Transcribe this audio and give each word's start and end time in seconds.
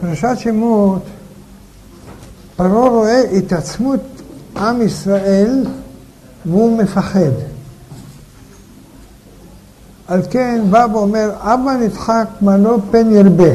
פרשת 0.00 0.34
שמות, 0.38 1.02
פרעה 2.56 2.88
רואה 2.88 3.20
התעצמות 3.20 4.00
עם 4.56 4.82
ישראל 4.82 5.64
והוא 6.46 6.78
מפחד. 6.78 7.30
על 10.08 10.22
כן 10.30 10.60
בא 10.70 10.86
ואומר, 10.92 11.30
אבא 11.38 11.76
נדחק 11.80 12.26
מנו 12.42 12.78
פן 12.90 13.10
ירבה. 13.10 13.54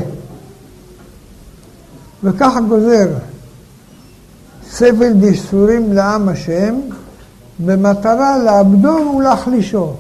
וככה 2.24 2.62
גוזר 2.62 3.08
סבל 4.70 5.14
וייסורים 5.22 5.94
לעם 5.94 6.30
השם, 6.30 6.76
במטרה 7.60 8.38
לעבדו 8.38 9.14
ולהחלישו. 9.18 9.94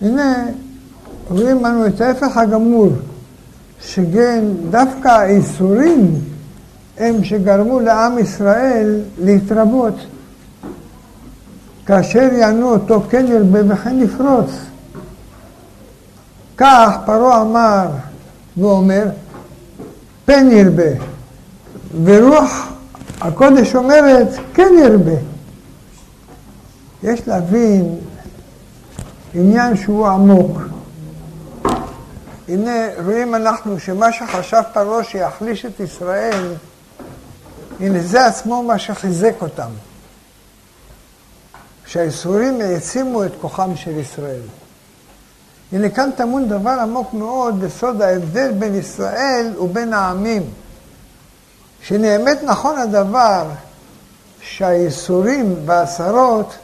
הנה, 0.00 0.46
רואים 1.30 1.64
לנו 1.64 1.86
את 1.86 2.00
ההפך 2.00 2.36
הגמור, 2.36 2.90
שכן 3.82 4.44
דווקא 4.70 5.08
האיסורים 5.08 6.20
הם 6.98 7.24
שגרמו 7.24 7.80
לעם 7.80 8.18
ישראל 8.18 9.00
להתרבות. 9.18 9.94
כאשר 11.86 12.28
יענו 12.32 12.70
אותו 12.70 13.02
כן 13.10 13.26
ירבה 13.28 13.58
וכן 13.68 14.02
יפרוץ. 14.02 14.50
כך 16.56 16.96
פרעה 17.06 17.42
אמר 17.42 17.86
ואומר, 18.56 19.06
פן 20.24 20.48
ירבה. 20.50 20.90
ורוח 22.04 22.72
הקודש 23.20 23.74
אומרת, 23.74 24.28
כן 24.54 24.72
ירבה. 24.84 25.20
יש 27.02 27.28
להבין 27.28 27.94
עניין 29.34 29.76
שהוא 29.76 30.06
עמוק. 30.06 30.58
הנה, 32.48 32.86
רואים 33.04 33.34
אנחנו 33.34 33.80
שמה 33.80 34.12
שחשב 34.12 34.62
פרעה 34.72 35.04
שיחליש 35.04 35.66
את 35.66 35.80
ישראל, 35.80 36.54
הנה 37.80 38.00
זה 38.00 38.26
עצמו 38.26 38.62
מה 38.62 38.78
שחיזק 38.78 39.34
אותם. 39.40 39.70
שהאיסורים 41.86 42.60
העצימו 42.60 43.24
את 43.24 43.32
כוחם 43.40 43.76
של 43.76 43.98
ישראל. 43.98 44.40
הנה 45.72 45.88
כאן 45.88 46.10
טמון 46.16 46.48
דבר 46.48 46.76
עמוק 46.82 47.14
מאוד 47.14 47.60
בסוד 47.60 48.02
ההבדל 48.02 48.52
בין 48.52 48.74
ישראל 48.74 49.52
ובין 49.60 49.92
העמים. 49.92 50.42
שנאמת 51.82 52.38
נכון 52.42 52.78
הדבר 52.78 53.46
שהאיסורים 54.40 55.56
והעשרות 55.66 56.54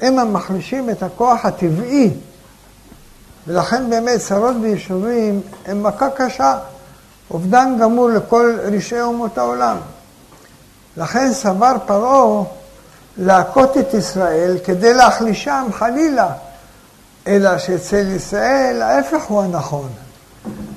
הם 0.00 0.18
המחלישים 0.18 0.90
את 0.90 1.02
הכוח 1.02 1.44
הטבעי 1.44 2.10
ולכן 3.46 3.90
באמת 3.90 4.20
צרות 4.20 4.56
ויישובים 4.62 5.40
הם 5.66 5.82
מכה 5.82 6.10
קשה, 6.10 6.58
אובדן 7.30 7.76
גמור 7.80 8.08
לכל 8.10 8.56
רשעי 8.62 9.00
אומות 9.00 9.38
העולם. 9.38 9.76
לכן 10.96 11.32
סבר 11.32 11.72
פרעה 11.86 12.44
להכות 13.16 13.76
את 13.76 13.94
ישראל 13.94 14.56
כדי 14.64 14.94
להחלישם 14.94 15.66
חלילה, 15.72 16.28
אלא 17.26 17.58
שאצל 17.58 18.06
ישראל 18.16 18.82
ההפך 18.82 19.22
הוא 19.28 19.42
הנכון. 19.42 19.88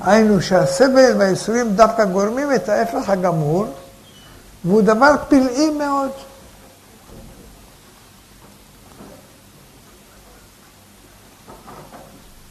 היינו 0.02 0.41
שהסבל 0.41 1.13
והייסורים 1.17 1.69
דווקא 1.75 2.05
גורמים 2.05 2.53
את 2.55 2.69
ההפך 2.69 3.09
הגמור, 3.09 3.65
והוא 4.65 4.81
דבר 4.81 5.15
פלאי 5.29 5.69
מאוד. 5.69 6.11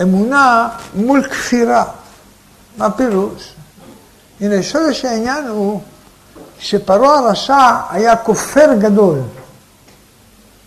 אמונה 0.03 0.69
מול 0.95 1.23
כפירה. 1.23 1.85
מה 2.77 2.91
פירוש? 2.91 3.55
הנה, 4.41 4.63
שורש 4.63 5.05
העניין 5.05 5.49
הוא 5.49 5.81
שפרעה 6.59 7.19
הרשע 7.19 7.77
היה 7.91 8.17
כופר 8.17 8.75
גדול, 8.79 9.19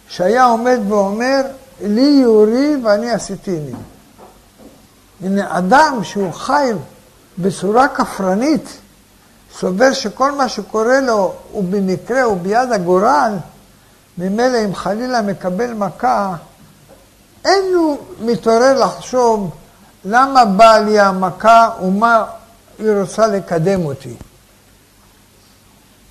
שהיה 0.08 0.46
עומד 0.46 0.80
ואומר, 0.88 1.42
לי 1.82 2.20
יורי 2.24 2.76
ואני 2.84 3.12
עשיתיני. 3.12 3.72
הנה, 5.24 5.58
אדם 5.58 6.00
שהוא 6.04 6.34
חי 6.34 6.72
בצורה 7.38 7.88
כפרנית, 7.88 8.70
סובר 9.60 9.94
שכל 9.94 10.32
מה 10.32 10.50
שקורה 10.50 11.00
לו 11.00 11.34
הוא 11.52 11.64
במקרה, 11.64 12.22
הוא 12.22 12.38
ביד 12.38 12.72
הגורל, 12.72 13.34
ממילא 14.18 14.58
אם 14.66 14.76
חלילה 14.76 15.22
מקבל 15.22 15.74
מכה, 15.74 16.36
אין 17.46 17.74
הוא 17.76 17.98
מתעורר 18.22 18.86
לחשוב 18.86 19.52
למה 20.06 20.46
באה 20.46 20.80
לי 20.80 21.00
המכה 21.00 21.70
ומה 21.82 22.26
היא 22.80 22.92
רוצה 23.00 23.28
לקדם 23.28 23.86
אותי. 23.86 24.14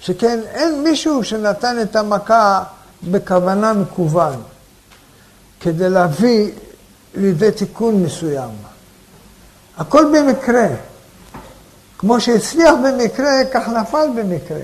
שכן 0.00 0.40
אין 0.46 0.82
מישהו 0.84 1.24
שנתן 1.24 1.82
את 1.82 1.96
המכה 1.96 2.62
בכוונה 3.02 3.72
מקוון, 3.72 4.42
כדי 5.60 5.88
להביא 5.88 6.50
לידי 7.14 7.50
תיקון 7.50 8.02
מסוים. 8.02 8.50
הכל 9.76 10.04
במקרה. 10.04 10.66
כמו 11.98 12.20
שהצליח 12.20 12.74
במקרה, 12.84 13.44
כך 13.52 13.68
נפל 13.68 14.08
במקרה. 14.16 14.60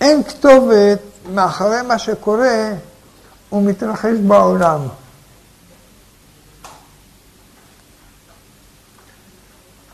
אין 0.00 0.22
כתובת 0.22 0.98
מאחורי 1.32 1.82
מה 1.82 1.98
שקורה 1.98 2.72
ומתרחש 3.52 4.14
בעולם. 4.26 4.80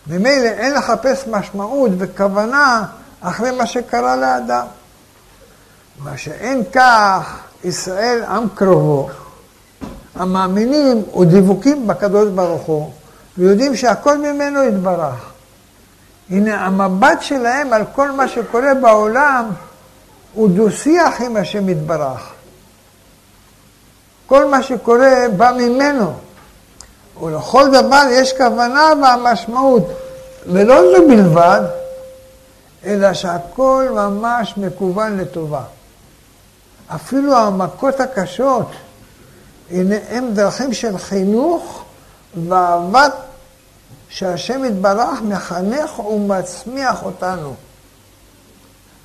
ממילא 0.07 0.49
אין 0.49 0.75
לחפש 0.75 1.27
משמעות 1.27 1.91
וכוונה 1.99 2.85
אחרי 3.21 3.51
מה 3.51 3.67
שקרה 3.67 4.17
לאדם. 4.17 4.67
מה 5.99 6.19
שאין 6.19 6.63
כך, 6.73 7.39
ישראל 7.65 8.23
עם 8.23 8.49
קרובו, 8.55 9.09
המאמינים 10.15 11.03
ודבוקים 11.21 11.87
בקדוש 11.87 12.29
ברוך 12.29 12.63
הוא, 12.63 12.91
ויודעים 13.39 13.77
שהכל 13.77 14.19
ממנו 14.19 14.63
יתברך. 14.63 15.31
הנה, 16.31 16.67
המבט 16.67 17.23
שלהם 17.23 17.73
על 17.73 17.83
כל 17.95 18.11
מה 18.11 18.29
שקורה 18.29 18.75
בעולם 18.75 19.51
הוא 20.35 20.49
דו-שיח 20.49 21.21
עם 21.21 21.37
השם 21.37 21.69
יתברך. 21.69 22.33
כל 24.27 24.45
מה 24.45 24.63
שקורה 24.63 25.11
בא 25.37 25.53
ממנו. 25.59 26.15
ולכל 27.23 27.69
דבר 27.73 28.03
יש 28.11 28.33
כוונה 28.33 28.91
והמשמעות. 29.03 29.89
ולא 30.47 30.81
זו 30.83 31.09
בלבד, 31.09 31.61
אלא 32.85 33.15
שהכל 33.15 33.89
ממש 33.93 34.55
מקוון 34.57 35.19
לטובה. 35.19 35.63
אפילו 36.95 37.37
המכות 37.37 38.01
הקשות, 38.01 38.67
הנה 39.71 39.97
הם 40.09 40.31
דרכים 40.35 40.73
של 40.73 40.99
חינוך 40.99 41.83
ואהבת 42.49 43.15
שהשם 44.09 44.65
יתברך 44.65 45.23
מחנך 45.23 45.99
ומצמיח 45.99 47.03
אותנו. 47.03 47.55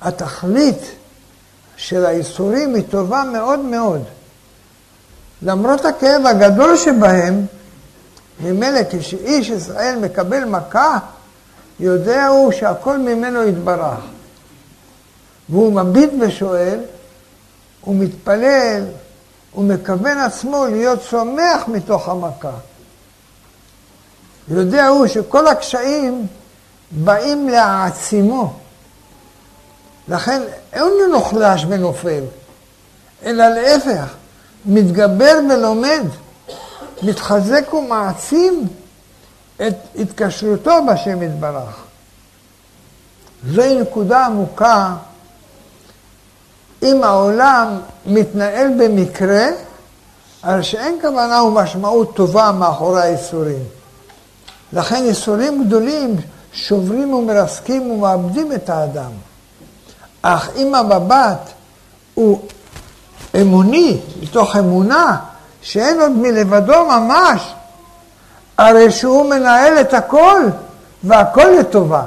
התכלית 0.00 0.78
של 1.76 2.06
האיסורים 2.06 2.74
היא 2.74 2.84
טובה 2.90 3.22
מאוד 3.32 3.58
מאוד. 3.58 4.02
למרות 5.42 5.84
הכאב 5.84 6.26
הגדול 6.26 6.76
שבהם, 6.76 7.46
ממילא 8.42 8.80
כשאיש 8.90 9.48
ישראל 9.48 9.98
מקבל 9.98 10.44
מכה, 10.44 10.98
יודע 11.80 12.26
הוא 12.26 12.52
שהכל 12.52 12.98
ממנו 12.98 13.48
יתברך. 13.48 13.98
והוא 15.48 15.72
מביט 15.72 16.10
ושואל, 16.20 16.80
הוא 17.80 17.96
מתפלל, 17.96 18.84
הוא 19.52 19.64
מכוון 19.64 20.18
עצמו 20.18 20.66
להיות 20.66 21.00
צומח 21.10 21.68
מתוך 21.68 22.08
המכה. 22.08 22.52
יודע 24.48 24.86
הוא 24.86 25.06
שכל 25.06 25.46
הקשיים 25.46 26.26
באים 26.90 27.48
להעצימו. 27.48 28.52
לכן 30.08 30.42
אין 30.72 30.82
הוא 30.82 31.16
נחלש 31.16 31.66
ונופל, 31.68 32.22
אלא 33.24 33.48
להפך, 33.48 34.14
מתגבר 34.66 35.38
ולומד, 35.50 36.02
מתחזק 37.02 37.74
ומעצים 37.74 38.66
את 39.56 39.74
התקשרותו 39.98 40.70
בשם 40.92 41.22
יתברך. 41.22 41.84
זוהי 43.48 43.80
נקודה 43.80 44.26
עמוקה. 44.26 44.94
אם 46.82 47.04
העולם 47.04 47.80
מתנהל 48.06 48.68
במקרה, 48.78 49.46
הרי 50.42 50.62
שאין 50.62 50.98
כוונה 51.00 51.42
ומשמעות 51.42 52.16
טובה 52.16 52.52
מאחורי 52.52 53.00
האיסורים. 53.00 53.64
לכן 54.72 55.02
ייסורים 55.04 55.64
גדולים 55.64 56.16
שוברים 56.52 57.14
ומרסקים 57.14 57.90
ומאבדים 57.90 58.52
את 58.52 58.70
האדם. 58.70 59.10
אך 60.22 60.50
אם 60.56 60.74
המבט 60.74 61.50
הוא 62.14 62.40
אמוני, 63.40 64.00
מתוך 64.22 64.56
אמונה, 64.56 65.16
שאין 65.62 66.00
עוד 66.00 66.10
מלבדו 66.10 66.84
ממש, 66.84 67.54
הרי 68.58 68.90
שהוא 68.90 69.30
מנהל 69.30 69.80
את 69.80 69.94
הכל, 69.94 70.42
והכל 71.04 71.48
לטובה. 71.60 72.02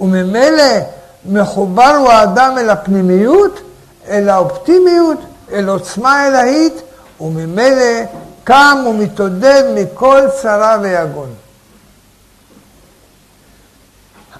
וממילא 0.00 0.78
מחובר 1.26 1.96
הוא 1.98 2.10
האדם 2.10 2.54
אל 2.58 2.70
הפנימיות, 2.70 3.60
אל 4.08 4.28
האופטימיות, 4.28 5.18
אל 5.52 5.68
עוצמה 5.68 6.26
אלהית, 6.26 6.74
וממילא 7.20 8.04
קם 8.44 8.84
ומתעודד 8.88 9.62
מכל 9.74 10.20
צרה 10.42 10.78
ויגון. 10.82 11.34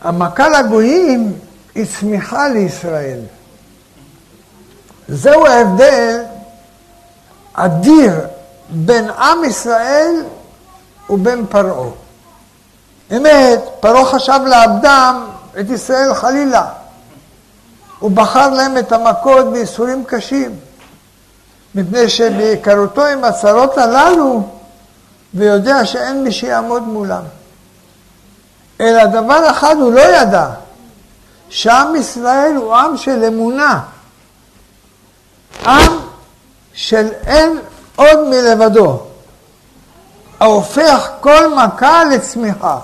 המכה 0.01 0.49
לגויים 0.49 1.33
היא 1.75 1.87
צמיחה 1.99 2.49
לישראל. 2.49 3.21
זהו 5.09 5.47
ההבדל 5.47 6.21
אדיר 7.65 8.13
בין 8.71 9.11
עם 9.11 9.45
ישראל 9.45 10.15
ובין 11.11 11.47
פרעה. 11.47 11.91
אמת, 13.17 13.61
פרעה 13.81 14.05
חשב 14.05 14.41
לאבדם 14.47 15.27
את 15.61 15.71
ישראל 15.71 16.15
חלילה. 16.15 16.67
הוא 17.99 18.11
בחר 18.11 18.51
להם 18.51 18.79
את 18.79 18.93
המכות 18.93 19.53
בייסורים 19.53 20.05
קשים, 20.05 20.57
מפני 21.75 22.09
שבהיכרותו 22.09 23.07
עם 23.07 23.25
הצרות 23.25 23.79
הללו, 23.79 24.43
ויודע 25.35 25.85
שאין 25.85 26.25
מי 26.25 26.33
שיעמוד 26.33 26.83
מולם. 26.83 27.23
אלא 28.81 29.07
דבר 29.07 29.51
אחד 29.51 29.77
הוא 29.77 29.93
לא 29.93 30.01
ידע, 30.01 30.49
שעם 31.49 31.97
ישראל 31.97 32.53
הוא 32.57 32.75
עם 32.75 32.97
של 32.97 33.25
אמונה. 33.25 33.81
עם 35.67 36.08
של 36.79 37.09
אין 37.27 37.59
עוד 37.97 38.19
מלבדו, 38.29 39.03
ההופך 40.41 41.09
כל 41.21 41.55
מכה 41.55 42.05
לצמיחה, 42.05 42.79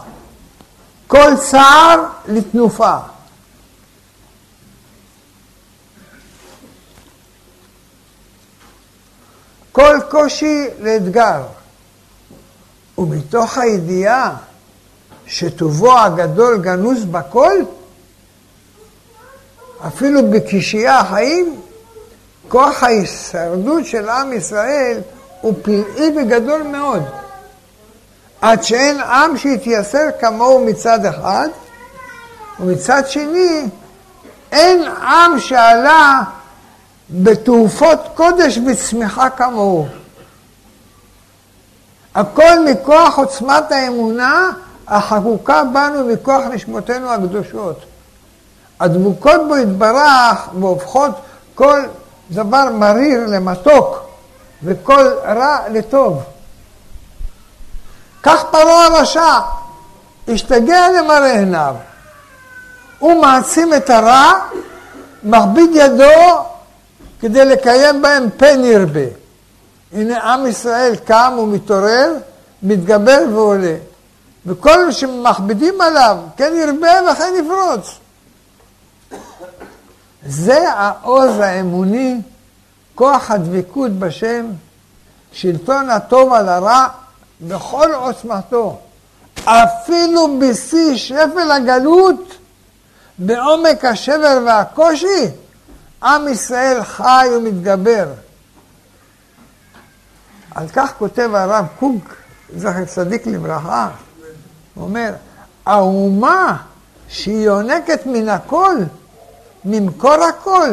כל 1.07 1.33
צער 1.51 2.05
לתנופה. 2.29 2.97
כל 9.73 10.01
קושי 10.11 10.67
לאתגר. 10.81 11.43
ומתוך 12.99 13.59
הידיעה 13.59 14.37
שטובו 15.27 15.99
הגדול 15.99 16.59
גנוז 16.63 17.05
בכל, 17.05 17.55
אפילו 19.87 20.31
בקשייה 20.31 20.99
החיים, 21.01 21.61
כוח 22.49 22.83
ההישרדות 22.83 23.87
של 23.87 24.09
עם 24.09 24.33
ישראל 24.33 25.01
הוא 25.41 25.55
פלאי 25.63 26.13
וגדול 26.17 26.63
מאוד. 26.63 27.03
עד 28.41 28.63
שאין 28.63 29.01
עם 29.01 29.37
שיתייסר 29.37 30.09
כמוהו 30.21 30.65
מצד 30.65 31.07
אחד, 31.07 31.49
ומצד 32.61 33.03
שני, 33.09 33.69
אין 34.53 34.83
עם 34.87 35.41
שעלה 35.41 36.21
בתעופות 37.11 37.99
קודש 38.15 38.59
וצמיחה 38.67 39.31
כמוהו. 39.31 39.87
הכל 42.15 42.65
מכוח 42.65 43.19
עוצמת 43.19 43.73
האמונה 43.73 44.51
החקוקה 44.89 45.65
בנו 45.65 46.05
מכוח 46.07 46.43
נשמותינו 46.53 47.11
הקדושות. 47.13 47.85
הדבוקות 48.81 49.41
בו 49.49 49.57
יתברך 49.57 50.49
והופכות 50.61 51.11
כל 51.55 51.81
דבר 52.31 52.65
מריר 52.73 53.27
למתוק 53.27 54.05
וכל 54.63 55.11
רע 55.25 55.59
לטוב. 55.71 56.23
כך 58.23 58.45
פרעה 58.51 58.87
הרשע, 58.87 59.39
השתגע 60.29 60.89
למראה 60.99 61.39
עיניו. 61.39 61.75
הוא 62.99 63.23
מעצים 63.23 63.75
את 63.75 63.91
הרע, 63.91 64.33
מכביד 65.23 65.71
ידו 65.75 66.45
כדי 67.21 67.45
לקיים 67.45 68.03
בהם 68.03 68.29
פן 68.37 68.65
ירבה. 68.65 69.01
הנה 69.93 70.33
עם 70.33 70.47
ישראל 70.47 70.97
קם 70.97 71.37
ומתעורר, 71.39 72.13
מתגבר 72.63 73.19
ועולה. 73.33 73.77
וכל 74.47 74.93
שמכבידים 74.93 75.81
עליו, 75.81 76.17
כן 76.37 76.53
ירבה 76.57 77.13
וכן 77.13 77.33
יפרוץ. 77.39 77.99
זה 80.27 80.71
העוז 80.73 81.39
האמוני, 81.39 82.21
כוח 82.95 83.31
הדבקות 83.31 83.93
בשם, 83.93 84.47
שלטון 85.33 85.91
הטוב 85.91 86.33
על 86.33 86.49
הרע 86.49 86.87
בכל 87.41 87.93
עוצמתו. 87.95 88.79
אפילו 89.45 90.39
בשיא 90.41 90.97
שפל 90.97 91.51
הגלות, 91.51 92.37
בעומק 93.19 93.85
השבר 93.85 94.39
והקושי, 94.47 95.29
עם 96.03 96.29
ישראל 96.29 96.85
חי 96.85 97.27
ומתגבר. 97.37 98.09
על 100.55 100.69
כך 100.69 100.93
כותב 100.99 101.31
הרב 101.35 101.67
קוק, 101.79 102.15
זכר 102.57 102.85
צדיק 102.85 103.27
לברכה, 103.27 103.89
הוא 104.75 104.85
אומר, 104.85 105.13
האומה 105.67 106.57
שהיא 107.09 107.45
יונקת 107.45 108.07
מן 108.07 108.29
הכל, 108.29 108.77
ממקור 109.65 110.25
הכל, 110.25 110.71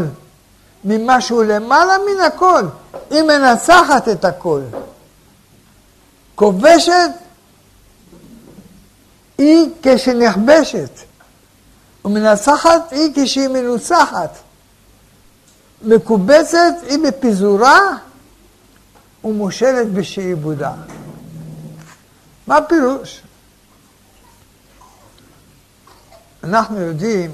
ממשהו 0.84 1.44
למעלה 1.44 1.94
מן 1.98 2.22
הכל, 2.22 2.64
היא 3.10 3.22
מנצחת 3.22 4.08
את 4.10 4.26
הכל. 4.26 4.62
כובשת 6.36 7.12
היא 9.38 9.70
כשנכבשת, 9.82 10.90
ומנצחת 12.06 12.92
היא 12.92 13.12
כשהיא 13.16 13.48
מנוצחת. 13.48 14.38
מקובצת 15.82 16.74
היא 16.88 16.98
בפיזורה 17.08 17.80
ומושלת 19.24 19.94
בשעבודה. 19.94 20.74
מה 22.48 22.58
הפירוש? 22.58 23.22
אנחנו 26.44 26.80
יודעים 26.80 27.32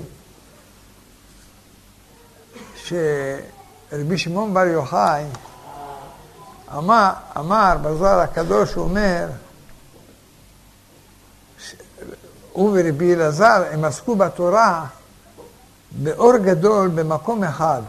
שרבי 2.87 4.17
שמעון 4.17 4.53
בר 4.53 4.65
יוחאי 4.65 5.23
אמר, 6.73 7.11
אמר 7.37 7.77
בזוהר 7.81 8.19
הקדוש, 8.19 8.73
הוא 8.73 8.83
אומר, 8.83 9.27
הוא 12.51 12.69
ורבי 12.79 13.13
אלעזר, 13.13 13.63
הם 13.71 13.85
עסקו 13.85 14.15
בתורה 14.15 14.85
באור 15.91 16.37
גדול 16.37 16.87
במקום 16.87 17.43
אחד. 17.43 17.81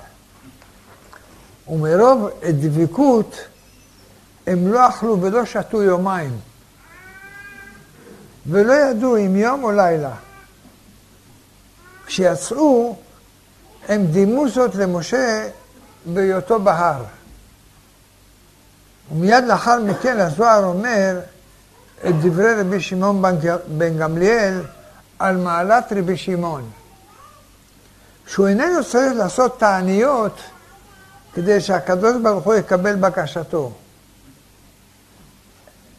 ומרוב 1.69 2.29
דבקות 2.51 3.37
הם 4.47 4.73
לא 4.73 4.89
אכלו 4.89 5.21
ולא 5.21 5.45
שתו 5.45 5.83
יומיים. 5.83 6.39
ולא 8.47 8.73
ידעו 8.73 9.17
אם 9.17 9.37
יום 9.37 9.65
או 9.65 9.71
לילה. 9.71 10.15
כשיצאו, 12.07 12.97
הם 13.89 14.07
דימו 14.07 14.49
זאת 14.49 14.75
למשה 14.75 15.49
בהיותו 16.07 16.61
בהר. 16.61 17.05
ומיד 19.13 19.45
לאחר 19.45 19.81
מכן 19.81 20.21
הזוהר 20.21 20.65
אומר 20.65 21.21
את 22.09 22.15
דברי 22.21 22.61
רבי 22.61 22.81
שמעון 22.81 23.23
בן 23.69 23.99
גמליאל 23.99 24.61
על 25.19 25.37
מעלת 25.37 25.93
רבי 25.97 26.17
שמעון. 26.17 26.71
שהוא 28.27 28.49
איננו 28.49 28.85
צריך 28.85 29.13
לעשות 29.17 29.59
תעניות 29.59 30.41
כדי 31.35 31.61
שהקדוש 31.61 32.17
ברוך 32.23 32.45
הוא 32.45 32.55
יקבל 32.55 32.97
בקשתו, 32.97 33.73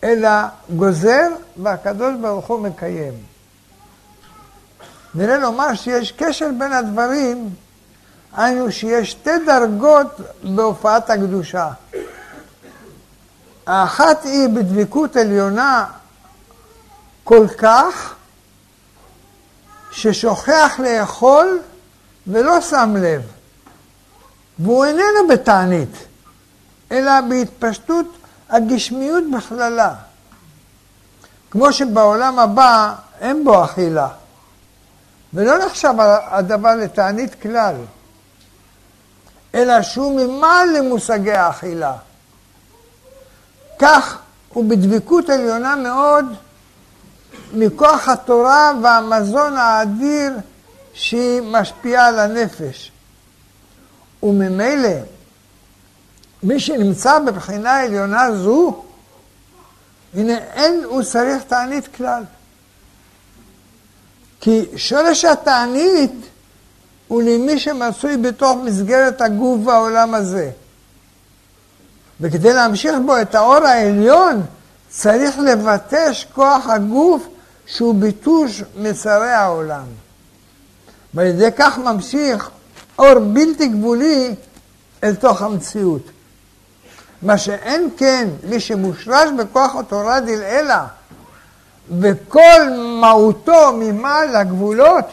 אלא 0.04 0.30
גוזר 0.76 1.28
והקדוש 1.64 2.14
ברוך 2.22 2.48
הוא 2.48 2.60
מקיים. 2.60 3.14
נראה 5.16 5.38
לומר 5.38 5.76
שיש 5.76 6.12
קשר 6.12 6.50
בין 6.60 6.74
הדברים, 6.74 7.50
היינו 8.38 8.72
שיש 8.72 9.12
שתי 9.12 9.46
דרגות 9.46 10.08
בהופעת 10.44 11.10
הקדושה. 11.10 11.70
האחת 13.68 14.24
היא 14.24 14.48
בדבקות 14.48 15.16
עליונה 15.16 15.86
כל 17.24 17.48
כך, 17.58 18.16
ששוכח 19.92 20.80
לאכול 20.80 21.60
ולא 22.28 22.62
שם 22.62 22.96
לב. 22.98 23.22
והוא 24.60 24.86
איננו 24.86 25.28
בתענית, 25.30 25.98
אלא 26.92 27.12
בהתפשטות 27.22 28.06
הגשמיות 28.50 29.24
בכללה. 29.36 29.94
כמו 31.52 31.74
שבעולם 31.74 32.40
הבא 32.40 32.94
אין 33.20 33.44
בו 33.44 33.66
אכילה. 33.66 34.08
ולא 35.34 35.66
נחשב 35.66 35.94
הדבר 36.32 36.76
לתענית 36.76 37.42
כלל, 37.42 37.76
אלא 39.56 39.82
שהוא 39.82 40.22
ממעל 40.22 40.70
למושגי 40.78 41.32
האכילה. 41.32 41.94
כך 43.80 44.18
הוא 44.50 44.70
בדבקות 44.70 45.30
עליונה 45.30 45.76
מאוד 45.76 46.26
מכוח 47.54 48.10
התורה 48.10 48.72
והמזון 48.84 49.58
האדיר 49.58 50.34
שהיא 50.94 51.42
משפיעה 51.42 52.08
על 52.08 52.20
הנפש. 52.20 52.92
וממילא, 54.24 54.90
מי 56.44 56.60
שנמצא 56.60 57.20
בבחינה 57.20 57.80
עליונה 57.80 58.36
זו, 58.36 58.84
הנה 60.14 60.38
אין 60.38 60.84
הוא 60.84 61.04
צריך 61.04 61.44
תענית 61.44 61.88
כלל. 61.96 62.24
כי 64.42 64.66
שורש 64.78 65.26
התענית 65.26 66.12
הוא 67.10 67.22
למי 67.22 67.60
שמצוי 67.60 68.18
בתוך 68.18 68.58
מסגרת 68.64 69.22
הגוף 69.22 69.60
והעולם 69.68 70.14
הזה. 70.14 70.52
וכדי 72.22 72.54
להמשיך 72.54 72.96
בו 73.06 73.22
את 73.22 73.36
האור 73.36 73.66
העליון, 73.66 74.42
צריך 74.90 75.40
לבטש 75.40 76.26
כוח 76.36 76.70
הגוף 76.70 77.28
שהוא 77.66 77.96
ביטוש 77.96 78.64
מצרי 78.78 79.32
העולם. 79.32 79.86
ועל 81.14 81.28
ידי 81.28 81.50
כך 81.58 81.78
ממשיך 81.78 82.50
אור 83.00 83.20
בלתי 83.20 83.68
גבולי 83.68 84.36
אל 85.04 85.16
תוך 85.16 85.42
המציאות. 85.42 86.04
מה 87.22 87.38
שאין 87.38 87.90
כן, 87.98 88.28
מי 88.44 88.60
שמושרש 88.60 89.30
בכוח 89.38 89.76
התורה 89.76 90.20
דלעילה, 90.20 90.86
וכל 92.00 92.70
מהותו 93.02 93.74
ממעל 93.74 94.36
הגבולות, 94.36 95.06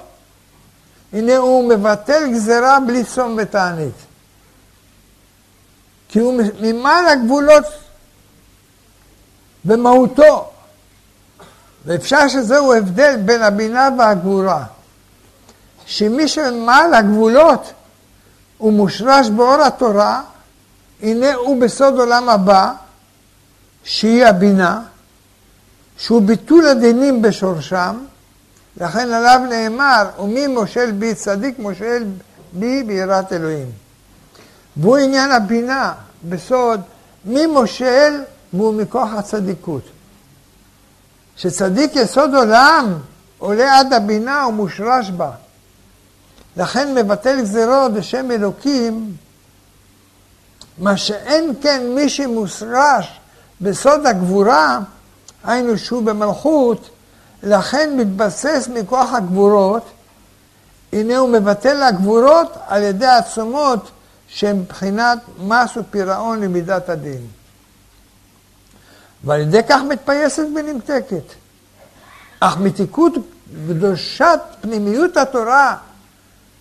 הנה 1.13 1.37
הוא 1.37 1.69
מבטל 1.69 2.33
גזרה 2.33 2.81
בלי 2.81 3.05
צום 3.05 3.37
ותענית. 3.39 3.95
כי 6.09 6.19
הוא 6.19 6.43
ממעל 6.61 7.09
הגבולות 7.09 7.65
במהותו. 9.65 10.51
ואפשר 11.87 12.29
שזהו 12.29 12.75
הבדל 12.75 13.17
בין 13.25 13.43
הבינה 13.43 13.89
והגבורה. 13.99 14.65
שמי 15.87 16.29
שמעל 16.29 16.95
הגבולות 16.95 17.73
הוא 18.59 18.73
מושרש 18.73 19.29
באור 19.29 19.63
התורה, 19.63 20.23
הנה 21.03 21.35
הוא 21.35 21.61
בסוד 21.61 21.99
עולם 21.99 22.29
הבא, 22.29 22.73
שהיא 23.85 24.27
הבינה, 24.27 24.81
שהוא 25.99 26.23
ביטול 26.23 26.67
הדינים 26.67 27.23
בשורשם, 27.23 27.97
לכן 28.77 29.13
עליו 29.13 29.41
נאמר, 29.49 30.09
ומי 30.19 30.47
מושל 30.47 30.93
בי 30.93 31.15
צדיק 31.15 31.59
מושל 31.59 32.05
בי 32.53 32.83
ביראת 32.83 33.33
אלוהים. 33.33 33.71
והוא 34.77 34.97
עניין 34.97 35.33
הבינה, 35.33 35.93
בסוד, 36.29 36.81
מי 37.25 37.47
מושל 37.47 38.23
והוא 38.53 38.75
מכוח 38.75 39.09
הצדיקות. 39.13 39.83
שצדיק 41.37 41.97
יסוד 41.97 42.35
עולם 42.35 42.99
עולה 43.39 43.79
עד 43.79 43.93
הבינה 43.93 44.47
ומושרש 44.49 45.11
בה. 45.11 45.31
לכן 46.57 46.95
מבטל 46.95 47.41
גזירות 47.41 47.93
בשם 47.93 48.31
אלוקים, 48.31 49.13
מה 50.79 50.97
שאין 50.97 51.53
כן 51.61 51.83
מי 51.95 52.09
שמושרש 52.09 53.21
בסוד 53.61 54.07
הגבורה, 54.07 54.79
היינו 55.45 55.79
שהוא 55.79 56.03
במלכות, 56.03 56.91
לכן 57.43 57.97
מתבסס 57.97 58.69
מכוח 58.75 59.13
הגבורות, 59.13 59.83
הנה 60.93 61.17
הוא 61.17 61.29
מבטל 61.29 61.83
הגבורות 61.83 62.53
על 62.67 62.83
ידי 62.83 63.07
עצומות 63.07 63.91
שהן 64.29 64.57
מבחינת 64.57 65.19
מס 65.39 65.77
ופירעון 65.77 66.41
למידת 66.41 66.89
הדין. 66.89 67.27
ועל 69.25 69.41
ידי 69.41 69.61
כך 69.69 69.81
מתפייסת 69.89 70.43
ונמתקת. 70.57 71.25
אך 72.41 72.59
מתיקות 72.59 73.13
קדושת 73.69 74.41
פנימיות 74.61 75.17
התורה 75.17 75.77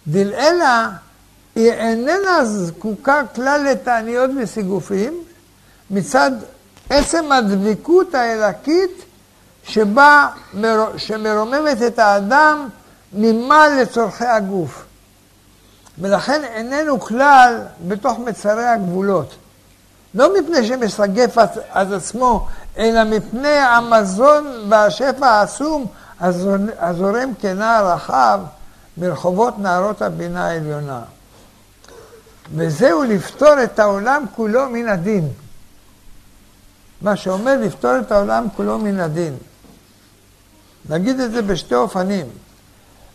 דלעילה, 0.08 0.90
היא 1.56 1.72
איננה 1.72 2.46
זקוקה 2.46 3.22
כלל 3.36 3.68
לתעניות 3.72 4.30
וסיגופים, 4.42 5.24
מצד 5.90 6.32
עצם 6.90 7.32
הדבקות 7.32 8.16
האלקית 8.16 9.06
שבה, 9.68 10.28
שמרוממת 10.98 11.82
את 11.88 12.00
האדם 12.00 12.70
ממעל 13.14 13.82
לצורכי 13.82 14.26
הגוף. 14.26 14.86
ולכן 16.00 16.44
איננו 16.44 17.00
כלל 17.00 17.62
בתוך 17.88 18.20
מצרי 18.20 18.66
הגבולות. 18.66 19.36
לא 20.16 20.40
מפני 20.40 20.68
שמסגף 20.68 21.38
את 21.38 21.92
עצמו, 21.92 22.48
אלא 22.78 23.04
מפני 23.04 23.58
המזון 23.58 24.66
והשפע 24.70 25.28
העצום 25.28 25.86
הזורם 26.80 27.34
כנער 27.42 27.94
רחב 27.94 28.40
מרחובות 28.98 29.60
נערות 29.60 30.02
הבינה 30.02 30.48
העליונה. 30.48 31.02
וזהו 32.56 33.04
לפתור 33.04 33.64
את 33.64 33.80
העולם 33.80 34.26
כולו 34.36 34.70
מן 34.70 34.88
הדין. 34.88 35.28
מה 37.02 37.16
שאומר 37.16 37.56
לפתור 37.62 37.92
את 38.00 38.12
העולם 38.12 38.48
כולו 38.56 38.80
מן 38.80 39.00
הדין. 39.00 39.38
נגיד 40.90 41.20
את 41.20 41.32
זה 41.32 41.42
בשתי 41.42 41.76
אופנים. 41.76 42.26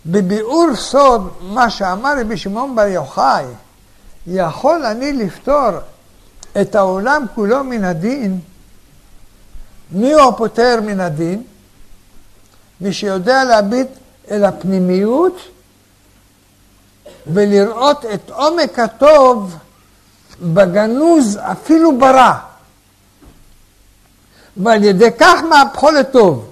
בביאור 0.07 0.77
סוד 0.77 1.31
מה 1.41 1.71
שאמר 1.71 2.21
רבי 2.21 2.37
שמעון 2.37 2.77
בר 2.77 2.87
יוחאי, 2.87 3.45
יכול 4.27 4.87
אני 4.87 5.12
לפתור 5.12 5.71
את 6.61 6.75
העולם 6.75 7.25
כולו 7.35 7.65
מן 7.65 7.85
הדין, 7.85 8.41
מי 9.91 10.12
הוא 10.12 10.23
הפוטר 10.23 10.81
מן 10.83 11.00
הדין? 11.00 11.43
מי 12.81 12.93
שיודע 12.93 13.45
להביט 13.45 13.89
אל 14.31 14.45
הפנימיות 14.45 15.41
ולראות 17.27 18.05
את 18.15 18.31
עומק 18.31 18.79
הטוב 18.79 19.57
בגנוז 20.43 21.39
אפילו 21.43 21.99
ברע. 21.99 22.39
ועל 24.57 24.85
ידי 24.85 25.11
כך 25.19 25.43
מהפכו 25.49 25.91
לטוב, 25.91 26.50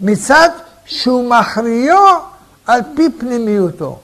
מצד 0.00 0.48
שהוא 0.84 1.30
מכריעו 1.30 2.06
על 2.66 2.80
פי 2.96 3.10
פנימיותו. 3.18 3.98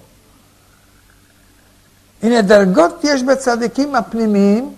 הנה 2.23 2.43
דרגות 2.43 3.01
יש 3.03 3.23
בצדיקים 3.23 3.95
הפנימיים, 3.95 4.75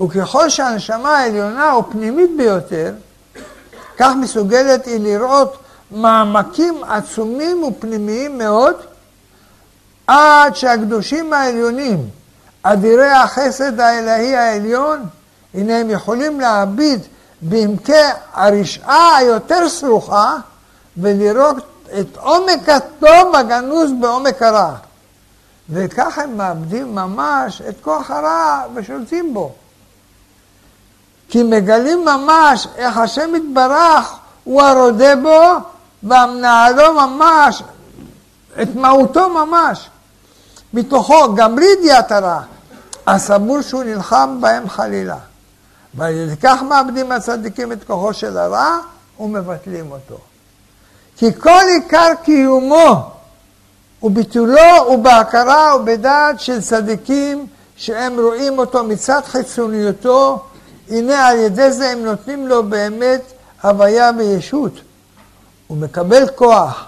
וככל 0.00 0.48
שהנשמה 0.48 1.18
העליונה 1.18 1.70
הוא 1.70 1.84
פנימית 1.90 2.30
ביותר, 2.36 2.94
כך 3.96 4.12
מסוגלת 4.20 4.86
היא 4.86 5.00
לראות 5.00 5.56
מעמקים 5.90 6.84
עצומים 6.84 7.62
ופנימיים 7.62 8.38
מאוד, 8.38 8.74
עד 10.06 10.56
שהקדושים 10.56 11.32
העליונים, 11.32 12.08
אדירי 12.62 13.10
החסד 13.10 13.80
האלוהי 13.80 14.36
העליון, 14.36 15.04
הנה 15.54 15.76
הם 15.76 15.90
יכולים 15.90 16.40
להביט 16.40 17.00
בעמקי 17.40 17.92
הרשעה 18.32 19.16
היותר 19.16 19.68
סרוחה 19.68 20.36
ולראות 20.96 21.56
את 22.00 22.16
עומק 22.16 22.68
הטוב 22.68 23.34
הגנוז 23.34 23.90
בעומק 24.00 24.42
הרע. 24.42 24.74
וכך 25.70 26.18
הם 26.18 26.36
מאבדים 26.36 26.94
ממש 26.94 27.62
את 27.68 27.74
כוח 27.80 28.10
הרע 28.10 28.62
ושולטים 28.74 29.34
בו. 29.34 29.52
כי 31.28 31.42
מגלים 31.42 32.04
ממש 32.04 32.68
איך 32.76 32.98
השם 32.98 33.34
יתברך 33.34 34.16
הוא 34.44 34.62
הרודה 34.62 35.16
בו 35.16 35.40
והמנהלו 36.02 36.94
ממש, 36.94 37.62
את 38.62 38.74
מהותו 38.74 39.28
ממש. 39.28 39.90
מתוכו, 40.74 41.34
גם 41.34 41.56
בלי 41.56 41.66
ידיעת 41.78 42.12
הרע, 42.12 42.40
הסבור 43.06 43.62
שהוא 43.62 43.84
נלחם 43.84 44.38
בהם 44.40 44.68
חלילה. 44.68 45.16
ועל 45.96 46.14
ידי 46.14 46.36
כך 46.36 46.62
מאבדים 46.62 47.12
הצדיקים 47.12 47.72
את 47.72 47.84
כוחו 47.84 48.14
של 48.14 48.38
הרע 48.38 48.78
ומבטלים 49.20 49.92
אותו. 49.92 50.18
כי 51.16 51.26
כל 51.40 51.64
עיקר 51.74 52.12
קיומו 52.22 53.10
וביטולו 54.02 54.76
הוא 54.86 55.04
בהכרה 55.04 55.76
ובדעת 55.76 56.40
של 56.40 56.62
צדיקים 56.62 57.46
שהם 57.76 58.20
רואים 58.20 58.58
אותו 58.58 58.84
מצד 58.84 59.20
חיצוניותו, 59.24 60.44
הנה 60.88 61.26
על 61.26 61.38
ידי 61.38 61.72
זה 61.72 61.90
הם 61.90 62.04
נותנים 62.04 62.48
לו 62.48 62.62
באמת 62.62 63.22
הוויה 63.62 64.10
וישות. 64.18 64.72
הוא 65.66 65.78
מקבל 65.78 66.28
כוח. 66.34 66.86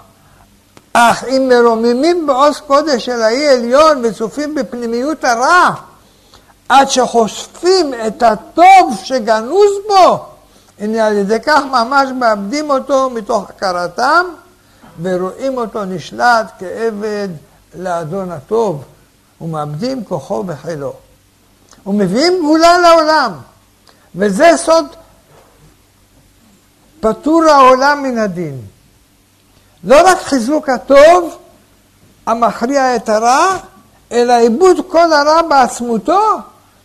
אך 0.93 1.23
אם 1.23 1.49
מרוממים 1.49 2.27
בעוז 2.27 2.59
קודש 2.67 3.05
של 3.05 3.21
האי 3.21 3.47
עליון 3.47 4.05
וצופים 4.05 4.55
בפנימיות 4.55 5.23
הרע, 5.23 5.69
עד 6.69 6.89
שחושפים 6.89 7.93
את 8.07 8.23
הטוב 8.23 8.99
שגנוז 9.03 9.71
בו, 9.87 10.25
הנה 10.79 11.07
על 11.07 11.17
ידי 11.17 11.39
כך 11.45 11.61
ממש 11.71 12.09
מאבדים 12.15 12.69
אותו 12.69 13.09
מתוך 13.09 13.49
הכרתם, 13.49 14.25
ורואים 15.01 15.57
אותו 15.57 15.85
נשלט 15.85 16.45
כעבד 16.59 17.29
לאדון 17.75 18.31
הטוב, 18.31 18.83
ומאבדים 19.41 20.03
כוחו 20.03 20.43
וחילו. 20.47 20.93
ומביאים 21.85 22.33
גאולה 22.41 22.77
לעולם, 22.77 23.31
וזה 24.15 24.51
סוד 24.55 24.85
פטור 26.99 27.43
העולם 27.43 28.03
מן 28.03 28.17
הדין. 28.17 28.61
לא 29.83 30.09
רק 30.09 30.17
חיזוק 30.21 30.69
הטוב 30.69 31.37
המכריע 32.25 32.95
את 32.95 33.09
הרע, 33.09 33.57
אלא 34.11 34.33
עיבוד 34.33 34.77
כל 34.87 35.13
הרע 35.13 35.41
בעצמותו 35.41 36.21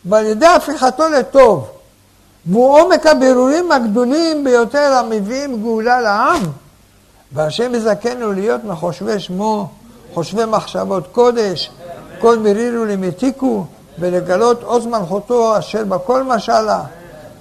ועל 0.04 0.26
ידי 0.26 0.46
הפיכתו 0.46 1.08
לטוב. 1.08 1.70
והוא 2.46 2.78
עומק 2.78 3.06
הבירורים 3.06 3.72
הגדולים 3.72 4.44
ביותר 4.44 4.92
המביאים 4.92 5.62
גאולה 5.62 6.00
לעם. 6.00 6.42
והשם 7.32 7.74
יזכנו 7.74 8.32
להיות 8.32 8.64
מחושבי 8.64 9.20
שמו, 9.20 9.68
חושבי 10.14 10.44
מחשבות 10.44 11.06
קודש, 11.12 11.70
כל 12.18 12.38
מרירו 12.38 12.84
למתיקו, 12.84 13.64
ולגלות 13.98 14.62
עוז 14.62 14.86
מלכותו 14.86 15.58
אשר 15.58 15.84
בכל 15.84 16.22
משלה, 16.22 16.80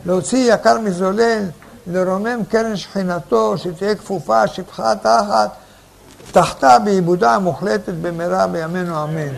להוציא 0.05 0.53
יקר 0.53 0.79
מזולל, 0.79 1.43
לרומם 1.87 2.43
קרן 2.49 2.75
שכינתו, 2.75 3.57
שתהיה 3.57 3.95
כפופה, 3.95 4.47
שפחה 4.47 4.95
תחת, 4.95 5.49
תחתה 6.31 6.79
בעיבודה 6.79 7.35
המוחלטת 7.35 7.93
במהרה 8.01 8.47
בימינו 8.47 9.03
אמן. 9.03 9.33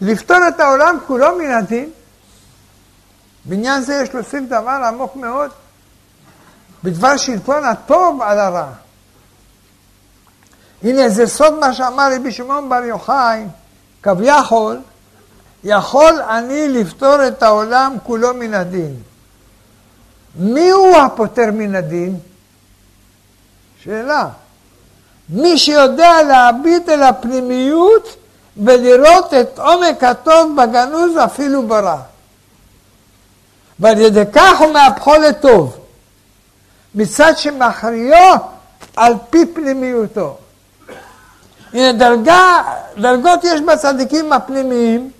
לפתור 0.00 0.36
את 0.48 0.60
העולם 0.60 0.98
כולו 1.06 1.38
מן 1.38 1.50
הדין, 1.50 1.90
בעניין 3.44 3.82
זה 3.82 3.94
יש 4.02 4.14
להוסיף 4.14 4.42
דבר 4.48 4.80
עמוק 4.88 5.16
מאוד, 5.16 5.50
בדבר 6.84 7.16
שלטון 7.16 7.64
הטוב 7.64 8.22
על 8.22 8.38
הרע. 8.38 8.68
הנה 10.82 11.08
זה 11.08 11.26
סוד 11.26 11.58
מה 11.58 11.74
שאמר 11.74 12.08
רבי 12.16 12.32
שמעון 12.32 12.68
בר 12.68 12.84
יוחאי, 12.84 13.44
כביכול, 14.02 14.78
יכול 15.64 16.22
אני 16.22 16.68
לפתור 16.68 17.26
את 17.26 17.42
העולם 17.42 17.96
כולו 18.02 18.34
מן 18.34 18.54
הדין. 18.54 18.96
מי 20.38 20.70
הוא 20.70 20.96
הפותר 20.96 21.50
מן 21.52 21.74
הדין? 21.74 22.18
שאלה. 23.82 24.28
מי 25.28 25.58
שיודע 25.58 26.22
להביט 26.22 26.88
אל 26.88 27.02
הפנימיות 27.02 28.16
ולראות 28.64 29.34
את 29.34 29.58
עומק 29.58 30.04
הטוב 30.04 30.56
בגנוז 30.56 31.16
אפילו 31.24 31.66
ברע. 31.66 31.98
ועל 33.78 34.00
ידי 34.00 34.22
כך 34.32 34.60
הוא 34.60 34.72
מהפכו 34.72 35.14
לטוב. 35.14 35.76
מצד 36.94 37.32
שמכריעו 37.36 38.34
על 38.96 39.14
פי 39.30 39.46
פנימיותו. 39.46 40.36
הנה 41.72 41.92
דרגה, 41.92 42.62
דרגות 42.98 43.44
יש 43.44 43.60
בצדיקים 43.60 44.32
הפנימיים, 44.32 45.10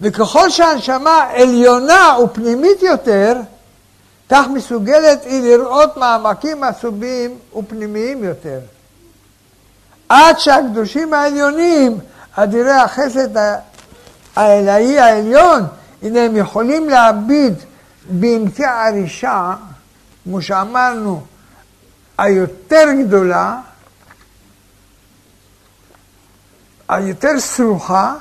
וככל 0.00 0.50
שהנשמה 0.50 1.28
עליונה 1.34 2.16
ופנימית 2.24 2.82
יותר, 2.82 3.34
כך 4.30 4.46
מסוגלת 4.54 5.24
היא 5.24 5.42
לראות 5.42 5.96
מעמקים 5.96 6.64
עצובים 6.64 7.38
ופנימיים 7.56 8.24
יותר. 8.24 8.58
עד 10.08 10.38
שהקדושים 10.38 11.14
העליונים, 11.14 11.98
אדירי 12.34 12.72
החסד 12.72 13.28
האלוהי 14.36 14.98
העליון, 14.98 15.62
הנה 16.02 16.20
הם 16.20 16.36
יכולים 16.36 16.88
להביט 16.88 17.58
באמצעי 18.10 18.66
הרישה, 18.66 19.54
כמו 20.24 20.42
שאמרנו, 20.42 21.22
היותר 22.18 22.84
גדולה, 23.02 23.60
היותר 26.88 27.40
סרוחה, 27.40 28.14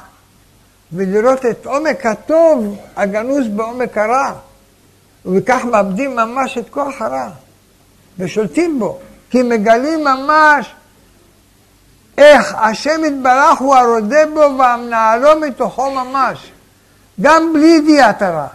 ולראות 0.93 1.45
את 1.45 1.65
עומק 1.65 2.05
הטוב 2.05 2.77
הגנוז 2.95 3.47
בעומק 3.47 3.97
הרע, 3.97 4.31
ובכך 5.25 5.65
מאבדים 5.71 6.15
ממש 6.15 6.57
את 6.57 6.69
כוח 6.69 7.01
הרע, 7.01 7.29
ושולטים 8.19 8.79
בו, 8.79 8.99
כי 9.29 9.41
מגלים 9.41 10.03
ממש 10.03 10.73
איך 12.17 12.55
השם 12.57 13.01
יתברך 13.05 13.59
הוא 13.59 13.75
הרודה 13.75 14.25
בו 14.33 14.57
והמנהלו 14.59 15.39
מתוכו 15.39 15.91
ממש, 15.91 16.51
גם 17.21 17.53
בלי 17.53 17.65
ידיעת 17.65 18.21
הרע. 18.21 18.47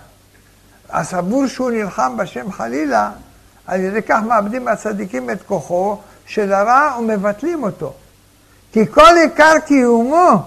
הסבור 0.91 1.47
שהוא 1.47 1.71
נלחם 1.71 2.17
בשם 2.17 2.53
חלילה, 2.53 3.11
על 3.67 3.81
ידי 3.81 4.03
כך 4.03 4.19
מאבדים 4.27 4.69
הצדיקים 4.69 5.31
את 5.31 5.43
כוחו 5.43 5.97
של 6.27 6.53
הרע 6.53 6.97
ומבטלים 6.99 7.63
אותו. 7.63 7.93
כי 8.73 8.87
כל 8.87 9.17
עיקר 9.23 9.55
קיומו 9.67 10.43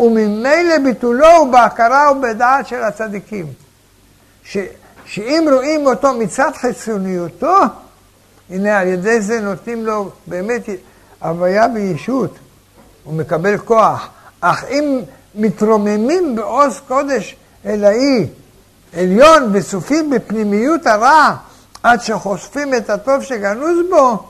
וממילא 0.00 0.78
ביטולו 0.84 1.36
הוא 1.36 1.52
בהכרה 1.52 2.12
ובדעת 2.12 2.66
של 2.66 2.82
הצדיקים. 2.82 3.46
ש, 4.44 4.58
שאם 5.04 5.46
רואים 5.52 5.86
אותו 5.86 6.14
מצד 6.14 6.50
חיצוניותו, 6.54 7.56
הנה 8.50 8.78
על 8.78 8.86
ידי 8.86 9.20
זה 9.20 9.40
נותנים 9.40 9.86
לו 9.86 10.10
באמת 10.26 10.62
הוויה 11.22 11.66
וישות, 11.74 12.34
הוא 13.04 13.14
מקבל 13.14 13.58
כוח. 13.58 14.08
אך 14.40 14.64
אם 14.64 15.00
מתרוממים 15.34 16.36
בעוז 16.36 16.80
קודש 16.88 17.36
אלאי, 17.66 18.28
עליון 18.96 19.50
וסופים 19.52 20.10
בפנימיות 20.10 20.86
הרע, 20.86 21.34
עד 21.82 22.00
שחושפים 22.00 22.74
את 22.74 22.90
הטוב 22.90 23.22
שגנוז 23.22 23.78
בו, 23.90 24.28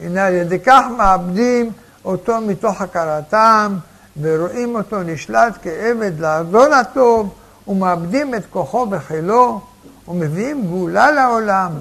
הנה 0.00 0.26
על 0.26 0.34
ידי 0.34 0.58
כך 0.58 0.84
מאבדים 0.96 1.70
אותו 2.04 2.40
מתוך 2.40 2.80
הכרתם, 2.80 3.76
ורואים 4.20 4.74
אותו 4.74 5.02
נשלט 5.02 5.52
כעבד 5.62 6.20
לאדון 6.20 6.72
הטוב, 6.72 7.34
ומאבדים 7.68 8.34
את 8.34 8.42
כוחו 8.50 8.86
בחילו, 8.86 9.60
ומביאים 10.08 10.66
גאולה 10.66 11.10
לעולם, 11.10 11.72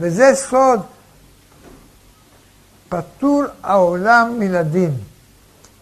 וזה 0.00 0.30
סוד 0.34 0.80
פטור 2.94 3.42
העולם 3.62 4.36
מן 4.38 4.54
הדין. 4.54 4.90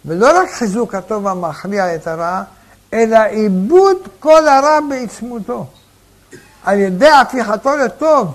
ולא 0.04 0.40
רק 0.40 0.50
חיזוק 0.50 0.94
הטוב 0.94 1.26
המכריע 1.26 1.94
את 1.94 2.06
הרע, 2.06 2.42
אלא 2.92 3.18
עיבוד 3.18 3.96
כל 4.20 4.48
הרע 4.48 4.78
בעצמותו. 4.88 5.66
על 6.64 6.78
ידי 6.78 7.08
הפיכתו 7.08 7.76
לטוב, 7.76 8.28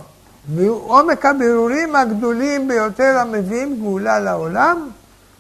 ועומק 0.56 1.26
הבירורים 1.26 1.96
הגדולים 1.96 2.68
ביותר 2.68 3.18
המביאים 3.20 3.80
גאולה 3.82 4.20
לעולם, 4.20 4.90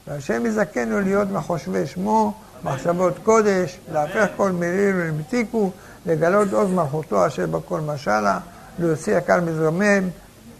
והשם 0.07 0.45
יזכנו 0.45 1.01
להיות 1.01 1.31
מחושבי 1.31 1.87
שמו, 1.87 2.33
מחשבות 2.63 3.13
קודש, 3.23 3.79
להפך 3.93 4.25
כל 4.37 4.51
מריר 4.51 4.95
ולמתיקו, 4.95 5.71
לגלות 6.05 6.53
עוז 6.53 6.71
מלכותו 6.71 7.27
אשר 7.27 7.45
בכל 7.45 7.81
משלה, 7.81 8.39
להוציא 8.79 9.17
יקר 9.17 9.41
מזרומם, 9.41 10.09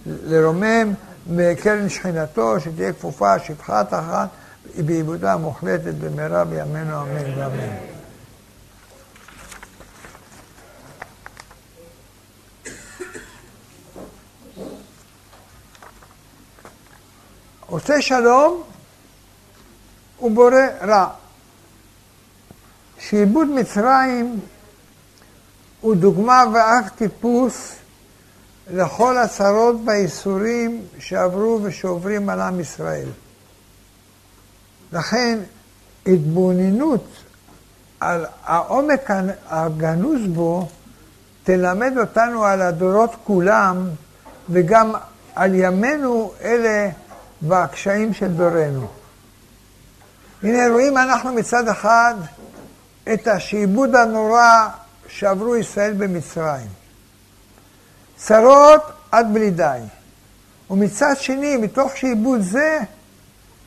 לרומם 0.05 0.93
מקרן 1.29 1.89
שכינתו, 1.89 2.59
שתהיה 2.59 2.93
כפופה 2.93 3.39
שפחה 3.39 3.83
תחת, 3.83 4.29
בעיבודה 4.85 5.33
המוחלטת 5.33 5.93
במהרה 5.93 6.45
בימינו 6.45 7.01
אמן 7.01 7.39
ואמן. 7.39 7.75
עושה 17.65 18.01
שלום 18.01 18.63
הוא 20.17 20.31
בורא 20.31 20.55
רע. 20.81 21.09
שעיבוד 22.99 23.47
מצרים 23.47 24.39
הוא 25.81 25.95
דוגמה 25.95 26.43
ואקט 26.53 26.97
טיפוס 26.97 27.75
לכל 28.69 29.17
הצרות 29.17 29.75
והייסורים 29.85 30.81
שעברו 30.99 31.59
ושעוברים 31.63 32.29
על 32.29 32.41
עם 32.41 32.59
ישראל. 32.59 33.09
לכן 34.91 35.39
התבוננות 36.07 37.05
על 37.99 38.25
העומק 38.43 39.09
הגנוז 39.49 40.21
בו 40.27 40.67
תלמד 41.43 41.93
אותנו 41.97 42.43
על 42.43 42.61
הדורות 42.61 43.15
כולם 43.23 43.89
וגם 44.49 44.93
על 45.35 45.53
ימינו 45.53 46.31
אלה 46.41 46.89
והקשיים 47.41 48.13
של 48.13 48.27
דורנו. 48.27 48.87
הנה 50.43 50.67
רואים 50.71 50.97
אנחנו 50.97 51.33
מצד 51.33 51.67
אחד 51.67 52.15
את 53.13 53.27
השעבוד 53.27 53.95
הנורא 53.95 54.67
שעברו 55.07 55.55
ישראל 55.55 55.93
במצרים. 55.93 56.67
צרות 58.17 58.81
עד 59.11 59.33
בלי 59.33 59.49
די. 59.49 59.79
ומצד 60.69 61.13
שני, 61.17 61.57
מתוך 61.57 61.97
שעבוד 61.97 62.41
זה, 62.41 62.79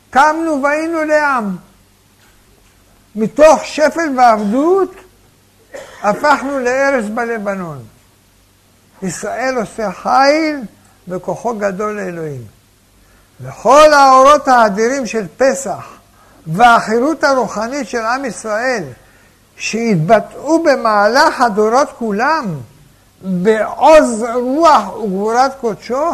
קמנו 0.09 0.63
והיינו 0.63 1.03
לעם. 1.03 1.57
מתוך 3.15 3.65
שפל 3.65 4.17
ועבדות, 4.17 4.91
הפכנו 6.03 6.59
לארץ 6.59 7.05
בלבנון. 7.13 7.83
ישראל 9.03 9.57
עושה 9.57 9.91
חיל 9.91 10.59
וכוחו 11.07 11.57
גדול 11.57 12.01
לאלוהים. 12.01 12.41
וכל 13.41 13.93
האורות 13.93 14.47
האדירים 14.47 15.05
של 15.05 15.25
פסח 15.37 15.87
והחירות 16.47 17.23
הרוחנית 17.23 17.87
של 17.87 18.01
עם 18.05 18.25
ישראל 18.25 18.83
שהתבטאו 19.55 20.63
במהלך 20.63 21.41
הדורות 21.41 21.89
כולם 21.97 22.45
בעוז 23.23 24.23
רוח 24.33 24.95
וגבורת 24.95 25.51
קודשו, 25.61 26.11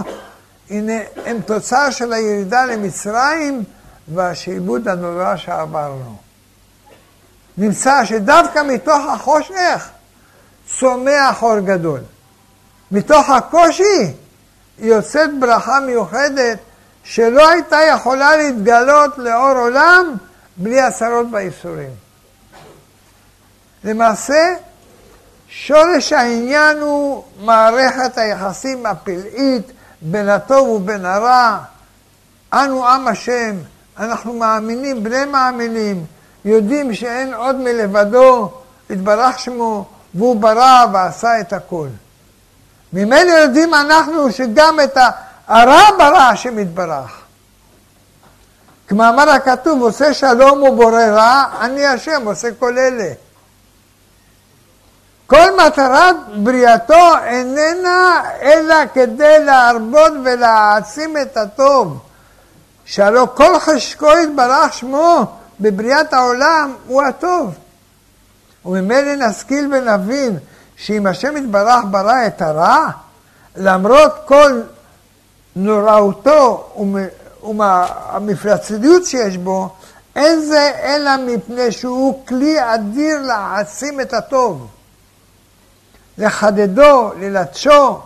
הנה 0.69 0.93
הם 1.25 1.41
תוצר 1.41 1.89
של 1.89 2.13
הירידה 2.13 2.65
למצרים 2.65 3.63
והשעבוד 4.07 4.87
הנורא 4.87 5.35
שעברנו. 5.35 6.17
נמצא 7.57 8.05
שדווקא 8.05 8.59
מתוך 8.67 9.05
החושך 9.13 9.89
צומח 10.79 11.43
אור 11.43 11.59
גדול. 11.59 11.99
מתוך 12.91 13.29
הקושי 13.29 14.13
יוצאת 14.79 15.39
ברכה 15.39 15.79
מיוחדת 15.79 16.57
שלא 17.03 17.49
הייתה 17.49 17.77
יכולה 17.93 18.37
להתגלות 18.37 19.17
לאור 19.17 19.57
עולם 19.57 20.15
בלי 20.57 20.81
הצרות 20.81 21.27
והייסורים. 21.31 21.89
למעשה, 23.83 24.53
שורש 25.49 26.13
העניין 26.13 26.77
הוא 26.77 27.23
מערכת 27.41 28.17
היחסים 28.17 28.85
הפלאית 28.85 29.71
בין 30.01 30.29
הטוב 30.29 30.69
ובין 30.69 31.05
הרע. 31.05 31.57
אנו 32.53 32.87
עם 32.87 33.07
השם, 33.07 33.55
אנחנו 33.99 34.33
מאמינים, 34.33 35.03
בני 35.03 35.25
מאמינים, 35.25 36.05
יודעים 36.45 36.93
שאין 36.93 37.33
עוד 37.33 37.55
מלבדו, 37.55 38.51
התברך 38.89 39.39
שמו, 39.39 39.85
והוא 40.13 40.35
ברא 40.35 40.85
ועשה 40.93 41.39
את 41.39 41.53
הכל. 41.53 41.87
ממילא 42.93 43.31
יודעים 43.31 43.73
אנחנו 43.73 44.31
שגם 44.31 44.79
את 44.83 44.97
הרע 45.47 45.97
ברא 45.97 46.17
השם 46.17 46.59
יתברך. 46.59 47.21
כמאמר 48.87 49.29
הכתוב, 49.29 49.81
עושה 49.81 50.13
שלום 50.13 50.63
ובורא 50.63 51.03
רע, 51.03 51.43
אני 51.61 51.85
השם 51.85 52.21
עושה 52.25 52.47
כל 52.59 52.77
אלה. 52.77 53.13
כל 55.27 55.49
מטרת 55.67 56.15
בריאתו 56.35 57.17
איננה 57.25 58.21
אלא 58.41 58.75
כדי 58.93 59.39
להרבות 59.45 60.11
ולהעצים 60.23 61.17
את 61.17 61.37
הטוב. 61.37 61.99
שהלא 62.85 63.27
כל 63.35 63.59
חשקו 63.59 64.11
יתברך 64.23 64.73
שמו 64.73 65.25
בבריאת 65.59 66.13
העולם 66.13 66.75
הוא 66.87 67.01
הטוב. 67.03 67.53
וממילא 68.65 69.27
נשכיל 69.27 69.73
ונבין 69.73 70.37
שאם 70.75 71.07
השם 71.07 71.37
יתברך 71.37 71.83
ברא 71.91 72.27
את 72.27 72.41
הרע, 72.41 72.87
למרות 73.55 74.11
כל 74.25 74.61
נוראותו 75.55 76.69
ומהמפלצתיות 77.43 79.05
שיש 79.05 79.37
בו, 79.37 79.69
אין 80.15 80.39
זה 80.39 80.71
אלא 80.83 81.11
מפני 81.17 81.71
שהוא 81.71 82.25
כלי 82.27 82.73
אדיר 82.73 83.21
להעצים 83.21 84.01
את 84.01 84.13
הטוב. 84.13 84.67
לחדדו, 86.17 87.11
ללטשו, 87.19 87.99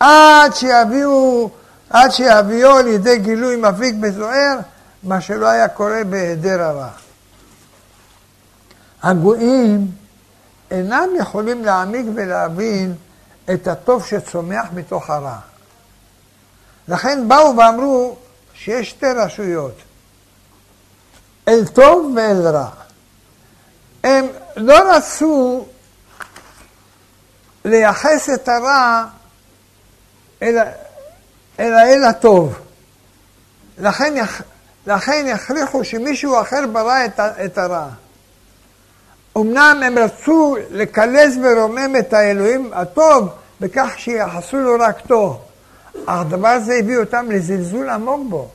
עד 0.00 0.54
שיביאו, 0.54 1.50
עד 1.90 2.10
שיביאו 2.10 2.78
לידי 2.82 3.18
גילוי 3.18 3.56
מפיק 3.56 3.94
וזוהר, 4.02 4.58
מה 5.02 5.20
שלא 5.20 5.46
היה 5.46 5.68
קורה 5.68 6.04
בהיעדר 6.04 6.62
הרע. 6.62 6.88
הגויים 9.02 9.90
אינם 10.70 11.08
יכולים 11.18 11.64
להעמיק 11.64 12.06
ולהבין 12.14 12.94
את 13.54 13.68
הטוב 13.68 14.06
שצומח 14.06 14.66
מתוך 14.74 15.10
הרע. 15.10 15.38
לכן 16.88 17.28
באו 17.28 17.56
ואמרו 17.56 18.16
שיש 18.54 18.90
שתי 18.90 19.06
רשויות, 19.06 19.74
אל 21.48 21.66
טוב 21.66 22.12
ואל 22.16 22.46
רע. 22.46 22.68
הם 24.04 24.26
לא 24.56 24.96
רצו 24.96 25.66
לייחס 27.64 28.30
את 28.30 28.48
הרע 28.48 29.04
אל 30.42 30.58
אל 31.60 32.04
הטוב. 32.04 32.58
לכן, 33.78 34.14
לכן 34.86 35.26
יכריחו 35.28 35.84
שמישהו 35.84 36.40
אחר 36.40 36.66
ברא 36.72 37.04
את, 37.04 37.20
את 37.20 37.58
הרע. 37.58 37.88
אמנם 39.36 39.82
הם 39.86 39.98
רצו 39.98 40.56
לקלס 40.70 41.34
ורומם 41.42 41.96
את 41.98 42.12
האלוהים 42.12 42.70
הטוב 42.72 43.28
בכך 43.60 43.94
שיחסו 43.96 44.56
לו 44.56 44.76
רק 44.80 45.00
טוב, 45.00 45.40
אך 46.06 46.20
הדבר 46.20 46.48
הזה 46.48 46.74
הביא 46.74 46.98
אותם 46.98 47.30
לזלזול 47.30 47.88
עמוק 47.88 48.20
בו, 48.28 48.48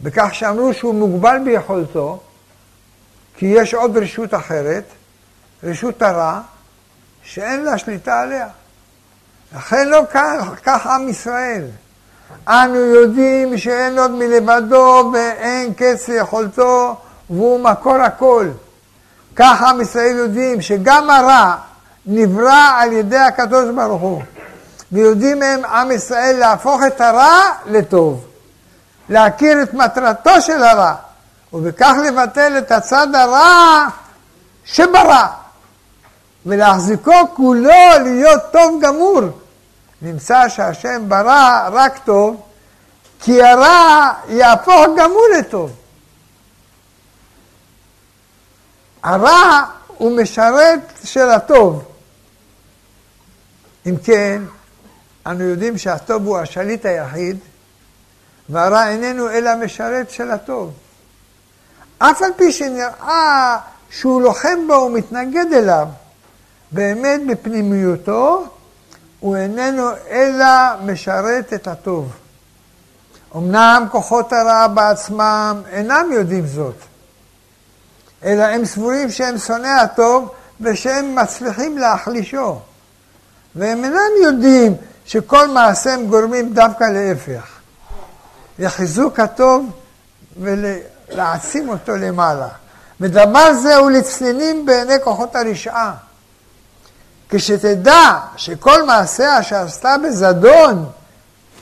בכך 0.00 0.28
שאמרו 0.32 0.74
שהוא 0.74 0.94
מוגבל 0.94 1.38
ביכולתו, 1.44 2.20
כי 3.36 3.46
יש 3.46 3.74
עוד 3.74 3.96
רשות 3.96 4.34
אחרת, 4.34 4.84
רשות 5.62 6.02
הרע, 6.02 6.40
שאין 7.26 7.64
לה 7.64 7.78
שליטה 7.78 8.20
עליה. 8.20 8.46
לכן 9.56 9.88
לא 9.88 10.02
כך, 10.10 10.48
כך 10.64 10.86
עם 10.86 11.08
ישראל. 11.08 11.64
אנו 12.48 12.74
יודעים 12.74 13.58
שאין 13.58 13.98
עוד 13.98 14.10
מלבדו 14.10 15.10
ואין 15.12 15.74
קץ 15.74 16.08
ליכולתו 16.08 16.96
והוא 17.30 17.60
מקור 17.60 17.96
הכל. 17.96 18.48
כך 19.36 19.62
עם 19.62 19.80
ישראל 19.80 20.16
יודעים 20.16 20.60
שגם 20.60 21.10
הרע 21.10 21.54
נברא 22.06 22.70
על 22.76 22.92
ידי 22.92 23.18
הקדוש 23.18 23.70
ברוך 23.74 24.02
הוא. 24.02 24.22
ויודעים 24.92 25.42
הם, 25.42 25.64
עם 25.64 25.90
ישראל, 25.90 26.36
להפוך 26.38 26.80
את 26.86 27.00
הרע 27.00 27.40
לטוב. 27.66 28.24
להכיר 29.08 29.62
את 29.62 29.74
מטרתו 29.74 30.40
של 30.40 30.62
הרע, 30.62 30.94
ובכך 31.52 31.94
לבטל 32.06 32.58
את 32.58 32.72
הצד 32.72 33.14
הרע 33.14 33.86
שברא. 34.64 35.26
ולהחזיקו 36.46 37.12
כולו 37.34 37.70
להיות 38.04 38.42
טוב 38.52 38.80
גמור. 38.82 39.20
נמצא 40.02 40.48
שהשם 40.48 41.04
ברא 41.08 41.68
רק 41.72 41.98
טוב, 42.04 42.42
כי 43.20 43.42
הרע 43.42 44.12
יהפוך 44.28 44.74
הוא 44.96 45.38
לטוב. 45.38 45.72
הרע 49.02 49.62
הוא 49.86 50.20
משרת 50.20 50.80
של 51.04 51.30
הטוב. 51.30 51.84
אם 53.86 53.96
כן, 54.04 54.42
אנו 55.26 55.44
יודעים 55.44 55.78
שהטוב 55.78 56.26
הוא 56.26 56.38
השליט 56.38 56.86
היחיד, 56.86 57.38
והרע 58.48 58.88
איננו 58.88 59.30
אלא 59.30 59.56
משרת 59.64 60.10
של 60.10 60.30
הטוב. 60.30 60.72
אף 61.98 62.22
על 62.22 62.30
פי 62.36 62.52
שנראה 62.52 63.58
שהוא 63.90 64.22
לוחם 64.22 64.58
בו 64.66 64.72
ומתנגד 64.72 65.52
אליו, 65.52 65.88
באמת 66.72 67.20
בפנימיותו 67.28 68.44
הוא 69.20 69.36
איננו 69.36 69.88
אלא 70.10 70.46
משרת 70.84 71.52
את 71.52 71.66
הטוב. 71.66 72.12
אמנם 73.36 73.86
כוחות 73.90 74.32
הרע 74.32 74.66
בעצמם 74.66 75.62
אינם 75.70 76.12
יודעים 76.12 76.46
זאת, 76.46 76.74
אלא 78.24 78.42
הם 78.42 78.64
סבורים 78.64 79.10
שהם 79.10 79.38
שונאי 79.38 79.70
הטוב 79.70 80.32
ושהם 80.60 81.14
מצליחים 81.14 81.78
להחלישו. 81.78 82.58
והם 83.54 83.84
אינם 83.84 84.10
יודעים 84.22 84.74
שכל 85.06 85.48
מעשיהם 85.48 86.06
גורמים 86.06 86.54
דווקא 86.54 86.84
להפך, 86.84 87.58
לחיזוק 88.58 89.20
הטוב 89.20 89.70
ולהעצים 90.40 91.68
אותו 91.68 91.96
למעלה. 91.96 92.48
ודבר 93.00 93.54
זה 93.54 93.76
הוא 93.76 93.90
לצנינים 93.90 94.66
בעיני 94.66 94.94
כוחות 95.04 95.36
הרשעה. 95.36 96.05
כשתדע 97.30 98.18
שכל 98.36 98.86
מעשיה 98.86 99.42
שעשתה 99.42 99.94
בזדון, 100.04 100.86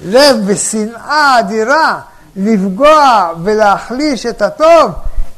לב 0.05 0.37
ושנאה 0.47 1.39
אדירה, 1.39 2.01
לפגוע 2.37 3.33
ולהחליש 3.43 4.27
את 4.27 4.43
הטוב, 4.43 4.93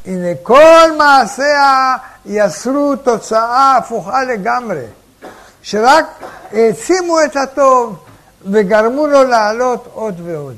הנה 0.05 0.27
כל 0.43 0.91
מעשיה 0.97 1.95
יסרו 2.25 2.95
תוצאה 2.95 3.77
הפוכה 3.77 4.23
לגמרי, 4.23 4.85
שרק 5.61 6.05
העצימו 6.51 7.23
את 7.23 7.35
הטוב 7.35 7.99
וגרמו 8.51 9.07
לו 9.07 9.23
לעלות 9.23 9.87
עוד 9.93 10.21
ועוד. 10.25 10.55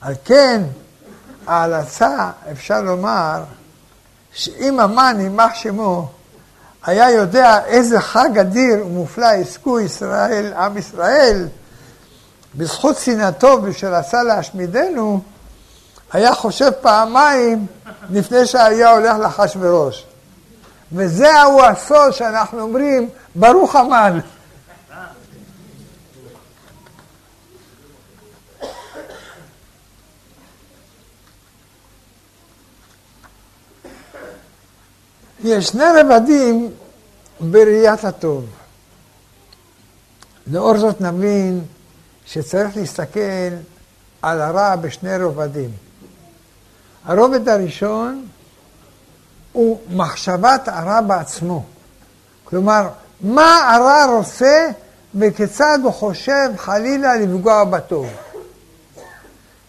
על 0.00 0.14
כן, 0.24 0.62
ההלצה, 1.46 2.30
אפשר 2.52 2.80
לומר, 2.80 3.42
שאם 4.32 4.80
המן 4.80 5.16
יימח 5.20 5.54
שמו, 5.54 6.10
היה 6.86 7.10
יודע 7.10 7.64
איזה 7.66 8.00
חג 8.00 8.38
אדיר 8.38 8.86
ומופלא 8.86 9.26
יזכו 9.34 9.80
ישראל, 9.80 10.52
עם 10.52 10.78
ישראל, 10.78 11.48
בזכות 12.54 12.96
שנאתו 12.96 13.58
ושרצה 13.62 14.22
להשמידנו, 14.22 15.20
היה 16.12 16.34
חושב 16.34 16.70
פעמיים 16.80 17.66
לפני 18.10 18.46
שהיה 18.46 18.90
הולך 18.90 19.16
לאחשוורוש. 19.18 20.06
וזהו 20.92 21.62
הסוד 21.64 22.10
שאנחנו 22.10 22.60
אומרים, 22.60 23.08
ברוך 23.34 23.76
המן. 23.76 24.18
יש 35.44 35.68
שני 35.68 35.84
רבדים 36.00 36.70
בראיית 37.40 38.04
הטוב. 38.04 38.44
לאור 40.46 40.78
זאת 40.78 41.00
נבין 41.00 41.64
שצריך 42.26 42.76
להסתכל 42.76 43.50
על 44.22 44.40
הרע 44.40 44.76
בשני 44.76 45.16
רובדים. 45.22 45.70
הרובד 47.04 47.48
הראשון 47.48 48.26
הוא 49.52 49.80
מחשבת 49.90 50.68
הרע 50.68 51.00
בעצמו. 51.00 51.64
כלומר, 52.44 52.88
מה 53.20 53.74
הרע 53.74 54.04
רוצה 54.04 54.68
וכיצד 55.14 55.78
הוא 55.82 55.92
חושב 55.92 56.48
חלילה 56.56 57.16
לפגוע 57.16 57.64
בטוב. 57.64 58.06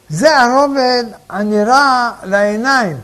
זה 0.09 0.37
הרובד 0.37 1.03
הנראה 1.29 2.11
לעיניים, 2.23 2.97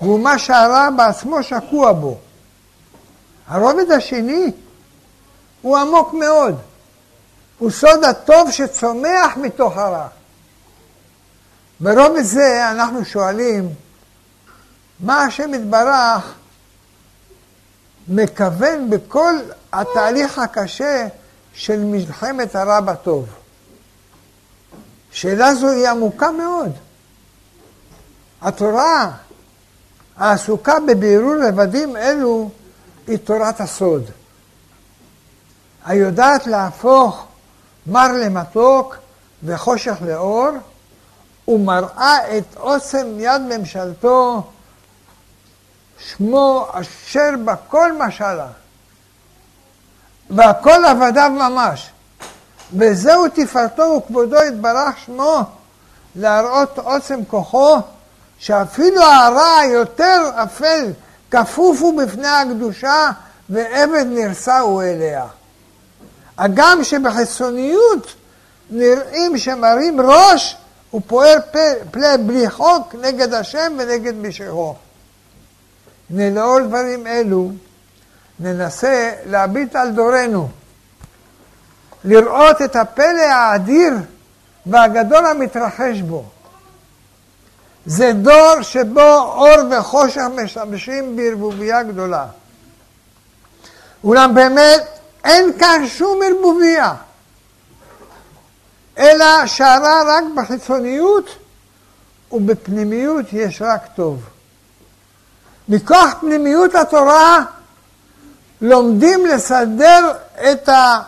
והוא 0.00 0.20
מה 0.20 0.38
שהרע 0.38 0.90
בעצמו 0.90 1.42
שקוע 1.42 1.92
בו. 1.92 2.18
הרובד 3.46 3.90
השני 3.90 4.52
הוא 5.62 5.78
עמוק 5.78 6.14
מאוד, 6.14 6.58
הוא 7.58 7.70
סוד 7.70 8.04
הטוב 8.04 8.50
שצומח 8.50 9.36
מתוך 9.36 9.76
הרע. 9.76 10.06
ברובד 11.80 12.22
זה 12.22 12.70
אנחנו 12.70 13.04
שואלים, 13.04 13.68
מה 15.00 15.24
השם 15.24 15.54
יתברך 15.54 16.34
מכוון 18.08 18.90
בכל 18.90 19.34
התהליך 19.72 20.38
הקשה 20.38 21.06
של 21.54 21.84
מלחמת 21.84 22.54
הרע 22.56 22.80
בטוב? 22.80 23.26
שאלה 25.12 25.54
זו 25.54 25.68
היא 25.68 25.88
עמוקה 25.88 26.30
מאוד. 26.30 26.72
התורה 28.42 29.10
העסוקה 30.16 30.74
בבירור 30.88 31.34
רבדים 31.48 31.96
אלו 31.96 32.50
היא 33.06 33.18
תורת 33.18 33.60
הסוד. 33.60 34.10
היודעת 35.84 36.46
להפוך 36.46 37.26
מר 37.86 38.08
למתוק 38.12 38.96
וחושך 39.44 39.96
לאור, 40.02 40.48
ומראה 41.48 42.38
את 42.38 42.56
עוצם 42.56 43.06
יד 43.18 43.40
ממשלתו, 43.40 44.42
שמו 45.98 46.66
אשר 46.72 47.30
בכל 47.44 47.92
משלה, 47.98 48.46
והכל 50.30 50.84
עבדיו 50.84 51.30
ממש. 51.30 51.90
וזהו 52.72 53.28
תפארתו 53.28 53.82
וכבודו 53.82 54.36
יתברך 54.42 54.98
שמו, 55.06 55.40
להראות 56.16 56.78
עוצם 56.78 57.24
כוחו, 57.24 57.76
שאפילו 58.40 59.02
הרע 59.02 59.58
היותר 59.58 60.30
אפל 60.34 60.92
כפוף 61.30 61.80
הוא 61.80 62.02
בפני 62.02 62.28
הקדושה, 62.28 63.10
ועבד 63.50 64.04
נרשע 64.06 64.58
הוא 64.58 64.82
אליה. 64.82 65.26
הגם 66.38 66.84
שבחיצוניות 66.84 68.14
נראים 68.70 69.38
שמרים 69.38 70.00
ראש, 70.00 70.56
הוא 70.90 71.00
פועל 71.06 71.38
פלא 71.90 72.16
בלי 72.26 72.50
חוק 72.50 72.94
נגד 73.00 73.34
השם 73.34 73.72
ונגד 73.78 74.14
משכו. 74.14 74.74
לאור 76.10 76.60
דברים 76.60 77.06
אלו 77.06 77.50
ננסה 78.40 79.12
להביט 79.26 79.76
על 79.76 79.90
דורנו. 79.90 80.48
לראות 82.04 82.62
את 82.62 82.76
הפלא 82.76 83.22
האדיר 83.22 83.92
והגדול 84.66 85.26
המתרחש 85.26 86.00
בו. 86.00 86.24
זה 87.86 88.12
דור 88.12 88.62
שבו 88.62 89.16
אור 89.18 89.56
וחושך 89.70 90.22
משמשים 90.44 91.16
בערבוביה 91.16 91.82
גדולה. 91.82 92.26
אולם 94.04 94.34
באמת 94.34 94.82
אין 95.24 95.58
כאן 95.58 95.86
שום 95.86 96.20
ערבוביה, 96.26 96.94
אלא 98.98 99.46
שהרע 99.46 100.02
רק 100.06 100.24
בחיצוניות 100.36 101.36
ובפנימיות 102.32 103.26
יש 103.32 103.62
רק 103.62 103.80
טוב. 103.94 104.22
מכוח 105.68 106.14
פנימיות 106.20 106.74
התורה 106.74 107.44
לומדים 108.60 109.26
לסדר 109.26 110.12
את 110.52 110.68
ה... 110.68 111.00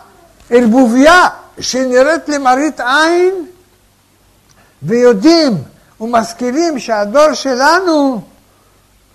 ערבוביה 0.51 1.29
שנראית 1.61 2.29
למראית 2.29 2.81
עין, 2.81 3.47
ויודעים 4.83 5.63
ומשכילים 6.03 6.79
שהדור 6.79 7.35
שלנו 7.35 8.23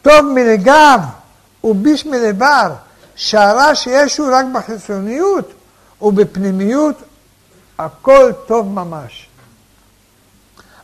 טוב 0.02 0.22
מלגב 0.22 1.00
וביש 1.64 2.06
מלבר, 2.06 2.74
שהרע 3.16 3.76
שיש 3.76 4.18
הוא 4.18 4.30
רק 4.32 4.46
בחיצוניות 4.54 5.52
ובפנימיות 6.02 6.96
הכל 7.80 8.32
טוב 8.46 8.68
ממש. 8.68 9.30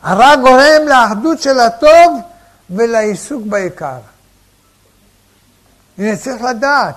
הרע 0.02 0.36
גורם 0.36 0.88
לאחדות 0.88 1.40
של 1.42 1.60
הטוב 1.60 2.20
ולעיסוק 2.70 3.42
בעיקר. 3.46 3.98
הנה 5.98 6.16
צריך 6.16 6.42
לדעת 6.42 6.94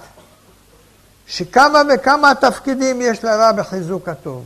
שכמה 1.28 1.82
וכמה 1.94 2.36
תפקידים 2.36 3.02
יש 3.02 3.24
לרע 3.24 3.52
בחיזוק 3.52 4.10
הטוב. 4.10 4.46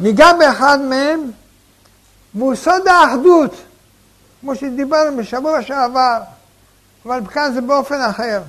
ניגע 0.00 0.32
באחד 0.38 0.80
מהם, 0.80 1.30
סוד 2.54 2.88
האחדות, 2.88 3.54
כמו 4.40 4.54
שדיברנו 4.54 5.16
בשבוע 5.16 5.62
שעבר, 5.62 6.18
אבל 7.06 7.20
כאן 7.32 7.52
זה 7.54 7.60
באופן 7.60 8.00
אחר. 8.00 8.42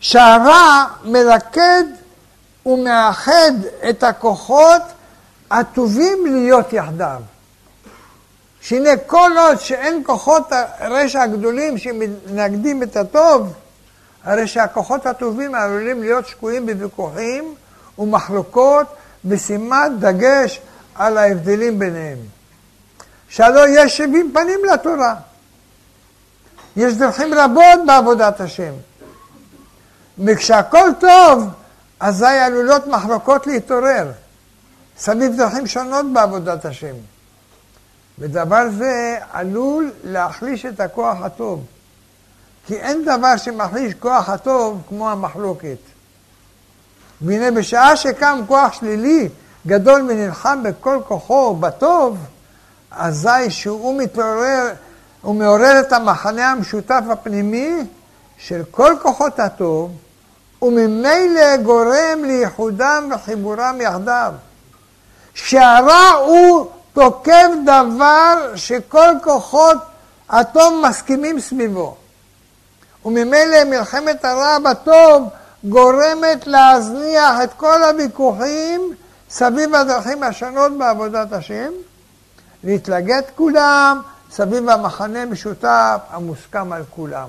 שהרע 0.00 0.84
מלכד 1.04 1.84
ומאחד 2.66 3.52
את 3.90 4.02
הכוחות 4.02 4.82
הטובים 5.50 6.26
להיות 6.26 6.72
יחדיו. 6.72 7.20
שהנה 8.60 8.96
כל 9.06 9.30
עוד 9.38 9.60
שאין 9.60 10.02
כוחות 10.06 10.52
הרשע 10.78 11.22
הגדולים 11.22 11.78
שמנגדים 11.78 12.82
את 12.82 12.96
הטוב, 12.96 13.52
הרי 14.24 14.46
שהכוחות 14.46 15.06
הטובים 15.06 15.54
עלולים 15.54 16.02
להיות 16.02 16.26
שקועים 16.26 16.66
בוויכוחים 16.66 17.54
ומחלוקות 17.98 18.86
בשימת 19.24 19.92
דגש 19.98 20.60
על 20.94 21.18
ההבדלים 21.18 21.78
ביניהם. 21.78 22.18
שהלא 23.30 23.60
יש 23.68 23.96
שבעים 23.96 24.30
פנים 24.34 24.60
לתורה. 24.72 25.14
יש 26.76 26.94
דרכים 26.94 27.34
רבות 27.34 27.86
בעבודת 27.86 28.40
השם. 28.40 28.72
וכשהכול 30.24 30.92
טוב, 31.00 31.44
אזי 32.00 32.26
עלולות 32.26 32.86
מחלוקות 32.86 33.46
להתעורר. 33.46 34.10
סביב 34.98 35.36
דרכים 35.36 35.66
שונות 35.66 36.12
בעבודת 36.12 36.64
השם. 36.64 36.94
ודבר 38.18 38.70
זה 38.78 39.18
עלול 39.32 39.92
להחליש 40.04 40.66
את 40.66 40.80
הכוח 40.80 41.16
הטוב. 41.22 41.64
כי 42.66 42.76
אין 42.76 43.04
דבר 43.04 43.36
שמחליש 43.36 43.94
כוח 43.94 44.28
הטוב 44.28 44.82
כמו 44.88 45.10
המחלוקת. 45.10 45.78
והנה 47.20 47.50
בשעה 47.50 47.96
שקם 47.96 48.40
כוח 48.46 48.72
שלילי 48.72 49.28
גדול 49.66 50.00
ונלחם 50.08 50.62
בכל 50.62 50.98
כוחו 51.08 51.56
בטוב, 51.56 52.18
אזי 52.90 53.50
שהוא 53.50 53.98
מתעורר, 53.98 54.72
הוא 55.22 55.34
מעורר 55.34 55.80
את 55.80 55.92
המחנה 55.92 56.50
המשותף 56.50 57.02
הפנימי 57.10 57.76
של 58.38 58.62
כל 58.70 58.94
כוחות 59.02 59.40
הטוב, 59.40 59.90
וממילא 60.62 61.56
גורם 61.56 62.24
לייחודם 62.24 63.10
וחיבורם 63.14 63.80
יחדיו. 63.80 64.32
שהרע 65.34 66.08
הוא 66.26 66.66
תוקף 66.92 67.48
דבר 67.64 68.52
שכל 68.56 69.14
כוחות 69.22 69.78
הטוב 70.30 70.86
מסכימים 70.88 71.40
סביבו. 71.40 71.96
וממילא 73.04 73.64
מלחמת 73.64 74.24
הרע 74.24 74.58
בטוב 74.58 75.28
גורמת 75.64 76.46
להזניח 76.46 77.42
את 77.44 77.50
כל 77.56 77.82
הוויכוחים 77.82 78.94
סביב 79.30 79.74
הדרכים 79.74 80.22
השונות 80.22 80.78
בעבודת 80.78 81.32
השם, 81.32 81.72
להתלגד 82.64 83.22
כולם 83.34 84.00
סביב 84.30 84.68
המחנה 84.68 85.26
משותף 85.26 86.00
המוסכם 86.10 86.72
על 86.72 86.82
כולם. 86.90 87.28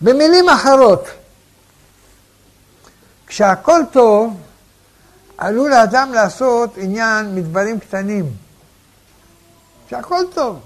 במילים 0.00 0.48
אחרות, 0.48 1.06
כשהכול 3.26 3.80
טוב, 3.92 4.36
עלול 5.38 5.72
האדם 5.72 6.12
לעשות 6.12 6.70
עניין 6.76 7.34
מדברים 7.34 7.80
קטנים. 7.80 8.30
כשהכול 9.86 10.26
טוב. 10.34 10.60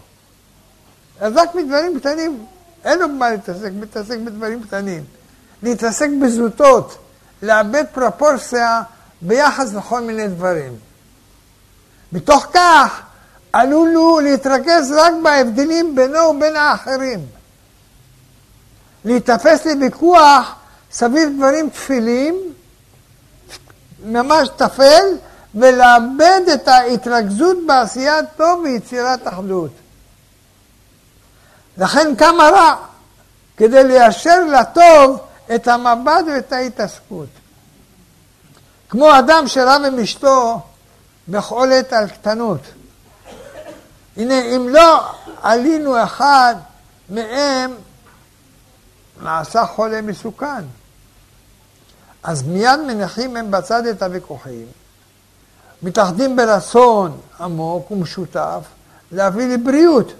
אז 1.20 1.36
רק 1.36 1.54
מדברים 1.54 2.00
קטנים 2.00 2.46
אין 2.84 2.98
לו 2.98 3.08
מה 3.08 3.30
להתעסק, 3.30 3.70
מתעסק 3.80 4.18
בדברים 4.18 4.62
קטנים. 4.62 5.04
להתעסק 5.62 6.08
בזוטות, 6.22 6.98
לאבד 7.42 7.84
פרופורציה 7.92 8.82
ביחס 9.22 9.74
לכל 9.74 10.00
מיני 10.00 10.28
דברים. 10.28 10.87
מתוך 12.12 12.46
כך 12.52 13.02
עלול 13.52 13.94
הוא 13.94 14.20
להתרכז 14.20 14.92
רק 14.96 15.12
בהבדלים 15.22 15.94
בינו 15.94 16.18
ובין 16.18 16.56
האחרים. 16.56 17.26
להיתפס 19.04 19.66
לוויכוח 19.66 20.54
סביב 20.90 21.28
דברים 21.36 21.70
תפילים, 21.70 22.52
ממש 24.04 24.48
טפל, 24.56 25.04
ולאבד 25.54 26.40
את 26.54 26.68
ההתרכזות 26.68 27.56
בעשיית 27.66 28.24
טוב 28.36 28.60
ויצירת 28.64 29.28
אחדות. 29.28 29.70
לכן 31.78 32.16
כמה 32.16 32.48
רע, 32.48 32.74
כדי 33.56 33.84
ליישר 33.84 34.44
לטוב 34.44 35.20
את 35.54 35.68
המבט 35.68 36.24
ואת 36.26 36.52
ההתעסקות. 36.52 37.28
כמו 38.88 39.18
אדם 39.18 39.48
שרב 39.48 39.82
עם 39.86 39.98
אשתו 39.98 40.60
עת 41.34 41.92
על 41.92 42.08
קטנות. 42.08 42.60
הנה, 44.16 44.40
אם 44.40 44.68
לא 44.68 45.00
עלינו 45.42 46.02
אחד 46.02 46.54
מהם, 47.08 47.74
נעשה 49.22 49.66
חולה 49.66 50.02
מסוכן. 50.02 50.64
אז 52.22 52.42
מיד 52.42 52.80
מניחים 52.86 53.36
הם 53.36 53.50
בצד 53.50 53.86
את 53.86 54.02
הוויכוחים, 54.02 54.66
מתאחדים 55.82 56.36
ברצון 56.36 57.20
עמוק 57.40 57.90
ומשותף 57.90 58.64
להביא 59.12 59.54
לבריאות. 59.54 60.12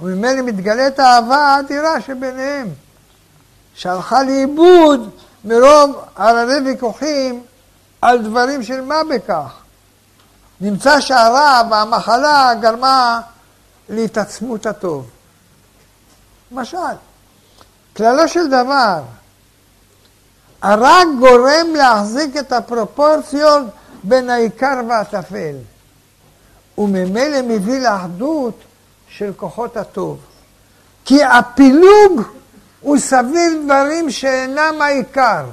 וממילא 0.00 0.42
מתגלית 0.42 0.98
האהבה 0.98 1.36
האדירה 1.36 2.00
שביניהם, 2.00 2.68
שהלכה 3.74 4.22
לאיבוד 4.22 5.10
מרוב 5.44 6.04
הררי 6.16 6.60
ויכוחים 6.64 7.42
על 8.02 8.22
דברים 8.22 8.62
של 8.62 8.80
מה 8.80 8.96
בכך. 9.14 9.65
נמצא 10.60 11.00
שהרע 11.00 11.62
והמחלה 11.70 12.54
גרמה 12.60 13.20
להתעצמות 13.88 14.66
הטוב. 14.66 15.10
למשל, 16.52 16.96
כללו 17.96 18.28
של 18.28 18.48
דבר, 18.48 19.02
הרע 20.62 21.00
גורם 21.18 21.74
להחזיק 21.76 22.36
את 22.36 22.52
הפרופורציות 22.52 23.64
בין 24.02 24.30
העיקר 24.30 24.80
והטפל, 24.88 25.56
וממילא 26.78 27.42
מביא 27.42 27.80
לאחדות 27.80 28.58
של 29.08 29.32
כוחות 29.36 29.76
הטוב. 29.76 30.18
כי 31.04 31.24
הפילוג 31.24 32.22
הוא 32.80 32.98
סביב 32.98 33.52
דברים 33.64 34.10
שאינם 34.10 34.82
העיקר. 34.82 35.44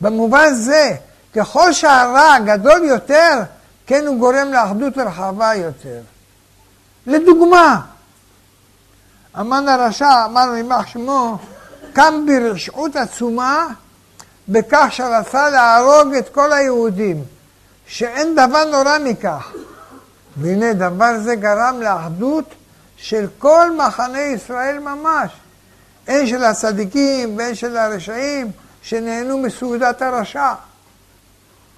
במובן 0.00 0.54
זה, 0.54 0.96
ככל 1.36 1.72
שהרע 1.72 2.38
גדול 2.44 2.84
יותר, 2.84 3.40
כן 3.86 4.06
הוא 4.06 4.18
גורם 4.18 4.52
לאחדות 4.52 4.98
רחבה 4.98 5.54
יותר. 5.54 6.00
לדוגמה, 7.06 7.80
המן 9.34 9.68
הרשע, 9.68 10.24
אמרנו 10.24 10.56
יימח 10.56 10.86
שמו, 10.86 11.38
קם 11.92 12.26
ברשעות 12.26 12.96
עצומה 12.96 13.66
בכך 14.48 14.86
שרצה 14.90 15.50
להרוג 15.50 16.14
את 16.14 16.28
כל 16.28 16.52
היהודים, 16.52 17.24
שאין 17.86 18.34
דבר 18.34 18.64
נורא 18.64 18.98
מכך. 19.04 19.52
והנה 20.36 20.72
דבר 20.72 21.18
זה 21.18 21.34
גרם 21.34 21.80
לאחדות 21.80 22.44
של 22.96 23.26
כל 23.38 23.76
מחנה 23.76 24.20
ישראל 24.20 24.78
ממש, 24.78 25.30
הן 26.06 26.26
של 26.26 26.44
הצדיקים 26.44 27.38
והן 27.38 27.54
של 27.54 27.76
הרשעים 27.76 28.50
שנהנו 28.82 29.38
מסעודת 29.38 30.02
הרשע. 30.02 30.52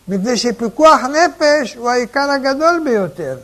מפני 0.09 0.37
שפיקוח 0.37 1.01
נפש 1.01 1.75
הוא 1.75 1.91
העיקר 1.91 2.31
הגדול 2.31 2.81
ביותר, 2.85 3.39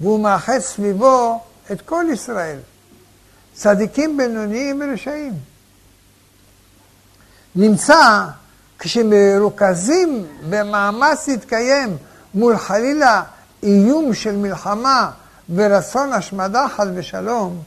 והוא 0.00 0.20
מאחד 0.20 0.58
סביבו 0.58 1.40
את 1.72 1.80
כל 1.80 2.04
ישראל, 2.12 2.58
צדיקים 3.54 4.16
בינוניים 4.16 4.80
ורשעים. 4.80 5.32
נמצא 7.56 8.24
כשמרוכזים 8.78 10.26
במאמץ 10.50 11.28
להתקיים 11.28 11.96
מול 12.34 12.56
חלילה 12.56 13.22
איום 13.62 14.14
של 14.14 14.36
מלחמה 14.36 15.10
ורצון 15.54 16.12
השמדה 16.12 16.66
חס 16.76 16.86
ושלום, 16.94 17.62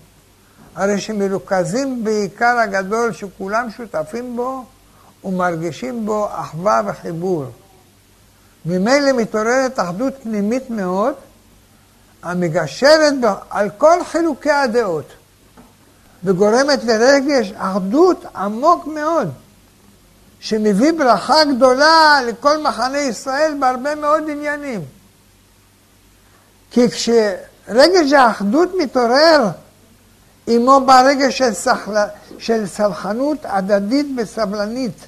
הרי 0.75 0.99
שמרוכזים 0.99 2.03
בעיקר 2.03 2.57
הגדול 2.63 3.13
שכולם 3.13 3.67
שותפים 3.77 4.36
בו 4.36 4.65
ומרגישים 5.23 6.05
בו 6.05 6.27
אחווה 6.31 6.81
וחיבור. 6.86 7.45
ממילא 8.65 9.12
מתעוררת 9.12 9.80
אחדות 9.80 10.13
פנימית 10.24 10.69
מאוד, 10.69 11.13
המגשרת 12.24 13.13
על 13.50 13.69
כל 13.78 14.04
חילוקי 14.04 14.52
הדעות, 14.52 15.06
וגורמת 16.24 16.84
לרגש 16.84 17.52
אחדות 17.58 18.26
עמוק 18.36 18.88
מאוד, 18.88 19.32
שמביא 20.39 20.91
ברכה 20.91 21.45
גדולה 21.56 22.19
לכל 22.28 22.58
מחנה 22.58 22.97
ישראל 22.97 23.54
בהרבה 23.60 23.95
מאוד 23.95 24.24
עניינים. 24.30 24.82
כי 26.71 26.88
כשרגש 26.89 28.13
האחדות 28.13 28.69
מתעורר, 28.80 29.50
עמו 30.47 30.82
בא 30.86 31.02
רגש 31.02 31.38
של, 31.38 31.54
סחל... 31.54 31.95
של 32.38 32.67
סלחנות 32.67 33.38
הדדית 33.43 34.08
וסבלנית. 34.17 35.08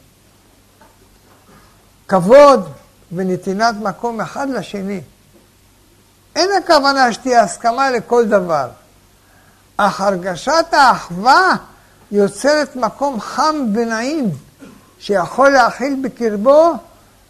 כבוד 2.07 2.69
ונתינת 3.15 3.75
מקום 3.81 4.21
אחד 4.21 4.49
לשני. 4.49 5.01
אין 6.35 6.49
הכוונה 6.63 7.13
שתהיה 7.13 7.41
הסכמה 7.41 7.91
לכל 7.91 8.25
דבר, 8.25 8.67
אך 9.77 10.01
הרגשת 10.01 10.65
האחווה 10.71 11.55
יוצרת 12.11 12.75
מקום 12.75 13.21
חם 13.21 13.55
ונעים, 13.73 14.31
שיכול 14.99 15.49
להכיל 15.49 15.99
בקרבו 16.03 16.73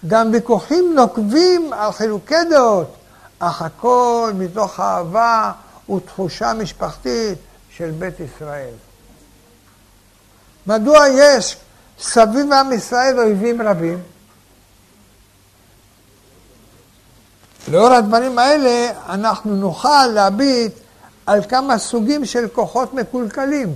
גם 0.08 0.30
ויכוחים 0.32 0.94
נוקבים 0.96 1.74
על 1.74 1.92
חילוקי 1.92 2.36
דעות, 2.50 2.96
אך 3.40 3.62
הכל 3.62 4.32
מתוך 4.36 4.80
אהבה 4.80 5.52
ותחושה 5.96 6.54
משפחתית 6.54 7.38
של 7.78 7.92
בית 7.92 8.20
ישראל. 8.20 8.74
מדוע 10.68 11.08
יש 11.08 11.58
סביב 12.00 12.54
עם 12.54 12.74
ישראל 12.74 13.20
אויבים 13.20 13.62
רבים? 13.62 14.13
לאור 17.68 17.94
הדברים 17.94 18.40
האלה 18.40 18.92
אנחנו 19.10 19.56
נוכל 19.56 20.08
להביט 20.08 20.74
על 21.26 21.44
כמה 21.50 21.78
סוגים 21.78 22.26
של 22.26 22.48
כוחות 22.48 22.94
מקולקלים. 22.94 23.76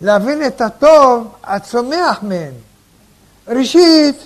להבין 0.00 0.46
את 0.46 0.60
הטוב 0.60 1.28
הצומח 1.44 2.22
מהם. 2.22 2.52
ראשית, 3.48 4.16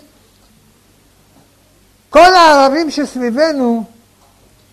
כל 2.10 2.34
הערבים 2.34 2.90
שסביבנו, 2.90 3.84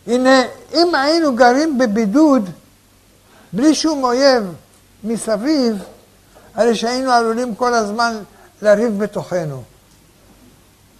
הנה, 0.07 0.41
אם 0.73 0.95
היינו 0.95 1.35
גרים 1.35 1.77
בבידוד, 1.77 2.49
בלי 3.53 3.75
שום 3.75 4.03
אויב 4.03 4.43
מסביב, 5.03 5.83
הרי 6.55 6.75
שהיינו 6.75 7.11
עלולים 7.11 7.55
כל 7.55 7.73
הזמן 7.73 8.17
לריב 8.61 9.03
בתוכנו, 9.03 9.63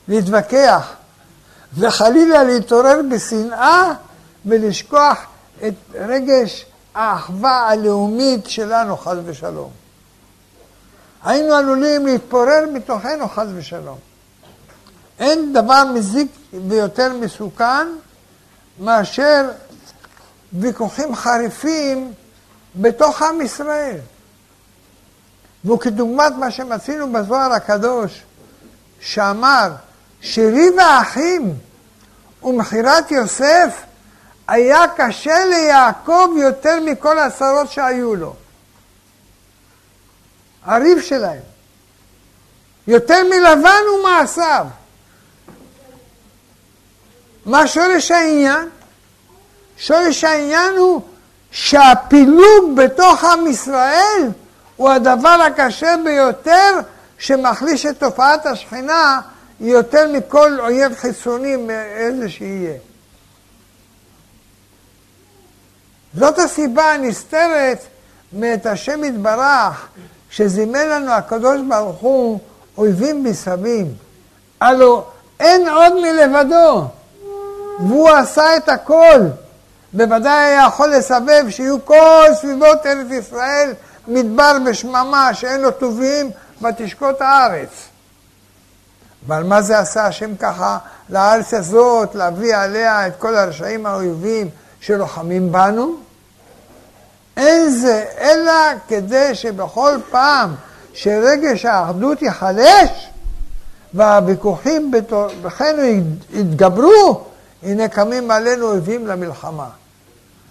להתווכח, 0.08 0.94
וחלילה 1.78 2.44
להתעורר 2.44 3.02
בשנאה 3.12 3.94
ולשכוח 4.46 5.18
את 5.68 5.74
רגש 5.94 6.66
האחווה 6.96 7.70
הלאומית 7.70 8.48
שלנו, 8.48 8.98
חס 8.98 9.16
ושלום. 9.26 9.72
היינו 11.24 11.54
עלולים 11.54 12.06
להתפורר 12.06 12.66
מתוכנו, 12.74 13.30
חס 13.30 13.48
ושלום. 13.56 13.98
אין 15.20 15.54
דבר 15.54 15.84
מזיק 15.94 16.28
ויותר 16.68 17.14
מסוכן 17.14 17.88
מאשר 18.80 19.50
ויכוחים 20.54 21.16
חריפים 21.16 22.14
בתוך 22.76 23.22
עם 23.22 23.42
ישראל. 23.42 23.98
וכדוגמת 25.66 26.34
מה 26.40 26.52
שמצינו 26.52 27.12
בזוהר 27.12 27.54
הקדוש, 27.54 28.24
שאמר 29.00 29.72
שריב 30.26 30.80
האחים 30.80 31.54
ומכירת 32.44 33.12
יוסף 33.12 33.84
היה 34.48 34.82
קשה 34.98 35.46
ליעקב 35.46 36.30
יותר 36.38 36.80
מכל 36.86 37.20
הצרות 37.20 37.72
שהיו 37.72 38.16
לו. 38.16 38.34
הריב 40.66 41.02
שלהם. 41.02 41.42
יותר 42.88 43.24
מלבן 43.24 43.82
ומעשיו. 43.96 44.66
מה 47.46 47.68
שורש 47.68 48.12
העניין? 48.12 48.70
שורש 49.78 50.24
העניין 50.24 50.78
הוא 50.78 51.02
שהפילוג 51.52 52.76
בתוך 52.76 53.24
עם 53.24 53.48
ישראל 53.48 54.30
הוא 54.76 54.90
הדבר 54.90 55.38
הקשה 55.48 55.96
ביותר 56.04 56.80
שמחליש 57.18 57.86
את 57.86 58.00
תופעת 58.00 58.46
השכינה 58.46 59.22
יותר 59.60 60.12
מכל 60.12 60.60
אויב 60.60 60.96
חיצוני 60.96 61.56
מאיזה 61.56 62.30
שיהיה. 62.30 62.78
זאת 66.18 66.40
הסיבה 66.40 66.94
הנסתרת 66.94 67.80
מאת 68.34 68.66
השם 68.66 69.04
יתברך, 69.04 69.88
שזימן 70.30 70.88
לנו 70.88 71.12
הקדוש 71.12 71.62
ברוך 71.70 71.98
הוא 71.98 72.40
אויבים 72.78 73.24
מסביב, 73.24 73.88
הלו 74.62 75.06
אין 75.40 75.70
עוד 75.70 75.94
מלבדו, 75.94 76.88
והוא 77.80 78.10
עשה 78.10 78.58
את 78.58 78.70
הכל. 78.70 79.20
בוודאי 79.94 80.46
היה 80.46 80.66
יכול 80.68 80.90
לסבב 80.90 81.46
שיהיו 81.50 81.86
כל 81.86 82.26
סביבות 82.34 82.86
ארץ 82.86 83.12
ישראל 83.12 83.74
מדבר 84.08 84.58
ושממה 84.66 85.34
שאין 85.34 85.62
לו 85.62 85.72
טובים 85.72 86.32
ותשקוט 86.62 87.22
הארץ. 87.22 87.70
אבל 89.28 89.44
מה 89.44 89.62
זה 89.62 89.80
עשה 89.80 90.06
השם 90.06 90.36
ככה 90.36 90.78
לארץ 91.10 91.54
הזאת, 91.54 92.16
להביא 92.16 92.56
עליה 92.56 93.08
את 93.08 93.14
כל 93.20 93.36
הרשעים 93.36 93.86
האויבים 93.86 94.50
שלוחמים 94.80 95.52
בנו? 95.52 95.96
אין 97.38 97.70
זה 97.70 98.06
אלא 98.20 98.54
כדי 98.88 99.36
שבכל 99.36 99.98
פעם 100.12 100.56
שרגש 100.94 101.66
האחדות 101.66 102.22
ייחלש 102.22 103.10
והוויכוחים 103.94 104.92
בתוכנו 104.92 105.82
יתגברו, 106.34 107.24
הנה 107.64 107.88
קמים 107.88 108.32
עלינו 108.32 108.68
אויבים 108.68 109.08
למלחמה 109.08 109.70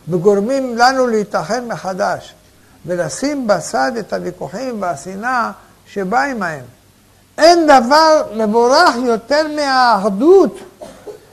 וגורמים 0.09 0.79
לנו 0.79 1.07
להתאחד 1.07 1.65
מחדש 1.65 2.35
ולשים 2.87 3.47
בצד 3.47 3.93
את 3.99 4.13
הוויכוחים 4.13 4.83
והשנאה 4.83 5.51
שבא 5.87 6.23
עמהם. 6.23 6.65
אין 7.39 7.67
דבר 7.67 8.23
מבורך 8.37 8.97
יותר 9.05 9.47
מהאחדות. 9.57 10.59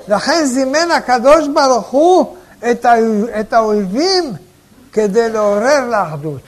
לכן 0.08 0.46
זימן 0.46 0.92
הקדוש 0.92 1.48
ברוך 1.48 1.88
הוא 1.88 2.36
את 3.40 3.54
האויבים 3.54 4.34
כדי 4.94 5.30
לעורר 5.30 5.88
לאחדות. 5.90 6.42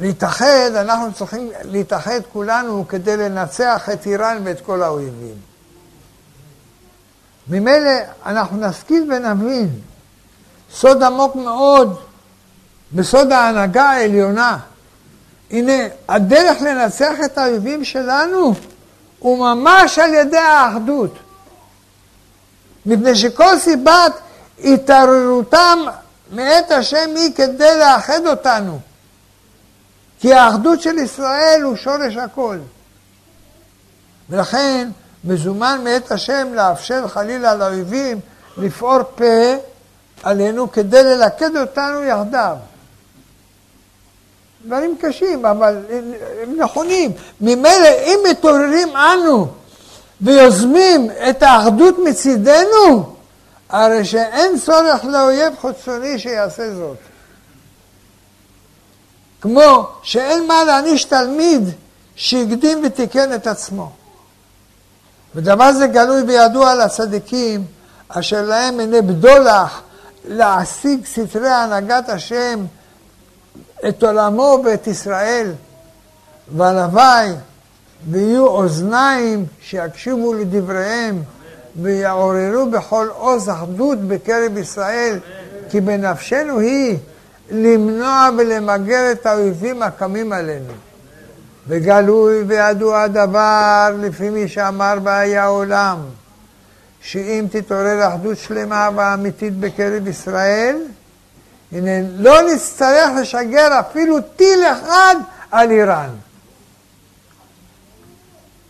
להתאחד, 0.00 0.70
אנחנו 0.74 1.12
צריכים 1.12 1.50
להתאחד 1.62 2.20
כולנו 2.32 2.84
כדי 2.88 3.16
לנצח 3.16 3.88
את 3.92 4.06
איראן 4.06 4.38
ואת 4.44 4.60
כל 4.60 4.82
האויבים. 4.82 5.34
ממילא 7.48 7.90
אנחנו 8.26 8.68
נשכיל 8.68 9.12
ונבין 9.12 9.68
סוד 10.72 11.02
עמוק 11.02 11.36
מאוד 11.36 11.98
בסוד 12.92 13.32
ההנהגה 13.32 13.84
העליונה. 13.90 14.58
הנה, 15.54 15.72
הדרך 16.08 16.62
לנצח 16.62 17.14
את 17.24 17.38
האויבים 17.38 17.84
שלנו 17.84 18.54
הוא 19.18 19.38
ממש 19.38 19.98
על 19.98 20.14
ידי 20.14 20.38
האחדות. 20.38 21.14
מפני 22.86 23.14
שכל 23.14 23.58
סיבת 23.58 24.12
התערערותם 24.64 25.78
מאת 26.30 26.70
השם 26.70 27.10
היא 27.16 27.34
כדי 27.34 27.78
לאחד 27.78 28.26
אותנו. 28.26 28.78
כי 30.20 30.34
האחדות 30.34 30.80
של 30.80 30.98
ישראל 30.98 31.60
הוא 31.62 31.76
שורש 31.76 32.16
הכל. 32.16 32.58
ולכן 34.30 34.88
מזומן 35.24 35.80
מאת 35.84 36.12
השם 36.12 36.48
לאפשר 36.54 37.08
חלילה 37.08 37.54
לאויבים 37.54 38.20
לפעור 38.56 38.98
פה 39.14 39.54
עלינו 40.22 40.72
כדי 40.72 41.02
ללכד 41.02 41.56
אותנו 41.56 42.02
יחדיו. 42.02 42.56
דברים 44.66 44.96
קשים, 45.00 45.46
אבל 45.46 45.78
הם 46.42 46.60
נכונים. 46.60 47.12
ממילא 47.40 47.88
אם 48.04 48.18
מתעוררים 48.30 48.96
אנו 48.96 49.48
ויוזמים 50.20 51.10
את 51.30 51.42
האחדות 51.42 51.98
מצידנו, 52.04 53.14
הרי 53.68 54.04
שאין 54.04 54.58
צורך 54.58 55.04
לאויב 55.04 55.52
חיצוני 55.60 56.18
שיעשה 56.18 56.74
זאת. 56.74 56.96
כמו 59.40 59.88
שאין 60.02 60.46
מה 60.46 60.64
להעניש 60.64 61.04
תלמיד 61.04 61.62
שהקדים 62.16 62.82
ותיקן 62.84 63.34
את 63.34 63.46
עצמו. 63.46 63.90
ודבר 65.34 65.72
זה 65.72 65.86
גלוי 65.86 66.22
וידוע 66.22 66.74
לצדיקים, 66.74 67.64
אשר 68.08 68.42
להם 68.42 68.80
עיני 68.80 69.02
בדולח 69.02 69.82
להשיג 70.24 71.04
סתרי 71.04 71.50
הנהגת 71.50 72.08
השם 72.08 72.64
את 73.88 74.02
עולמו 74.02 74.62
ואת 74.64 74.86
ישראל, 74.86 75.52
והלוואי 76.56 77.32
ויהיו 78.10 78.46
אוזניים 78.46 79.46
שיקשיבו 79.62 80.34
לדבריהם 80.34 81.22
ויעוררו 81.82 82.70
בכל 82.70 83.08
עוז 83.12 83.48
אחדות 83.48 83.98
בקרב 84.00 84.58
ישראל, 84.58 85.18
כי 85.70 85.80
בנפשנו 85.80 86.58
היא 86.58 86.98
למנוע 87.50 88.28
ולמגר 88.38 89.12
את 89.12 89.26
האויבים 89.26 89.82
הקמים 89.82 90.32
עלינו. 90.32 90.72
וגלוי 91.68 92.42
וידוע 92.42 93.02
הדבר 93.02 93.96
לפי 94.00 94.30
מי 94.30 94.48
שאמר 94.48 94.94
והיה 95.02 95.46
עולם, 95.46 95.98
שאם 97.00 97.46
תתעורר 97.50 98.08
אחדות 98.08 98.38
שלמה 98.38 98.88
ואמיתית 98.96 99.56
בקרב 99.60 100.08
ישראל, 100.08 100.76
הנה 101.74 101.90
לא 102.16 102.42
נצטרך 102.42 103.10
לשגר 103.20 103.80
אפילו 103.80 104.20
טיל 104.20 104.64
אחד 104.64 105.14
על 105.50 105.70
איראן. 105.70 106.10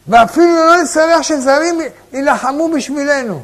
ואפילו 0.08 0.54
לא 0.54 0.82
נצטרך 0.82 1.24
שזרים 1.24 1.80
יילחמו 2.12 2.68
בשבילנו. 2.68 3.42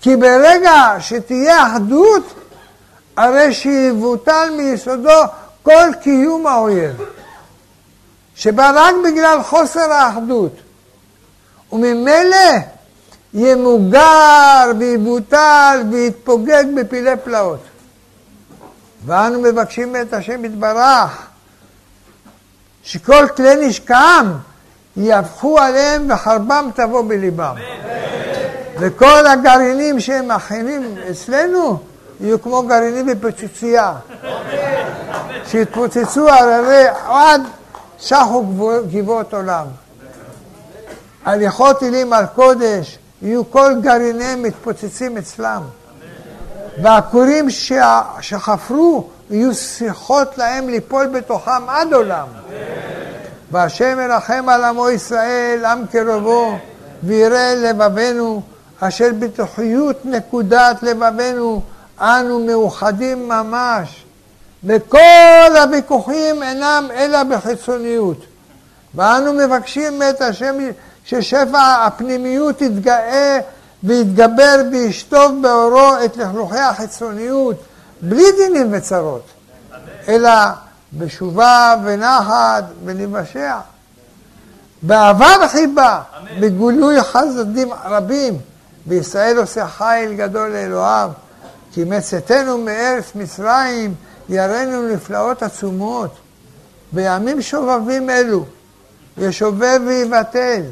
כי 0.00 0.16
ברגע 0.16 0.96
שתהיה 1.00 1.66
אחדות, 1.66 2.34
הרי 3.16 3.54
שיבוטל 3.54 4.50
מיסודו 4.56 5.22
כל 5.62 5.90
קיום 6.02 6.46
האויב, 6.46 6.96
שבא 8.34 8.72
רק 8.74 8.94
בגלל 9.04 9.42
חוסר 9.42 9.92
האחדות. 9.92 10.52
וממילא 11.72 12.36
ימוגר 13.34 14.70
ויבוטל 14.78 15.82
ויתפוגג 15.90 16.64
בפלאי 16.74 17.16
פלאות. 17.24 17.60
ואנו 19.06 19.40
מבקשים 19.40 19.96
את 19.96 20.12
השם 20.12 20.44
יתברך, 20.44 21.26
שכל 22.82 23.26
כלי 23.36 23.68
נשקם 23.68 24.32
יהפכו 24.96 25.58
עליהם 25.58 26.10
וחרבם 26.10 26.70
תבוא 26.74 27.02
בליבם. 27.08 27.54
וכל 28.80 29.26
הגרעינים 29.26 30.00
שהם 30.00 30.28
מכינים 30.28 30.94
אצלנו 31.10 31.78
יהיו 32.20 32.42
כמו 32.42 32.62
גרעינים 32.62 33.06
בפיצוצייה. 33.06 33.94
שיתפוצצו 35.46 36.28
הררי 36.28 36.84
עד 37.08 37.42
שחו 37.98 38.46
גבעות 38.92 39.34
עולם. 39.34 39.66
הליכות 41.24 41.78
טילים 41.78 42.12
על 42.12 42.26
קודש, 42.26 42.98
יהיו 43.22 43.50
כל 43.50 43.72
גרעיניהם 43.82 44.42
מתפוצצים 44.42 45.18
אצלם. 45.18 45.62
והכורים 46.82 47.50
שחפרו 48.20 49.04
יהיו 49.30 49.54
שיחות 49.54 50.38
להם 50.38 50.68
ליפול 50.68 51.06
בתוכם 51.06 51.68
עד 51.68 51.92
עולם. 51.92 52.26
והשם 53.52 53.98
ירחם 54.02 54.48
על 54.48 54.64
עמו 54.64 54.90
ישראל, 54.90 55.64
עם 55.64 55.86
קרובו, 55.86 56.58
ויראה 57.02 57.54
לבבינו, 57.54 58.42
אשר 58.80 59.08
בתוכיות 59.18 59.96
נקודת 60.04 60.82
לבבינו, 60.82 61.62
אנו 62.00 62.40
מאוחדים 62.40 63.28
ממש. 63.28 64.04
וכל 64.64 65.56
הוויכוחים 65.62 66.42
אינם 66.42 66.88
אלא 66.94 67.22
בחיצוניות. 67.22 68.24
ואנו 68.94 69.32
מבקשים 69.32 70.02
את 70.10 70.20
השם 70.20 70.54
ששפע 71.04 71.84
הפנימיות 71.86 72.62
יתגאה 72.62 73.40
ויתגבר 73.84 74.56
וישטוף 74.72 75.32
באורו 75.40 75.90
את 76.04 76.16
לכלוכי 76.16 76.58
החיצוניות, 76.58 77.56
בלי 78.02 78.24
דינים 78.36 78.68
וצרות, 78.72 79.26
אלא 80.08 80.30
בשובה 80.92 81.74
ונחת 81.84 82.64
ולבשע. 82.84 83.56
באהבה 84.82 85.28
וחיבה, 85.44 86.02
בגילוי 86.40 87.02
חסדים 87.02 87.68
רבים, 87.84 88.38
וישראל 88.86 89.38
עושה 89.38 89.68
חיל 89.68 90.14
גדול 90.14 90.48
לאלוהיו, 90.48 91.10
כי 91.72 91.84
מצאתנו 91.84 92.58
מארץ 92.58 93.04
מצרים, 93.14 93.94
יראנו 94.28 94.88
נפלאות 94.88 95.42
עצומות. 95.42 96.10
בימים 96.92 97.42
שובבים 97.42 98.10
אלו, 98.10 98.44
ישובב 99.18 99.80
ויבטל. 99.86 100.62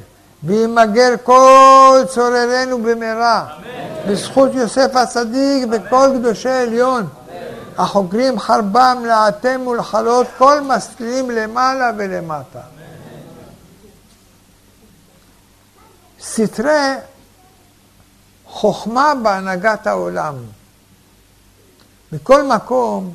וימגר 0.47 1.15
כל 1.23 2.03
צוררנו 2.09 2.83
במהרה. 2.83 3.47
בזכות 4.09 4.55
יוסף 4.55 4.97
הצדיק 4.97 5.69
וכל 5.73 6.09
קדושי 6.19 6.49
עליון. 6.49 7.07
החוקרים 7.79 8.39
חרבם 8.39 9.03
לאתם 9.07 9.67
ולכלות 9.67 10.27
כל 10.39 10.61
מסתירים 10.61 11.31
למעלה 11.31 11.91
ולמטה. 11.97 12.61
סתרי 16.21 16.95
חוכמה 18.47 19.13
בהנהגת 19.23 19.87
העולם. 19.87 20.35
מכל 22.13 22.43
מקום, 22.43 23.13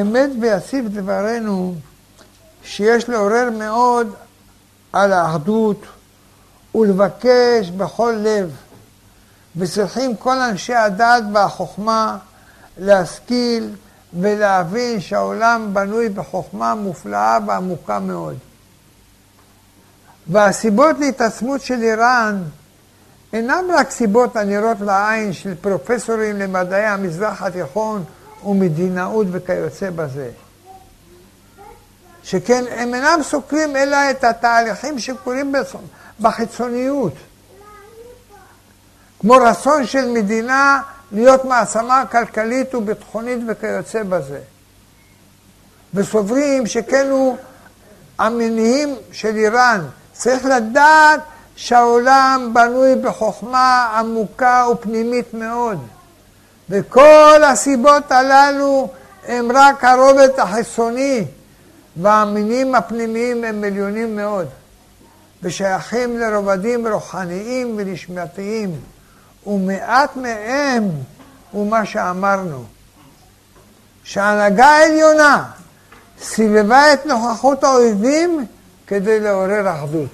אמת 0.00 0.30
ויציב 0.40 0.88
דברנו 0.88 1.74
שיש 2.64 3.08
לעורר 3.08 3.50
מאוד 3.58 4.14
על 4.92 5.12
האחדות 5.12 5.78
ולבקש 6.74 7.70
בכל 7.76 8.14
לב, 8.18 8.56
וצריכים 9.56 10.16
כל 10.16 10.38
אנשי 10.38 10.74
הדת 10.74 11.22
והחוכמה 11.32 12.18
להשכיל 12.78 13.74
ולהבין 14.20 15.00
שהעולם 15.00 15.74
בנוי 15.74 16.08
בחוכמה 16.08 16.74
מופלאה 16.74 17.38
ועמוקה 17.46 17.98
מאוד. 17.98 18.36
והסיבות 20.26 20.98
להתעצמות 20.98 21.60
של 21.60 21.82
איראן 21.82 22.42
אינם 23.32 23.64
רק 23.74 23.90
סיבות 23.90 24.36
הנראות 24.36 24.80
לעין 24.80 25.32
של 25.32 25.54
פרופסורים 25.54 26.38
למדעי 26.38 26.84
המזרח 26.84 27.42
התיכון 27.42 28.04
ומדינאות 28.44 29.26
וכיוצא 29.30 29.90
בזה. 29.90 30.30
שכן 32.22 32.64
הם 32.70 32.94
אינם 32.94 33.20
סוקרים 33.22 33.76
אלא 33.76 34.10
את 34.10 34.24
התהליכים 34.24 34.98
שקורים 34.98 35.52
בחיצוניות. 36.22 37.12
כמו 39.20 39.34
רצון 39.34 39.86
של 39.86 40.08
מדינה 40.08 40.80
להיות 41.12 41.44
מעצמה 41.44 42.04
כלכלית 42.06 42.74
וביטחונית 42.74 43.38
וכיוצא 43.48 44.02
בזה. 44.02 44.40
וסוברים 45.94 46.66
שכן 46.66 47.06
הוא 47.10 47.36
המניעים 48.18 48.96
של 49.12 49.36
איראן. 49.36 49.80
צריך 50.12 50.44
לדעת 50.44 51.20
שהעולם 51.56 52.50
בנוי 52.54 52.94
בחוכמה 52.94 53.94
עמוקה 53.98 54.66
ופנימית 54.72 55.34
מאוד. 55.34 55.78
וכל 56.70 57.44
הסיבות 57.44 58.12
הללו 58.12 58.88
הם 59.28 59.52
רק 59.54 59.84
הרובד 59.84 60.28
החיצוני, 60.38 61.24
והמינים 61.96 62.74
הפנימיים 62.74 63.44
הם 63.44 63.64
עליונים 63.64 64.16
מאוד, 64.16 64.46
ושייכים 65.42 66.18
לרובדים 66.18 66.86
רוחניים 66.86 67.74
ונשמתיים, 67.78 68.80
ומעט 69.46 70.16
מהם 70.16 70.90
הוא 71.50 71.70
מה 71.70 71.86
שאמרנו, 71.86 72.64
שההנהגה 74.04 74.66
העליונה 74.66 75.44
סיבבה 76.22 76.92
את 76.92 77.06
נוכחות 77.06 77.64
האויבים 77.64 78.46
כדי 78.86 79.20
לעורר 79.20 79.72
אחדות. 79.74 80.10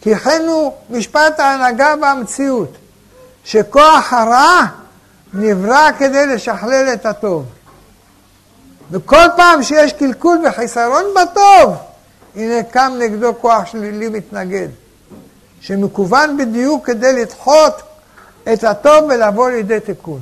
כי 0.00 0.16
כן 0.16 0.42
הוא 0.48 0.72
משפט 0.90 1.40
ההנהגה 1.40 1.94
והמציאות, 2.02 2.76
שכוח 3.44 4.12
הרע 4.12 4.62
נברא 5.32 5.90
כדי 5.98 6.26
לשכלל 6.26 6.88
את 6.92 7.06
הטוב. 7.06 7.44
וכל 8.90 9.26
פעם 9.36 9.62
שיש 9.62 9.92
קלקול 9.92 10.38
וחיסרון 10.48 11.04
בטוב, 11.14 11.76
הנה 12.38 12.62
קם 12.62 12.92
נגדו 12.98 13.34
כוח 13.40 13.66
שלילי 13.66 14.08
מתנגד, 14.08 14.68
שמכוון 15.60 16.36
בדיוק 16.36 16.86
כדי 16.86 17.12
לדחות 17.12 17.82
את 18.52 18.64
הטוב 18.64 19.04
ולבוא 19.08 19.50
לידי 19.50 19.80
תיקון. 19.80 20.20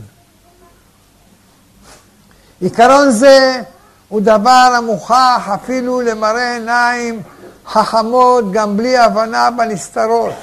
עיקרון 2.60 3.10
זה 3.10 3.62
הוא 4.08 4.20
דבר 4.20 4.72
המוכח 4.76 5.48
אפילו 5.54 6.00
למראה 6.00 6.54
עיניים 6.54 7.22
חכמות 7.66 8.52
גם 8.52 8.76
בלי 8.76 8.98
הבנה 8.98 9.50
בנסתרות. 9.50 10.34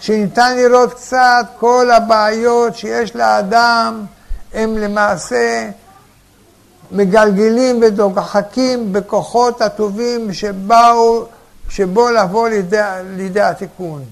שניתן 0.00 0.56
לראות 0.56 0.94
קצת 0.94 1.46
כל 1.58 1.90
הבעיות 1.90 2.76
שיש 2.76 3.16
לאדם 3.16 4.04
הם 4.54 4.78
למעשה 4.78 5.70
מגלגלים 6.92 7.82
ודוחקים 7.82 8.92
בכוחות 8.92 9.62
הטובים 9.62 10.32
שבאו, 10.32 11.24
שבו 11.68 12.10
לבוא 12.10 12.48
לידי, 12.48 12.82
לידי 13.16 13.40
התיקון. 13.40 14.04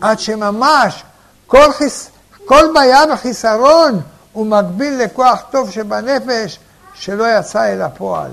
עד 0.00 0.18
שממש 0.18 1.04
כל, 1.46 1.72
חיס, 1.72 2.10
כל 2.44 2.64
בעיה 2.74 3.00
וחיסרון 3.12 4.00
הוא 4.32 4.46
מקביל 4.46 5.02
לכוח 5.02 5.42
טוב 5.50 5.70
שבנפש 5.70 6.58
שלא 6.94 7.38
יצא 7.38 7.72
אל 7.72 7.82
הפועל. 7.82 8.30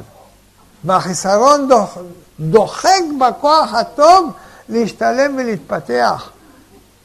והחיסרון 0.84 1.68
דוח, 1.68 1.98
דוחק 2.40 3.02
בכוח 3.20 3.74
הטוב 3.74 4.32
להשתלם 4.70 5.36
ולהתפתח. 5.38 6.30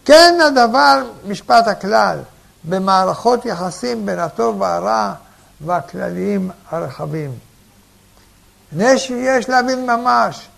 כן 0.05 0.39
הדבר 0.47 1.03
משפט 1.29 1.67
הכלל 1.67 2.19
במערכות 2.65 3.47
יחסים 3.47 4.07
בין 4.07 4.19
הטוב 4.19 4.61
והרע 4.61 5.13
והכלליים 5.61 6.51
הרחבים. 6.71 7.39
יש, 8.77 9.11
יש 9.11 9.49
להבין 9.49 9.87
ממש 9.87 10.49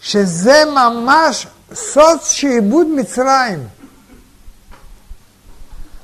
שזה 0.00 0.64
ממש 0.64 1.46
סוד 1.74 2.18
שעבוד 2.22 2.86
מצרים. 2.86 3.68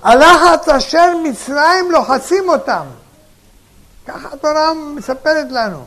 הלחץ 0.02 0.68
אשר 0.68 1.16
מצרים 1.22 1.90
לוחצים 1.90 2.48
אותם. 2.48 2.86
ככה 4.06 4.28
התורה 4.32 4.74
מספרת 4.74 5.46
לנו. 5.50 5.84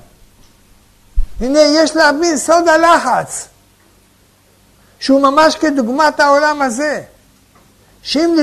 הנה, 1.39 1.59
יש 1.59 1.95
להבין 1.95 2.37
סוד 2.37 2.67
הלחץ, 2.67 3.47
שהוא 4.99 5.21
ממש 5.21 5.55
כדוגמת 5.55 6.19
העולם 6.19 6.61
הזה. 6.61 7.03
שאם 8.01 8.35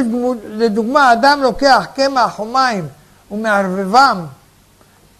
לדוגמה 0.46 1.12
אדם 1.12 1.42
לוקח 1.42 1.86
קמח 1.94 2.38
או 2.38 2.44
מים 2.44 2.88
ומערבבם, 3.30 4.26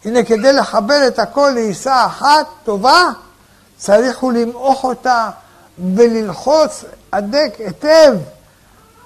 הנה 0.05 0.25
כדי 0.25 0.53
לחבר 0.53 1.07
את 1.07 1.19
הכל 1.19 1.51
לעיסה 1.55 2.07
אחת 2.07 2.47
טובה, 2.65 3.03
צריך 3.77 4.19
הוא 4.19 4.33
למעוך 4.33 4.85
אותה 4.85 5.31
וללחוץ 5.95 6.85
הדק 7.13 7.55
היטב 7.59 8.15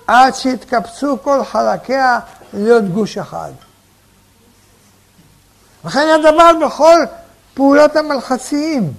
עד 0.06 0.34
שיתקבצו 0.34 1.16
כל 1.22 1.44
חלקיה 1.44 2.18
להיות 2.52 2.84
גוש 2.84 3.18
אחד. 3.18 3.52
וכן 5.84 6.08
הדבר 6.08 6.66
בכל 6.66 7.00
פעולות 7.54 7.96
המלחציים, 7.96 8.92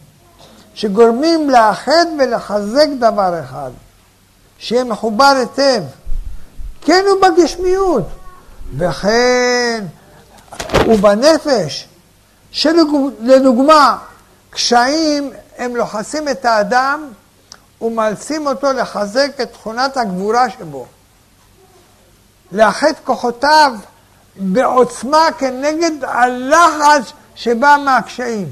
שגורמים 0.73 1.49
לאחד 1.49 2.05
ולחזק 2.19 2.87
דבר 2.99 3.39
אחד, 3.43 3.71
שיהיה 4.57 4.83
מחובר 4.83 5.33
היטב. 5.39 5.83
כן 6.81 7.03
הוא 7.07 7.21
בגשמיות, 7.21 8.03
וכן 8.77 9.85
הוא 10.85 10.99
בנפש, 10.99 11.87
שלדוגמה, 12.51 13.97
קשיים 14.49 15.31
הם 15.57 15.75
לוחצים 15.75 16.29
את 16.29 16.45
האדם 16.45 17.07
ומאלצים 17.81 18.47
אותו 18.47 18.73
לחזק 18.73 19.29
את 19.41 19.53
תכונת 19.53 19.97
הגבורה 19.97 20.49
שבו. 20.49 20.85
לאחד 22.51 22.93
כוחותיו 23.03 23.71
בעוצמה 24.35 25.27
כנגד 25.37 26.03
הלחץ 26.03 27.11
שבא 27.35 27.77
מהקשיים. 27.85 28.47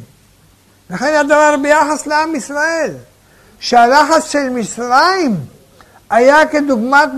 לכן 0.89 1.15
הדבר 1.15 1.55
ביחס 1.61 2.07
לעם 2.07 2.35
ישראל, 2.35 2.93
שהלחץ 3.59 4.31
של 4.31 4.49
מצרים 4.49 5.35
היה 6.09 6.47
כדוגמת 6.47 7.09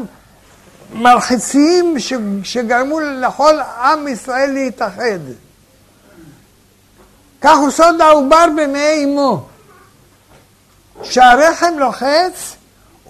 מלחיצים 0.94 1.96
שגרמו 2.44 3.00
לכל 3.00 3.60
עם 3.60 4.08
ישראל 4.08 4.52
להתאחד. 4.52 5.20
כך 7.42 7.58
הוא 7.58 7.72
סוד 7.72 8.02
העובר 8.02 8.46
במעי 8.58 9.04
אמו, 9.04 9.48
שהרחם 11.04 11.74
לוחץ 11.78 12.56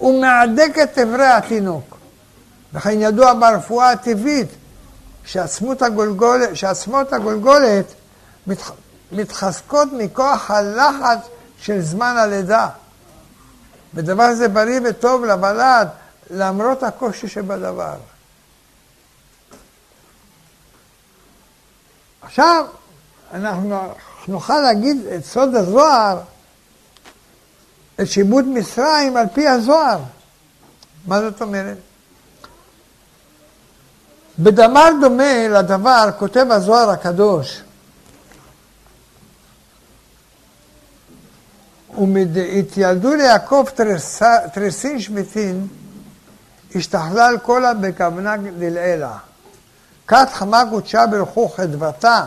ומהדק 0.00 0.74
את 0.82 0.98
אברי 0.98 1.26
התינוק. 1.26 1.96
וכן 2.72 3.00
ידוע 3.00 3.34
ברפואה 3.34 3.90
הטבעית 3.90 4.48
שעצמות 5.24 5.82
הגולגולת, 5.82 6.56
שעצמות 6.56 7.12
הגולגולת 7.12 7.94
מת, 8.46 8.58
מתחזקות 9.12 9.88
מכוח 9.92 10.50
הלחץ 10.50 11.18
של 11.60 11.80
זמן 11.80 12.14
הלידה. 12.16 12.68
ודבר 13.94 14.34
זה 14.34 14.48
בריא 14.48 14.80
וטוב 14.84 15.24
לוולד 15.24 15.88
למרות 16.30 16.82
הקושי 16.82 17.28
שבדבר. 17.28 17.96
עכשיו, 22.22 22.64
אנחנו 23.32 23.94
נוכל 24.28 24.60
להגיד 24.60 25.06
את 25.06 25.24
סוד 25.24 25.54
הזוהר, 25.54 26.20
את 28.00 28.06
שיבוד 28.06 28.44
מצרים 28.44 29.16
על 29.16 29.26
פי 29.34 29.48
הזוהר. 29.48 29.98
מה 31.06 31.20
זאת 31.20 31.42
אומרת? 31.42 31.76
בדבר 34.38 34.88
דומה 35.00 35.48
לדבר 35.48 36.10
כותב 36.18 36.46
הזוהר 36.50 36.90
הקדוש, 36.90 37.62
ומתיילדו 41.98 43.14
ליעקב 43.14 43.64
תרסין 44.52 45.00
שמיטין, 45.00 45.68
השתכלל 46.74 47.38
קולה 47.42 47.74
בכוונה 47.74 48.36
דלעילה. 48.36 49.16
כת 50.08 50.28
חמה 50.32 50.62
קודשה 50.70 51.06
ברכו 51.06 51.48
חדבתה, 51.48 52.26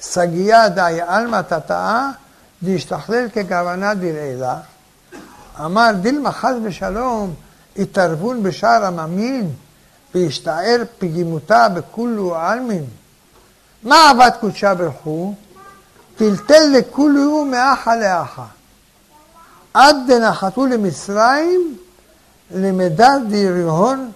סגיה 0.00 0.68
דאי 0.68 1.00
עלמא 1.00 1.40
תתאה, 1.40 2.10
להשתכלל 2.62 3.28
ככוונה 3.28 3.94
דלעילה, 3.94 4.56
אמר 5.64 5.90
דילמה 6.00 6.32
חס 6.32 6.54
ושלום 6.62 7.34
התערבון 7.76 8.42
בשער 8.42 8.84
הממין 8.84 9.50
והשתער 10.14 10.82
פגימותה 10.98 11.68
בכולו 11.68 12.36
עלמין. 12.36 12.84
מה 13.82 14.10
עבד 14.10 14.30
קודשה 14.40 14.74
ברכו? 14.74 15.34
טלטל 16.16 16.62
לכולו 16.72 17.44
מאחה 17.44 17.96
לאחה. 17.96 18.44
עד 19.74 19.96
דנחתו 20.06 20.66
למצרים 20.66 21.78
למדד 22.50 23.20
דיריהון 23.28 24.10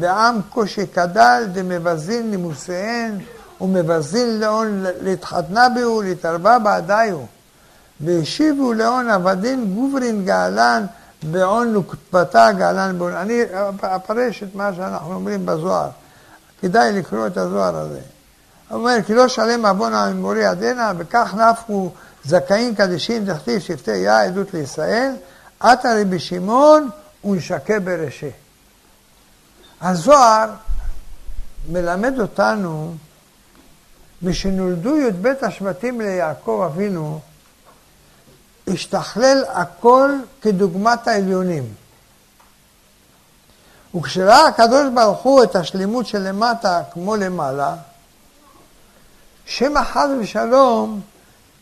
בעם 0.00 0.40
קושי 0.50 0.86
כדל 0.86 1.44
דמבזין 1.52 2.30
נימוסיהן 2.30 3.18
ומבזין 3.60 4.40
לאון 4.40 4.84
להתחתנה 5.00 5.68
בהו 5.68 6.02
להתערבה 6.02 6.58
בעדיו. 6.58 7.18
והשיבו 8.00 8.72
לאון 8.72 9.10
עבדין 9.10 9.74
גוברין 9.74 10.24
גאלן 10.24 10.86
בעון 11.22 11.72
נוקפתה 11.72 12.52
גאלן 12.52 12.98
בעון. 12.98 13.12
אני 13.12 13.42
אפרש 13.80 14.42
את 14.42 14.54
מה 14.54 14.70
שאנחנו 14.76 15.14
אומרים 15.14 15.46
בזוהר. 15.46 15.88
כדאי 16.60 16.92
לקרוא 16.92 17.26
את 17.26 17.36
הזוהר 17.36 17.76
הזה. 17.76 18.00
הוא 18.68 18.78
אומר, 18.78 18.96
כי 19.06 19.14
לא 19.14 19.28
שלם 19.28 19.66
עוון 19.66 19.94
הממורי 19.94 20.46
עדנה, 20.46 20.92
וכך 20.98 21.34
נפקו 21.34 21.90
זכאים 22.24 22.74
קדישים 22.74 23.24
דכתיב 23.24 23.58
שבטי 23.58 23.96
יה 23.96 24.22
עדות 24.22 24.54
לישראל, 24.54 25.12
עתה 25.60 25.88
רבי 26.00 26.18
שמעון 26.18 26.88
ונשקה 27.26 27.80
ברשי. 27.80 28.30
הזוהר 29.80 30.50
מלמד 31.68 32.20
אותנו, 32.20 32.94
משנולדו 34.22 34.96
י"ב 34.96 35.26
השבטים 35.42 36.00
ליעקב 36.00 36.68
אבינו, 36.72 37.20
השתכלל 38.68 39.44
הכל 39.48 40.10
כדוגמת 40.42 41.08
העליונים. 41.08 41.74
וכשראה 43.96 44.46
הקדוש 44.48 44.86
ברוך 44.94 45.22
הוא 45.22 45.42
את 45.42 45.56
השלימות 45.56 46.06
של 46.06 46.18
למטה 46.18 46.82
כמו 46.92 47.16
למעלה, 47.16 47.74
שמא 49.46 49.84
חס 49.84 50.08
ושלום 50.20 51.00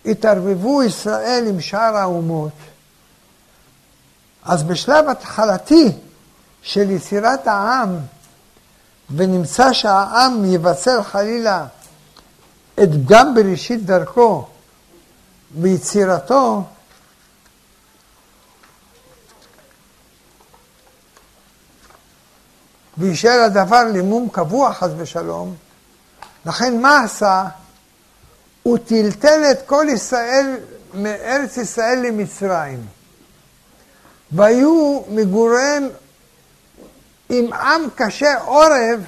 התערבבו 0.07 0.83
ישראל 0.83 1.45
עם 1.49 1.61
שאר 1.61 1.97
האומות. 1.97 2.53
אז 4.45 4.62
בשלב 4.62 5.09
התחלתי 5.09 5.92
של 6.62 6.90
יצירת 6.90 7.47
העם, 7.47 7.97
ונמצא 9.16 9.72
שהעם 9.72 10.45
יבצר 10.45 11.03
חלילה 11.03 11.66
את 12.82 12.88
פגם 13.05 13.34
בראשית 13.34 13.86
דרכו 13.86 14.47
ביצירתו, 15.51 16.64
ויישאר 22.99 23.40
הדבר 23.47 23.82
למום 23.95 24.28
קבוע 24.32 24.72
חס 24.72 24.90
ושלום, 24.97 25.55
לכן 26.47 26.80
מה 26.80 27.01
עשה? 27.01 27.45
הוא 28.62 28.78
טלטל 28.78 29.42
את 29.51 29.59
כל 29.66 29.86
ישראל 29.92 30.57
מארץ 30.95 31.57
ישראל 31.57 31.99
למצרים. 31.99 32.86
והיו 34.33 35.03
מגוריהם 35.09 35.89
עם 37.29 37.53
עם 37.53 37.83
קשה 37.95 38.39
עורף 38.39 39.01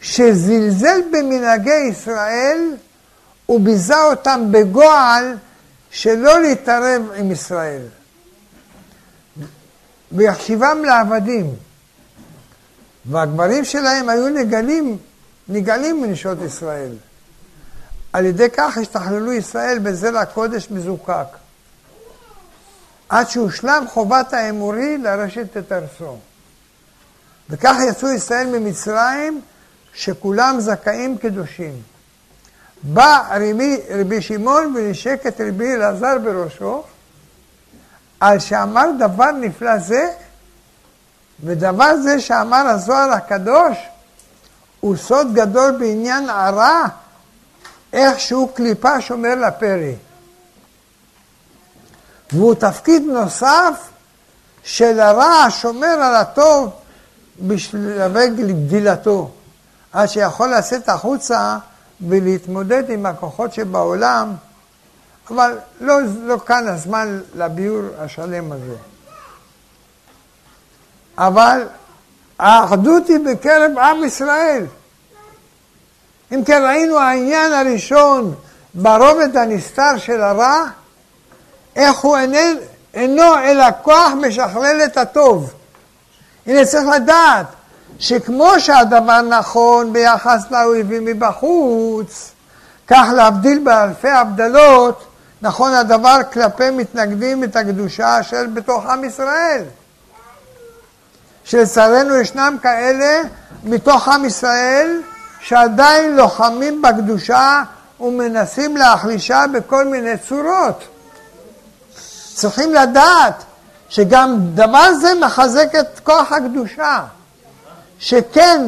שזלזל 0.00 1.00
במנהגי 1.12 1.88
ישראל 1.90 2.76
וביזה 3.48 4.02
אותם 4.02 4.46
בגועל 4.50 5.36
שלא 5.90 6.40
להתערב 6.40 7.02
עם 7.16 7.32
ישראל. 7.32 7.82
ויחשיבם 10.12 10.82
לעבדים. 10.84 11.54
והגברים 13.06 13.64
שלהם 13.64 14.08
היו 14.08 14.28
נגלים, 14.28 14.98
נגלים 15.48 16.02
מנשות 16.02 16.38
ישראל. 16.46 16.92
על 18.12 18.26
ידי 18.26 18.50
כך 18.56 18.78
השתכללו 18.78 19.32
ישראל 19.32 19.78
בזרע 19.78 20.24
קודש 20.24 20.70
מזוקק. 20.70 21.26
עד 23.08 23.28
שהושלם 23.28 23.84
חובת 23.88 24.32
האמורי 24.32 24.98
לרשת 24.98 25.56
את 25.56 25.72
ארצו. 25.72 26.16
וכך 27.50 27.76
יצאו 27.88 28.08
ישראל 28.08 28.58
ממצרים, 28.58 29.40
שכולם 29.94 30.60
זכאים 30.60 31.18
קדושים. 31.18 31.82
בא 32.82 33.22
רבי, 33.30 33.80
רבי 33.90 34.22
שמעון 34.22 34.74
ונשק 34.76 35.20
את 35.28 35.40
רבי 35.40 35.74
אלעזר 35.74 36.18
בראשו, 36.18 36.82
על 38.20 38.38
שאמר 38.38 38.86
דבר 38.98 39.30
נפלא 39.30 39.78
זה, 39.78 40.10
ודבר 41.44 41.96
זה 41.96 42.20
שאמר 42.20 42.66
הזוהר 42.66 43.12
הקדוש, 43.12 43.78
הוא 44.80 44.96
סוד 44.96 45.34
גדול 45.34 45.70
בעניין 45.70 46.30
הרע, 46.30 46.82
איך 47.92 48.20
שהוא 48.20 48.48
קליפה 48.54 49.00
שומר 49.00 49.34
לפרי. 49.34 49.94
והוא 52.32 52.54
תפקיד 52.54 53.02
נוסף 53.02 53.88
של 54.64 55.00
הרע 55.00 55.24
השומר 55.24 55.86
על 55.86 56.14
הטוב 56.14 56.70
בשביל 57.40 58.02
גדילתו, 58.36 59.30
עד 59.92 60.06
שיכול 60.06 60.48
לצאת 60.48 60.88
החוצה 60.88 61.58
ולהתמודד 62.08 62.90
עם 62.90 63.06
הכוחות 63.06 63.54
שבעולם, 63.54 64.34
אבל 65.30 65.58
לא, 65.80 65.94
לא 66.22 66.36
כאן 66.46 66.68
הזמן 66.68 67.20
לביאור 67.34 67.82
השלם 67.98 68.52
הזה. 68.52 68.76
אבל 71.18 71.66
האחדות 72.38 73.06
היא 73.08 73.18
בקרב 73.26 73.78
עם 73.78 74.04
ישראל. 74.04 74.66
אם 76.32 76.44
כן 76.44 76.62
ראינו 76.66 76.98
העניין 76.98 77.52
הראשון 77.52 78.34
ברובד 78.74 79.36
הנסתר 79.36 79.98
של 79.98 80.22
הרע, 80.22 80.64
איך 81.78 81.98
הוא 81.98 82.16
אינו, 82.16 82.60
אינו 82.94 83.38
אלא 83.38 83.64
כוח 83.82 84.12
משכלל 84.20 84.82
את 84.84 84.96
הטוב. 84.96 85.52
הנה 86.46 86.64
צריך 86.64 86.86
לדעת 86.94 87.46
שכמו 87.98 88.60
שהדבר 88.60 89.20
נכון 89.20 89.92
ביחס 89.92 90.42
לאויבים 90.50 91.04
מבחוץ, 91.04 92.30
כך 92.88 93.08
להבדיל 93.16 93.58
באלפי 93.64 94.08
הבדלות, 94.08 95.04
נכון 95.42 95.74
הדבר 95.74 96.16
כלפי 96.32 96.70
מתנגדים 96.70 97.44
את 97.44 97.56
הקדושה 97.56 98.22
של 98.22 98.46
בתוך 98.46 98.86
עם 98.86 99.04
ישראל. 99.04 99.62
שלצערנו 101.44 102.16
ישנם 102.16 102.56
כאלה 102.62 103.22
מתוך 103.64 104.08
עם 104.08 104.24
ישראל 104.24 105.00
שעדיין 105.40 106.16
לוחמים 106.16 106.82
בקדושה 106.82 107.62
ומנסים 108.00 108.76
להחלישה 108.76 109.44
בכל 109.52 109.84
מיני 109.84 110.18
צורות. 110.28 110.84
צריכים 112.38 112.74
לדעת 112.74 113.44
שגם 113.88 114.36
דבר 114.54 114.94
זה 115.00 115.14
מחזק 115.14 115.74
את 115.80 116.00
כוח 116.02 116.32
הקדושה, 116.32 117.04
שכן 117.98 118.62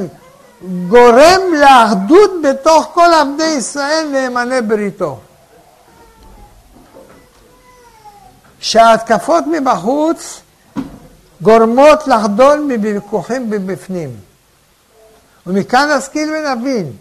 גורם 0.88 1.40
לאחדות 1.60 2.30
בתוך 2.42 2.90
כל 2.94 3.10
עבדי 3.20 3.44
ישראל 3.44 4.06
נאמני 4.12 4.60
בריתו. 4.60 5.18
שההתקפות 8.60 9.44
מבחוץ 9.46 10.40
גורמות 11.42 12.06
לחדול 12.06 12.60
מוויכוחים 12.60 13.50
מבפנים. 13.50 14.16
ומכאן 15.46 15.88
נשכיל 15.96 16.30
ונבין 16.34 16.92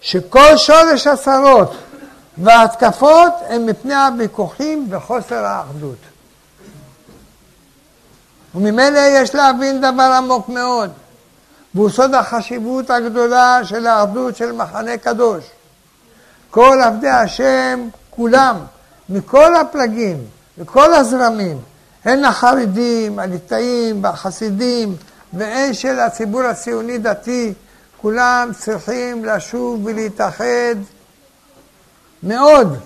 שכל 0.00 0.56
שורש 0.56 1.06
הצרות 1.06 1.76
וההתקפות 2.38 3.32
הם 3.48 3.66
מפני 3.66 3.94
הוויכוחים 3.94 4.86
וחוסר 4.90 5.44
האחדות. 5.44 5.98
וממילא 8.54 8.98
יש 8.98 9.34
להבין 9.34 9.80
דבר 9.80 10.12
עמוק 10.16 10.48
מאוד, 10.48 10.90
והוא 11.74 11.90
סוד 11.90 12.14
החשיבות 12.14 12.90
הגדולה 12.90 13.60
של 13.64 13.86
האחדות 13.86 14.36
של 14.36 14.52
מחנה 14.52 14.96
קדוש. 14.96 15.44
כל 16.50 16.78
עבדי 16.84 17.08
השם, 17.08 17.88
כולם, 18.10 18.56
מכל 19.08 19.56
הפלגים, 19.56 20.24
מכל 20.58 20.94
הזרמים, 20.94 21.58
הן 22.04 22.24
החרדים, 22.24 23.18
הליטאים 23.18 24.04
והחסידים, 24.04 24.96
והן 25.32 25.72
של 25.72 26.00
הציבור 26.00 26.42
הציוני-דתי, 26.42 27.52
כולם 28.00 28.50
צריכים 28.58 29.24
לשוב 29.24 29.80
ולהתאחד 29.84 30.74
מאוד. 32.24 32.78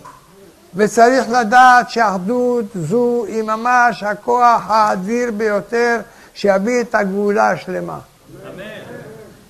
וצריך 0.74 1.30
לדעת 1.30 1.90
שאחדות 1.90 2.64
זו 2.74 3.24
היא 3.28 3.42
ממש 3.42 4.02
הכוח 4.02 4.62
האדיר 4.66 5.30
ביותר 5.30 6.00
שיביא 6.34 6.80
את 6.80 6.94
הגאולה 6.94 7.50
השלמה. 7.50 7.98
אמן. 8.46 8.64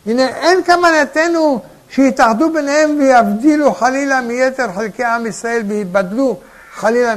הנה, 0.07 0.29
אין 0.29 0.65
כוונתנו 0.65 1.61
שיתאחדו 1.91 2.53
ביניהם 2.53 2.99
ויבדילו 2.99 3.75
חלילה 3.75 4.21
מיתר 4.21 4.73
חלקי 4.73 5.05
עם 5.05 5.27
ישראל 5.27 5.63
ויבדלו 5.69 6.37
חלילה 6.75 7.15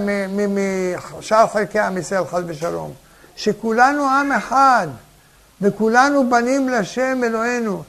משאר 1.20 1.48
חלקי 1.48 1.80
עם 1.80 1.98
ישראל, 1.98 2.26
חס 2.26 2.42
ושלום. 2.48 2.92
שכולנו 3.36 4.10
עם 4.10 4.32
אחד, 4.32 4.88
וכולנו 5.62 6.30
בנים 6.30 6.70
לשם 6.70 7.24
אלוהינו, 7.24 7.84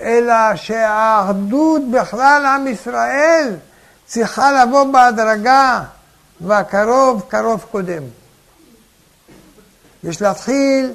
אלא 0.00 0.56
שהאחדות 0.56 1.90
בכלל 1.90 2.46
עם 2.46 2.66
ישראל 2.66 3.54
צריכה 4.06 4.64
לבוא 4.64 4.84
בהדרגה, 4.92 5.82
והקרוב 6.40 7.22
קרוב 7.28 7.64
קודם. 7.70 8.02
יש 10.04 10.22
להתחיל 10.22 10.92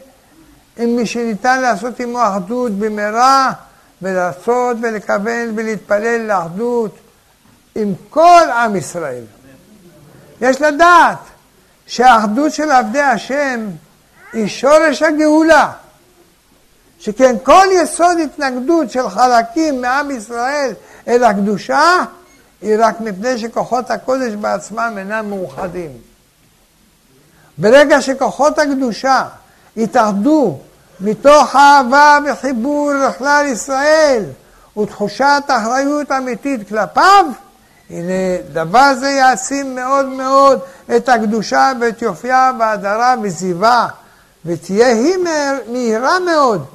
עם 0.78 0.95
מי 0.95 1.05
שניתן 1.05 1.62
לעשות 1.62 1.99
עמו 1.99 2.28
אחדות 2.28 2.72
במהרה, 2.72 3.51
ולעשות 4.01 4.78
ולכוון 4.82 5.53
ולהתפלל 5.55 6.22
לאחדות 6.28 6.97
עם 7.76 7.93
כל 8.10 8.43
עם 8.53 8.76
ישראל. 8.76 9.24
יש 10.41 10.62
לדעת 10.62 11.18
שהאחדות 11.86 12.53
של 12.53 12.72
עבדי 12.72 13.01
השם 13.01 13.68
היא 14.34 14.47
שורש 14.47 15.01
הגאולה. 15.01 15.72
שכן 16.99 17.36
כל 17.43 17.66
יסוד 17.72 18.18
התנגדות 18.24 18.91
של 18.91 19.10
חלקים 19.10 19.82
מעם 19.82 20.12
ישראל 20.12 20.74
אל 21.07 21.24
הקדושה 21.24 22.03
היא 22.62 22.76
רק 22.80 23.01
מפני 23.01 23.38
שכוחות 23.38 23.91
הקודש 23.91 24.34
בעצמם 24.34 24.95
אינם 24.97 25.30
מאוחדים. 25.30 25.91
ברגע 27.57 28.01
שכוחות 28.01 28.60
הקדושה 28.60 29.26
יתאחדו 29.76 30.57
מתוך 30.99 31.55
אהבה 31.55 32.18
וחיבור 32.26 32.91
לכלל 32.93 33.45
ישראל 33.51 34.24
ותחושת 34.78 35.43
אחריות 35.47 36.12
אמיתית 36.12 36.70
כלפיו, 36.70 37.26
הנה 37.89 38.38
דבר 38.53 38.93
זה 38.99 39.10
יעצים 39.10 39.76
מאוד 39.76 40.05
מאוד 40.05 40.60
את 40.95 41.10
הקדושה 41.10 41.72
ואת 41.82 42.01
יופייה 42.01 42.51
והדרה 42.60 43.16
וזיווה, 43.24 43.88
ותהיה 44.45 44.88
היא 44.88 45.16
מהירה 45.68 46.20
מאוד 46.20 46.66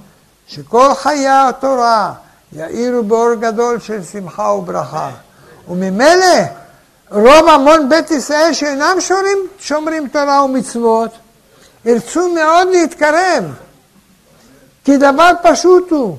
שכל 0.47 0.95
חיי 0.95 1.29
התורה 1.29 2.13
יאירו 2.53 3.03
באור 3.03 3.35
גדול 3.35 3.81
של 3.81 4.05
שמחה 4.05 4.43
וברכה. 4.43 5.11
וממילא 5.69 6.37
רוב 7.11 7.49
המון 7.49 7.89
בית 7.89 8.11
ישראל 8.11 8.53
שאינם 8.53 8.97
שומרים, 9.01 9.39
שומרים 9.59 10.09
תורה 10.09 10.45
ומצוות, 10.45 11.11
ירצו 11.85 12.29
מאוד 12.29 12.69
להתקרב. 12.69 13.45
כי 14.85 14.97
דבר 14.97 15.31
פשוט 15.43 15.91
הוא, 15.91 16.17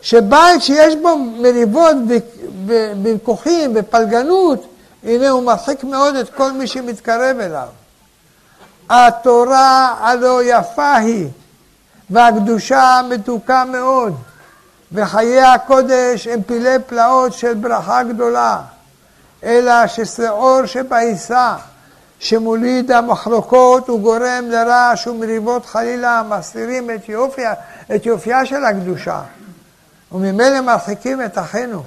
שבית 0.00 0.62
שיש 0.62 0.96
בו 0.96 1.18
מריבות 1.18 1.96
ויכוחים 3.02 3.72
ופלגנות, 3.74 4.66
הנה 5.04 5.28
הוא 5.28 5.42
מרחיק 5.42 5.84
מאוד 5.84 6.14
את 6.14 6.30
כל 6.30 6.52
מי 6.52 6.66
שמתקרב 6.66 7.38
אליו. 7.40 7.68
התורה 8.90 9.94
הלא 10.00 10.40
יפה 10.44 10.94
היא, 10.96 11.28
והקדושה 12.10 13.00
מתוקה 13.08 13.64
מאוד, 13.64 14.14
וחיי 14.94 15.40
הקודש 15.40 16.26
הם 16.26 16.42
פילי 16.42 16.76
פלאות 16.86 17.32
של 17.32 17.54
ברכה 17.54 18.02
גדולה, 18.02 18.60
אלא 19.44 19.86
ששעור 19.86 20.66
שבעיסה, 20.66 21.56
שמוליד 22.18 22.90
המחלוקות 22.90 23.90
וגורם 23.90 24.44
לרעש 24.48 25.06
ומריבות 25.06 25.66
חלילה, 25.66 26.22
מסתירים 26.28 26.90
את, 26.90 27.08
יופיה, 27.08 27.54
את 27.94 28.06
יופייה 28.06 28.46
של 28.46 28.64
הקדושה, 28.64 29.22
וממילא 30.12 30.60
מרחיקים 30.60 31.24
את 31.24 31.38
אחינו. 31.38 31.82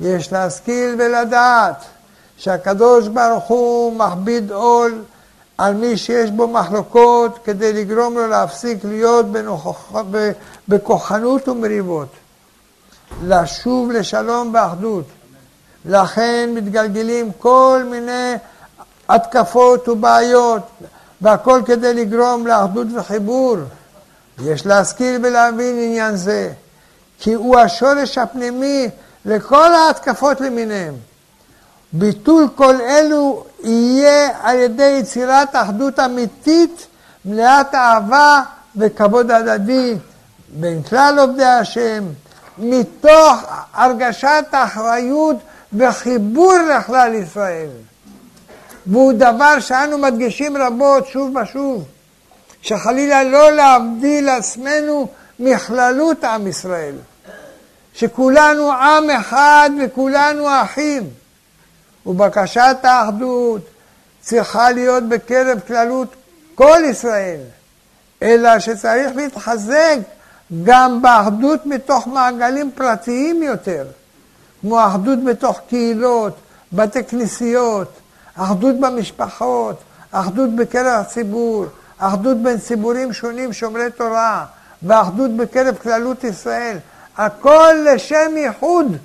יש 0.00 0.32
להשכיל 0.32 0.94
ולדעת 0.98 1.84
שהקדוש 2.36 3.08
ברוך 3.08 3.44
הוא 3.44 3.96
מכביד 3.96 4.50
עול 4.50 5.02
על 5.58 5.74
מי 5.74 5.96
שיש 5.96 6.30
בו 6.30 6.48
מחלוקות 6.48 7.38
כדי 7.44 7.72
לגרום 7.72 8.14
לו 8.14 8.26
להפסיק 8.26 8.78
להיות 8.84 9.26
בנוכח, 9.26 9.92
בכוחנות 10.72 11.48
ומריבות, 11.48 12.08
לשוב 13.24 13.90
לשלום 13.90 14.50
ואחדות. 14.54 15.04
לכן 15.84 16.50
מתגלגלים 16.54 17.30
כל 17.38 17.82
מיני 17.90 18.34
התקפות 19.08 19.88
ובעיות, 19.88 20.62
והכל 21.20 21.62
כדי 21.66 21.94
לגרום 21.94 22.46
לאחדות 22.46 22.86
וחיבור. 22.96 23.56
יש 24.44 24.66
להשכיל 24.66 25.20
ולהבין 25.26 25.78
עניין 25.78 26.16
זה, 26.16 26.52
כי 27.18 27.32
הוא 27.32 27.58
השורש 27.58 28.18
הפנימי 28.18 28.88
לכל 29.24 29.74
ההתקפות 29.74 30.40
למיניהם. 30.40 30.94
ביטול 31.92 32.48
כל 32.54 32.80
אלו 32.80 33.44
יהיה 33.62 34.28
על 34.42 34.56
ידי 34.56 34.98
יצירת 35.00 35.48
אחדות 35.52 35.98
אמיתית, 35.98 36.86
מלאת 37.24 37.74
אהבה 37.74 38.42
וכבוד 38.76 39.30
הדדי 39.30 39.96
בין 40.52 40.82
כלל 40.82 41.18
עובדי 41.18 41.44
השם, 41.44 42.04
מתוך 42.58 43.42
הרגשת 43.72 44.44
אחריות 44.50 45.36
וחיבור 45.72 46.54
לכלל 46.54 47.14
ישראל. 47.14 47.68
והוא 48.86 49.12
דבר 49.12 49.60
שאנו 49.60 49.98
מדגישים 49.98 50.56
רבות 50.56 51.06
שוב 51.06 51.36
ושוב, 51.36 51.84
שחלילה 52.62 53.24
לא 53.24 53.52
להבדיל 53.52 54.28
עצמנו 54.28 55.08
מכללות 55.38 56.24
עם 56.24 56.46
ישראל, 56.46 56.94
שכולנו 57.94 58.72
עם 58.72 59.10
אחד 59.10 59.70
וכולנו 59.84 60.62
אחים. 60.62 61.02
ובקשת 62.06 62.76
האחדות 62.82 63.60
צריכה 64.20 64.70
להיות 64.70 65.08
בקרב 65.08 65.60
כללות 65.66 66.08
כל 66.54 66.80
ישראל, 66.90 67.40
אלא 68.22 68.58
שצריך 68.58 69.16
להתחזק 69.16 69.98
גם 70.64 71.02
באחדות 71.02 71.66
מתוך 71.66 72.06
מעגלים 72.06 72.70
פרטיים 72.74 73.42
יותר, 73.42 73.86
כמו 74.60 74.86
אחדות 74.86 75.24
בתוך 75.24 75.60
קהילות, 75.68 76.36
בתי 76.72 77.04
כנסיות, 77.04 77.92
אחדות 78.34 78.80
במשפחות, 78.80 79.76
אחדות 80.12 80.56
בקרב 80.56 81.00
הציבור, 81.00 81.66
אחדות 81.98 82.36
בין 82.36 82.58
ציבורים 82.58 83.12
שונים 83.12 83.52
שומרי 83.52 83.90
תורה, 83.96 84.44
ואחדות 84.82 85.36
בקרב 85.36 85.76
כללות 85.82 86.24
ישראל, 86.24 86.78
הכל 87.16 87.74
לשם 87.84 88.36
ייחוד. 88.36 88.96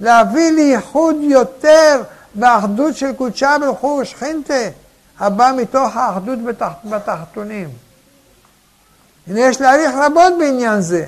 להביא 0.00 0.50
לייחוד 0.50 1.16
יותר 1.20 2.02
באחדות 2.34 2.96
של 2.96 3.12
קודשה 3.12 3.56
ברוך 3.60 3.78
הוא 3.78 4.02
ושכינתה, 4.02 4.68
הבא 5.20 5.52
מתוך 5.56 5.96
האחדות 5.96 6.44
בתח... 6.44 6.70
בתחתונים. 6.84 7.68
הנה 9.26 9.40
יש 9.40 9.60
להעריך 9.60 9.90
רבות 9.94 10.32
בעניין 10.38 10.80
זה, 10.80 11.04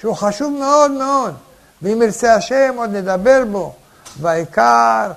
שהוא 0.00 0.14
חשוב 0.14 0.52
מאוד 0.58 0.90
מאוד, 0.90 1.34
ואם 1.82 2.02
ירצה 2.02 2.34
השם 2.34 2.74
עוד 2.76 2.90
נדבר 2.90 3.44
בו, 3.50 3.74
והעיקר 4.20 5.12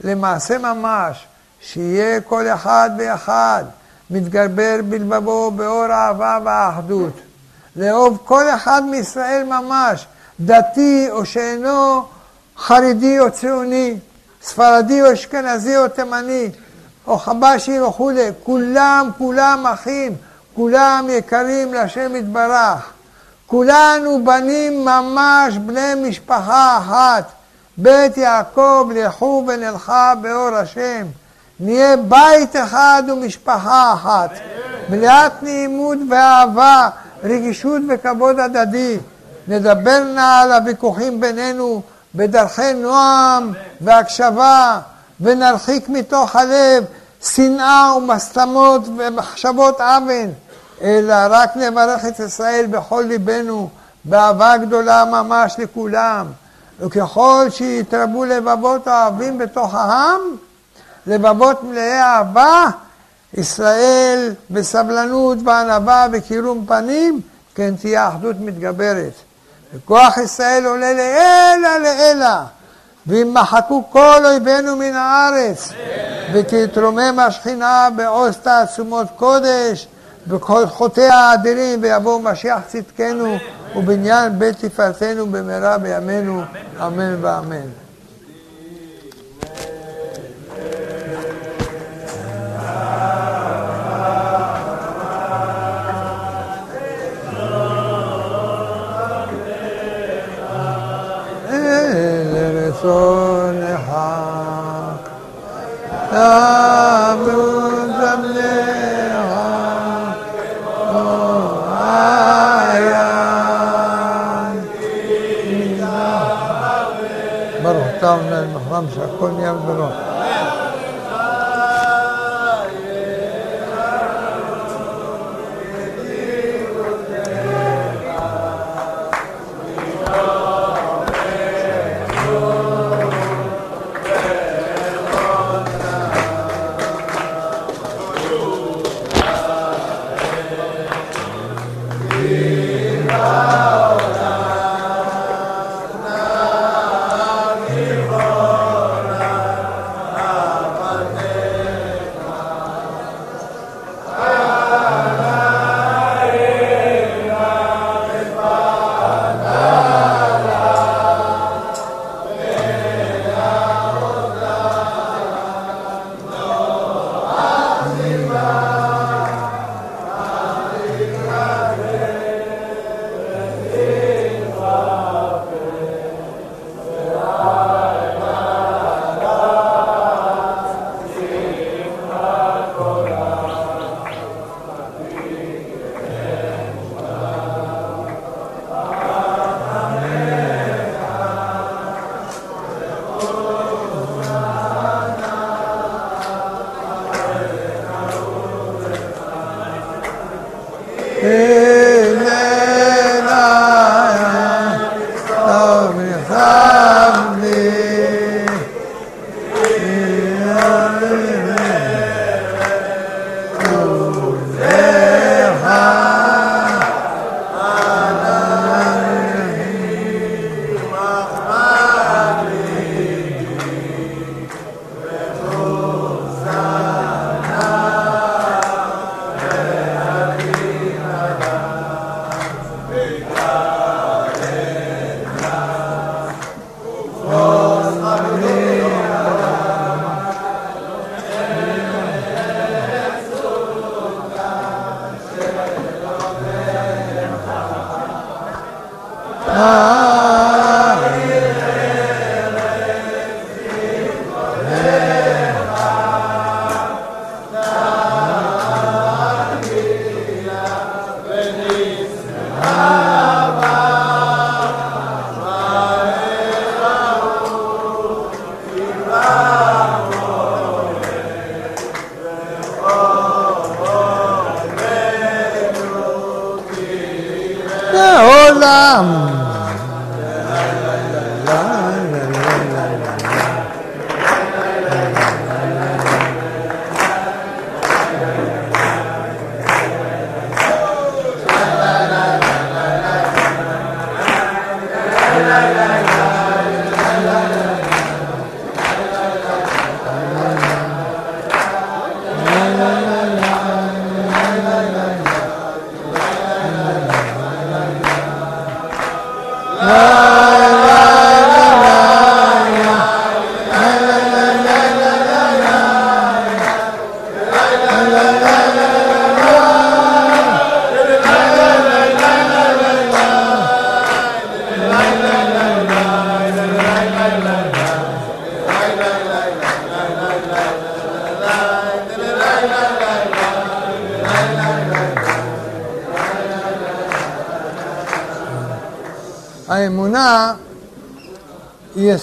למעשה 0.00 0.58
ממש, 0.58 1.26
שיהיה 1.60 2.20
כל 2.20 2.48
אחד 2.48 2.90
ואחד 2.98 3.64
מתגבר 4.10 4.76
בלבבו 4.88 5.50
באור 5.50 5.84
האהבה 5.84 6.38
והאחדות, 6.44 7.12
לאהוב 7.76 8.18
כל 8.24 8.48
אחד 8.48 8.82
מישראל 8.84 9.44
ממש, 9.44 10.06
דתי 10.40 11.06
או 11.10 11.26
שאינו 11.26 12.04
חרדי 12.58 13.20
או 13.20 13.30
ציוני, 13.30 13.96
ספרדי 14.42 15.02
או 15.02 15.12
אשכנזי 15.12 15.76
או 15.76 15.88
תימני, 15.88 16.50
או 17.06 17.18
חבשי 17.18 17.80
וכולי, 17.80 18.28
כולם, 18.42 19.10
כולם 19.18 19.66
אחים, 19.66 20.16
כולם 20.56 21.06
יקרים 21.10 21.74
להשם 21.74 22.16
יתברך. 22.16 22.90
כולנו 23.46 24.24
בנים 24.24 24.84
ממש 24.84 25.58
בני 25.58 26.08
משפחה 26.08 26.78
אחת. 26.78 27.32
בית 27.76 28.16
יעקב 28.16 28.90
לכו 28.94 29.44
ונלכה 29.48 30.12
באור 30.20 30.56
השם. 30.56 31.06
נהיה 31.60 31.96
בית 31.96 32.56
אחד 32.56 33.02
ומשפחה 33.08 33.92
אחת. 33.92 34.30
מלאת 34.88 35.42
נעימות 35.42 35.98
ואהבה, 36.10 36.88
רגישות 37.24 37.82
וכבוד 37.88 38.40
הדדי. 38.40 38.98
נדבר 39.48 40.04
נא 40.14 40.42
על 40.42 40.52
הוויכוחים 40.52 41.20
בינינו 41.20 41.82
בדרכי 42.14 42.72
נועם 42.72 43.52
והקשבה, 43.80 44.80
ונרחיק 45.20 45.88
מתוך 45.88 46.36
הלב 46.36 46.84
שנאה 47.22 47.96
ומסתמות 47.96 48.82
ומחשבות 48.96 49.80
אוון, 49.80 50.32
אלא 50.82 51.14
רק 51.30 51.56
נברך 51.56 52.04
את 52.04 52.20
ישראל 52.20 52.66
בכל 52.70 53.04
ליבנו, 53.08 53.68
באהבה 54.04 54.56
גדולה 54.56 55.04
ממש 55.04 55.54
לכולם. 55.58 56.26
וככל 56.80 57.46
שיתרבו 57.50 58.24
לבבות 58.24 58.88
אוהבים 58.88 59.38
בתוך 59.38 59.74
העם, 59.74 60.20
לבבות 61.06 61.62
מלאי 61.62 62.00
אהבה, 62.00 62.64
ישראל 63.34 64.32
בסבלנות 64.50 65.38
וענווה 65.44 66.06
וקירום 66.12 66.66
פנים, 66.66 67.20
כן 67.54 67.74
תהיה 67.76 68.08
אחדות 68.08 68.36
מתגברת. 68.40 69.12
וכוח 69.74 70.18
ישראל 70.18 70.66
עולה 70.66 70.92
לעילא 70.92 71.78
לעילא, 71.82 72.36
וימחקו 73.06 73.84
כל 73.90 74.26
אויבינו 74.26 74.76
מן 74.76 74.94
הארץ, 74.94 75.72
ותתרומם 76.32 77.18
השכינה 77.18 77.88
בעוז 77.96 78.36
תעצומות 78.36 79.06
קודש, 79.16 79.88
בכוחותיה 80.28 81.14
האדירים, 81.14 81.82
ויבוא 81.82 82.20
משיח 82.20 82.58
צדקנו, 82.66 83.36
ובניין 83.76 84.38
בית 84.38 84.64
תפארתנו 84.64 85.26
במהרה 85.26 85.78
בימינו, 85.78 86.42
אמן 86.86 87.24
ואמן. 87.24 87.85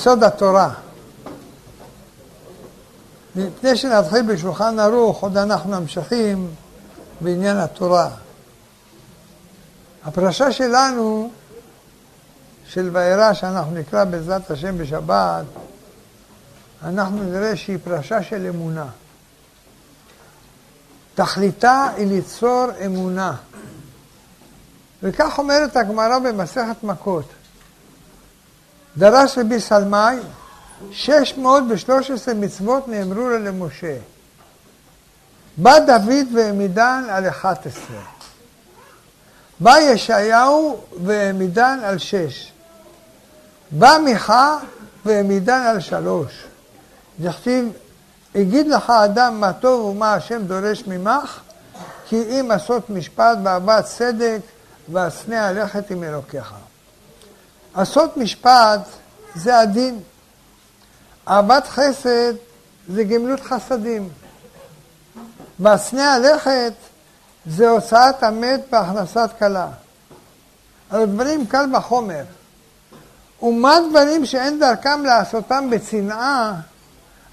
יסוד 0.04 0.24
התורה. 0.24 0.74
לפני 3.36 3.76
שנתחיל 3.76 4.22
בשולחן 4.22 4.80
ערוך, 4.80 5.24
עוד 5.24 5.38
אנחנו 5.38 5.70
ממשיכים 5.70 6.50
בעניין 7.22 7.58
התורה. 7.58 8.10
הפרשה 10.04 10.52
שלנו, 10.52 11.32
של 12.68 12.90
וארא, 12.94 13.34
שאנחנו 13.34 13.72
נקרא 13.72 14.04
בעזרת 14.04 14.52
השם 14.52 14.78
בשבת, 14.78 15.46
אנחנו 16.84 17.24
נראה 17.24 17.56
שהיא 17.56 17.78
פרשה 17.84 18.24
של 18.24 18.48
אמונה. 18.48 18.88
תכליתה 21.16 21.88
היא 21.96 22.08
ליצור 22.08 22.66
אמונה. 22.86 23.36
וכך 25.04 25.40
אומרת 25.40 25.76
הגמרא 25.76 26.20
במסכת 26.20 26.84
מכות. 26.84 27.26
דרש 28.98 29.38
רבי 29.38 29.60
סלמאי 29.60 30.18
613 30.92 32.34
מצוות 32.34 32.88
נאמרו 32.88 33.30
לה 33.30 33.38
למשה. 33.38 33.98
בא 35.58 35.80
דוד 35.80 36.36
והעמידן 36.36 37.04
על 37.10 37.28
11. 37.28 37.98
בא 39.60 39.78
ישעיהו 39.80 40.82
והעמידן 41.04 41.80
על 41.84 41.98
6. 41.98 42.52
בא 43.72 43.98
מיכה 44.06 44.58
והעמידן 45.06 45.62
על 45.62 45.80
3. 45.80 46.32
דכתיב, 47.20 47.70
הגיד 48.36 48.68
לך 48.68 48.90
אדם 48.90 49.40
מה 49.40 49.54
טוב 49.54 49.86
ומה 49.86 50.14
השם 50.14 50.44
דורש 50.44 50.84
ממך, 50.88 51.40
כי 52.08 52.22
אם 52.22 52.52
עשות 52.52 52.90
משפט 52.90 53.38
ואהבת 53.44 53.86
צדק 53.86 54.40
והשנא 54.92 55.36
הלכת 55.36 55.92
עם 55.92 56.04
אלוקיך. 56.04 56.54
עשות 57.76 58.18
משפט 58.18 58.80
זה 59.36 59.60
הדין. 59.60 60.00
אהבת 61.28 61.68
חסד 61.68 62.34
זה 62.90 63.04
גמלות 63.04 63.40
חסדים. 63.40 64.10
והשנא 65.60 66.02
הלכת 66.02 66.74
זה 67.46 67.70
הוצאת 67.70 68.24
המת 68.24 68.62
בהכנסת 68.72 69.30
כלה. 69.40 69.68
על 70.90 71.06
דברים 71.06 71.48
קל 71.48 71.76
וחומר. 71.76 72.24
ומה 73.42 73.76
דברים 73.90 74.26
שאין 74.26 74.60
דרכם 74.60 75.04
לעשותם 75.04 75.70
בצנעה, 75.70 76.54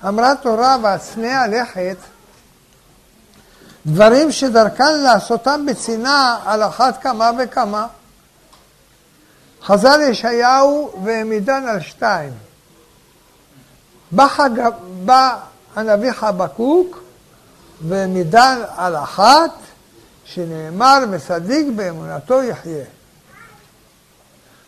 אמרה 0.08 0.34
תורה 0.42 0.76
והשנא 0.82 1.26
הלכת, 1.26 1.96
דברים 3.86 4.32
שדרכן 4.32 5.00
לעשותם 5.02 5.66
בצנעה 5.66 6.40
על 6.44 6.62
אחת 6.62 7.02
כמה 7.02 7.30
וכמה. 7.38 7.86
חזר 9.62 10.00
ישעיהו 10.10 10.92
והעמידן 11.04 11.66
על 11.68 11.80
שתיים. 11.80 12.32
בא, 14.10 14.28
חג... 14.28 14.50
בא 15.04 15.38
הנביא 15.76 16.12
חבקוק 16.12 17.02
והעמידן 17.88 18.62
על 18.76 18.96
אחת, 18.96 19.50
שנאמר 20.24 20.98
וצדיק 21.10 21.66
באמונתו 21.76 22.42
יחיה. 22.42 22.84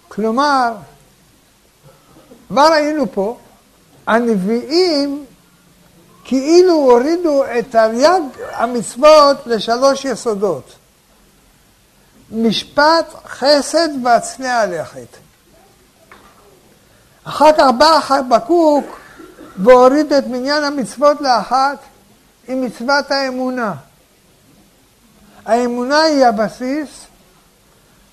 כלומר, 0.09 0.73
מה 2.51 2.69
ראינו 2.69 3.13
פה? 3.13 3.39
הנביאים 4.07 5.25
כאילו 6.25 6.75
הורידו 6.75 7.45
את 7.45 7.71
תרי"ג 7.71 8.21
המצוות 8.53 9.37
לשלוש 9.47 10.05
יסודות. 10.05 10.73
משפט, 12.33 13.15
חסד 13.27 13.89
והצנע 14.05 14.61
הלכת. 14.61 15.17
אחר 17.25 17.53
כך 17.59 17.65
בא 17.79 18.01
חבקוק 18.01 19.01
והוריד 19.57 20.13
את 20.13 20.27
מניין 20.27 20.65
המצוות 20.65 21.21
לאחת 21.21 21.79
עם 22.49 22.61
מצוות 22.61 23.11
האמונה. 23.11 23.75
האמונה 25.47 26.01
היא 26.01 26.27
הבסיס, 26.27 26.89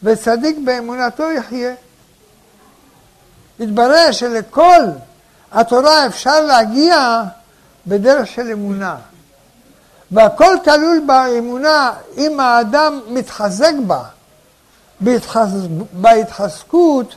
וצדיק 0.03 0.57
באמונתו 0.65 1.32
יחיה. 1.32 1.74
התברר 3.59 4.11
שלכל 4.11 4.82
התורה 5.51 6.05
אפשר 6.05 6.41
להגיע 6.41 7.22
בדרך 7.88 8.28
של 8.28 8.51
אמונה. 8.51 8.95
והכל 10.12 10.55
כלול 10.64 11.01
באמונה 11.05 11.93
אם 12.18 12.39
האדם 12.39 12.99
מתחזק 13.07 13.74
בה, 13.88 14.03
בהתחז... 14.99 15.68
בהתחזקות, 15.93 17.16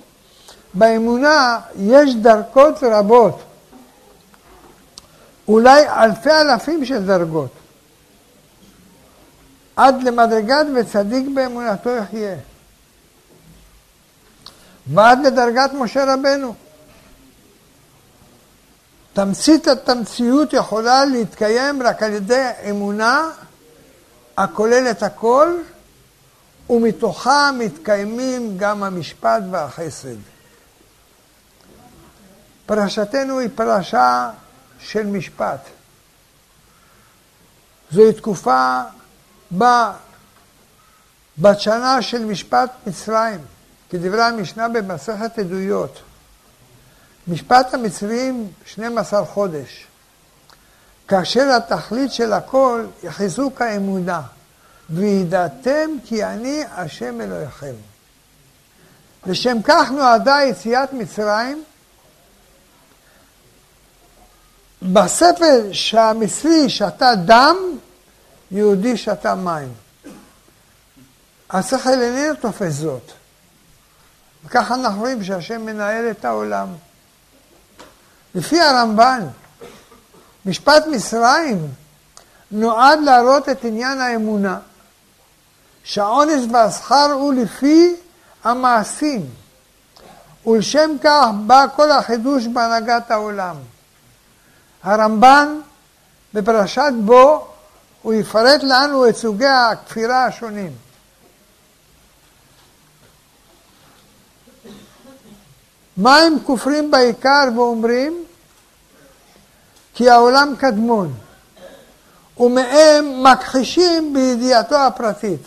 באמונה 0.75 1.61
יש 1.77 2.15
דרכות 2.15 2.75
רבות, 2.83 3.43
אולי 5.49 5.89
אלפי 5.89 6.31
אלפים 6.31 6.85
של 6.85 7.07
דרגות, 7.07 7.51
עד 9.77 10.03
למדרגת 10.03 10.67
וצדיק 10.77 11.27
באמונתו 11.35 11.91
יחיה, 11.91 12.37
ועד 14.87 15.27
לדרגת 15.27 15.71
משה 15.73 16.15
רבנו. 16.15 16.55
תמצית 19.13 19.69
התמציות 19.69 20.53
יכולה 20.53 21.05
להתקיים 21.05 21.83
רק 21.83 22.03
על 22.03 22.13
ידי 22.13 22.51
אמונה 22.71 23.31
הכוללת 24.37 25.03
הכל, 25.03 25.57
ומתוכה 26.71 27.51
מתקיימים 27.59 28.59
גם 28.59 28.83
המשפט 28.83 29.43
והחסד. 29.51 30.17
פרשתנו 32.67 33.39
היא 33.39 33.49
פרשה 33.55 34.31
של 34.79 35.07
משפט. 35.07 35.61
זוהי 37.91 38.13
תקופה 38.13 38.83
בה 39.51 39.93
בת 41.39 41.61
שנה 41.61 42.03
של 42.03 42.25
משפט 42.25 42.71
מצרים, 42.87 43.41
כדברי 43.91 44.23
המשנה 44.23 44.69
במסכת 44.69 45.39
עדויות. 45.39 46.03
משפט 47.29 47.75
המצרים 47.75 48.53
12 48.67 49.25
חודש, 49.25 49.87
כאשר 51.09 51.51
התכלית 51.57 52.13
של 52.13 52.33
הכל 52.33 52.87
היא 53.03 53.11
חיזוק 53.11 53.63
האמונה, 53.63 54.23
וידעתם 54.91 55.91
כי 56.05 56.25
אני 56.25 56.63
השם 56.71 57.21
אלוהיכם. 57.21 57.75
לשם 59.27 59.57
כך 59.65 59.91
נועדה 59.91 60.39
יציאת 60.49 60.93
מצרים. 60.93 61.65
בספר 64.83 65.73
שהמצרי 65.73 66.69
שתה 66.69 67.11
דם, 67.25 67.57
יהודי 68.51 68.97
שתה 68.97 69.35
מים. 69.35 69.73
השכל 71.51 72.03
איננו 72.03 72.35
תופס 72.35 72.73
זאת. 72.73 73.13
וככה 74.45 74.75
אנחנו 74.75 75.01
רואים 75.01 75.25
שהשם 75.25 75.67
מנהל 75.67 76.11
את 76.11 76.25
העולם. 76.25 76.69
לפי 78.35 78.61
הרמב"ן, 78.61 79.27
משפט 80.47 80.87
מצרים 80.87 81.69
נועד 82.51 83.01
להראות 83.01 83.49
את 83.49 83.65
עניין 83.65 84.01
האמונה, 84.01 84.59
שהעונש 85.85 86.43
והשכר 86.53 87.13
הוא 87.13 87.35
לפי 87.35 87.97
המעשים, 88.45 89.27
ולשם 90.47 90.91
כך 91.03 91.27
בא 91.47 91.67
כל 91.77 91.91
החידוש 91.91 92.47
בהנהגת 92.47 93.11
העולם. 93.11 93.57
הרמב"ן 94.83 95.61
בפרשת 96.35 96.93
בו 97.05 97.49
הוא 98.03 98.15
יפרט 98.15 98.61
לנו 98.63 99.09
את 99.09 99.17
סוגי 99.17 99.47
הכפירה 99.47 100.25
השונים. 100.25 100.73
מה 105.97 106.17
הם 106.17 106.37
כופרים 106.47 106.91
בעיקר 106.91 107.49
ואומרים? 107.57 108.25
כי 109.95 110.11
העולם 110.11 110.55
קדמון, 110.59 111.15
ומהם 112.39 113.23
מכחישים 113.23 114.13
בידיעתו 114.13 114.77
הפרטית. 114.77 115.41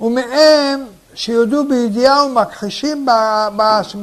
ומהם 0.00 0.86
שיודו 1.14 1.68
בידיעה 1.68 2.26
ומכחישים 2.26 3.06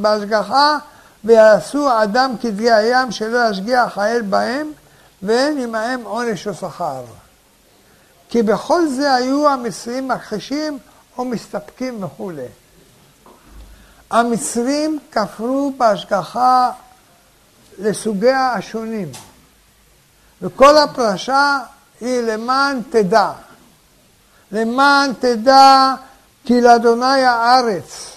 בהשגחה 0.02 0.78
ויעשו 1.24 2.02
אדם 2.02 2.34
כדגי 2.40 2.70
הים 2.70 3.10
שלא 3.10 3.50
ישגיח 3.50 3.98
האל 3.98 4.22
בהם 4.22 4.72
ואין 5.22 5.58
עמהם 5.58 6.04
עונש 6.04 6.46
או 6.46 6.54
שכר. 6.54 7.02
כי 8.28 8.42
בכל 8.42 8.88
זה 8.88 9.14
היו 9.14 9.48
המצרים 9.48 10.08
מכחישים 10.08 10.78
או 11.18 11.24
מסתפקים 11.24 12.04
וכולי. 12.04 12.46
המצרים 14.10 14.98
כפרו 15.12 15.72
בהשגחה 15.76 16.70
לסוגיה 17.78 18.52
השונים, 18.52 19.08
וכל 20.42 20.78
הפרשה 20.78 21.58
היא 22.00 22.20
למען 22.20 22.80
תדע. 22.90 23.32
למען 24.52 25.12
תדע 25.12 25.94
כי 26.44 26.60
לאדוני 26.60 27.24
הארץ, 27.24 28.16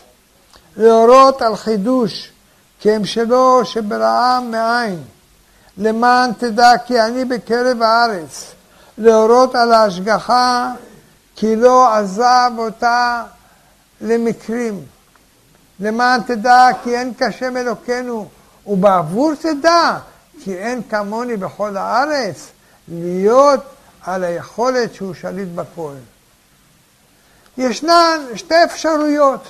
להורות 0.77 1.41
על 1.41 1.55
חידוש, 1.55 2.31
כי 2.79 2.91
הם 2.91 3.05
שלו 3.05 3.65
שברעם 3.65 4.51
מאין. 4.51 5.03
למען 5.77 6.33
תדע 6.33 6.71
כי 6.85 7.01
אני 7.01 7.25
בקרב 7.25 7.81
הארץ, 7.81 8.51
להורות 8.97 9.55
על 9.55 9.73
ההשגחה, 9.73 10.71
כי 11.35 11.55
לא 11.55 11.93
עזב 11.93 12.51
אותה 12.57 13.23
למקרים. 14.01 14.92
למען 15.79 16.21
תדע 16.21 16.67
כי 16.83 16.97
אין 16.97 17.13
כשם 17.17 17.57
אלוקינו, 17.57 18.29
ובעבור 18.67 19.33
תדע 19.35 19.97
כי 20.43 20.57
אין 20.57 20.81
כמוני 20.89 21.37
בכל 21.37 21.77
הארץ, 21.77 22.47
להיות 22.87 23.59
על 24.01 24.23
היכולת 24.23 24.93
שהוא 24.93 25.13
שליט 25.13 25.49
בכל. 25.55 25.93
ישנן 27.57 28.21
שתי 28.35 28.63
אפשרויות 28.63 29.47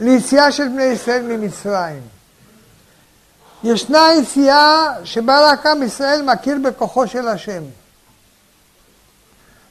ליציאה 0.00 0.52
של 0.52 0.68
בני 0.68 0.82
ישראל 0.82 1.22
ממצרים. 1.22 2.02
ישנה 3.64 4.08
יציאה 4.18 4.94
שבה 5.04 5.50
רק 5.50 5.66
עם 5.66 5.82
ישראל 5.82 6.22
מכיר 6.22 6.58
בכוחו 6.64 7.06
של 7.06 7.28
השם. 7.28 7.62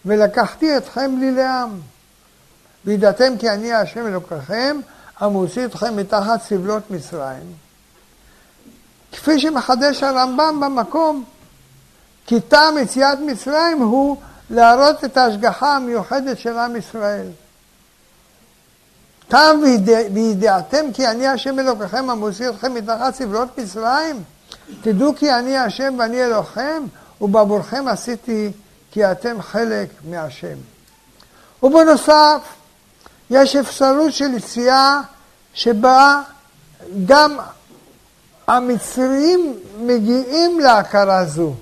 ולקחתי 0.05 0.77
אתכם 0.77 1.15
לי 1.19 1.31
לעם. 1.31 1.79
וידעתם 2.85 3.37
כי 3.39 3.49
אני 3.49 3.73
השם 3.73 4.07
אלוקיכם, 4.07 4.79
המוציא 5.19 5.65
אתכם 5.65 5.95
מתחת 5.95 6.41
סבלות 6.41 6.91
מצרים. 6.91 7.53
כפי 9.11 9.39
שמחדש 9.39 10.03
הרמב"ם 10.03 10.59
במקום, 10.59 11.23
כי 12.25 12.41
טעם 12.41 12.77
יציאת 12.77 13.19
מצרים 13.19 13.77
הוא 13.77 14.17
להראות 14.49 15.03
את 15.03 15.17
ההשגחה 15.17 15.75
המיוחדת 15.75 16.39
של 16.39 16.57
עם 16.57 16.75
ישראל. 16.75 17.27
טעם 19.27 19.61
וידעתם 20.13 20.93
כי 20.93 21.07
אני 21.07 21.27
השם 21.27 21.59
אלוקיכם 21.59 22.09
המוציא 22.09 22.49
אתכם 22.49 22.73
מתחת 22.73 23.15
סבלות 23.15 23.57
מצרים? 23.57 24.23
תדעו 24.81 25.15
כי 25.15 25.33
אני 25.33 25.57
השם 25.57 25.95
ואני 25.99 26.23
אלוהיכם, 26.23 26.83
ובעבורכם 27.21 27.87
עשיתי 27.87 28.51
כי 28.91 29.11
אתם 29.11 29.41
חלק 29.41 29.89
מהשם. 30.09 30.57
ובנוסף, 31.63 32.39
יש 33.33 33.55
אפשרות 33.55 34.13
של 34.13 34.33
יציאה 34.33 35.01
שבה 35.53 36.21
גם 37.05 37.37
המצרים 38.47 39.59
מגיעים 39.79 40.59
להכרה 40.59 41.25
זו. 41.25 41.53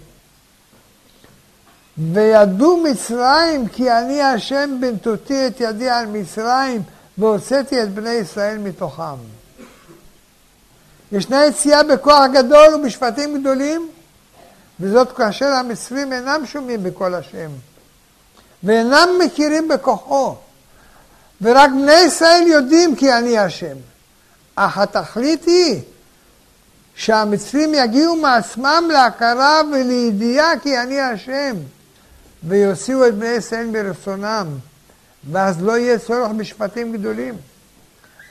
וידעו 2.13 2.84
מצרים 2.84 3.67
כי 3.67 3.91
אני 3.91 4.22
השם 4.22 4.78
בנתותי 4.80 5.47
את 5.47 5.61
ידי 5.61 5.89
על 5.89 6.05
מצרים 6.05 6.82
והוצאתי 7.17 7.84
את 7.84 7.93
בני 7.93 8.09
ישראל 8.09 8.57
מתוכם. 8.57 9.15
ישנה 11.11 11.45
יציאה 11.45 11.84
בכוח 11.84 12.24
גדול 12.34 12.76
ובשבטים 12.76 13.41
גדולים, 13.41 13.89
וזאת 14.80 15.11
כאשר 15.11 15.45
המצרים 15.45 16.13
אינם 16.13 16.45
שומעים 16.45 16.84
בקול 16.84 17.15
השם, 17.15 17.49
ואינם 18.63 19.09
מכירים 19.26 19.67
בכוחו, 19.67 20.36
ורק 21.42 21.70
בני 21.70 22.00
ישראל 22.08 22.44
יודעים 22.48 22.96
כי 22.96 23.14
אני 23.14 23.38
השם. 23.38 23.76
אך 24.56 24.78
התכלית 24.78 25.46
היא 25.46 25.82
שהמצרים 26.96 27.74
יגיעו 27.74 28.16
מעצמם 28.16 28.84
להכרה 28.92 29.62
ולידיעה 29.72 30.60
כי 30.60 30.80
אני 30.80 31.02
השם, 31.02 31.56
ויוציאו 32.44 33.08
את 33.08 33.16
בני 33.16 33.28
ישראל 33.28 33.66
מרצונם. 33.66 34.48
ואז 35.32 35.64
לא 35.64 35.78
יהיה 35.78 36.00
צורך 36.00 36.32
בשפטים 36.32 36.94
גדולים. 36.94 37.36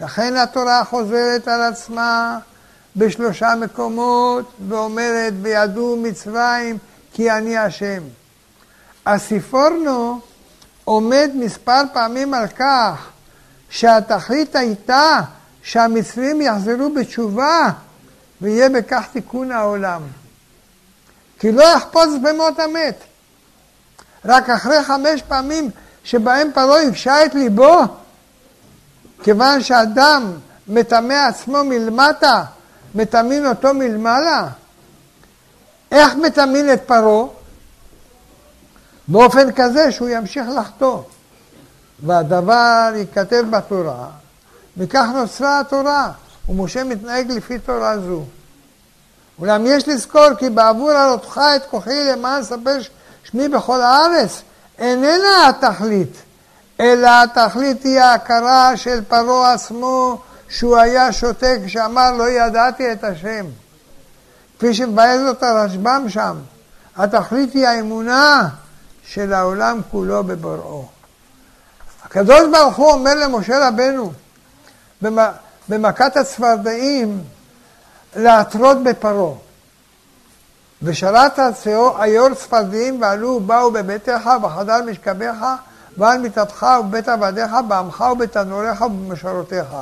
לכן 0.01 0.37
התורה 0.37 0.85
חוזרת 0.85 1.49
על 1.49 1.63
עצמה 1.63 2.39
בשלושה 2.97 3.55
מקומות 3.61 4.53
ואומרת, 4.69 5.33
וידעו 5.43 5.97
מצרים 5.97 6.79
כי 7.13 7.31
אני 7.31 7.59
השם. 7.59 8.03
הסיפורנו 9.07 10.21
עומד 10.91 11.31
מספר 11.35 11.83
פעמים 11.93 12.35
על 12.35 12.47
כך 12.47 13.09
שהתכלית 13.69 14.57
הייתה 14.57 15.21
שהמצרים 15.63 16.41
יחזרו 16.41 16.95
בתשובה 16.95 17.71
ויהיה 18.41 18.69
בכך 18.69 19.07
תיקון 19.13 19.53
העולם. 19.53 20.03
כי 21.39 21.53
לא 21.53 21.63
יחפוץ 21.63 22.09
במות 22.23 22.59
המת. 22.59 22.95
רק 24.25 24.51
אחרי 24.51 24.85
חמש 24.85 25.23
פעמים 25.23 25.71
שבהם 26.05 26.51
פרעה 26.55 26.83
הקשה 26.83 27.25
את 27.25 27.35
ליבו, 27.35 27.81
כיוון 29.23 29.63
שאדם 29.63 30.33
מטמא 30.69 31.29
עצמו 31.29 31.65
מלמטה, 31.65 32.45
מטמאים 32.95 33.47
אותו 33.47 33.75
מלמעלה. 33.75 34.49
איך 35.93 36.15
מטמאים 36.15 36.73
את 36.73 36.81
פרעה? 36.87 37.40
באופן 39.09 39.53
כזה 39.53 39.93
שהוא 39.93 40.09
ימשיך 40.09 40.45
לחטוא. 40.59 41.03
והדבר 42.07 42.93
ייכתב 42.97 43.45
בתורה, 43.51 44.07
וכך 44.77 45.07
נוצרה 45.15 45.61
התורה, 45.61 46.11
ומשה 46.49 46.85
מתנהג 46.85 47.31
לפי 47.31 47.59
תורה 47.59 47.99
זו. 47.99 48.25
אולם 49.39 49.67
יש 49.67 49.89
לזכור 49.89 50.35
כי 50.39 50.51
בעבור 50.51 50.91
הראותך 50.91 51.41
את 51.57 51.63
כוחי 51.71 52.05
למען 52.13 52.43
ספר 52.43 52.79
שמי 53.25 53.49
בכל 53.49 53.81
הארץ, 53.81 54.43
איננה 54.79 55.49
התכלית, 55.49 56.17
אלא 56.81 57.09
התכלית 57.23 57.85
היא 57.85 58.01
ההכרה 58.01 58.77
של 58.77 59.05
פרעה 59.09 59.53
עצמו 59.53 60.19
שהוא 60.49 60.77
היה 60.77 61.13
שותק 61.13 61.59
כשאמר 61.67 62.11
לא 62.11 62.29
ידעתי 62.29 62.93
את 62.93 63.05
השם. 63.05 63.47
כפי 64.59 64.75
שמבאר 64.75 65.19
זאת 65.27 65.43
הרשב"ם 65.43 66.07
שם, 66.09 66.37
התכלית 66.97 67.55
היא 67.55 67.67
האמונה 67.67 68.49
של 69.15 69.33
העולם 69.33 69.81
כולו 69.91 70.25
בבוראו. 70.25 70.89
הקדוש 72.05 72.41
ברוך 72.53 72.77
הוא 72.77 72.93
אומר 72.93 73.15
למשה 73.15 73.69
רבנו 73.69 74.13
במכת 75.69 76.17
הצפרדעים 76.17 77.23
להתרות 78.17 78.83
בפרעה. 78.83 79.35
ושרת 80.83 81.39
היור 81.99 82.35
צפרדעים 82.35 83.03
ועלו 83.03 83.41
באו 83.41 83.71
בביתך 83.71 84.31
וחדר 84.43 84.83
משכבך 84.91 85.47
ועל 85.97 86.19
מיטתך 86.19 86.67
ובבית 86.81 87.09
עבדיך 87.09 87.51
בעמך 87.69 88.05
ובתנוריך 88.13 88.81
ובמשורותיך. 88.81 89.77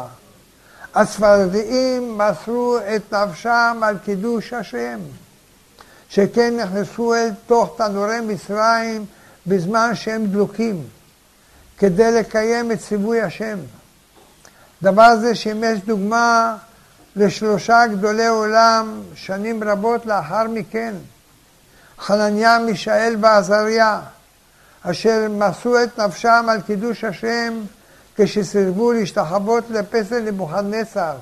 הצפרדעים 0.94 2.18
מסרו 2.18 2.78
את 2.78 3.14
נפשם 3.14 3.80
על 3.82 3.98
קידוש 4.04 4.52
השם, 4.52 4.98
שכן 6.08 6.56
נכנסו 6.56 7.14
אל 7.14 7.30
תוך 7.46 7.74
תנורי 7.76 8.20
מצרים 8.20 9.04
בזמן 9.48 9.94
שהם 9.94 10.26
דלוקים, 10.26 10.84
כדי 11.78 12.12
לקיים 12.12 12.72
את 12.72 12.78
ציווי 12.78 13.22
השם. 13.22 13.58
דבר 14.82 15.16
זה 15.16 15.34
שימש 15.34 15.78
דוגמה 15.86 16.56
לשלושה 17.16 17.86
גדולי 17.86 18.26
עולם 18.26 19.02
שנים 19.14 19.64
רבות 19.64 20.06
לאחר 20.06 20.44
מכן, 20.48 20.94
חנניה, 21.98 22.58
מישאל 22.58 23.16
ועזריה, 23.20 24.00
אשר 24.82 25.26
מסרו 25.30 25.82
את 25.82 25.98
נפשם 25.98 26.46
על 26.48 26.60
קידוש 26.60 27.04
השם 27.04 27.60
כשסירבו 28.16 28.92
להשתחוות 28.92 29.64
לפסל 29.70 30.20
נבוכדנצר, 30.20 31.16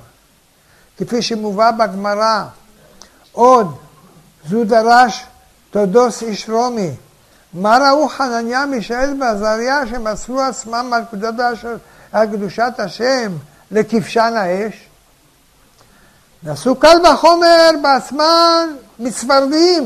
כפי 0.97 1.21
שמובא 1.21 1.71
בגמרא. 1.71 2.43
עוד, 3.31 3.77
זו 4.49 4.63
דרש 4.63 5.25
תודוס 5.71 6.23
איש 6.23 6.49
רומי. 6.49 6.91
מה 7.57 7.77
ראו 7.77 8.09
חנניה, 8.09 8.65
מישאל 8.65 9.13
ועזריה 9.21 9.87
שמסרו 9.87 10.41
עצמם 10.41 10.93
על 12.11 12.27
קדושת 12.31 12.79
השם 12.79 13.31
לכבשן 13.71 14.33
האש? 14.37 14.73
נעשו 16.43 16.75
קל 16.75 16.97
וחומר 17.13 17.69
בעצמן 17.81 18.69
מצוורדים. 18.99 19.83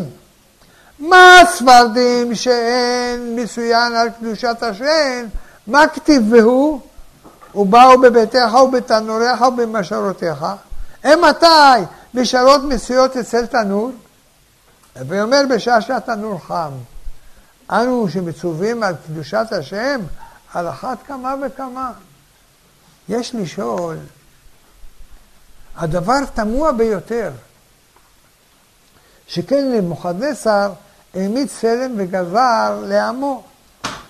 מה 1.00 1.38
צוורדים 1.58 2.36
שאין 2.36 3.40
מצוין 3.40 3.96
על 3.96 4.10
קדושת 4.10 4.64
השם? 4.64 5.26
מה 5.68 5.88
כתיב 5.88 6.34
והוא? 6.34 6.80
ובאו 7.56 8.02
בביתך 8.02 8.54
ובתנוריך 8.64 9.42
ובמשרותיך. 9.42 10.46
הם 11.04 11.22
מתי? 11.22 11.86
בשעות 12.14 12.62
מסויות 12.64 13.18
אצל 13.18 13.46
תנור? 13.46 13.92
ואומר 14.96 15.42
בשעה 15.50 15.82
שהתנור 15.82 16.40
חם. 16.48 16.72
אנו 17.72 18.10
שמצווים 18.10 18.84
על 18.84 18.96
קדושת 19.08 19.48
השם, 19.52 20.02
על 20.54 20.70
אחת 20.70 20.98
כמה 21.08 21.36
וכמה. 21.46 21.92
יש 23.10 23.36
לשאול, 23.36 23.98
הדבר 25.78 26.26
תמוה 26.34 26.72
ביותר, 26.72 27.32
שכן 29.28 29.72
נבוכדנצר 29.74 30.72
העמיד 31.14 31.48
צלם 31.48 31.92
וגזר 31.98 32.84
לעמו. 32.88 33.44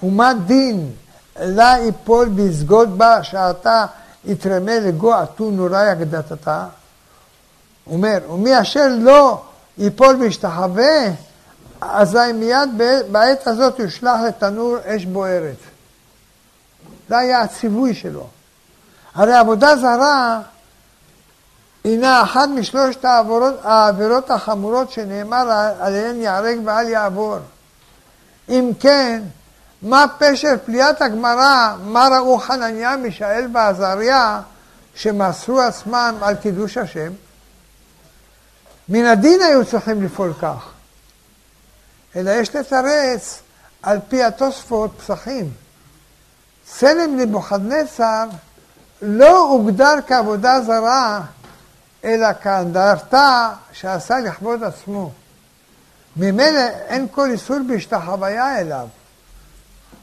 ומה 0.03 0.33
דין 0.45 0.91
לה 1.39 1.75
יפול 1.87 2.29
ויסגוד 2.35 2.97
בה 2.97 3.23
שעתה 3.23 3.85
יתרמה 4.25 4.79
לגו 4.79 5.13
עטו 5.13 5.51
נוראי 5.51 5.91
אגדתתה? 5.91 6.67
אומר, 7.87 8.17
ומי 8.29 8.61
אשר 8.61 8.87
לא 8.99 9.41
ייפול 9.77 10.15
וישתחווה, 10.15 11.07
אזי 11.81 12.31
מיד 12.33 12.69
בעת 13.11 13.47
הזאת 13.47 13.79
יושלך 13.79 14.19
לתנור 14.27 14.77
אש 14.85 15.05
בוערת. 15.05 15.55
זה 17.09 17.17
היה 17.17 17.41
הציווי 17.41 17.93
שלו. 17.93 18.27
הרי 19.15 19.33
עבודה 19.33 19.75
זרה 19.75 20.41
הינה 21.83 22.23
אחת 22.23 22.49
משלושת 22.55 23.05
העבירות, 23.05 23.53
העבירות 23.63 24.31
החמורות 24.31 24.91
שנאמר 24.91 25.73
עליהן 25.79 26.21
ייהרג 26.21 26.59
ואל 26.65 26.89
יעבור. 26.89 27.37
אם 28.49 28.71
כן, 28.79 29.21
מה 29.81 30.05
פשר 30.17 30.53
פליאת 30.65 31.01
הגמרא, 31.01 31.75
מה 31.83 32.07
ראו 32.17 32.37
חנניה, 32.37 32.97
מישאל 32.97 33.47
ועזריה, 33.53 34.41
שמסרו 34.95 35.61
עצמם 35.61 36.15
על 36.21 36.35
קידוש 36.35 36.77
השם? 36.77 37.11
מן 38.89 39.05
הדין 39.05 39.41
היו 39.41 39.65
צריכים 39.65 40.03
לפעול 40.03 40.33
כך. 40.41 40.70
אלא 42.15 42.31
יש 42.31 42.55
לתרץ 42.55 43.39
על 43.83 43.99
פי 44.09 44.23
התוספות 44.23 44.91
פסחים. 44.97 45.51
צלם 46.65 47.17
נבוכדנצר 47.17 48.25
לא 49.01 49.39
הוגדר 49.39 49.93
כעבודה 50.07 50.61
זרה, 50.61 51.21
אלא 52.03 52.27
כאנדרטה 52.43 53.53
שעשה 53.73 54.19
לכבוד 54.19 54.63
עצמו. 54.63 55.11
ממילא 56.17 56.67
אין 56.87 57.07
כל 57.11 57.29
איסור 57.31 57.57
בהשתחוויה 57.67 58.59
אליו, 58.59 58.87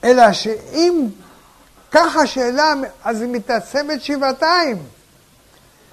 אלא 0.04 0.32
שאם 0.32 1.08
ככה 1.90 2.26
שאלה, 2.26 2.72
אז 3.04 3.20
היא 3.20 3.28
מתעצמת 3.32 4.02
שבעתיים. 4.02 4.82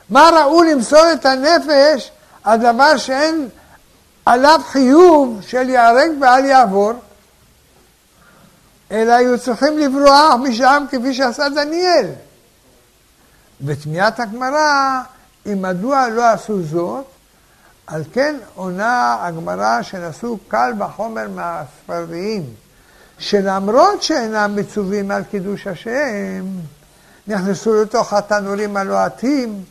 מה 0.10 0.30
ראו 0.34 0.64
למסור 0.64 1.12
את 1.14 1.26
הנפש 1.26 2.12
על 2.44 2.60
דבר 2.60 2.98
שאין 2.98 3.50
עליו 4.26 4.60
חיוב 4.68 5.39
של 5.41 5.69
ייהרג 5.69 6.11
ואל 6.22 6.45
יעבור, 6.45 6.93
אלא 8.91 9.14
היו 9.14 9.39
צריכים 9.39 9.77
לברוח 9.77 10.35
משם 10.43 10.84
כפי 10.91 11.14
שעשה 11.14 11.49
דניאל. 11.49 12.07
ותמיהת 13.65 14.19
הגמרא 14.19 15.02
היא 15.45 15.56
מדוע 15.56 16.10
לא 16.10 16.30
עשו 16.30 16.64
זאת, 16.64 17.06
על 17.88 18.03
כן 18.14 18.35
עונה 18.56 19.18
הגמרא 19.22 19.81
שנשאו 19.81 20.38
קל 20.47 20.73
וחומר 20.80 21.27
מהספרדיים, 21.30 22.43
שלמרות 23.19 24.03
שאינם 24.03 24.56
מצווים 24.56 25.11
על 25.11 25.23
קידוש 25.23 25.68
השם, 25.68 26.45
נכנסו 27.27 27.81
לתוך 27.81 28.14
התנורים 28.14 28.77
הלוהטים, 28.77 29.64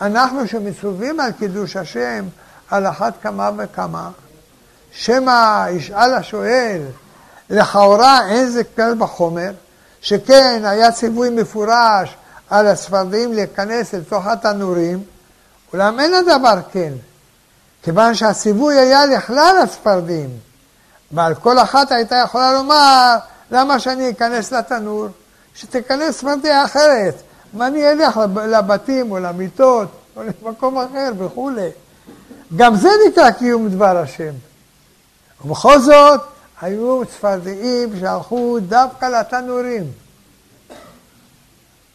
אנחנו 0.00 0.48
שמצווים 0.48 1.20
על 1.20 1.32
קידוש 1.32 1.76
השם, 1.76 2.24
על 2.70 2.86
אחת 2.86 3.14
כמה 3.22 3.50
וכמה, 3.56 4.10
שמא 4.92 5.66
ישאל 5.70 6.14
השואל, 6.14 6.82
לכאורה 7.50 8.28
אין 8.28 8.48
זה 8.48 8.64
קל 8.64 8.94
בחומר, 8.98 9.50
שכן 10.00 10.62
היה 10.64 10.92
ציווי 10.92 11.30
מפורש 11.30 12.16
על 12.50 12.66
הספרדים 12.66 13.32
להיכנס 13.32 13.94
לתוך 13.94 14.26
התנורים, 14.26 15.02
אולם 15.72 16.00
אין 16.00 16.14
הדבר 16.14 16.58
כן, 16.72 16.92
כיוון 17.82 18.14
שהציווי 18.14 18.78
היה 18.78 19.06
לכלל 19.06 19.56
הספרדים, 19.62 20.30
ועל 21.12 21.34
כל 21.34 21.58
אחת 21.58 21.92
הייתה 21.92 22.16
יכולה 22.16 22.52
לומר, 22.52 23.16
למה 23.50 23.78
שאני 23.78 24.10
אכנס 24.10 24.52
לתנור? 24.52 25.06
שתיכנס 25.54 26.18
ספרדיה 26.18 26.64
אחרת, 26.64 27.14
ואני 27.54 27.90
אלך 27.90 28.20
לבתים 28.48 29.10
או 29.10 29.18
למיטות 29.18 29.88
או 30.16 30.22
למקום 30.22 30.78
אחר 30.78 31.12
וכולי. 31.18 31.70
גם 32.56 32.76
זה 32.76 32.88
נקרא 33.08 33.30
קיום 33.30 33.68
דבר 33.68 33.98
השם. 33.98 34.32
ובכל 35.44 35.80
זאת, 35.80 36.20
היו 36.60 37.02
צפרדעים 37.04 38.00
שהלכו 38.00 38.58
דווקא 38.60 39.06
לתנורים. 39.06 39.92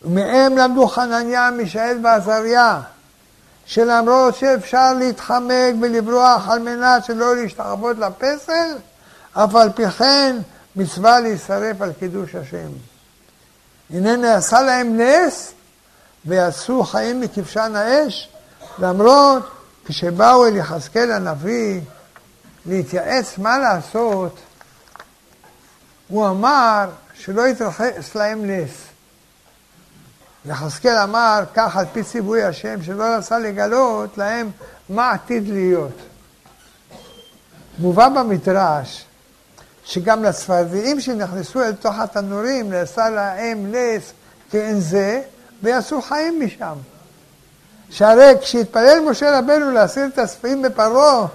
ומהם 0.04 0.58
למדו 0.58 0.88
חנניה, 0.88 1.52
מישאל 1.52 1.98
ועזריה, 2.04 2.82
שלמרות 3.66 4.36
שאפשר 4.36 4.94
להתחמק 4.94 5.74
ולברוח 5.82 6.50
על 6.50 6.60
מנת 6.60 7.06
שלא 7.06 7.36
להשתחוות 7.36 7.98
לפסל, 7.98 8.76
אף 9.34 9.56
על 9.56 9.70
פי 9.72 9.90
כן 9.90 10.38
מצווה 10.76 11.20
להישרף 11.20 11.82
על 11.82 11.94
קידוש 12.00 12.36
השם. 12.36 12.70
הנה 13.90 14.16
נעשה 14.16 14.62
להם 14.62 15.02
נס 15.02 15.54
ויצאו 16.26 16.84
חיים 16.84 17.22
מכבשן 17.22 17.76
האש, 17.76 18.30
למרות 18.80 19.44
כשבאו 19.86 20.48
אל 20.48 20.56
יחזקאל 20.56 21.12
הנביא 21.12 21.82
להתייעץ 22.66 23.38
מה 23.38 23.58
לעשות, 23.58 24.40
הוא 26.08 26.28
אמר 26.28 26.90
שלא 27.14 27.48
יתרחש 27.48 28.16
להם 28.16 28.46
נס. 28.46 28.72
יחזקאל 30.46 30.98
אמר 30.98 31.44
כך 31.54 31.78
על 31.78 31.86
פי 31.94 32.04
ציווי 32.04 32.44
השם, 32.44 32.84
שלא 32.84 33.04
רצה 33.04 33.40
לגלות 33.40 34.18
להם 34.18 34.52
מה 34.90 35.12
עתיד 35.12 35.48
להיות. 35.48 35.98
מובא 37.80 38.10
במדרש 38.10 39.06
שגם 39.86 40.24
לצפרדעים 40.24 41.00
שנכנסו 41.00 41.62
אל 41.62 41.74
תוך 41.74 41.96
התנורים 42.00 42.70
נעשה 42.70 43.10
להם 43.10 43.72
נס 43.72 44.14
כאין 44.52 44.80
זה, 44.80 45.22
ויעשו 45.64 46.02
חיים 46.02 46.46
משם. 46.46 46.76
שהרי 47.94 48.34
כשהתפלל 48.42 49.00
משה 49.10 49.40
רבנו 49.40 49.72
להסיר 49.72 50.06
את 50.06 50.18
הספרים 50.20 50.62
בפרעה, 50.62 51.26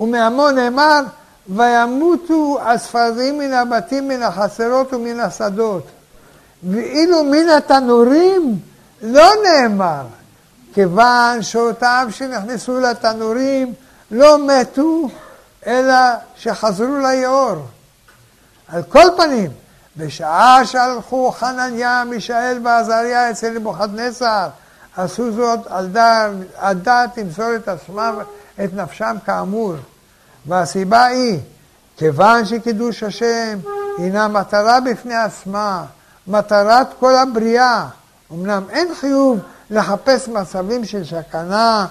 ומעמו 0.00 0.50
נאמר, 0.50 1.02
וימותו 1.48 2.58
הספרדים 2.62 3.38
מן 3.38 3.52
הבתים, 3.52 4.08
מן 4.08 4.22
החצרות 4.22 4.92
ומן 4.94 5.20
השדות. 5.20 5.86
ואילו 6.70 7.24
מן 7.24 7.48
התנורים 7.48 8.58
לא 9.02 9.30
נאמר, 9.44 10.02
כיוון 10.74 11.42
שאותם 11.42 12.06
שנכנסו 12.10 12.80
לתנורים 12.80 13.72
לא 14.10 14.46
מתו, 14.46 15.08
אלא 15.66 15.94
שחזרו 16.36 16.96
ליאור. 16.96 17.56
על 18.68 18.82
כל 18.82 19.08
פנים, 19.16 19.50
בשעה 19.96 20.60
שהלכו 20.64 21.32
חנניה, 21.32 22.04
מישאל 22.04 22.58
ועזריה 22.64 23.30
אצל 23.30 23.50
נבוכדנצר, 23.50 24.48
עשו 24.96 25.32
זאת 25.32 25.60
על 26.58 26.74
דעת, 26.82 27.18
למסור 27.18 27.56
את 27.56 27.68
עצמם, 27.68 28.18
את 28.64 28.74
נפשם 28.74 29.16
כאמור. 29.26 29.74
והסיבה 30.46 31.04
היא, 31.04 31.38
כיוון 31.96 32.44
שקידוש 32.44 33.02
השם 33.02 33.58
הינה 33.98 34.28
מטרה 34.28 34.80
בפני 34.80 35.14
עצמה, 35.14 35.84
מטרת 36.26 36.86
כל 36.98 37.16
הבריאה. 37.16 37.86
אמנם 38.32 38.62
אין 38.70 38.94
חיוב 39.00 39.38
לחפש 39.70 40.28
מצבים 40.28 40.84
של 40.84 41.04
סכנה 41.04 41.86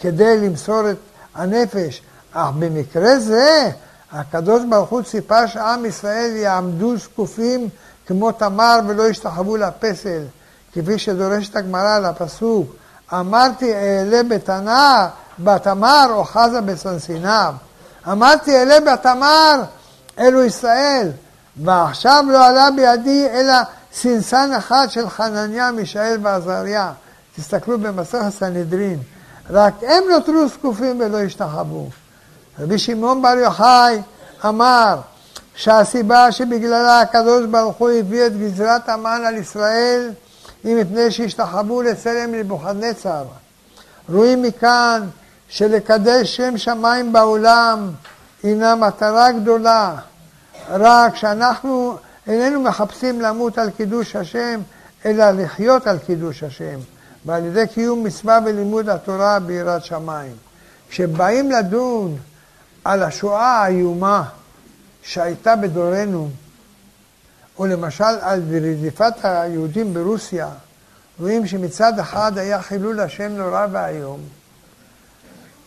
כדי 0.00 0.38
למסור 0.38 0.90
את 0.90 0.96
הנפש, 1.34 2.02
אך 2.32 2.48
במקרה 2.58 3.18
זה 3.18 3.70
הקדוש 4.12 4.62
ברוך 4.70 4.90
הוא 4.90 5.02
ציפה 5.02 5.48
שעם 5.48 5.84
ישראל 5.84 6.36
יעמדו 6.36 6.96
זקופים 6.96 7.68
כמו 8.06 8.32
תמר 8.32 8.78
ולא 8.86 9.08
ישתחוו 9.08 9.56
לפסל. 9.56 10.22
כפי 10.72 10.98
שדורשת 10.98 11.56
הגמרא 11.56 11.96
על 11.96 12.04
הפסוק, 12.04 12.66
אמרתי 13.12 13.74
אעלה 13.74 14.22
בתנר, 14.22 15.06
בתמר 15.38 16.06
או 16.10 16.24
חזה 16.24 16.60
בסנסיניו. 16.60 17.54
אמרתי 18.08 18.58
אעלה 18.58 18.80
בתמר, 18.80 19.62
אלו 20.18 20.44
ישראל, 20.44 21.10
ועכשיו 21.56 22.24
לא 22.28 22.46
עלה 22.46 22.68
בידי 22.76 23.26
אלא 23.32 23.54
סנסן 23.92 24.50
אחד 24.58 24.86
של 24.90 25.08
חנניה, 25.08 25.70
מישאל 25.70 26.16
ועזריה. 26.22 26.92
תסתכלו 27.36 27.78
במסכת 27.78 28.28
סנהדרין. 28.30 28.98
רק 29.50 29.74
הם 29.82 30.04
נותרו 30.10 30.48
זקופים 30.48 31.00
ולא 31.00 31.20
השתחוו. 31.20 31.88
רבי 32.58 32.78
שמעון 32.78 33.22
בר 33.22 33.28
יוחאי 33.28 34.02
אמר 34.44 35.00
שהסיבה 35.54 36.32
שבגללה 36.32 37.00
הקדוש 37.00 37.46
ברוך 37.46 37.76
הוא 37.76 37.90
הביא 37.90 38.26
את 38.26 38.38
גזרת 38.38 38.88
המן 38.88 39.22
על 39.26 39.36
ישראל 39.36 40.10
היא 40.64 40.76
מפני 40.76 41.10
שהשתחוו 41.10 41.82
לצלם 41.82 42.34
נבוכדנצר. 42.34 43.24
רואים 44.08 44.42
מכאן 44.42 45.08
שלקדש 45.48 46.36
שם 46.36 46.58
שמיים 46.58 47.12
בעולם 47.12 47.90
הינה 48.42 48.74
מטרה 48.74 49.32
גדולה, 49.32 49.94
רק 50.70 51.16
שאנחנו 51.16 51.96
איננו 52.26 52.60
מחפשים 52.60 53.20
למות 53.20 53.58
על 53.58 53.70
קידוש 53.70 54.16
השם, 54.16 54.60
אלא 55.04 55.30
לחיות 55.30 55.86
על 55.86 55.98
קידוש 55.98 56.42
השם, 56.42 56.78
ועל 57.26 57.44
ידי 57.44 57.66
קיום 57.74 58.04
מצווה 58.04 58.38
ולימוד 58.44 58.88
התורה 58.88 59.38
ביראת 59.38 59.84
שמיים. 59.84 60.36
כשבאים 60.88 61.50
לדון 61.50 62.16
על 62.84 63.02
השואה 63.02 63.62
האיומה 63.62 64.22
שהייתה 65.02 65.56
בדורנו, 65.56 66.30
או 67.62 67.66
למשל 67.66 68.04
על 68.20 68.42
רדיפת 68.50 69.12
היהודים 69.22 69.94
ברוסיה, 69.94 70.48
רואים 71.20 71.46
שמצד 71.46 71.98
אחד 71.98 72.38
היה 72.38 72.62
חילול 72.62 73.00
השם 73.00 73.32
נורא 73.32 73.66
ואיום. 73.72 74.20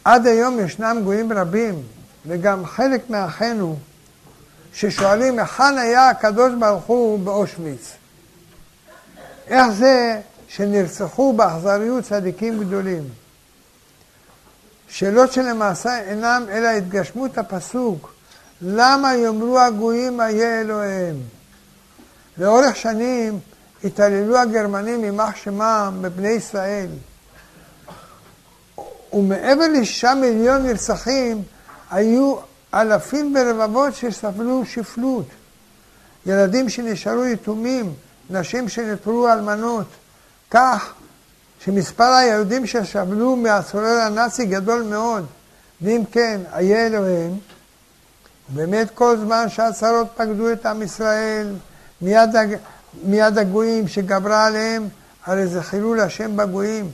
עד 0.03 0.27
היום 0.27 0.59
ישנם 0.59 1.01
גויים 1.03 1.33
רבים, 1.33 1.83
וגם 2.27 2.65
חלק 2.65 3.09
מאחינו, 3.09 3.77
ששואלים 4.73 5.39
היכן 5.39 5.77
היה 5.77 6.09
הקדוש 6.09 6.53
ברוך 6.59 6.85
הוא 6.85 7.19
באושוויץ. 7.19 7.91
איך 9.47 9.67
זה 9.67 10.21
שנרצחו 10.47 11.33
באכזריות 11.33 12.03
צדיקים 12.03 12.63
גדולים? 12.63 13.03
שאלות 14.89 15.31
שלמעשה 15.31 15.99
אינם 15.99 16.45
אלא 16.49 16.67
התגשמות 16.67 17.37
הפסוק, 17.37 18.13
למה 18.61 19.15
יאמרו 19.15 19.59
הגויים 19.59 20.21
איה 20.21 20.61
אלוהיהם? 20.61 21.34
לאורך 22.37 22.75
שנים 22.75 23.39
התעללו 23.83 24.37
הגרמנים 24.37 25.03
יימח 25.03 25.35
שמם 25.35 25.97
בבני 26.01 26.29
ישראל. 26.29 26.87
ומעבר 29.13 29.67
לשישה 29.67 30.13
מיליון 30.13 30.63
נרצחים, 30.63 31.41
היו 31.91 32.35
אלפים 32.73 33.35
ורבבות 33.35 33.95
שסבלו 33.95 34.65
שפלות. 34.65 35.25
ילדים 36.25 36.69
שנשארו 36.69 37.25
יתומים, 37.25 37.93
נשים 38.29 38.69
שנותרו 38.69 39.27
אלמנות. 39.29 39.87
כך 40.51 40.93
שמספר 41.59 42.03
היהודים 42.03 42.67
שסבלו 42.67 43.35
מהצורר 43.35 43.99
הנאצי 44.01 44.45
גדול 44.45 44.83
מאוד. 44.83 45.25
ואם 45.81 46.01
כן, 46.11 46.41
איה 46.55 46.87
אלוהים, 46.87 47.39
באמת 48.49 48.87
כל 48.93 49.17
זמן 49.17 49.49
שהצרות 49.49 50.07
פקדו 50.15 50.51
את 50.51 50.65
עם 50.65 50.81
ישראל, 50.81 51.53
מיד. 52.01 52.35
מיד 53.03 53.37
הגויים 53.37 53.87
שגברה 53.87 54.45
עליהם, 54.45 54.87
הרי 55.25 55.47
זה 55.47 55.63
חילול 55.63 55.99
השם 55.99 56.37
בגויים, 56.37 56.91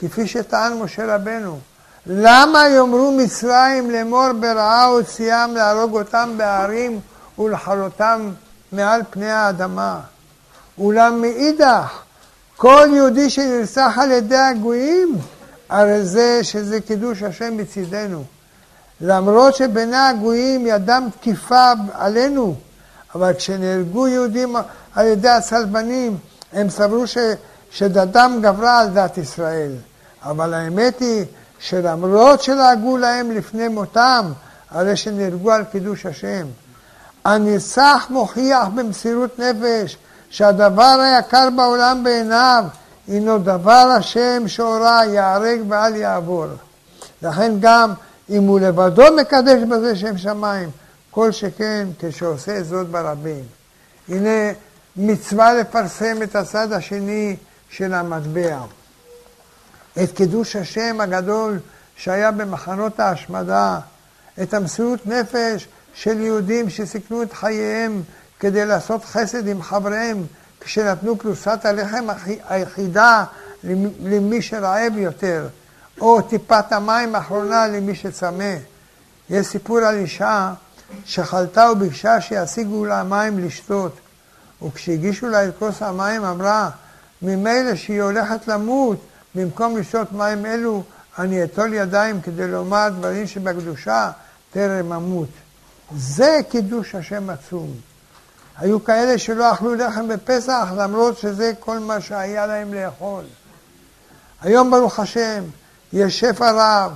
כפי 0.00 0.26
שטען 0.26 0.72
משה 0.72 1.14
רבנו. 1.14 1.58
למה 2.06 2.68
יאמרו 2.68 3.12
מצרים 3.12 3.90
לאמור 3.90 4.32
ברעה 4.40 4.84
הוציאם 4.84 5.54
להרוג 5.54 5.96
אותם 5.96 6.34
בהרים 6.36 7.00
ולחרותם 7.38 8.30
מעל 8.72 9.00
פני 9.10 9.30
האדמה? 9.30 10.00
אולם 10.78 11.20
מאידך, 11.20 12.02
כל 12.56 12.88
יהודי 12.94 13.30
שנרצח 13.30 13.98
על 14.00 14.10
ידי 14.10 14.36
הגויים, 14.36 15.18
הרי 15.68 16.04
זה 16.04 16.38
שזה 16.42 16.80
קידוש 16.80 17.22
השם 17.22 17.56
מצידנו. 17.56 18.24
למרות 19.00 19.54
שבעיני 19.54 19.96
הגויים 19.96 20.66
ידם 20.66 21.08
תקיפה 21.20 21.72
עלינו, 21.92 22.54
אבל 23.14 23.32
כשנהרגו 23.34 24.08
יהודים 24.08 24.56
על 24.94 25.06
ידי 25.06 25.28
הצלבנים, 25.28 26.16
הם 26.52 26.70
סברו 26.70 27.06
ש, 27.06 27.18
שדתם 27.70 28.38
גברה 28.42 28.80
על 28.80 28.88
דת 28.88 29.18
ישראל. 29.18 29.72
אבל 30.22 30.54
האמת 30.54 31.00
היא 31.00 31.24
שלמרות 31.58 32.42
שלעגו 32.42 32.96
להם 32.96 33.30
לפני 33.30 33.68
מותם, 33.68 34.32
הרי 34.70 34.96
שנהרגו 34.96 35.52
על 35.52 35.64
קידוש 35.64 36.06
השם. 36.06 36.46
הנרצח 37.24 38.06
מוכיח 38.10 38.68
במסירות 38.74 39.38
נפש 39.38 39.96
שהדבר 40.30 41.00
היקר 41.02 41.48
בעולם 41.56 42.04
בעיניו 42.04 42.64
הינו 43.08 43.38
דבר 43.38 43.94
השם 43.98 44.48
שהורה 44.48 45.04
ייהרג 45.04 45.60
ואל 45.68 45.96
יעבור. 45.96 46.46
לכן 47.22 47.52
גם 47.60 47.92
אם 48.30 48.42
הוא 48.42 48.60
לבדו 48.60 49.04
מקדש 49.16 49.62
בזה 49.62 49.96
שם 49.96 50.18
שמיים, 50.18 50.70
כל 51.14 51.32
שכן 51.32 51.88
כשעושה 51.98 52.62
זאת 52.62 52.88
ברבים. 52.88 53.44
הנה 54.08 54.52
מצווה 54.96 55.54
לפרסם 55.54 56.22
את 56.22 56.36
הצד 56.36 56.72
השני 56.72 57.36
של 57.70 57.94
המטבע. 57.94 58.60
את 60.02 60.12
קידוש 60.14 60.56
השם 60.56 61.00
הגדול 61.00 61.58
שהיה 61.96 62.30
במחנות 62.30 63.00
ההשמדה, 63.00 63.78
את 64.42 64.54
המסירות 64.54 65.06
נפש 65.06 65.68
של 65.94 66.20
יהודים 66.20 66.70
שסיכנו 66.70 67.22
את 67.22 67.32
חייהם 67.32 68.02
כדי 68.40 68.66
לעשות 68.66 69.04
חסד 69.04 69.48
עם 69.48 69.62
חבריהם 69.62 70.24
כשנתנו 70.60 71.18
פרוסת 71.18 71.60
הלחם 71.64 72.06
היחידה 72.48 73.24
למי 74.00 74.42
שרעב 74.42 74.96
יותר, 74.96 75.48
או 76.00 76.22
טיפת 76.22 76.72
המים 76.72 77.14
האחרונה 77.14 77.66
למי 77.66 77.94
שצמא. 77.94 78.54
יש 79.30 79.46
סיפור 79.46 79.78
על 79.78 79.96
אישה 79.96 80.52
שחלתה 81.04 81.70
וביקשה 81.72 82.20
שישיגו 82.20 82.84
לה 82.84 83.02
מים 83.02 83.38
לשתות, 83.38 83.96
וכשהגישו 84.62 85.28
לה 85.28 85.48
את 85.48 85.54
כוס 85.58 85.82
המים 85.82 86.24
אמרה, 86.24 86.70
ממילא 87.22 87.74
שהיא 87.74 88.02
הולכת 88.02 88.48
למות, 88.48 88.98
במקום 89.34 89.76
לשתות 89.76 90.12
מים 90.12 90.46
אלו, 90.46 90.82
אני 91.18 91.44
אטול 91.44 91.74
ידיים 91.74 92.20
כדי 92.20 92.48
לומר 92.48 92.88
דברים 92.88 93.26
שבקדושה 93.26 94.10
טרם 94.52 94.92
אמות. 94.92 95.28
זה 95.96 96.38
קידוש 96.48 96.94
השם 96.94 97.30
עצום. 97.30 97.74
היו 98.58 98.84
כאלה 98.84 99.18
שלא 99.18 99.52
אכלו 99.52 99.74
לחם 99.74 100.08
בפסח 100.08 100.68
למרות 100.76 101.18
שזה 101.18 101.52
כל 101.60 101.78
מה 101.78 102.00
שהיה 102.00 102.46
להם 102.46 102.74
לאכול. 102.74 103.24
היום 104.42 104.70
ברוך 104.70 104.98
השם 104.98 105.44
יש 105.92 106.20
שפע 106.20 106.50
רב, 106.52 106.92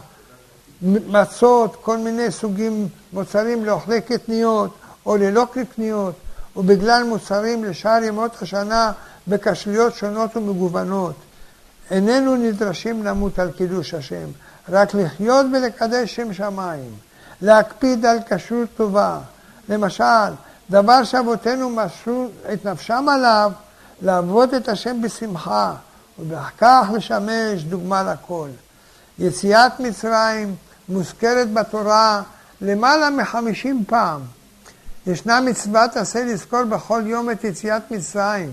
מצות, 0.82 1.76
כל 1.82 1.98
מיני 1.98 2.30
סוגים 2.30 2.88
מוצרים 3.12 3.64
לאוכלי 3.64 4.00
קטניות 4.00 4.74
או 5.06 5.16
ללא 5.16 5.46
קטניות, 5.52 6.14
ובגלל 6.56 7.02
מוצרים 7.02 7.64
לשאר 7.64 8.04
ימות 8.04 8.42
השנה 8.42 8.92
בכשלויות 9.28 9.94
שונות 9.94 10.36
ומגוונות. 10.36 11.14
איננו 11.90 12.36
נדרשים 12.36 13.04
למות 13.04 13.38
על 13.38 13.50
קידוש 13.50 13.94
השם, 13.94 14.26
רק 14.68 14.94
לחיות 14.94 15.46
ולקדש 15.52 16.14
שם 16.14 16.32
שמיים, 16.32 16.90
להקפיד 17.42 18.06
על 18.06 18.18
כשרות 18.30 18.68
טובה. 18.76 19.18
למשל, 19.68 20.32
דבר 20.70 21.04
שאבותינו 21.04 21.70
מסרו 21.70 22.28
את 22.52 22.64
נפשם 22.64 23.06
עליו, 23.08 23.52
לעבוד 24.02 24.54
את 24.54 24.68
השם 24.68 25.02
בשמחה, 25.02 25.74
ובכך 26.18 26.88
לשמש 26.94 27.62
דוגמה 27.62 28.02
לכל. 28.12 28.48
יציאת 29.18 29.80
מצרים 29.80 30.54
מוזכרת 30.88 31.52
בתורה 31.52 32.22
למעלה 32.60 33.10
מחמישים 33.10 33.84
פעם. 33.86 34.20
ישנה 35.06 35.40
מצוות 35.40 35.96
עשה 35.96 36.24
לזכור 36.24 36.64
בכל 36.64 37.02
יום 37.06 37.30
את 37.30 37.44
יציאת 37.44 37.90
מצרים. 37.90 38.50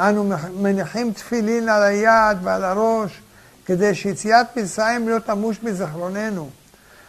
אנו 0.00 0.32
מניחים 0.54 1.12
תפילין 1.12 1.68
על 1.68 1.82
היד 1.82 2.38
ועל 2.42 2.64
הראש, 2.64 3.20
כדי 3.66 3.94
שיציאת 3.94 4.56
מצרים 4.56 5.08
לא 5.08 5.18
תמוש 5.18 5.58
בזיכרוננו. 5.58 6.48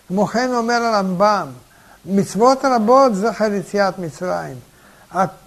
כמו 0.08 0.28
כן 0.28 0.54
אומר 0.54 0.84
הרמב"ם, 0.84 1.48
מצוות 2.06 2.66
רבות 2.66 3.16
זכר 3.16 3.54
יציאת 3.54 4.00
מצרים. 4.00 4.58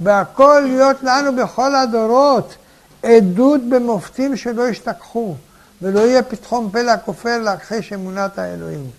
והכל 0.01 0.63
להיות 0.65 0.97
לנו 1.03 1.37
בכל 1.37 1.75
הדורות 1.75 2.55
עדות 3.03 3.61
במופתים 3.69 4.37
שלא 4.37 4.69
ישתכחו, 4.69 5.35
ולא 5.83 6.01
יהיה 6.01 6.23
פתחון 6.23 6.71
פה 6.73 6.83
לכופר 6.83 7.39
להכחיש 7.39 7.93
אמונת 7.93 8.39
האלוהים. 8.39 8.91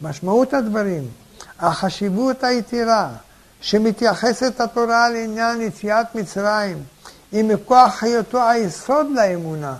משמעות 0.00 0.54
הדברים, 0.54 1.08
החשיבות 1.58 2.44
היתירה 2.44 3.08
שמתייחסת 3.60 4.60
התורה 4.60 5.08
לעניין 5.08 5.60
יציאת 5.60 6.14
מצרים, 6.14 6.82
היא 7.32 7.44
מכוח 7.44 8.02
היותו 8.02 8.48
היסוד 8.48 9.06
לאמונה, 9.14 9.74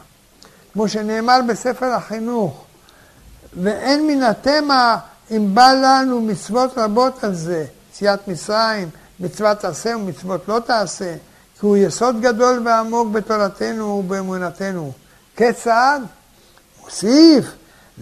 כמו 0.72 0.88
שנאמר 0.88 1.40
בספר 1.48 1.86
החינוך, 1.86 2.64
ואין 3.62 4.06
מן 4.06 4.22
התמה 4.22 4.98
אם 5.30 5.54
בא 5.54 5.72
לנו 5.72 6.20
מצוות 6.20 6.78
רבות 6.78 7.24
על 7.24 7.34
זה, 7.34 7.64
יציאת 7.90 8.28
מצרים, 8.28 8.88
מצוות 9.20 9.58
תעשה 9.58 9.96
ומצוות 9.96 10.48
לא 10.48 10.60
תעשה, 10.66 11.14
כי 11.60 11.66
הוא 11.66 11.76
יסוד 11.76 12.20
גדול 12.20 12.62
ועמוק 12.64 13.08
בתורתנו 13.08 13.84
ובאמונתנו. 13.84 14.92
כיצד? 15.36 16.00
מוסיף, 16.84 17.44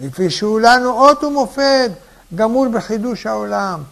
לפי 0.01 0.29
שהוא 0.29 0.59
לנו 0.59 0.91
אות 0.91 1.23
ומופת, 1.23 1.91
גמור 2.35 2.67
בחידוש 2.67 3.25
העולם. 3.25 3.83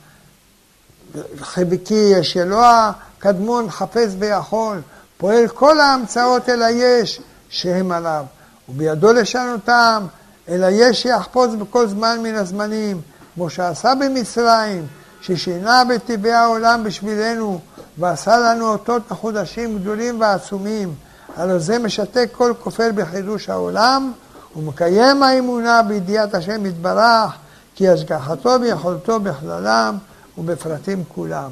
כי 1.85 1.93
יש 1.93 2.37
אלוה 2.37 2.91
קדמון 3.19 3.69
חפש 3.69 4.09
ויכול, 4.19 4.81
פועל 5.17 5.47
כל 5.47 5.79
ההמצאות 5.79 6.49
אל 6.49 6.61
היש 6.61 7.21
שהם 7.49 7.91
עליו, 7.91 8.25
ובידו 8.69 9.13
לשנותם, 9.13 10.05
אל 10.49 10.63
היש 10.63 11.01
שיחפוץ 11.01 11.51
בכל 11.59 11.87
זמן 11.87 12.19
מן 12.23 12.35
הזמנים, 12.35 13.01
כמו 13.35 13.49
שעשה 13.49 13.93
במצרים, 13.95 14.87
ששינה 15.21 15.83
בטבעי 15.89 16.33
העולם 16.33 16.83
בשבילנו, 16.83 17.59
ועשה 17.97 18.37
לנו 18.37 18.67
אותות 18.67 19.11
מחודשים 19.11 19.79
גדולים 19.79 20.21
ועצומים. 20.21 20.93
הלא 21.37 21.59
זה 21.59 21.79
משתק 21.79 22.29
כל 22.31 22.53
כופר 22.59 22.89
בחידוש 22.95 23.49
העולם, 23.49 24.11
ומקיים 24.55 25.23
האמונה 25.23 25.81
בידיעת 25.81 26.33
השם 26.33 26.65
יתברך, 26.65 27.31
כי 27.75 27.89
השגחתו 27.89 28.49
ויכולתו 28.61 29.19
בכללם 29.19 29.97
ובפרטים 30.37 31.03
כולם. 31.07 31.51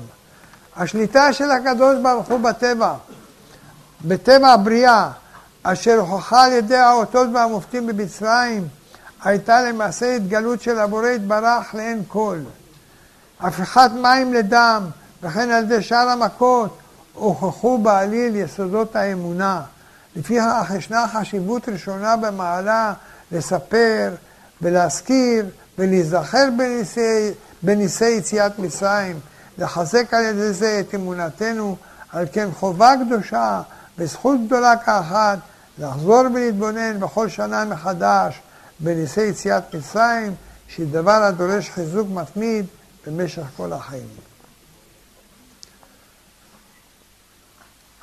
השליטה 0.76 1.34
של 1.34 1.52
הקדוש 1.52 1.98
ברוך 2.04 2.28
הוא 2.28 2.40
בטבע, 2.40 2.94
בטבע 4.06 4.48
הבריאה, 4.48 5.10
אשר 5.64 6.00
הוכחה 6.00 6.46
על 6.46 6.52
ידי 6.52 6.76
האותות 6.76 7.28
והמופתים 7.34 7.88
במצרים, 7.88 8.68
הייתה 9.24 9.62
למעשה 9.62 10.16
התגלות 10.16 10.62
של 10.62 10.80
הבורא 10.80 11.08
יתברך 11.08 11.76
לעין 11.76 12.04
כל. 12.08 12.38
הפיכת 13.40 13.92
מים 14.02 14.34
לדם, 14.34 14.84
וכן 15.24 15.50
על 15.50 15.64
ידי 15.64 15.82
שאר 15.82 16.10
המכות, 16.10 16.78
הוכחו 17.14 17.78
בעליל 17.78 18.36
יסודות 18.36 18.96
האמונה. 18.96 19.62
לפיכך 20.16 20.72
ישנה 20.78 21.06
חשיבות 21.08 21.70
ראשונה 21.70 22.16
במעלה 22.18 22.94
לספר 23.32 24.14
ולהזכיר 24.62 25.46
ולהיזכר 25.78 26.50
בניסי, 26.58 27.32
בניסי 27.64 28.10
יציאת 28.10 28.60
מצרים, 28.60 29.20
לחזק 29.58 30.14
על 30.14 30.24
ידי 30.24 30.54
זה 30.54 30.80
את 30.80 30.96
אמונתנו, 30.96 31.76
על 32.12 32.26
כן 32.32 32.50
חובה 32.52 32.92
קדושה 33.06 33.62
וזכות 33.98 34.38
גדולה 34.46 34.78
כאחת 34.78 35.40
לחזור 35.78 36.22
ולהתבונן 36.34 37.00
בכל 37.00 37.30
שנה 37.30 37.66
מחדש 37.66 38.42
בניסי 38.80 39.22
יציאת 39.22 39.76
מצרים, 39.76 40.36
שהיא 40.68 40.88
דבר 40.92 41.24
הדורש 41.24 41.70
חיזוק 41.70 42.08
מתמיד 42.12 42.66
במשך 43.08 43.44
כל 43.58 43.74
החיים. 43.74 44.08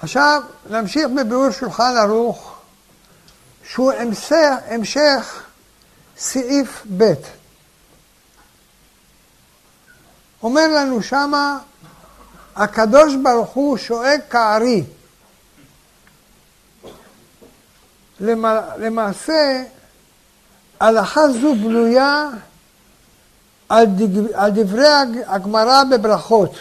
עכשיו, 0.02 0.42
נמשיך 0.70 1.06
בביאור 1.16 1.50
שולחן 1.50 1.94
ערוך, 1.96 2.58
שהוא 3.64 3.92
המשך, 3.92 4.54
המשך 4.68 5.42
סעיף 6.18 6.86
ב'. 6.96 7.12
אומר 10.42 10.68
לנו 10.68 11.02
שמה, 11.02 11.58
הקדוש 12.56 13.14
ברוך 13.22 13.50
הוא 13.50 13.76
שואג 13.76 14.20
כארי. 14.30 14.84
למעשה, 18.20 19.62
הלכה 20.80 21.20
זו 21.28 21.54
בנויה 21.54 22.28
על, 23.68 23.86
דברי 24.54 24.86
הגמרא 25.26 25.84
בברכות, 25.84 26.54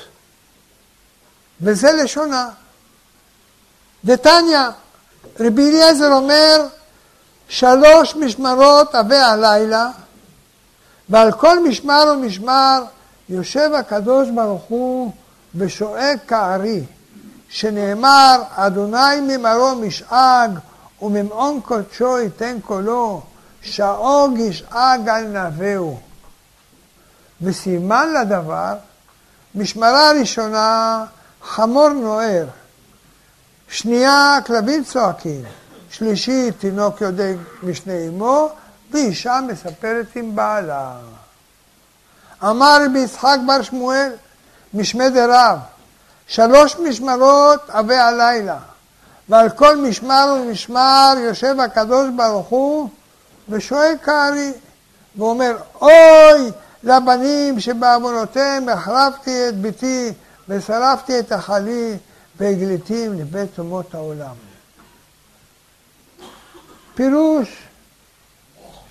וזה 1.62 1.92
לשונה. 1.92 2.50
דתניא, 4.06 4.60
רבי 5.40 5.70
אליעזר 5.70 6.12
אומר, 6.14 6.66
שלוש 7.48 8.16
משמרות 8.16 8.96
עבי 8.96 9.18
הלילה, 9.18 9.90
ועל 11.10 11.32
כל 11.32 11.68
משמר 11.68 12.04
ומשמר 12.14 12.84
יושב 13.30 13.72
הקדוש 13.80 14.30
ברוך 14.30 14.64
הוא 14.64 15.12
ושואג 15.56 16.18
כארי, 16.28 16.84
שנאמר, 17.50 18.42
אדוני 18.56 19.22
ממרום 19.22 19.88
משאג 19.88 20.52
וממעון 21.02 21.62
קודשו 21.62 22.20
ייתן 22.20 22.58
קולו, 22.66 23.22
שאוג 23.62 24.38
ישאג 24.38 25.10
על 25.10 25.28
נביאו. 25.28 25.98
וסימן 27.42 28.14
לדבר, 28.14 28.74
משמרה 29.56 30.12
ראשונה 30.12 31.06
חמור 31.44 31.90
נוער, 31.90 32.46
שנייה 33.68 34.38
כלבים 34.46 34.84
צועקים, 34.84 35.44
שלישית 35.92 36.60
תינוק 36.60 37.02
יודע 37.02 37.26
משני 37.64 38.08
אמו, 38.08 38.50
ואישה 38.92 39.40
מספרת 39.48 40.16
עם 40.16 40.36
בעלה. 40.36 40.96
אמר 42.44 42.78
רבי 42.86 43.00
יצחק 43.00 43.38
בר 43.48 43.62
שמואל, 43.62 44.12
משמי 44.74 45.10
דרב, 45.10 45.58
שלוש 46.28 46.76
משמרות 46.76 47.70
עבי 47.70 47.96
הלילה, 47.96 48.58
ועל 49.30 49.50
כל 49.50 49.78
משמר 49.78 50.36
ומשמר 50.36 51.14
יושב 51.18 51.60
הקדוש 51.60 52.08
ברוך 52.16 52.48
הוא 52.48 52.90
ושואל 53.50 53.94
כארי, 54.04 54.52
ואומר, 55.16 55.58
אוי 55.82 56.52
לבנים 56.84 57.60
שבעוונותיהם 57.60 58.70
החרבתי 58.70 59.50
את 59.50 59.56
ביתי 59.58 60.14
ושרפתי 60.50 61.20
את 61.20 61.32
החלי 61.32 61.98
והגליתים 62.40 63.20
לבית 63.20 63.60
אומות 63.60 63.96
העולם. 63.96 64.36
פירוש 66.96 67.58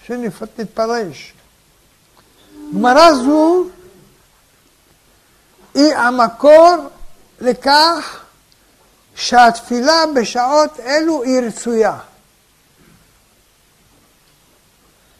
שנתפרש. 0.07 1.38
גמרא 2.75 3.15
זו 3.15 3.65
היא 5.75 5.95
המקור 5.95 6.75
לכך 7.41 8.21
שהתפילה 9.15 10.03
בשעות 10.15 10.81
אלו 10.81 11.23
היא 11.23 11.41
רצויה. 11.41 11.99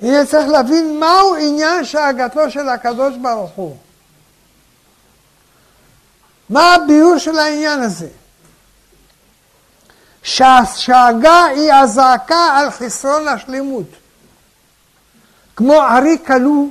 יהיה 0.01 0.27
צריך 0.27 0.49
להבין 0.49 1.01
מהו 1.01 1.35
עניין 1.35 1.85
שאגתו 1.85 2.51
של 2.51 2.69
הקדוש 2.69 3.15
ברוך 3.17 3.51
הוא. 3.51 3.77
מה 6.51 6.75
הביאור 6.75 7.19
של 7.19 7.39
העניין 7.39 7.83
הזה? 7.83 8.09
שהשאגה 10.23 11.45
היא 11.45 11.73
הזעקה 11.73 12.59
על 12.59 12.71
חסרון 12.71 13.29
השלמות. 13.29 13.87
כמו 15.57 15.83
ארי 15.83 16.19
כלוא 16.27 16.67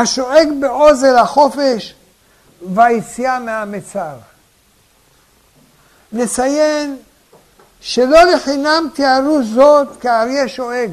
השואג 0.00 0.48
בעוז 0.60 1.02
החופש 1.02 1.94
והיציאה 2.74 3.38
מהמצר. 3.38 4.14
נציין 6.12 6.96
שלא 7.80 8.22
לחינם 8.22 8.88
תיארו 8.94 9.42
זאת 9.54 9.88
כאריה 10.00 10.48
שואג. 10.48 10.90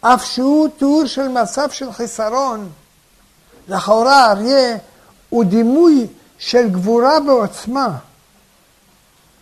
אף 0.00 0.24
שהוא 0.24 0.68
תיאור 0.78 1.06
של 1.06 1.28
מצב 1.28 1.70
של 1.70 1.92
חיסרון, 1.92 2.70
לכאורה 3.68 4.30
אריה 4.30 4.76
הוא 5.28 5.44
דימוי 5.44 6.06
של 6.38 6.68
גבורה 6.68 7.18
ועוצמה, 7.26 7.98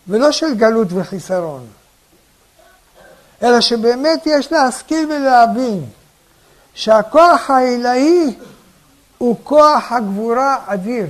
ולא 0.09 0.33
של 0.33 0.55
גלות 0.55 0.89
וחיסרון, 0.91 1.67
אלא 3.43 3.61
שבאמת 3.61 4.23
יש 4.27 4.53
להשכיל 4.53 5.13
ולהבין 5.13 5.85
שהכוח 6.77 7.51
העילאי 7.51 8.35
הוא 9.19 9.37
כוח 9.43 9.93
הגבורה 9.93 10.57
אדיר, 10.67 11.07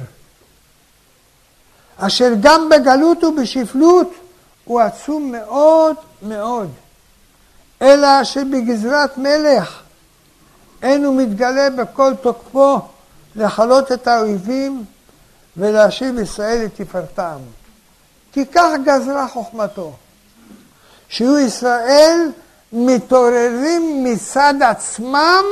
אשר 1.96 2.32
גם 2.40 2.68
בגלות 2.68 3.24
ובשפלות 3.24 4.10
הוא 4.64 4.80
עצום 4.80 5.32
מאוד 5.32 5.96
מאוד. 6.22 6.70
אלא 7.82 8.24
שבגזרת 8.24 9.18
מלך 9.18 9.82
אין 10.82 11.04
הוא 11.04 11.16
מתגלה 11.22 11.70
בכל 11.70 12.12
תוקפו 12.22 12.80
לכלות 13.36 13.92
את 13.92 14.06
האויבים 14.06 14.84
ולהשיב 15.56 16.18
ישראל 16.18 16.64
לתפארתם. 16.64 17.38
כי 18.32 18.46
כך 18.46 18.68
גזרה 18.84 19.28
חוכמתו, 19.28 19.92
שיהיו 21.08 21.38
ישראל 21.38 22.30
מתעוררים 22.72 24.04
מצד 24.04 24.54
עצמם 24.62 25.44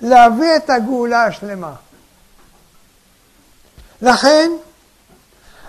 להביא 0.00 0.56
את 0.56 0.70
הגאולה 0.70 1.24
השלמה. 1.24 1.72
לכן, 4.02 4.50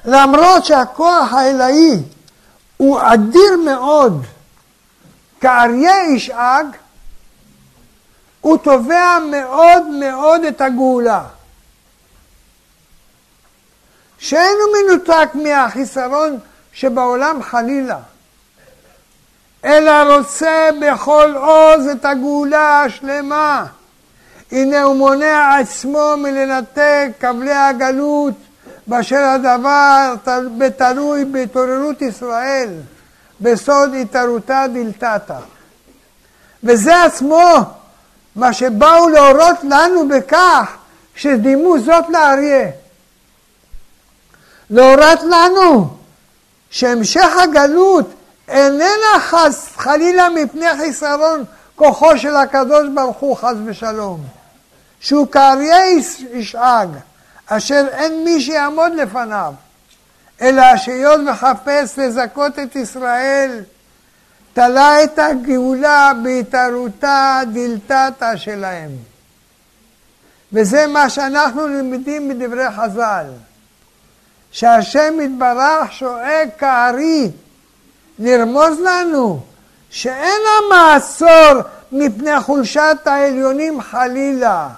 למרות 0.05 0.65
שהכוח 0.65 1.33
האלוהי 1.33 2.03
הוא 2.77 2.99
אדיר 3.03 3.57
מאוד, 3.65 4.25
כאריה 5.41 6.13
ישאג, 6.15 6.65
הוא 8.41 8.57
תובע 8.57 9.17
מאוד 9.31 9.83
מאוד 9.83 10.43
את 10.43 10.61
הגאולה. 10.61 11.23
שאינו 14.19 14.63
מנותק 14.73 15.29
מהחיסרון 15.33 16.39
שבעולם 16.73 17.43
חלילה, 17.43 17.99
אלא 19.65 20.15
רוצה 20.15 20.69
בכל 20.81 21.33
עוז 21.35 21.87
את 21.87 22.05
הגאולה 22.05 22.83
השלמה. 22.83 23.65
הנה 24.51 24.81
הוא 24.81 24.95
מונע 24.95 25.57
עצמו 25.59 26.13
מלנתק 26.17 27.07
כבלי 27.19 27.53
הגלות, 27.53 28.33
באשר 28.87 29.17
הדבר 29.17 30.13
בתלוי 30.57 31.25
בהתעוררות 31.25 32.01
ישראל. 32.01 32.69
בסוד 33.41 33.93
התערותה 33.93 34.65
דלתתא. 34.73 35.39
וזה 36.63 37.03
עצמו 37.03 37.55
מה 38.35 38.53
שבאו 38.53 39.09
להורות 39.09 39.57
לנו 39.63 40.07
בכך 40.07 40.75
שדימו 41.15 41.79
זאת 41.79 42.05
לאריה. 42.09 42.69
להורות 44.69 45.19
לנו 45.23 45.89
שהמשך 46.69 47.29
הגלות 47.43 48.13
איננה 48.49 49.19
חס 49.19 49.69
חלילה 49.77 50.29
מפני 50.29 50.77
חיסרון 50.77 51.43
כוחו 51.75 52.17
של 52.17 52.35
הקדוש 52.35 52.87
ברוך 52.93 53.17
הוא 53.17 53.37
חס 53.37 53.55
ושלום, 53.65 54.23
שהוא 54.99 55.27
כאריה 55.27 55.89
ישאג, 56.31 56.89
אשר 57.47 57.85
אין 57.91 58.23
מי 58.23 58.41
שיעמוד 58.41 58.93
לפניו. 58.93 59.53
אלא 60.41 60.77
שהיות 60.77 61.21
וחפש 61.31 61.97
לזכות 61.97 62.59
את 62.59 62.75
ישראל, 62.75 63.63
תלה 64.53 65.03
את 65.03 65.19
הגאולה 65.19 66.11
בהתערותה 66.23 67.41
דלתתא 67.53 68.35
שלהם. 68.35 68.89
וזה 70.53 70.87
מה 70.87 71.09
שאנחנו 71.09 71.67
למדים 71.67 72.29
מדברי 72.29 72.71
חז"ל, 72.71 73.25
שהשם 74.51 75.13
יתברך 75.21 75.91
שואג 75.91 76.49
כארי 76.57 77.31
לרמוז 78.19 78.79
לנו 78.79 79.39
שאין 79.89 80.41
המעצור 80.57 81.61
מפני 81.91 82.39
חולשת 82.39 82.97
העליונים 83.05 83.81
חלילה, 83.81 84.69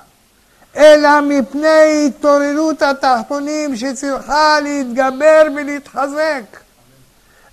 אלא 0.75 1.21
מפני 1.21 2.07
התעוררות 2.07 2.81
התחתונים 2.81 3.75
שצריכה 3.75 4.59
להתגבר 4.59 5.41
ולהתחזק. 5.55 6.43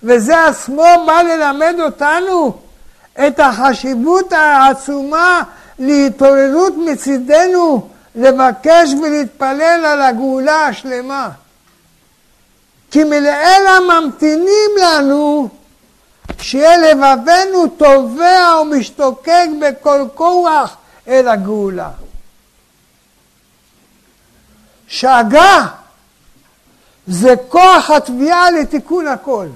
וזה 0.03 0.45
עצמו 0.45 0.85
בא 1.07 1.21
ללמד 1.21 1.75
אותנו 1.79 2.57
את 3.27 3.39
החשיבות 3.39 4.33
העצומה 4.33 5.43
להתעוררות 5.79 6.73
מצידנו 6.77 7.89
לבקש 8.15 8.93
ולהתפלל 9.01 9.85
על 9.85 10.01
הגאולה 10.01 10.65
השלמה. 10.65 11.29
כי 12.91 13.03
מלאלה 13.03 13.79
ממתינים 13.79 14.71
לנו 14.81 15.49
שיהיה 16.41 16.77
לבבנו 16.77 17.67
תובע 17.77 18.61
ומשתוקק 18.61 19.47
בכל 19.61 20.05
כוח 20.15 20.75
אל 21.07 21.27
הגאולה. 21.27 21.89
שאגה 24.87 25.65
זה 27.07 27.35
כוח 27.49 27.89
התביעה 27.89 28.51
לתיקון 28.51 29.07
הכל. 29.07 29.47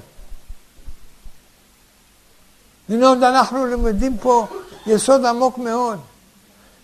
הנה 2.89 3.07
עוד 3.07 3.23
אנחנו 3.23 3.65
למדים 3.65 4.17
פה 4.17 4.47
יסוד 4.87 5.25
עמוק 5.25 5.57
מאוד, 5.57 5.99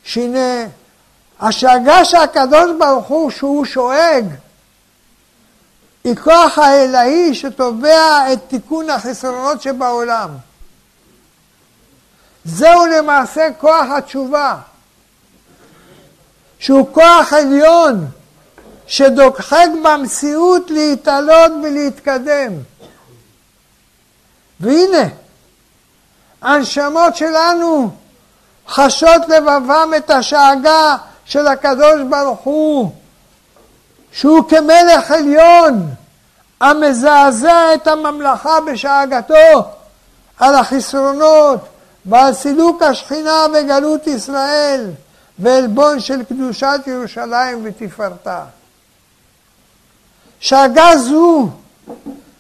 שהנה 0.04 0.66
השאגה 1.40 2.06
שהקדוש 2.06 2.72
ברוך 2.80 3.08
הוא 3.08 3.32
שהוא 3.32 3.66
שואג 3.66 4.26
היא 6.04 6.16
כוח 6.16 6.58
האלוהי 6.58 7.36
שתובע 7.36 8.34
את 8.34 8.40
תיקון 8.48 8.90
החסרונות 8.90 9.62
שבעולם. 9.62 10.30
זהו 12.46 12.86
למעשה 12.86 13.48
כוח 13.58 13.86
התשובה, 13.98 14.58
שהוא 16.60 16.88
כוח 16.94 17.34
עליון 17.34 18.08
שדוחק 18.88 19.68
במציאות 19.84 20.72
להתעלות 20.72 21.52
ולהתקדם. 21.64 22.54
והנה, 24.60 25.08
הנשמות 26.42 27.16
שלנו 27.16 27.92
חשות 28.68 29.22
לבבם 29.28 29.92
את 29.98 30.10
השאגה 30.10 30.96
של 31.26 31.48
הקדוש 31.48 32.02
ברוך 32.10 32.40
הוא, 32.40 32.92
שהוא 34.12 34.50
כמלך 34.50 35.12
עליון 35.12 35.90
המזעזע 36.62 37.74
את 37.74 37.88
הממלכה 37.88 38.62
בשאגתו 38.62 39.64
על 40.40 40.56
החסרונות 40.56 41.60
ועל 42.06 42.34
סילוק 42.34 42.82
השכינה 42.82 43.46
וגלות 43.54 44.08
ישראל 44.08 44.92
ועלבון 45.40 46.00
של 46.00 46.24
קדושת 46.24 46.80
ירושלים 46.88 47.62
ותפארתה. 47.64 48.44
שאגה 50.40 50.98
זו 50.98 51.50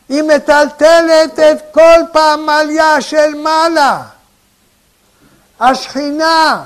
היא 0.10 0.24
מטלטלת 0.24 1.40
את 1.40 1.58
כל 1.72 2.00
פעמליה 2.12 3.02
של 3.02 3.36
מעלה. 3.36 4.04
השכינה 5.60 6.66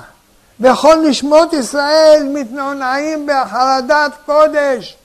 וכל 0.60 0.96
נשמות 1.10 1.54
ישראל 1.54 2.30
מתנונעים 2.34 3.28
בחרדת 3.28 4.12
קודש 4.26 4.98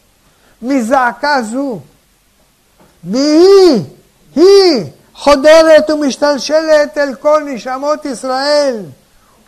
מזעקה 0.62 1.42
זו. 1.42 1.80
והיא, 3.04 3.82
היא 4.36 4.84
חודרת 5.14 5.90
ומשתלשלת 5.90 6.98
אל 6.98 7.14
כל 7.14 7.42
נשמות 7.46 8.04
ישראל, 8.04 8.76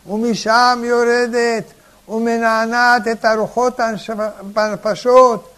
ומשם 0.06 0.82
יורדת 0.85 1.64
ומנענעת 2.09 3.09
את 3.09 3.24
הרוחות 3.24 3.81
הנפשות 4.56 5.51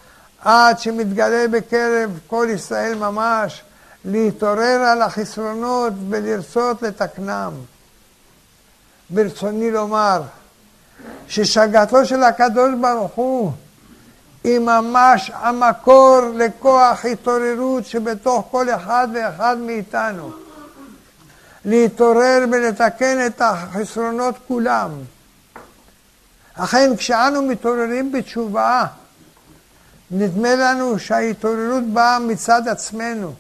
עד 0.45 0.79
שמתגלה 0.79 1.49
בקרב 1.49 2.19
כל 2.27 2.47
ישראל 2.51 2.95
ממש 2.95 3.63
להתעורר 4.05 4.81
על 4.83 5.03
החסרונות 5.03 5.93
ולרצות 6.09 6.83
לתקנם. 6.83 7.53
ברצוני 9.13 9.71
לומר 9.71 10.23
ששגתו 11.29 12.07
של 12.07 12.23
הקדוש 12.23 12.71
ברוך 12.81 13.13
הוא 13.15 13.53
היא 14.45 14.59
ממש 14.59 15.31
המקור 15.35 16.21
לכוח 16.35 17.05
התעוררות 17.05 17.87
שבתוך 17.87 18.49
כל 18.51 18.71
אחד 18.71 19.09
ואחד 19.15 19.57
מאיתנו. 19.59 20.33
להתעורר 21.65 22.45
ולתקן 22.53 23.27
את 23.27 23.41
החסרונות 23.41 24.35
כולם. 24.49 24.91
אכן 26.55 26.97
כשאנו 26.97 27.43
מתעוררים 27.43 28.13
בתשובה, 28.13 28.85
נדמה 30.11 30.55
לנו 30.55 30.99
שההתעוררות 30.99 31.85
באה 31.85 32.19
מצד 32.19 32.69
עצמנו. 32.69 33.35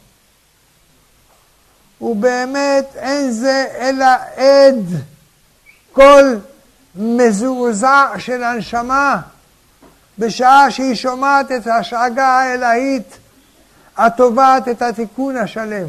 ובאמת 2.00 2.86
אין 2.96 3.30
זה 3.30 3.66
אלא 3.78 4.06
עד 4.36 4.84
קול 5.92 6.38
מזועזע 6.96 8.06
של 8.18 8.42
הנשמה 8.42 9.20
בשעה 10.18 10.70
שהיא 10.70 10.94
שומעת 10.94 11.52
את 11.52 11.66
השאגה 11.66 12.26
האלוהית 12.26 13.18
התובעת 13.96 14.68
את 14.68 14.82
התיקון 14.82 15.36
השלם. 15.36 15.88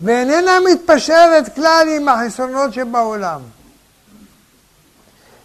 ואיננה 0.00 0.52
מתפשרת 0.72 1.54
כלל 1.54 1.86
עם 1.96 2.08
החסרונות 2.08 2.72
שבעולם. 2.72 3.40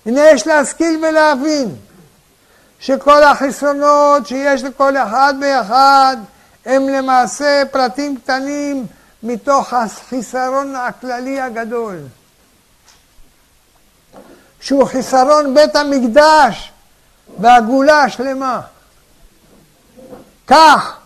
הנה 0.05 0.21
יש 0.21 0.47
להשכיל 0.47 1.05
ולהבין 1.05 1.75
שכל 2.79 3.23
החסרונות 3.23 4.27
שיש 4.27 4.63
לכל 4.63 4.97
אחד 4.97 5.33
ואחד 5.41 6.17
הם 6.65 6.89
למעשה 6.89 7.63
פרטים 7.71 8.17
קטנים 8.17 8.85
מתוך 9.23 9.73
החיסרון 9.73 10.75
הכללי 10.75 11.41
הגדול. 11.41 11.97
שהוא 14.61 14.85
חיסרון 14.85 15.53
בית 15.53 15.75
המקדש 15.75 16.71
והגאולה 17.39 17.99
השלמה. 18.01 18.61
כך 20.47 20.97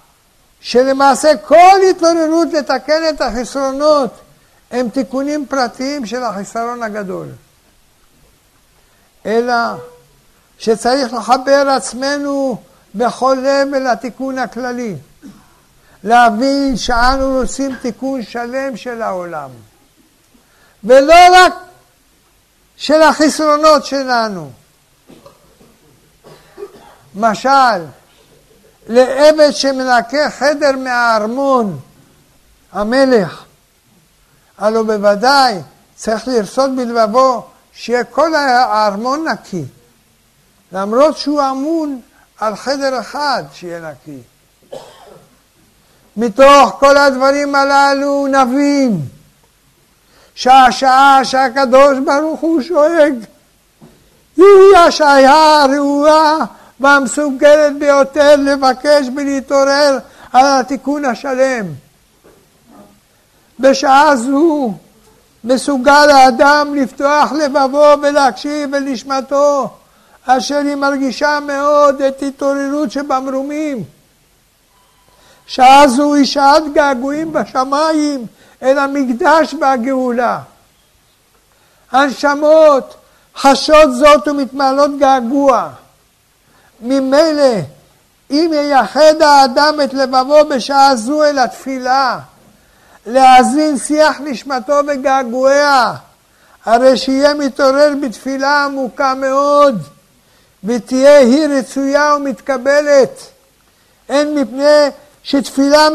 שלמעשה 0.61 1.37
כל 1.37 1.79
התלוננות 1.89 2.47
לתקן 2.53 3.01
את 3.09 3.21
החסרונות 3.21 4.13
הם 4.71 4.89
תיקונים 4.89 5.45
פרטיים 5.45 6.05
של 6.05 6.23
החיסרון 6.23 6.83
הגדול. 6.83 7.27
אלא 9.25 9.55
שצריך 10.57 11.13
לחבר 11.13 11.69
עצמנו 11.77 12.57
בכל 12.95 13.37
לב 13.41 13.73
אל 13.73 13.87
התיקון 13.87 14.37
הכללי. 14.37 14.95
להבין 16.03 16.77
שאנו 16.77 17.39
רוצים 17.39 17.75
תיקון 17.81 18.23
שלם 18.23 18.77
של 18.77 19.01
העולם. 19.01 19.49
ולא 20.83 21.15
רק 21.33 21.53
של 22.77 23.01
החסרונות 23.01 23.85
שלנו. 23.85 24.51
משל, 27.15 27.85
לעבד 28.87 29.51
שמנקה 29.51 30.29
חדר 30.29 30.71
מהארמון, 30.77 31.79
המלך, 32.71 33.43
הלוא 34.57 34.83
בוודאי 34.83 35.57
צריך 35.95 36.27
לרצות 36.27 36.75
בלבבו 36.75 37.45
שיהיה 37.73 38.03
כל 38.03 38.35
הארמון 38.35 39.27
נקי, 39.27 39.63
למרות 40.71 41.17
שהוא 41.17 41.41
אמון 41.51 42.01
על 42.39 42.55
חדר 42.55 42.99
אחד 42.99 43.43
שיהיה 43.53 43.91
נקי. 43.91 44.21
מתוך 46.17 46.75
כל 46.79 46.97
הדברים 46.97 47.55
הללו 47.55 48.27
נבין 48.27 49.01
שהשעה 50.35 51.19
שהקדוש 51.23 51.97
ברוך 52.05 52.39
הוא 52.39 52.61
שואג 52.61 53.13
היא 54.37 54.77
השעה 54.87 55.63
הראויה 55.63 56.37
והמסוגלת 56.79 57.77
ביותר 57.79 58.35
לבקש 58.35 59.07
ולהתעורר 59.15 59.97
על 60.33 60.45
התיקון 60.45 61.05
השלם. 61.05 61.65
בשעה 63.59 64.15
זו 64.15 64.73
מסוגל 65.43 66.09
האדם 66.09 66.75
לפתוח 66.75 67.31
לבבו 67.31 67.93
ולהקשיב 68.01 68.75
אל 68.75 68.79
נשמתו, 68.79 69.69
אשר 70.25 70.57
היא 70.57 70.75
מרגישה 70.75 71.39
מאוד 71.47 72.01
את 72.01 72.23
התעוררות 72.23 72.91
שבמרומים. 72.91 73.83
שעה 75.47 75.87
זו 75.87 76.13
היא 76.13 76.25
שעת 76.25 76.63
געגועים 76.73 77.33
בשמיים 77.33 78.25
אל 78.61 78.77
המקדש 78.77 79.55
והגאולה. 79.61 80.39
הנשמות 81.91 82.95
חשות 83.37 83.95
זאת 83.95 84.27
ומתמלאות 84.27 84.91
געגוע. 84.99 85.69
ממילא 86.81 87.55
אם 88.31 88.51
ייחד 88.53 89.21
האדם 89.21 89.79
את 89.83 89.93
לבבו 89.93 90.45
בשעה 90.49 90.95
זו 90.95 91.23
אל 91.23 91.39
התפילה, 91.39 92.19
להאזין 93.05 93.77
שיח 93.77 94.21
נשמתו 94.23 94.79
וגעגועיה, 94.87 95.93
הרי 96.65 96.97
שיהיה 96.97 97.33
מתעורר 97.33 97.93
בתפילה 98.01 98.65
עמוקה 98.65 99.13
מאוד, 99.13 99.81
ותהיה 100.63 101.17
היא 101.17 101.47
רצויה 101.47 102.15
ומתקבלת, 102.15 103.21
הן 104.09 104.27
מפני 104.35 104.89
שתפילה 105.23 105.87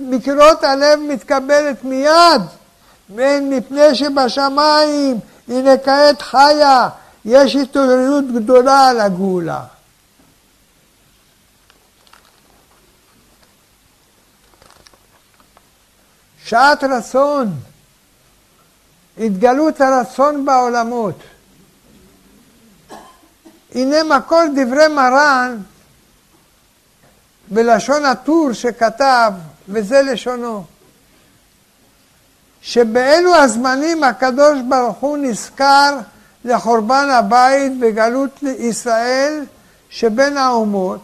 מקרות 0.00 0.64
הלב 0.64 0.98
מתקבלת 0.98 1.84
מיד, 1.84 2.42
ואין 3.14 3.50
מפני 3.50 3.94
שבשמיים, 3.94 5.18
הנה 5.48 5.78
כעת 5.78 6.22
חיה, 6.22 6.88
יש 7.24 7.56
התעוררות 7.56 8.24
גדולה 8.34 8.88
על 8.88 9.00
הגאולה. 9.00 9.64
שעת 16.44 16.84
רצון, 16.84 17.52
התגלות 19.18 19.80
הרצון 19.80 20.44
בעולמות. 20.44 21.14
הנה 23.74 24.16
מקור 24.16 24.42
דברי 24.56 24.88
מרן 24.88 25.56
בלשון 27.50 28.04
הטור 28.04 28.52
שכתב, 28.52 29.32
וזה 29.68 30.02
לשונו, 30.02 30.64
שבאלו 32.62 33.36
הזמנים 33.36 34.04
הקדוש 34.04 34.58
ברוך 34.68 34.96
הוא 34.96 35.18
נזכר 35.18 35.98
לחורבן 36.44 37.08
הבית 37.10 37.72
וגלות 37.80 38.42
ישראל 38.42 39.44
שבין 39.90 40.36
האומות, 40.36 41.00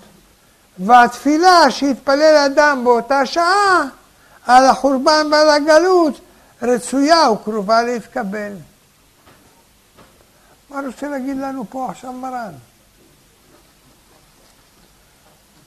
והתפילה 0.78 1.70
שהתפלל 1.70 2.36
אדם 2.46 2.80
באותה 2.84 3.26
שעה 3.26 3.84
על 4.46 4.66
החורבן 4.66 5.26
ועל 5.32 5.50
הגלות 5.50 6.20
רצויה 6.62 7.30
וקרובה 7.30 7.82
להתקבל. 7.82 8.52
מה 10.70 10.80
רוצה 10.86 11.08
להגיד 11.08 11.36
לנו 11.36 11.64
פה 11.70 11.86
עכשיו 11.90 12.12
מרן? 12.12 12.52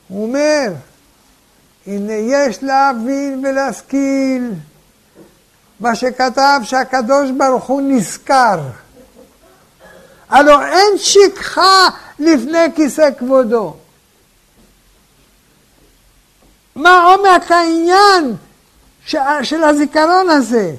הוא 0.10 0.28
אומר, 0.28 0.74
הנה 1.88 2.14
יש 2.14 2.64
להבין 2.64 3.46
ולהשכיל 3.46 4.52
מה 5.80 5.96
שכתב 5.96 6.60
שהקדוש 6.64 7.32
ברוך 7.38 7.66
הוא 7.66 7.82
נזכר. 7.82 8.60
הלא 10.30 10.66
אין 10.66 10.98
שכחה 10.98 11.88
לפני 12.20 12.66
כיסא 12.76 13.10
כבודו. 13.20 13.76
מה 16.76 17.04
עומק 17.04 17.52
העניין 17.52 18.36
של 19.44 19.64
הזיכרון 19.64 20.30
הזה? 20.30 20.76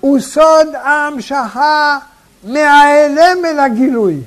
הוא 0.00 0.20
סוד 0.20 0.74
ההמשכה 0.74 1.98
מההלם 2.44 3.44
אל 3.44 3.58
הגילוי. 3.58 4.20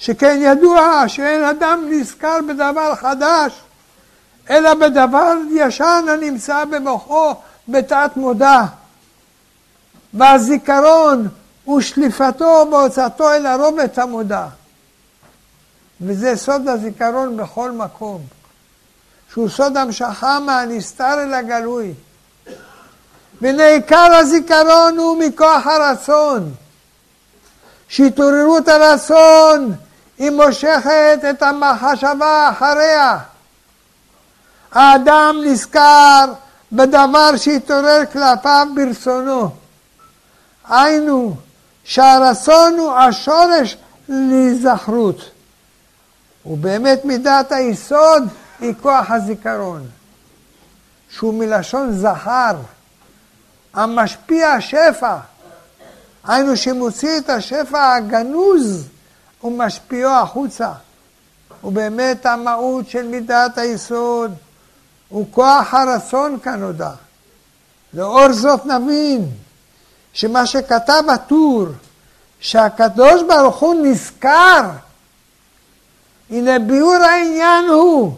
שכן 0.00 0.38
ידוע 0.42 1.04
שאין 1.08 1.44
אדם 1.44 1.84
נזכר 1.90 2.38
בדבר 2.48 2.94
חדש, 2.94 3.52
אלא 4.50 4.74
בדבר 4.74 5.34
ישן 5.50 6.04
הנמצא 6.08 6.64
במוחו 6.64 7.34
בתת 7.68 8.10
מודע. 8.16 8.60
והזיכרון 10.14 11.28
הוא 11.64 11.80
שליפתו 11.80 12.66
בהוצאתו 12.70 13.32
אל 13.32 13.46
הרובץ 13.46 13.98
המודע. 13.98 14.46
וזה 16.00 16.36
סוד 16.36 16.68
הזיכרון 16.68 17.36
בכל 17.36 17.70
מקום, 17.70 18.20
שהוא 19.32 19.48
סוד 19.48 19.76
המשכה 19.76 20.38
מהנסתר 20.38 21.22
אל 21.22 21.34
הגלוי. 21.34 21.94
ונעיקר 23.42 24.12
הזיכרון 24.12 24.98
הוא 24.98 25.18
מכוח 25.18 25.66
הרצון. 25.66 26.52
שהתעוררות 27.90 28.68
הרצון 28.68 29.74
היא 30.20 30.30
מושכת 30.30 31.18
את 31.30 31.42
המחשבה 31.42 32.50
אחריה. 32.50 33.18
האדם 34.72 35.36
נזכר 35.44 36.24
בדבר 36.72 37.36
שהתעורר 37.36 38.02
כלפיו 38.12 38.66
ברצונו. 38.74 39.50
היינו, 40.68 41.36
שהרצון 41.84 42.78
הוא 42.78 42.92
השורש 42.92 43.76
להיזכרות. 44.08 45.30
ובאמת 46.46 47.04
מידת 47.04 47.52
היסוד 47.52 48.22
היא 48.60 48.74
כוח 48.82 49.10
הזיכרון, 49.10 49.86
שהוא 51.10 51.34
מלשון 51.34 51.92
זכר, 51.92 52.56
המשפיע 53.74 54.60
שפע, 54.60 55.16
היינו 56.24 56.56
שמוציא 56.56 57.18
את 57.18 57.30
השפע 57.30 57.94
הגנוז 57.94 58.88
ומשפיעו 59.44 60.10
החוצה. 60.10 60.72
ובאמת 61.64 62.26
המהות 62.26 62.88
של 62.88 63.06
מידת 63.06 63.58
היסוד 63.58 64.34
הוא 65.08 65.26
כוח 65.30 65.74
הרצון 65.74 66.38
כנודע. 66.42 66.90
לאור 67.94 68.32
זאת 68.32 68.66
נבין 68.66 69.28
שמה 70.12 70.46
שכתב 70.46 71.02
הטור, 71.08 71.66
שהקדוש 72.40 73.22
ברוך 73.22 73.56
הוא 73.56 73.74
נזכר, 73.74 74.62
הנה 76.30 76.58
ביאור 76.58 76.94
העניין 76.94 77.68
הוא 77.68 78.14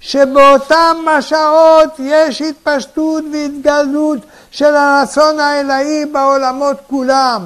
שבאותם 0.00 0.96
השעות 1.18 1.90
יש 1.98 2.42
התפשטות 2.42 3.24
והתגלות 3.32 4.18
של 4.50 4.76
הרצון 4.76 5.40
האלוהי 5.40 6.06
בעולמות 6.06 6.76
כולם, 6.86 7.42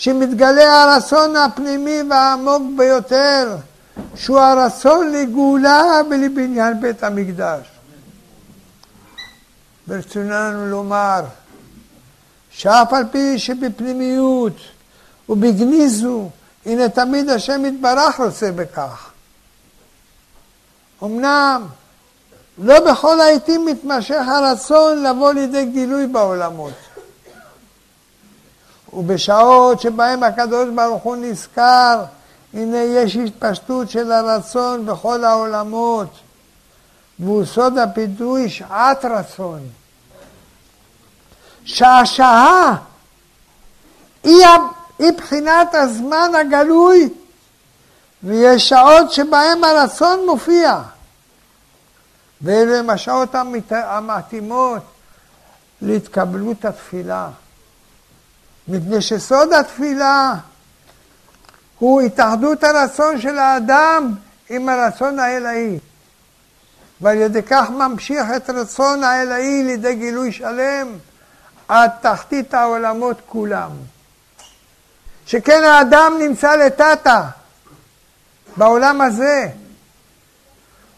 שמתגלה 0.00 0.82
הרצון 0.82 1.36
הפנימי 1.36 2.02
והעמוק 2.10 2.62
ביותר, 2.76 3.56
שהוא 4.14 4.40
הרצון 4.40 5.12
לגאולה 5.12 5.82
ולבניין 6.10 6.80
בית 6.80 7.02
המקדש. 7.02 7.66
ברצוננו 9.86 10.66
לומר 10.66 11.20
שאף 12.50 12.92
על 12.92 13.04
פי 13.10 13.38
שבפנימיות 13.38 14.56
ובגניזו, 15.28 16.28
הנה 16.66 16.88
תמיד 16.88 17.28
השם 17.28 17.64
יתברך 17.64 18.20
רוצה 18.20 18.52
בכך. 18.52 19.10
אמנם 21.02 21.66
לא 22.58 22.90
בכל 22.90 23.20
העיתים 23.20 23.66
מתמשך 23.66 24.22
הרצון 24.28 25.02
לבוא 25.02 25.32
לידי 25.32 25.64
גילוי 25.64 26.06
בעולמות. 26.06 26.72
ובשעות 28.92 29.80
שבהם 29.80 30.22
הקדוש 30.22 30.68
ברוך 30.74 31.02
הוא 31.02 31.16
נזכר, 31.16 32.04
הנה 32.54 32.76
יש 32.76 33.16
התפשטות 33.16 33.90
של 33.90 34.12
הרצון 34.12 34.86
בכל 34.86 35.24
העולמות, 35.24 36.08
והוא 37.18 37.44
סוד 37.44 37.78
הפיתוי 37.78 38.50
שעת 38.50 39.04
רצון. 39.04 39.60
שהשעה 41.64 42.76
היא, 44.22 44.46
היא 44.98 45.12
בחינת 45.16 45.74
הזמן 45.74 46.30
הגלוי, 46.40 47.08
ויש 48.22 48.68
שעות 48.68 49.12
שבהם 49.12 49.64
הרצון 49.64 50.26
מופיע. 50.26 50.80
ואלה 52.42 52.78
הם 52.78 52.90
השעות 52.90 53.34
המתאימות 53.70 54.82
להתקבלות 55.82 56.64
התפילה. 56.64 57.28
מפני 58.70 59.00
שסוד 59.00 59.52
התפילה 59.52 60.34
הוא 61.78 62.00
התאחדות 62.00 62.64
הרצון 62.64 63.20
של 63.20 63.38
האדם 63.38 64.14
עם 64.50 64.68
הרצון 64.68 65.18
האלוהי. 65.18 65.78
ועל 67.00 67.16
ידי 67.16 67.42
כך 67.42 67.70
ממשיך 67.70 68.26
את 68.36 68.50
רצון 68.50 69.04
האלוהי 69.04 69.62
לידי 69.64 69.94
גילוי 69.94 70.32
שלם 70.32 70.88
עד 71.68 71.90
תחתית 72.00 72.54
העולמות 72.54 73.16
כולם. 73.26 73.70
שכן 75.26 75.64
האדם 75.64 76.12
נמצא 76.20 76.56
לטאטה 76.56 77.22
בעולם 78.56 79.00
הזה, 79.00 79.48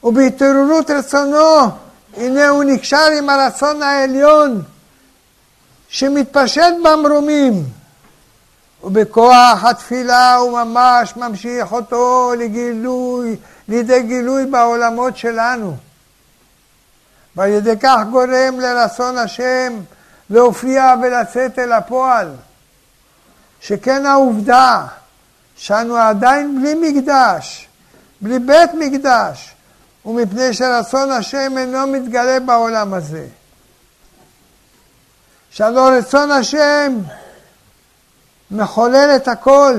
ובהתעוררות 0.04 0.90
רצונו, 0.90 1.70
הנה 2.16 2.48
הוא 2.48 2.64
נקשר 2.64 3.06
עם 3.18 3.30
הרצון 3.30 3.82
העליון 3.82 4.62
שמתפשט 5.92 6.74
במרומים, 6.84 7.64
ובכוח 8.84 9.64
התפילה 9.64 10.34
הוא 10.34 10.52
ממש 10.64 11.16
ממשיך 11.16 11.72
אותו 11.72 12.32
לגילוי, 12.38 13.36
לידי 13.68 14.02
גילוי 14.02 14.46
בעולמות 14.46 15.16
שלנו. 15.16 15.76
ועל 17.36 17.50
ידי 17.50 17.78
כך 17.80 17.98
גורם 18.10 18.60
לרצון 18.60 19.18
השם 19.18 19.72
להופיע 20.30 20.94
ולצאת 21.02 21.58
אל 21.58 21.72
הפועל. 21.72 22.28
שכן 23.60 24.06
העובדה 24.06 24.86
שאנו 25.56 25.96
עדיין 25.96 26.60
בלי 26.60 26.74
מקדש, 26.74 27.68
בלי 28.20 28.38
בית 28.38 28.70
מקדש, 28.78 29.54
ומפני 30.06 30.54
שרצון 30.54 31.10
השם 31.10 31.58
אינו 31.58 31.86
מתגלה 31.86 32.40
בעולם 32.40 32.94
הזה. 32.94 33.26
שהלא 35.52 35.90
רצון 35.98 36.30
השם 36.30 36.98
מחולל 38.50 39.12
את 39.16 39.28
הכל, 39.28 39.74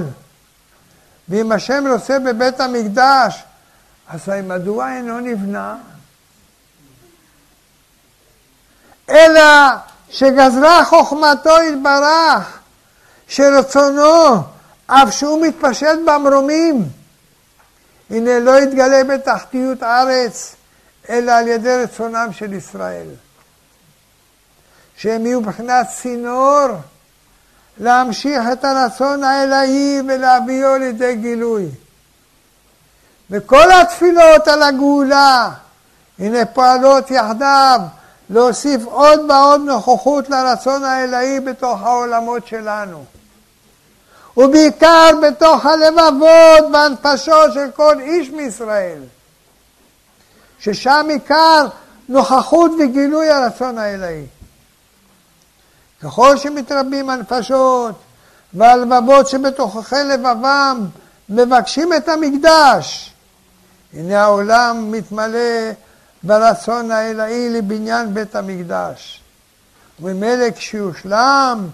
ואם 1.29 1.51
השם 1.51 1.83
רוצה 1.91 2.19
בבית 2.19 2.59
המקדש, 2.59 3.43
אז 4.09 4.29
מדוע 4.43 4.95
אינו 4.95 5.19
נבנה? 5.19 5.77
אלא 9.09 9.41
שגזרה 10.09 10.85
חוכמתו 10.85 11.61
יתברך, 11.61 12.59
שרצונו, 13.27 14.35
אף 14.87 15.13
שהוא 15.13 15.47
מתפשט 15.47 15.99
במרומים, 16.05 16.89
הנה 18.09 18.39
לא 18.39 18.59
יתגלה 18.61 19.03
בתחתיות 19.03 19.83
הארץ, 19.83 20.55
אלא 21.09 21.31
על 21.31 21.47
ידי 21.47 21.75
רצונם 21.83 22.29
של 22.31 22.53
ישראל. 22.53 23.07
שהם 24.97 25.25
יהיו 25.25 25.41
מבחינת 25.41 25.87
צינור 26.01 26.67
להמשיך 27.77 28.41
את 28.53 28.65
הרצון 28.65 29.23
האלוהי 29.23 30.01
ולהביאו 30.07 30.77
לידי 30.77 31.15
גילוי. 31.15 31.69
וכל 33.29 33.71
התפילות 33.71 34.47
על 34.47 34.63
הגאולה, 34.63 35.49
הנה 36.19 36.45
פועלות 36.45 37.11
יחדיו 37.11 37.79
להוסיף 38.29 38.85
עוד 38.85 39.31
ועוד 39.31 39.61
נוכחות 39.61 40.29
לרצון 40.29 40.83
האלוהי 40.83 41.39
בתוך 41.39 41.81
העולמות 41.81 42.47
שלנו. 42.47 43.03
ובעיקר 44.37 45.09
בתוך 45.21 45.65
הלבבות 45.65 46.71
והנפשות 46.73 47.53
של 47.53 47.71
כל 47.75 47.99
איש 47.99 48.29
מישראל, 48.29 48.99
ששם 50.59 51.05
עיקר 51.09 51.67
נוכחות 52.09 52.71
וגילוי 52.79 53.29
הרצון 53.29 53.77
האלוהי. 53.77 54.25
ככל 56.03 56.37
שמתרבים 56.37 57.09
הנפשות 57.09 57.95
והלבבות 58.53 59.27
שבתוככי 59.27 59.95
לבבם 59.95 60.85
מבקשים 61.29 61.93
את 61.93 62.09
המקדש, 62.09 63.13
הנה 63.93 64.21
העולם 64.21 64.91
מתמלא 64.91 65.71
ברצון 66.23 66.91
האלוהי 66.91 67.49
לבניין 67.49 68.13
בית 68.13 68.35
המקדש. 68.35 69.21
וממילא 70.01 70.51
כשיושלם 70.55 71.67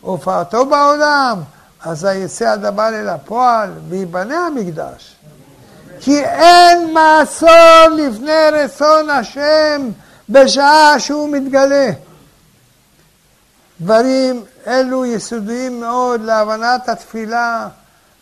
הופעתו 0.00 0.66
בעולם, 0.66 1.40
אז 1.84 2.06
יצא 2.14 2.48
הדבר 2.48 2.88
אל 2.88 3.08
הפועל 3.08 3.70
וייבנה 3.88 4.46
המקדש. 4.46 5.16
כי 6.00 6.24
אין 6.24 6.94
מעשור 6.94 7.88
לפני 7.96 8.50
רצון 8.52 9.10
השם 9.10 9.88
בשעה 10.28 11.00
שהוא 11.00 11.28
מתגלה. 11.28 11.90
דברים 13.80 14.44
אלו 14.66 15.06
יסודיים 15.06 15.80
מאוד 15.80 16.20
להבנת 16.20 16.88
התפילה 16.88 17.68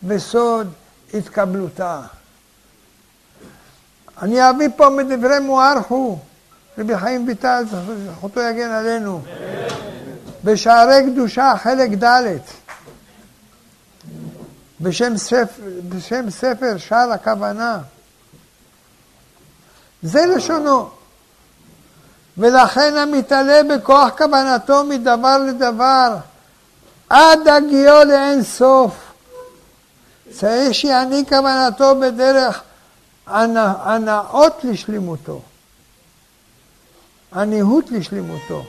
וסוד 0.06 0.72
התקבלותה. 1.14 2.00
אני 4.22 4.50
אביא 4.50 4.68
פה 4.76 4.88
מדברי 4.88 5.38
מוארכו, 5.38 6.18
רבי 6.78 6.98
חיים 6.98 7.28
ויטל, 7.28 7.64
זכותו 8.06 8.40
יגן 8.40 8.70
עלינו, 8.70 9.22
בשערי 10.44 11.10
קדושה, 11.12 11.52
חלק 11.62 11.90
ד', 12.04 12.36
בשם 14.80 15.16
ספר, 15.16 15.62
בשם 15.88 16.30
ספר 16.30 16.78
שער 16.78 17.12
הכוונה. 17.12 17.78
זה 20.02 20.20
לשונו. 20.36 20.90
ולכן 22.38 22.96
המתעלה 22.96 23.60
בכוח 23.62 24.10
כוונתו 24.18 24.84
מדבר 24.84 25.38
לדבר, 25.38 26.16
עד 27.08 27.48
הגיעו 27.48 28.04
לאין 28.04 28.42
סוף. 28.42 28.92
צריך 30.30 30.74
שיעניק 30.74 31.28
כוונתו 31.28 31.94
בדרך 32.00 32.62
הנאות 33.26 34.64
לשלימותו, 34.64 35.40
הניהות 37.32 37.90
לשלימותו, 37.90 38.62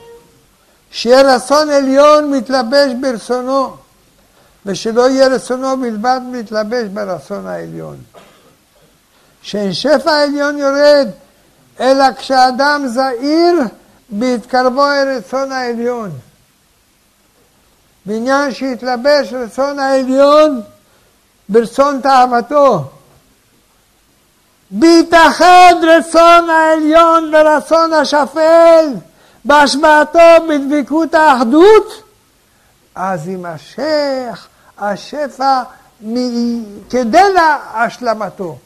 שיהיה 0.90 1.34
רצון 1.34 1.70
עליון 1.70 2.30
מתלבש 2.30 2.92
ברצונו, 3.00 3.76
ושלא 4.66 5.10
יהיה 5.10 5.28
רצונו 5.28 5.76
בלבד 5.76 6.20
מתלבש 6.32 6.88
ברצון 6.92 7.46
העליון. 7.46 7.96
שאין 9.42 9.72
שפע 9.72 10.10
העליון 10.10 10.58
יורד, 10.58 11.08
אלא 11.80 12.04
כשאדם 12.18 12.84
זהיר 12.86 13.60
בהתקרבו 14.08 14.86
אל 14.86 15.16
רצון 15.16 15.52
העליון. 15.52 16.10
בעניין 18.06 18.54
שהתלבש 18.54 19.32
רצון 19.32 19.78
העליון 19.78 20.60
ברצון 21.48 22.00
תאוותו. 22.00 22.84
בהתאחד 24.70 25.74
רצון 25.82 26.50
העליון 26.50 27.34
ורצון 27.34 27.92
השפל 27.92 28.86
בהשבעתו 29.44 30.18
בדבקות 30.48 31.14
האחדות, 31.14 32.02
אז 32.94 33.28
יימשך 33.28 34.46
השפע 34.78 35.62
כדי 36.90 37.32
להשלמתו. 37.34 38.56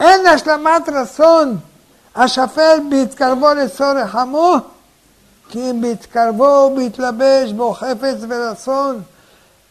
אין 0.00 0.26
השלמת 0.26 0.88
רצון 0.88 1.58
השפל 2.14 2.78
בהתקרבו 2.90 3.54
לצורך 3.54 4.14
עמו, 4.14 4.56
כי 5.48 5.70
אם 5.70 5.80
בהתקרבו 5.80 6.70
ובהתלבש 6.72 7.52
בו 7.52 7.74
חפץ 7.74 8.16
ורצון, 8.28 9.02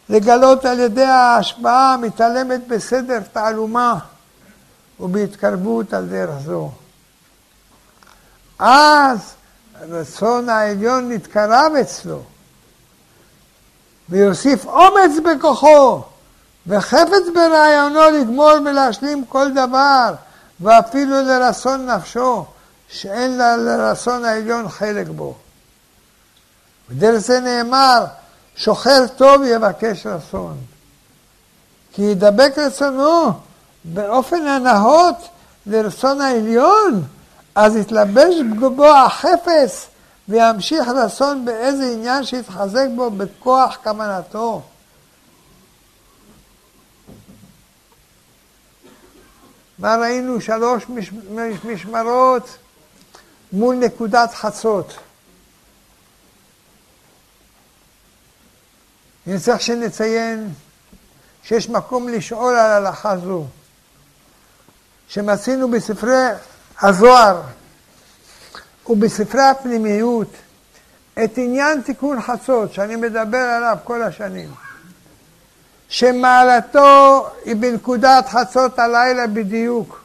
לגלות 0.08 0.64
על 0.64 0.80
ידי 0.80 1.04
ההשפעה 1.04 1.94
המתעלמת 1.94 2.68
בסדר 2.68 3.20
תעלומה 3.32 3.98
ובהתקרבות 5.00 5.94
על 5.94 6.06
דרך 6.06 6.38
זו. 6.44 6.70
אז 8.58 9.18
הרצון 9.80 10.48
העליון 10.48 11.12
נתקרב 11.12 11.72
אצלו 11.80 12.22
ויוסיף 14.08 14.66
אומץ 14.66 15.12
בכוחו 15.24 16.02
וחפץ 16.68 17.28
ברעיונו 17.34 18.00
לגמור 18.10 18.52
ולהשלים 18.64 19.24
כל 19.24 19.50
דבר 19.50 20.14
ואפילו 20.60 21.22
לרצון 21.22 21.90
נפשו 21.90 22.44
שאין 22.88 23.38
לה 23.38 23.56
לרצון 23.56 24.24
העליון 24.24 24.68
חלק 24.68 25.06
בו. 25.08 25.34
בדרך 26.90 27.18
זה 27.18 27.40
נאמר 27.40 28.04
שוחר 28.56 29.06
טוב 29.16 29.42
יבקש 29.44 30.06
רצון. 30.06 30.56
כי 31.92 32.02
ידבק 32.02 32.52
רצונו 32.58 33.32
באופן 33.84 34.46
הנאות 34.46 35.28
לרצון 35.66 36.20
העליון, 36.20 37.02
אז 37.54 37.76
יתלבש 37.76 38.34
בו 38.76 38.86
החפץ 38.86 39.86
וימשיך 40.28 40.88
רצון 40.88 41.44
באיזה 41.44 41.92
עניין 41.92 42.24
שיתחזק 42.24 42.86
בו 42.96 43.10
בכוח 43.10 43.76
כוונתו. 43.84 44.62
מה 49.78 49.96
ראינו? 49.96 50.40
שלוש 50.40 50.86
משמרות 51.64 52.58
מול 53.52 53.76
נקודת 53.76 54.34
חצות. 54.34 54.98
אני 59.26 59.40
צריך 59.40 59.60
שנציין 59.60 60.52
שיש 61.42 61.68
מקום 61.68 62.08
לשאול 62.08 62.54
על 62.54 62.70
הלכה 62.86 63.16
זו, 63.16 63.44
שמצינו 65.08 65.70
בספרי 65.70 66.26
הזוהר 66.82 67.42
ובספרי 68.86 69.42
הפנימיות 69.42 70.30
את 71.24 71.38
עניין 71.38 71.82
תיקון 71.82 72.22
חצות, 72.22 72.72
שאני 72.72 72.96
מדבר 72.96 73.38
עליו 73.38 73.76
כל 73.84 74.02
השנים, 74.02 74.54
שמעלתו 75.88 77.26
היא 77.44 77.56
בנקודת 77.56 78.28
חצות 78.28 78.78
הלילה 78.78 79.26
בדיוק, 79.26 80.04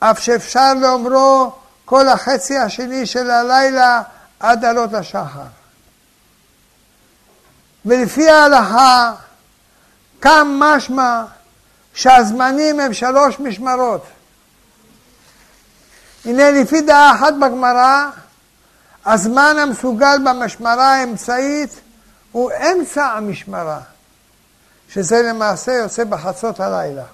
אף 0.00 0.18
שאפשר 0.18 0.74
לאומרו 0.74 1.52
כל 1.84 2.08
החצי 2.08 2.58
השני 2.58 3.06
של 3.06 3.30
הלילה 3.30 4.02
עד 4.40 4.64
עלות 4.64 4.94
השחר. 4.94 5.42
ולפי 7.84 8.30
ההלכה, 8.30 9.12
קם 10.20 10.60
משמע 10.60 11.22
שהזמנים 11.94 12.80
הם 12.80 12.92
שלוש 12.92 13.40
משמרות. 13.40 14.04
הנה 16.24 16.50
לפי 16.50 16.80
דעה 16.80 17.14
אחת 17.14 17.34
בגמרא, 17.34 18.08
הזמן 19.06 19.56
המסוגל 19.58 20.18
במשמרה 20.24 20.94
האמצעית 20.94 21.80
הוא 22.32 22.50
אמצע 22.52 23.06
המשמרה, 23.06 23.80
שזה 24.88 25.22
למעשה 25.22 25.72
יוצא 25.72 26.04
בחצות 26.04 26.60
הלילה. 26.60 27.04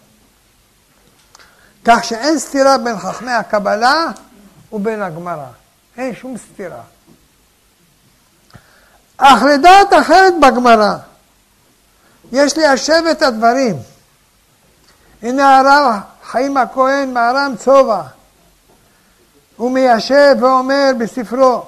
כך 1.85 2.05
שאין 2.05 2.39
סתירה 2.39 2.79
בין 2.79 2.99
חכמי 2.99 3.33
הקבלה 3.33 4.07
ובין 4.73 5.03
הגמרא. 5.03 5.47
אין 5.97 6.15
שום 6.15 6.37
סתירה. 6.39 6.83
אך 9.17 9.43
לדעת 9.43 9.93
אחרת 10.01 10.35
בגמרא, 10.43 10.95
יש 12.33 12.57
ליישב 12.57 13.03
את 13.11 13.23
הדברים. 13.23 13.77
הנה 15.23 15.59
הרב 15.59 16.01
חיים 16.25 16.57
הכהן 16.57 17.15
מארם 17.15 17.55
צובע, 17.59 18.03
הוא 19.57 19.71
מיישב 19.71 20.37
ואומר 20.41 20.91
בספרו 20.99 21.65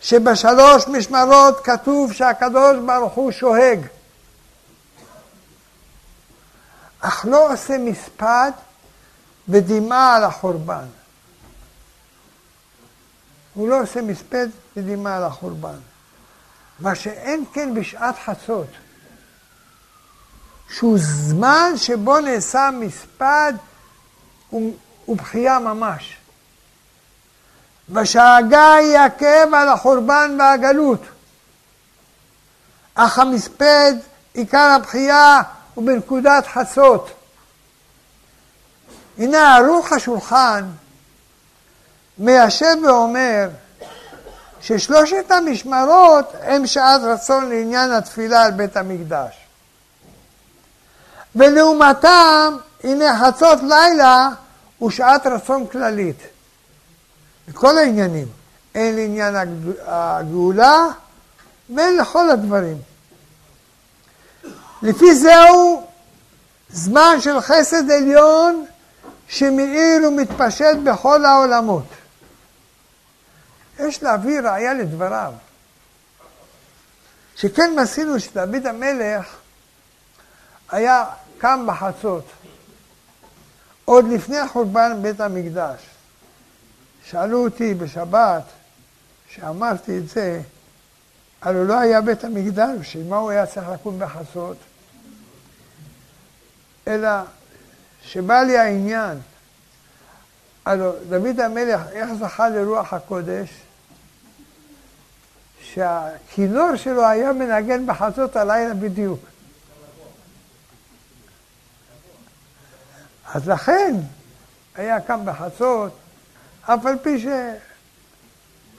שבשלוש 0.00 0.88
משמרות 0.88 1.60
כתוב 1.64 2.12
שהקדוש 2.12 2.76
ברוך 2.86 3.12
הוא 3.12 3.30
שוהג, 3.30 3.80
אך 7.02 7.26
לא 7.28 7.52
עושה 7.52 7.78
מספד 7.78 8.50
ודמעה 9.48 10.16
על 10.16 10.24
החורבן. 10.24 10.84
הוא 13.54 13.68
לא 13.68 13.82
עושה 13.82 14.02
מספד 14.02 14.48
ודמעה 14.76 15.16
על 15.16 15.24
החורבן. 15.24 15.78
מה 16.78 16.94
שאין 16.94 17.44
כן 17.52 17.74
בשעת 17.74 18.14
חצות, 18.24 18.66
שהוא 20.70 20.98
זמן 21.00 21.72
שבו 21.76 22.20
נעשה 22.20 22.70
מספד 22.72 23.52
ובכייה 25.08 25.58
ממש. 25.58 26.16
ושהגה 27.90 28.74
היא 28.74 28.98
הכאב 28.98 29.54
על 29.54 29.68
החורבן 29.68 30.36
והגלות. 30.38 31.00
אך 32.94 33.18
המספד, 33.18 33.94
עיקר 34.34 34.58
הבכייה, 34.76 35.40
הוא 35.74 35.86
בנקודת 35.86 36.46
חצות. 36.46 37.10
הנה 39.18 39.56
ערוך 39.56 39.92
השולחן 39.92 40.64
מיישב 42.18 42.76
ואומר 42.86 43.48
ששלושת 44.60 45.30
המשמרות 45.30 46.32
הם 46.40 46.66
שעת 46.66 47.00
רצון 47.04 47.48
לעניין 47.48 47.90
התפילה 47.90 48.42
על 48.42 48.50
בית 48.50 48.76
המקדש. 48.76 49.34
ולעומתם, 51.36 52.56
הנה 52.84 53.20
חצות 53.20 53.58
לילה 53.62 54.28
הוא 54.78 54.90
שעת 54.90 55.26
רצון 55.26 55.66
כללית. 55.66 56.16
לכל 57.48 57.78
העניינים. 57.78 58.26
אין 58.74 58.96
לעניין 58.96 59.34
הגאולה 59.86 60.86
ואין 61.76 61.96
לכל 61.96 62.30
הדברים. 62.30 62.78
לפי 64.82 65.14
זהו 65.14 65.86
זמן 66.70 67.16
של 67.20 67.40
חסד 67.40 67.90
עליון 67.90 68.66
שמאיר 69.28 70.08
ומתפשט 70.08 70.76
בכל 70.84 71.24
העולמות. 71.24 71.84
יש 73.78 74.02
להביא 74.02 74.40
ראיה 74.40 74.74
לדבריו. 74.74 75.32
שכן 77.36 77.74
מסינו 77.82 78.20
שדוד 78.20 78.66
המלך 78.66 79.36
היה 80.70 81.04
קם 81.38 81.66
בחצות, 81.66 82.24
עוד 83.84 84.04
לפני 84.08 84.48
חורבן 84.48 85.02
בית 85.02 85.20
המקדש. 85.20 85.80
שאלו 87.04 87.44
אותי 87.44 87.74
בשבת, 87.74 88.42
שאמרתי 89.28 89.98
את 89.98 90.08
זה, 90.08 90.40
הלוא 91.42 91.64
לא 91.64 91.78
היה 91.78 92.00
בית 92.00 92.24
המקדש, 92.24 92.78
בשביל 92.80 93.08
מה 93.08 93.16
הוא 93.16 93.30
היה 93.30 93.46
צריך 93.46 93.68
לקום 93.68 93.98
בחצות? 93.98 94.56
אלא 96.88 97.08
שבא 98.02 98.42
לי 98.42 98.58
העניין, 98.58 99.18
הלוא 100.64 100.92
דוד 101.08 101.40
המלך, 101.40 101.80
איך 101.92 102.10
זכה 102.20 102.48
לרוח 102.48 102.92
הקודש? 102.92 103.48
שהכינור 105.62 106.76
שלו 106.76 107.06
היה 107.06 107.32
מנגן 107.32 107.86
בחצות 107.86 108.36
הלילה 108.36 108.74
בדיוק. 108.74 109.20
אז 113.34 113.48
לכן 113.48 113.96
היה 114.74 115.00
קם 115.00 115.20
בחצות, 115.24 115.92
אף 116.62 116.86
על 116.86 116.98
פי 117.02 117.20
ש... 117.20 117.26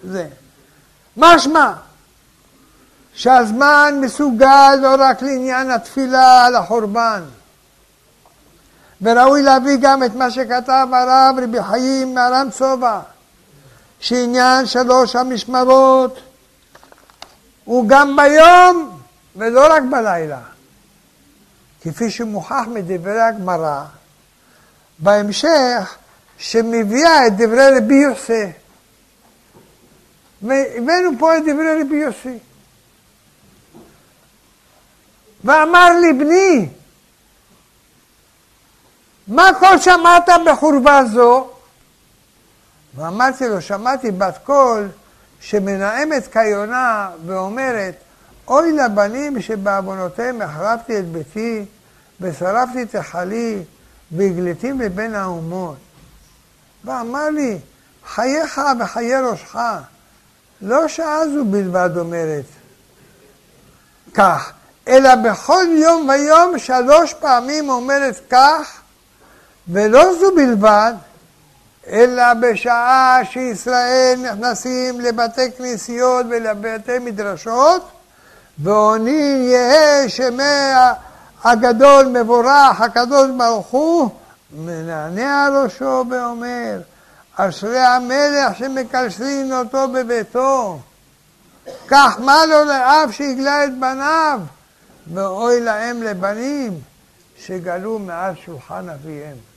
זה. 0.03 0.27
משמע 1.17 1.73
שהזמן 3.13 3.93
מסוגל 4.01 4.75
לא 4.81 4.95
רק 4.99 5.21
לעניין 5.21 5.71
התפילה 5.71 6.45
על 6.45 6.55
החורבן, 6.55 7.23
וראוי 9.01 9.41
להביא 9.41 9.77
גם 9.81 10.03
את 10.03 10.15
מה 10.15 10.31
שכתב 10.31 10.87
הרב 10.91 11.35
רבי 11.43 11.63
חיים 11.63 12.15
מארם 12.15 12.47
צובע, 12.51 12.99
שעניין 13.99 14.65
שלוש 14.65 15.15
המשמרות 15.15 16.19
הוא 17.65 17.87
גם 17.87 18.15
ביום 18.15 18.99
ולא 19.35 19.73
רק 19.73 19.83
בלילה. 19.89 20.39
כפי 21.81 22.11
שמוכח 22.11 22.63
מדברי 22.67 23.21
הגמרא, 23.21 23.83
בהמשך, 24.99 25.95
שמביאה 26.37 27.27
את 27.27 27.35
דברי 27.37 27.77
רבי 27.77 27.95
יוסי. 27.95 28.51
והבאנו 30.41 31.09
פה 31.19 31.37
את 31.37 31.43
דברי 31.43 31.81
רבי 31.81 31.95
יוסי. 31.95 32.37
ואמר 35.43 35.89
לי, 36.01 36.13
בני, 36.13 36.69
מה 39.27 39.49
כל 39.59 39.79
שמעת 39.79 40.29
בחורבה 40.45 41.01
זו? 41.13 41.47
ואמרתי 42.95 43.47
לו, 43.47 43.61
שמעתי 43.61 44.11
בת 44.11 44.37
קול 44.43 44.89
שמנעמת 45.39 46.27
כיונה 46.33 47.09
ואומרת, 47.25 47.95
אוי 48.47 48.71
לבנים 48.71 49.41
שבעוונותיהם 49.41 50.41
החרבתי 50.41 50.99
את 50.99 51.05
ביתי 51.05 51.65
ושרפתי 52.21 52.83
את 52.83 52.95
היכלי 52.95 53.63
והגליתים 54.11 54.81
לבין 54.81 55.15
האומות. 55.15 55.75
ואמר 56.85 57.29
לי, 57.29 57.57
חייך 58.05 58.61
וחיי 58.79 59.19
ראשך, 59.19 59.55
לא 60.61 60.87
שעה 60.87 61.27
זו 61.33 61.45
בלבד 61.45 61.97
אומרת 61.97 62.45
כך, 64.13 64.51
אלא 64.87 65.15
בכל 65.15 65.65
יום 65.77 66.09
ויום 66.09 66.59
שלוש 66.59 67.13
פעמים 67.13 67.69
אומרת 67.69 68.19
כך, 68.29 68.82
ולא 69.67 70.13
זו 70.19 70.35
בלבד, 70.35 70.93
אלא 71.87 72.33
בשעה 72.33 73.19
שישראל 73.31 74.19
נכנסים 74.21 75.01
לבתי 75.01 75.51
כנסיות 75.57 76.25
ולבתי 76.29 76.99
מדרשות, 76.99 77.91
ועונים 78.57 79.43
יהא 79.43 80.07
שמי 80.07 80.71
הגדול 81.43 82.05
מבורך 82.05 82.81
הקדוש 82.81 83.29
ברוך 83.37 83.67
הוא, 83.67 84.09
מנענע 84.51 85.49
ראשו 85.63 86.03
ואומר, 86.09 86.81
אשרי 87.35 87.79
המלך 87.79 88.57
שמקלסין 88.57 89.53
אותו 89.53 89.87
בביתו. 89.87 90.79
כך 91.87 92.19
מה 92.19 92.45
לו 92.45 92.63
לאב 92.63 93.11
שהגלה 93.11 93.65
את 93.65 93.77
בניו, 93.79 94.39
ואוי 95.13 95.61
להם 95.61 96.03
לבנים 96.03 96.73
שגלו 97.37 97.99
מעל 97.99 98.33
שולחן 98.45 98.89
אביהם. 98.89 99.52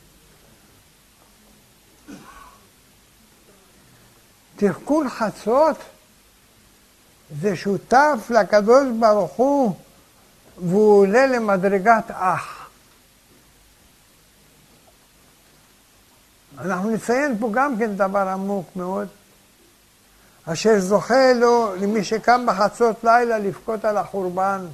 תחכון 4.57 5.09
חצות 5.09 5.77
זה 7.43 7.57
שותף 7.57 8.31
לקדוש 8.31 8.89
ברוך 9.01 9.33
הוא 9.33 9.74
והוא 10.59 11.01
עולה 11.01 11.27
למדרגת 11.27 12.11
אח. 12.11 12.69
אנחנו 16.59 16.91
נציין 16.91 17.39
פה 17.39 17.51
גם 17.53 17.78
כן 17.78 17.97
דבר 17.97 18.28
עמוק 18.28 18.66
מאוד, 18.77 19.09
אשר 20.45 20.81
זוכה 20.81 21.33
לו 21.33 21.74
למי 21.81 22.05
שקם 22.05 22.47
בחצות 22.47 23.05
לילה 23.05 23.39
לבכות 23.39 23.85
על 23.85 23.97
החורבן, 23.97 24.66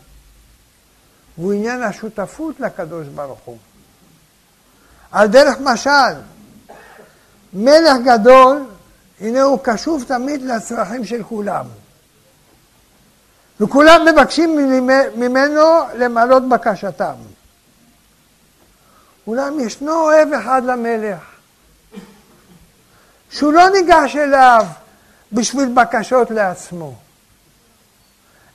והוא 1.39 1.53
עניין 1.53 1.83
השותפות 1.83 2.61
לקדוש 2.61 3.07
ברוך 3.07 3.41
הוא. 3.45 3.59
על 5.13 5.29
דרך 5.29 5.59
משל, 5.61 6.15
מלך 7.53 7.97
גדול, 8.05 8.65
הנה 9.23 9.43
הוא 9.43 9.59
קשוב 9.63 10.05
תמיד 10.09 10.43
לצרכים 10.43 11.05
של 11.05 11.23
כולם. 11.23 11.67
וכולם 13.61 14.07
מבקשים 14.13 14.57
ממנו 15.17 15.63
למלות 15.95 16.49
בקשתם. 16.49 17.15
אולם 19.27 19.61
ישנו 19.61 19.93
אוהב 19.93 20.33
אחד 20.33 20.63
למלך, 20.65 21.21
שהוא 23.31 23.53
לא 23.53 23.69
ניגש 23.71 24.17
אליו 24.17 24.67
בשביל 25.33 25.69
בקשות 25.75 26.31
לעצמו, 26.31 26.95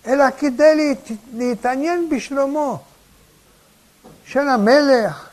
אלא 0.07 0.26
כדי 0.38 0.95
להתעניין 1.34 2.10
בשלומו 2.10 2.80
של 4.26 4.48
המלך, 4.48 5.30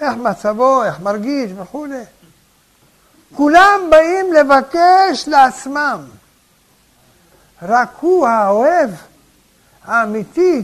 איך 0.00 0.14
מצבו, 0.14 0.84
איך 0.84 1.00
מרגיש 1.00 1.50
וכולי. 1.56 2.02
כולם 3.34 3.80
באים 3.90 4.32
לבקש 4.32 5.28
לעצמם. 5.28 6.04
רק 7.62 7.88
הוא 8.00 8.28
האוהב 8.28 8.90
האמיתי 9.84 10.62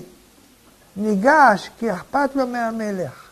ניגש 0.97 1.71
כי 1.79 1.93
אכפת 1.93 2.31
לו 2.35 2.47
מהמלך. 2.47 3.25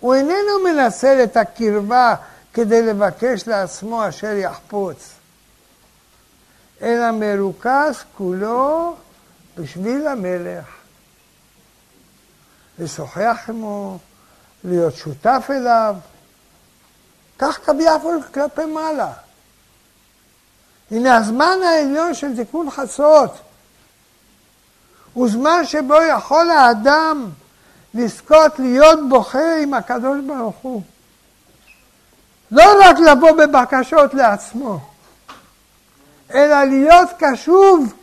הוא 0.00 0.14
איננו 0.14 0.64
מנצל 0.64 1.20
את 1.24 1.36
הקרבה 1.36 2.14
כדי 2.54 2.82
לבקש 2.82 3.48
לעצמו 3.48 4.08
אשר 4.08 4.32
יחפוץ, 4.32 5.10
אלא 6.82 7.10
מרוכז 7.10 8.04
כולו 8.16 8.96
בשביל 9.56 10.08
המלך. 10.08 10.64
לשוחח 12.78 13.44
עמו, 13.48 13.98
להיות 14.64 14.94
שותף 14.94 15.46
אליו. 15.50 15.96
כך 17.40 17.58
כביכול 17.66 18.22
כלפי 18.34 18.64
מעלה. 18.64 19.12
הנה 20.90 21.16
הזמן 21.16 21.58
העליון 21.64 22.14
של 22.14 22.36
תיקון 22.36 22.70
חצות 22.70 23.38
הוא 25.12 25.28
זמן 25.28 25.64
שבו 25.64 25.94
יכול 26.02 26.50
האדם 26.50 27.28
לזכות 27.94 28.58
להיות 28.58 29.08
בוכה 29.08 29.56
עם 29.62 29.74
הקדוש 29.74 30.18
ברוך 30.26 30.56
הוא. 30.62 30.82
לא 32.50 32.64
רק 32.84 32.98
לבוא 32.98 33.30
בבקשות 33.30 34.14
לעצמו, 34.14 34.78
אלא 36.34 36.64
להיות 36.64 37.08
קשוב 37.18 37.94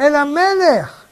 אל 0.00 0.14
המלך, 0.14 1.04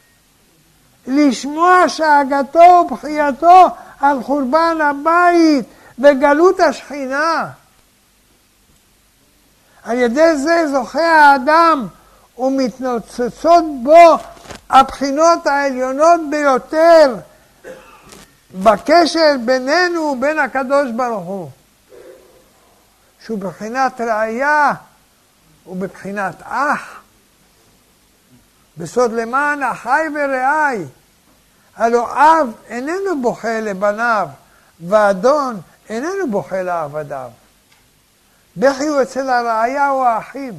לשמוע 1.06 1.89
שאגתו 1.89 2.86
ובחייתו 2.86 3.66
על 4.01 4.23
חורבן 4.23 4.78
הבית 4.81 5.66
וגלות 5.98 6.61
השכינה. 6.61 7.51
על 9.85 9.98
ידי 9.98 10.36
זה 10.36 10.65
זוכה 10.73 11.01
האדם 11.01 11.86
ומתנוצצות 12.39 13.65
בו 13.82 14.16
הבחינות 14.70 15.47
העליונות 15.47 16.20
ביותר 16.31 17.16
בקשר 18.62 19.35
בינינו 19.44 20.01
ובין 20.01 20.39
הקדוש 20.39 20.90
ברוך 20.97 21.24
הוא, 21.24 21.51
שהוא 23.24 23.39
בבחינת 23.39 24.01
ראייה 24.01 24.73
ובבחינת 25.66 26.35
אח. 26.43 27.01
בסוד 28.77 29.12
למען 29.12 29.62
אחי 29.62 30.02
ורעי. 30.15 30.85
הלא 31.77 32.12
אב 32.12 32.52
איננו 32.69 33.23
בוכה 33.23 33.61
לבניו, 33.61 34.28
ואדון 34.89 35.61
איננו 35.89 36.31
בוכה 36.31 36.62
לעבדיו. 36.62 37.31
בכי 38.57 38.87
הוא 38.87 39.03
אצל 39.03 39.31
הרעיה 39.31 39.91
או 39.91 40.05
האחים. 40.05 40.55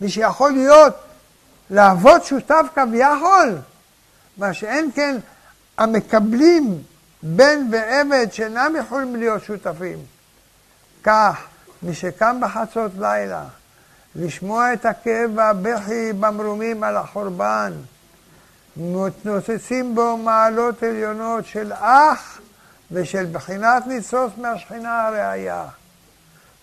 מי 0.00 0.08
שיכול 0.08 0.52
להיות, 0.52 0.94
לעבוד 1.70 2.24
שותף 2.24 2.66
כביכול, 2.74 3.58
מה 4.36 4.54
שאין 4.54 4.90
כן 4.94 5.16
המקבלים 5.78 6.82
בן 7.22 7.66
ועבד 7.70 8.26
שאינם 8.32 8.74
יכולים 8.78 9.16
להיות 9.16 9.44
שותפים. 9.44 9.98
כך, 11.02 11.36
מי 11.82 11.94
שקם 11.94 12.40
בחצות 12.40 12.92
לילה, 12.98 13.44
לשמוע 14.16 14.72
את 14.72 14.86
הכאב 14.86 15.30
והבכי 15.34 16.12
במרומים 16.12 16.82
על 16.82 16.96
החורבן, 16.96 17.72
מתנוצצים 18.76 19.94
בו 19.94 20.16
מעלות 20.16 20.82
עליונות 20.82 21.46
של 21.46 21.72
אח 21.72 22.40
ושל 22.90 23.26
בחינת 23.32 23.86
ניצוץ 23.86 24.32
מהשכינה 24.36 25.06
הראייה. 25.06 25.64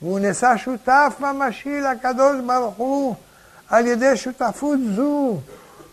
והוא 0.02 0.20
נעשה 0.20 0.58
שותף 0.58 1.14
ממשי 1.20 1.82
לקדוש 1.82 2.36
ברוך 2.48 2.76
הוא 2.76 3.16
על 3.70 3.86
ידי 3.86 4.18
שותפות 4.18 4.80
זו, 4.96 5.38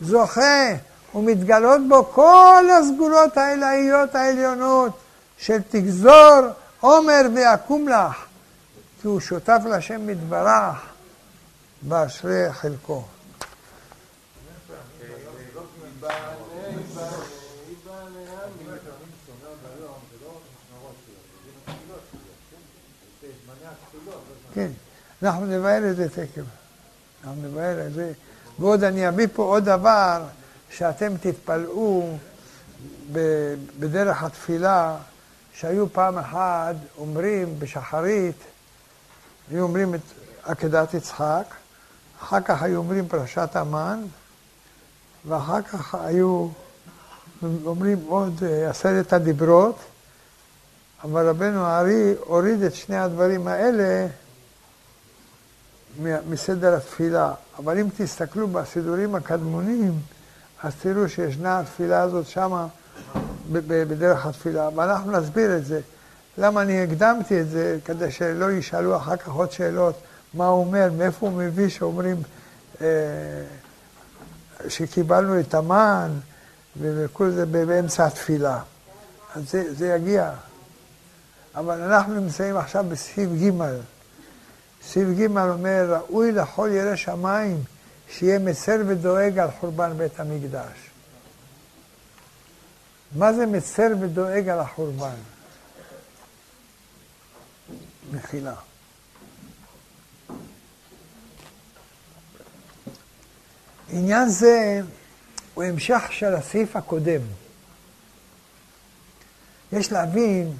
זוכה 0.00 0.72
ומתגלות 1.14 1.80
בו 1.88 2.04
כל 2.04 2.64
הסגולות 2.78 3.36
העילאיות 3.36 4.14
העליונות 4.14 4.92
של 5.38 5.58
תגזור 5.68 6.40
עומר 6.80 7.20
ויקום 7.34 7.88
לך, 7.88 8.24
כי 9.02 9.08
הוא 9.08 9.20
שותף 9.20 9.60
להשם 9.66 10.06
מתברך 10.06 10.76
באשרי 11.82 12.52
חלקו. 12.52 13.04
כן, 24.54 24.70
אנחנו 25.22 25.46
נבהר 25.46 25.90
את 25.90 25.96
זה 25.96 26.08
תכף. 26.08 26.42
אנחנו 27.24 27.42
נבהר 27.42 27.86
את 27.86 27.92
זה. 27.92 28.12
ועוד 28.58 28.84
אני 28.84 29.08
אביא 29.08 29.26
פה 29.32 29.42
עוד 29.42 29.64
דבר, 29.64 30.22
שאתם 30.70 31.12
תתפלאו 31.20 32.16
בדרך 33.78 34.22
התפילה, 34.22 34.96
שהיו 35.54 35.92
פעם 35.92 36.18
אחת 36.18 36.74
אומרים 36.98 37.58
בשחרית, 37.58 38.36
היו 39.50 39.62
אומרים 39.62 39.94
את 39.94 40.00
עקדת 40.44 40.94
יצחק, 40.94 41.44
אחר 42.22 42.40
כך 42.40 42.62
היו 42.62 42.78
אומרים 42.78 43.08
פרשת 43.08 43.56
המן, 43.56 44.02
ואחר 45.26 45.62
כך 45.62 45.94
היו 45.94 46.48
אומרים 47.66 48.04
עוד 48.06 48.42
אה, 48.42 48.70
עשרת 48.70 49.12
הדיברות, 49.12 49.78
אבל 51.04 51.28
רבנו 51.28 51.66
הארי 51.66 52.14
הוריד 52.20 52.62
את 52.62 52.74
שני 52.74 52.96
הדברים 52.96 53.48
האלה 53.48 54.06
מסדר 56.28 56.74
התפילה. 56.74 57.32
אבל 57.58 57.78
אם 57.78 57.86
תסתכלו 57.96 58.48
בסידורים 58.48 59.14
הקדמונים, 59.14 59.92
אז 60.62 60.72
תראו 60.82 61.08
שישנה 61.08 61.60
התפילה 61.60 62.00
הזאת 62.00 62.26
שמה 62.26 62.66
בדרך 63.52 64.26
התפילה, 64.26 64.68
ואנחנו 64.74 65.12
נסביר 65.12 65.56
את 65.56 65.66
זה. 65.66 65.80
למה 66.38 66.62
אני 66.62 66.82
הקדמתי 66.82 67.40
את 67.40 67.48
זה? 67.48 67.78
כדי 67.84 68.10
שלא 68.10 68.52
ישאלו 68.52 68.96
אחר 68.96 69.16
כך 69.16 69.28
עוד 69.28 69.52
שאלות, 69.52 69.94
מה 70.34 70.46
הוא 70.46 70.64
אומר, 70.64 70.90
מאיפה 70.98 71.26
הוא 71.26 71.38
מביא 71.38 71.68
שאומרים 71.68 72.16
אה, 72.80 72.86
שקיבלנו 74.68 75.40
את 75.40 75.54
המן 75.54 76.10
וכל 76.80 77.30
זה 77.30 77.46
באמצע 77.46 78.06
התפילה. 78.06 78.58
אז 79.34 79.50
זה, 79.50 79.74
זה 79.74 79.86
יגיע. 79.86 80.30
אבל 81.54 81.82
אנחנו 81.82 82.20
נמצאים 82.20 82.56
עכשיו 82.56 82.84
בסעיף 82.88 83.30
ג'. 83.30 83.50
סעיף 84.88 85.08
ג' 85.18 85.36
אומר, 85.38 85.94
ראוי 85.94 86.32
לכל 86.32 86.70
ירא 86.72 86.96
שמיים 86.96 87.62
שיהיה 88.08 88.38
מצר 88.38 88.76
ודואג 88.86 89.38
על 89.38 89.50
חורבן 89.60 89.92
בית 89.96 90.20
המקדש. 90.20 90.90
מה 93.16 93.32
זה 93.32 93.46
מצר 93.46 93.88
ודואג 94.00 94.48
על 94.48 94.60
החורבן? 94.60 95.14
מחילה. 98.12 98.54
עניין 103.88 104.28
זה 104.28 104.80
הוא 105.54 105.64
המשך 105.64 106.02
של 106.10 106.34
הסעיף 106.34 106.76
הקודם. 106.76 107.20
יש 109.72 109.92
להבין 109.92 110.56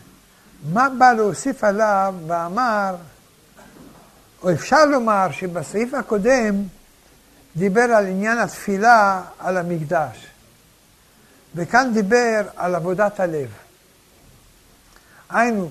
מה 0.72 0.88
בא 0.98 1.12
להוסיף 1.12 1.64
עליו 1.64 2.14
ואמר, 2.26 2.96
או 4.44 4.52
אפשר 4.52 4.84
לומר 4.84 5.26
שבסעיף 5.30 5.94
הקודם 5.94 6.62
דיבר 7.56 7.82
על 7.82 8.06
עניין 8.06 8.38
התפילה 8.38 9.22
על 9.38 9.56
המקדש, 9.56 10.26
וכאן 11.54 11.90
דיבר 11.94 12.42
על 12.56 12.74
עבודת 12.74 13.20
הלב. 13.20 13.48
היינו, 15.30 15.70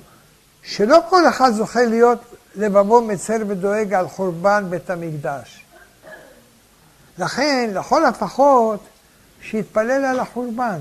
שלא 0.63 0.99
כל 1.09 1.27
אחד 1.29 1.51
זוכה 1.51 1.85
להיות 1.85 2.35
לבבו 2.55 3.01
מצר 3.01 3.37
ודואג 3.47 3.93
על 3.93 4.07
חורבן 4.07 4.65
בית 4.69 4.89
המקדש. 4.89 5.65
לכן, 7.17 7.69
לכל 7.73 8.05
הפחות, 8.05 8.79
שיתפלל 9.41 10.05
על 10.05 10.19
החורבן. 10.19 10.79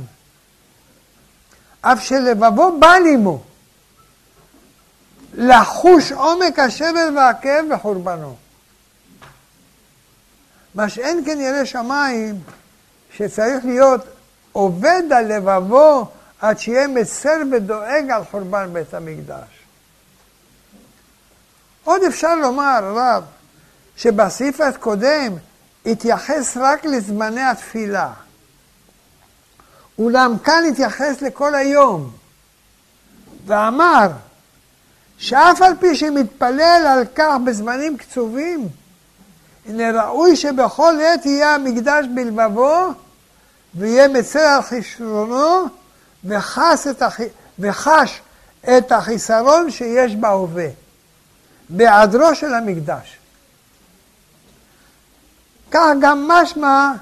אף 1.81 2.02
שלבבו 2.02 2.81
בא 2.81 2.93
לימו 3.02 3.43
לחוש 5.34 6.12
עומק 6.12 6.59
השבר 6.59 7.09
והכאב 7.16 7.64
בחורבנו. 7.70 8.36
מה 10.74 10.88
שאין 10.88 11.22
כן 11.26 11.40
ירא 11.40 11.64
שמיים, 11.64 12.40
שצריך 13.16 13.64
להיות 13.64 14.00
עובד 14.52 15.02
על 15.16 15.36
לבבו 15.36 16.06
עד 16.40 16.59
שיהיה 16.59 16.88
מצר 16.88 17.36
ודואג 17.52 18.10
על 18.10 18.24
חורבן 18.30 18.72
בית 18.72 18.94
המקדש. 18.94 19.48
עוד 21.84 22.02
אפשר 22.02 22.34
לומר, 22.34 22.78
רב, 22.82 23.24
שבסעיף 23.96 24.60
הקודם 24.60 25.32
התייחס 25.86 26.56
רק 26.56 26.84
לזמני 26.84 27.42
התפילה. 27.42 28.12
אולם 29.98 30.38
כאן 30.38 30.62
התייחס 30.72 31.22
לכל 31.22 31.54
היום, 31.54 32.10
ואמר 33.46 34.09
שאף 35.23 35.62
על 35.62 35.73
פי 35.81 35.97
שמתפלל 35.97 36.86
על 36.89 37.05
כך 37.15 37.35
בזמנים 37.44 37.97
קצובים, 37.97 38.69
הנה 39.66 40.03
ראוי 40.03 40.36
שבכל 40.36 40.94
עת 41.01 41.27
יהיה 41.27 41.55
המקדש 41.55 42.07
בלבבו, 42.15 42.89
ויהיה 43.74 44.09
מצר 44.09 44.40
על 44.40 44.62
חשבונו, 44.62 45.65
וחש 46.24 46.86
את, 46.90 47.03
הח... 47.03 47.20
וחש 47.59 48.20
את 48.62 48.93
החיסרון 48.93 49.70
שיש 49.70 50.16
בהווה, 50.16 50.69
בהיעדרו 51.69 52.35
של 52.35 52.55
המקדש. 52.55 53.19
כך 55.70 55.89
גם 56.01 56.28
משמע 56.28 56.93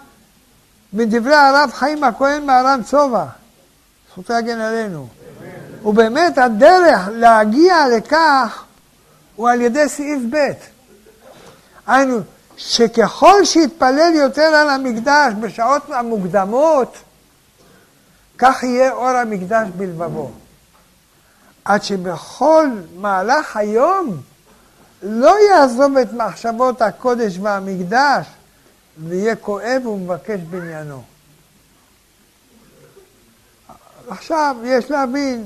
מדברי 0.92 1.34
הרב 1.34 1.70
חיים 1.74 2.04
הכהן 2.04 2.46
מהר"ן 2.46 2.80
צובע, 2.82 3.24
זכותו 4.10 4.32
יגן 4.32 4.60
עלינו. 4.60 5.08
ובאמת 5.84 6.38
הדרך 6.38 7.08
להגיע 7.12 7.76
לכך 7.96 8.64
הוא 9.36 9.48
על 9.48 9.60
ידי 9.60 9.88
סעיף 9.88 10.22
ב'. 10.30 10.52
היינו, 11.86 12.20
שככל 12.56 13.44
שיתפלל 13.44 14.12
יותר 14.14 14.42
על 14.42 14.68
המקדש 14.68 15.32
בשעות 15.40 15.82
המוקדמות, 15.90 16.96
כך 18.38 18.62
יהיה 18.62 18.92
אור 18.92 19.08
המקדש 19.08 19.68
בלבבו. 19.76 20.30
עד 21.64 21.82
שבכל 21.82 22.66
מהלך 22.96 23.56
היום 23.56 24.20
לא 25.02 25.34
יעזוב 25.50 25.96
את 25.96 26.12
מחשבות 26.12 26.82
הקודש 26.82 27.38
והמקדש, 27.42 28.26
ויהיה 28.98 29.36
כואב 29.36 29.86
ומבקש 29.86 30.40
בעניינו. 30.50 31.02
עכשיו 34.08 34.56
יש 34.64 34.90
להבין, 34.90 35.44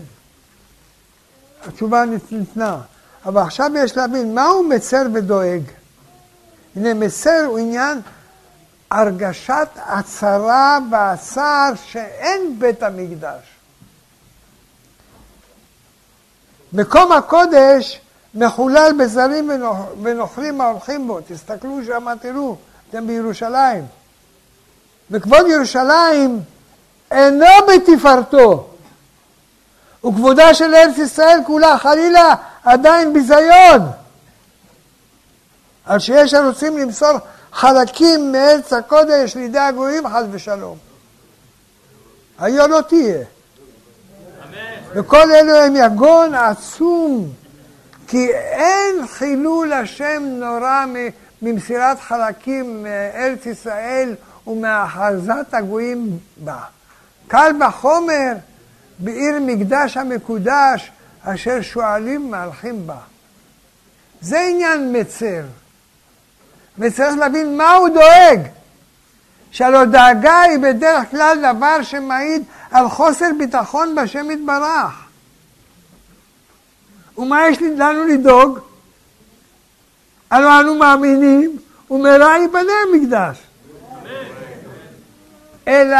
התשובה 1.68 2.04
ניתנה, 2.30 2.78
אבל 3.26 3.42
עכשיו 3.42 3.70
יש 3.76 3.96
להבין 3.96 4.34
מה 4.34 4.44
הוא 4.44 4.68
מצר 4.68 5.02
ודואג. 5.14 5.62
הנה 6.76 6.94
מצר 6.94 7.44
הוא 7.46 7.58
עניין 7.58 8.00
הרגשת 8.90 9.68
הצרה 9.76 10.78
והצער 10.90 11.72
שאין 11.84 12.58
בית 12.58 12.82
המקדש. 12.82 13.42
מקום 16.72 17.12
הקודש 17.12 18.00
מחולל 18.34 18.92
בזרים 18.98 19.50
ונוכלים 20.02 20.60
ההולכים 20.60 21.06
בו, 21.06 21.18
תסתכלו 21.28 21.84
שם, 21.86 22.06
תראו, 22.20 22.56
אתם 22.90 23.06
בירושלים. 23.06 23.86
וכבוד 25.10 25.46
ירושלים 25.46 26.40
אינו 27.10 27.46
בתפארתו, 27.68 28.73
וכבודה 30.04 30.54
של 30.54 30.74
ארץ 30.74 30.98
ישראל 30.98 31.38
כולה 31.46 31.78
חלילה 31.78 32.34
עדיין 32.64 33.12
ביזיון. 33.12 33.80
על 35.86 35.98
שיש 35.98 36.34
הרוצים 36.34 36.78
למסור 36.78 37.18
חלקים 37.52 38.32
מארץ 38.32 38.72
הקודש 38.72 39.36
לידי 39.36 39.58
הגויים 39.58 40.08
חס 40.08 40.24
ושלום. 40.30 40.76
היה 42.38 42.66
לא 42.66 42.80
תהיה. 42.80 43.24
וכל 44.94 45.32
אלו 45.34 45.56
הם 45.56 45.76
יגון 45.76 46.34
עצום, 46.34 47.32
כי 48.08 48.32
אין 48.32 49.06
חילול 49.06 49.72
השם 49.72 50.22
נורא 50.22 50.84
ממסירת 51.42 52.00
חלקים 52.00 52.82
מארץ 52.82 53.46
ישראל 53.46 54.14
ומהאחזת 54.46 55.54
הגויים 55.54 56.18
בה. 56.36 56.58
קל 57.28 57.52
וחומר 57.68 58.32
בעיר 58.98 59.40
מקדש 59.40 59.96
המקודש 59.96 60.90
אשר 61.22 61.60
שועלים 61.62 62.30
מהלכים 62.30 62.86
בה. 62.86 62.98
זה 64.20 64.40
עניין 64.40 64.96
מצר. 65.00 65.42
וצריך 66.78 67.16
להבין 67.18 67.56
מה 67.56 67.72
הוא 67.72 67.88
דואג. 67.88 68.40
שהלא 69.50 69.84
דאגה 69.84 70.40
היא 70.40 70.58
בדרך 70.58 71.10
כלל 71.10 71.38
דבר 71.38 71.82
שמעיד 71.82 72.42
על 72.70 72.88
חוסר 72.88 73.26
ביטחון 73.38 73.94
בשם 73.94 74.30
יתברך. 74.30 75.04
ומה 77.18 77.48
יש 77.48 77.58
לנו 77.62 78.04
לדאוג? 78.04 78.58
הלוא 80.30 80.60
אנו 80.60 80.74
מאמינים, 80.74 81.58
ומהרה 81.90 82.38
ייבנה 82.38 82.72
המקדש. 82.88 83.42
אלא 85.68 85.96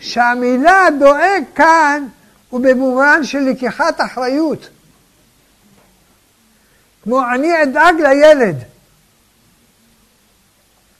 שהמילה 0.00 0.86
דואג 0.98 1.42
כאן 1.54 2.06
הוא 2.50 2.60
במובן 2.60 3.24
של 3.24 3.38
לקיחת 3.38 4.00
אחריות. 4.00 4.68
כמו 7.02 7.30
אני 7.34 7.62
אדאג 7.62 7.94
לילד. 8.00 8.56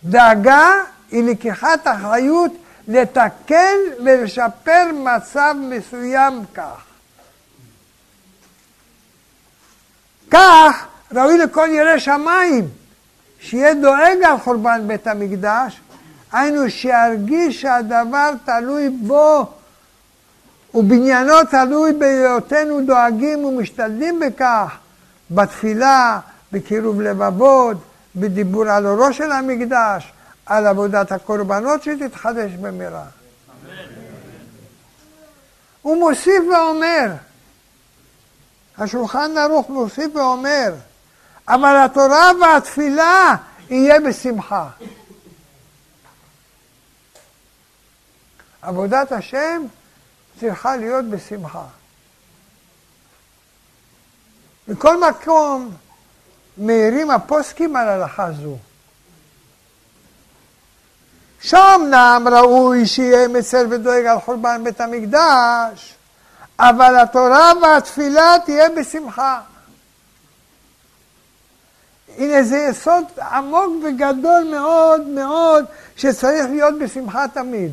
דאגה 0.04 0.70
היא 1.10 1.24
לקיחת 1.24 1.86
אחריות 1.86 2.52
לתקן 2.88 3.76
ולשפר 4.04 4.90
מצב 4.94 5.54
מסוים 5.60 6.44
כך. 6.54 6.84
כך 10.30 10.86
ראוי 11.12 11.38
לכל 11.38 11.68
ירא 11.72 11.98
שמיים 11.98 12.68
שיהיה 13.40 13.74
דואג 13.74 14.22
על 14.24 14.38
חורבן 14.38 14.82
בית 14.86 15.06
המקדש, 15.06 15.80
היינו 16.32 16.70
שירגיש 16.70 17.60
שהדבר 17.60 18.32
תלוי 18.44 18.88
בו 18.88 19.46
ובניינו 20.74 21.44
תלוי 21.50 21.92
בהיותנו 21.92 22.86
דואגים 22.86 23.44
ומשתדלים 23.44 24.20
בכך, 24.20 24.76
בתפילה, 25.30 26.20
בקירוב 26.52 27.00
לבבות, 27.00 27.76
בדיבור 28.16 28.68
על 28.68 28.86
אורו 28.86 29.12
של 29.12 29.32
המקדש, 29.32 30.12
על 30.46 30.66
עבודת 30.66 31.12
הקורבנות 31.12 31.82
שתתחדש 31.82 32.50
במהרה. 32.60 33.04
הוא 35.82 35.96
מוסיף 35.96 36.42
ואומר, 36.52 37.06
השולחן 38.78 39.30
ערוך 39.36 39.70
מוסיף 39.70 40.16
ואומר, 40.16 40.72
אבל 41.48 41.76
התורה 41.84 42.30
והתפילה 42.40 43.34
יהיה 43.70 44.00
בשמחה. 44.00 44.68
עבודת 48.62 49.12
השם 49.12 49.62
צריכה 50.40 50.76
להיות 50.76 51.04
בשמחה. 51.04 51.64
מכל 54.68 55.08
מקום 55.10 55.70
מעירים 56.56 57.10
הפוסקים 57.10 57.76
על 57.76 57.88
הלכה 57.88 58.32
זו. 58.32 58.56
שאומנם 61.40 62.24
ראוי 62.32 62.86
שיהיה 62.86 63.28
מצר 63.28 63.64
ודואג 63.70 64.06
על 64.06 64.20
חורבן 64.20 64.64
בית 64.64 64.80
המקדש, 64.80 65.94
אבל 66.58 66.98
התורה 66.98 67.52
והתפילה 67.62 68.36
תהיה 68.44 68.68
בשמחה. 68.68 69.40
הנה 72.18 72.42
זה 72.42 72.56
יסוד 72.56 73.04
עמוק 73.30 73.72
וגדול 73.84 74.44
מאוד 74.50 75.06
מאוד 75.06 75.64
שצריך 75.96 76.46
להיות 76.50 76.78
בשמחה 76.78 77.28
תמיד. 77.28 77.72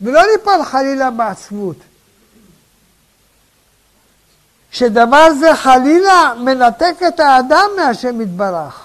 ולא 0.00 0.22
ליפול 0.32 0.64
חלילה 0.64 1.10
בעצבות. 1.10 1.76
שדבר 4.70 5.34
זה 5.40 5.56
חלילה 5.56 6.32
מנתק 6.38 6.94
את 7.08 7.20
האדם 7.20 7.70
מהשם 7.76 8.20
יתברך. 8.20 8.84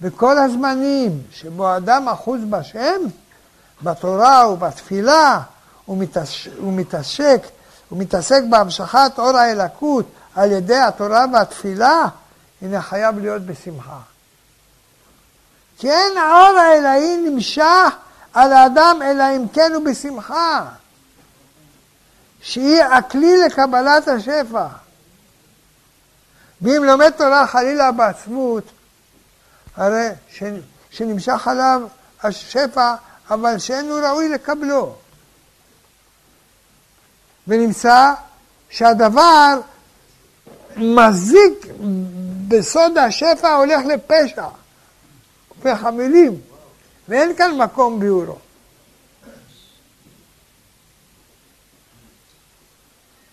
בכל 0.00 0.38
הזמנים 0.38 1.22
שבו 1.32 1.68
האדם 1.68 2.08
אחוז 2.08 2.40
בשם, 2.50 3.00
בתורה 3.82 4.48
ובתפילה, 4.48 5.40
הוא 5.84 5.98
מתעסק, 6.60 7.42
הוא 7.88 7.98
מתעסק 7.98 8.42
בהמשכת 8.50 9.12
אור 9.18 9.36
האלקות 9.36 10.06
על 10.34 10.52
ידי 10.52 10.76
התורה 10.76 11.24
והתפילה, 11.32 12.04
הנה 12.62 12.82
חייב 12.82 13.18
להיות 13.18 13.42
בשמחה. 13.42 13.98
כי 15.78 15.90
אין 15.90 16.16
האור 16.16 16.58
האלוהי 16.58 17.16
נמשך 17.16 17.94
על 18.34 18.52
האדם 18.52 18.98
אלא 19.04 19.24
אם 19.36 19.48
כן 19.48 19.72
הוא 19.74 19.84
בשמחה. 19.84 20.68
שהיא 22.42 22.82
הכלי 22.82 23.36
לקבלת 23.46 24.08
השפע. 24.08 24.66
ואם 26.62 26.84
לומד 26.84 27.10
תורה 27.10 27.46
חלילה 27.46 27.92
בעצמות, 27.92 28.64
הרי 29.76 30.08
שנמשך 30.90 31.48
עליו 31.48 31.82
השפע, 32.22 32.94
אבל 33.30 33.58
שאינו 33.58 33.94
ראוי 33.94 34.28
לקבלו. 34.28 34.94
ונמצא 37.48 38.12
שהדבר 38.70 39.60
מזיק 40.76 41.66
בסוד 42.48 42.98
השפע 42.98 43.54
הולך 43.54 43.80
לפשע, 43.86 44.46
הופך 45.48 45.84
המילים, 45.84 46.40
ואין 47.08 47.36
כאן 47.36 47.58
מקום 47.58 48.00
ביורו. 48.00 48.38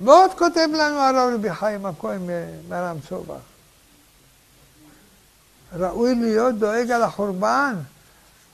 ועוד 0.01 0.31
כותב 0.37 0.67
לנו 0.73 0.99
הרב 0.99 1.33
רבי 1.33 1.53
חיים 1.53 1.85
הכהן 1.85 2.21
מרם 2.69 2.97
צובח. 3.09 3.35
ראוי 5.73 6.15
להיות 6.15 6.55
דואג 6.55 6.91
על 6.91 7.03
החורבן, 7.03 7.75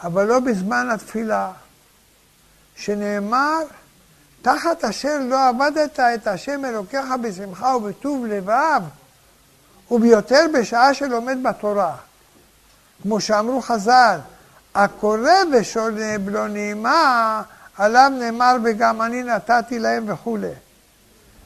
אבל 0.03 0.25
לא 0.25 0.39
בזמן 0.39 0.89
התפילה, 0.89 1.51
שנאמר, 2.75 3.59
תחת 4.41 4.83
אשר 4.83 5.17
לא 5.29 5.47
עבדת 5.47 5.99
את 5.99 6.27
השם 6.27 6.65
אלוקיך 6.65 7.05
בשמחה 7.21 7.75
ובטוב 7.75 8.25
לבב, 8.25 8.81
וביותר 9.91 10.45
בשעה 10.53 10.93
שלומד 10.93 11.37
בתורה. 11.43 11.95
כמו 13.03 13.21
שאמרו 13.21 13.61
חז"ל, 13.61 14.19
הקורא 14.75 15.31
ושונה 15.53 16.17
בלא 16.17 16.47
נעימה, 16.47 17.41
עליו 17.77 18.11
נאמר 18.19 18.55
וגם 18.63 19.01
אני 19.01 19.23
נתתי 19.23 19.79
להם 19.79 20.03
וכולי. 20.07 20.51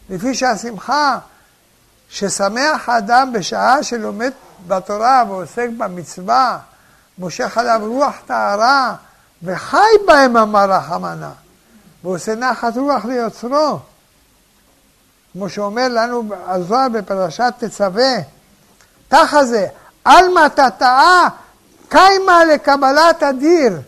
לפי 0.09 0.35
שהשמחה 0.35 1.17
ששמח 2.09 2.89
האדם 2.89 3.33
בשעה 3.33 3.83
שלומד 3.83 4.31
בתורה 4.67 5.23
ועוסק 5.27 5.67
במצווה, 5.77 6.59
מושך 7.17 7.57
עליו 7.57 7.81
רוח 7.83 8.15
טהרה 8.25 8.95
וחי 9.43 9.77
בהם 10.07 10.37
אמר 10.37 10.71
רחמנה, 10.71 11.31
ועושה 12.03 12.35
נחת 12.35 12.77
רוח 12.77 13.05
ליוצרו. 13.05 13.79
כמו 15.33 15.49
שאומר 15.49 15.87
לנו 15.87 16.23
הזוהר 16.47 16.89
בפרשת 16.89 17.53
תצווה, 17.57 18.13
ככה 19.11 19.45
זה, 19.45 19.67
עלמא 20.05 20.47
תתאה 20.47 21.27
קיימה 21.89 22.45
לקבלת 22.45 23.23
הדיר, 23.23 23.79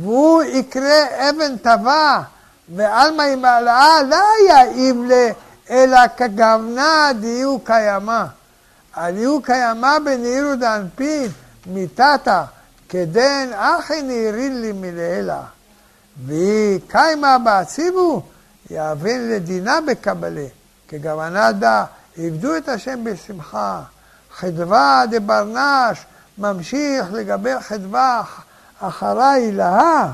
והוא 0.00 0.42
יקרה 0.42 1.30
אבן 1.30 1.56
טבע, 1.56 2.20
ועלמא 2.74 3.22
אם 3.34 3.44
העלאה 3.44 4.02
לא 4.02 4.24
יעיב 4.48 4.96
ל... 4.96 5.12
אלא 5.70 6.00
כגוונה 6.16 7.10
דיו 7.20 7.58
קיימה. 7.58 8.26
הדיו 8.94 9.42
קיימה 9.42 9.96
בנעירו 10.04 10.54
דאנפין 10.54 11.28
מיתתא, 11.66 12.42
כדן 12.88 13.48
אחי 13.54 14.02
נעירין 14.02 14.60
לי 14.60 14.72
מלעילה. 14.72 15.42
והיא 16.26 16.80
קיימה 16.88 17.38
בעציבו, 17.38 18.22
יאבין 18.70 19.30
לדינה 19.30 19.78
בקבלה. 19.86 20.46
כגוונה 20.88 21.52
דא, 21.52 21.84
עבדו 22.18 22.56
את 22.56 22.68
השם 22.68 23.04
בשמחה. 23.04 23.80
חדווה 24.36 25.02
דברנש, 25.10 25.98
ממשיך 26.40 27.12
לגבי 27.12 27.60
חדווה 27.60 28.22
אחריי 28.80 29.52
להה. 29.52 30.12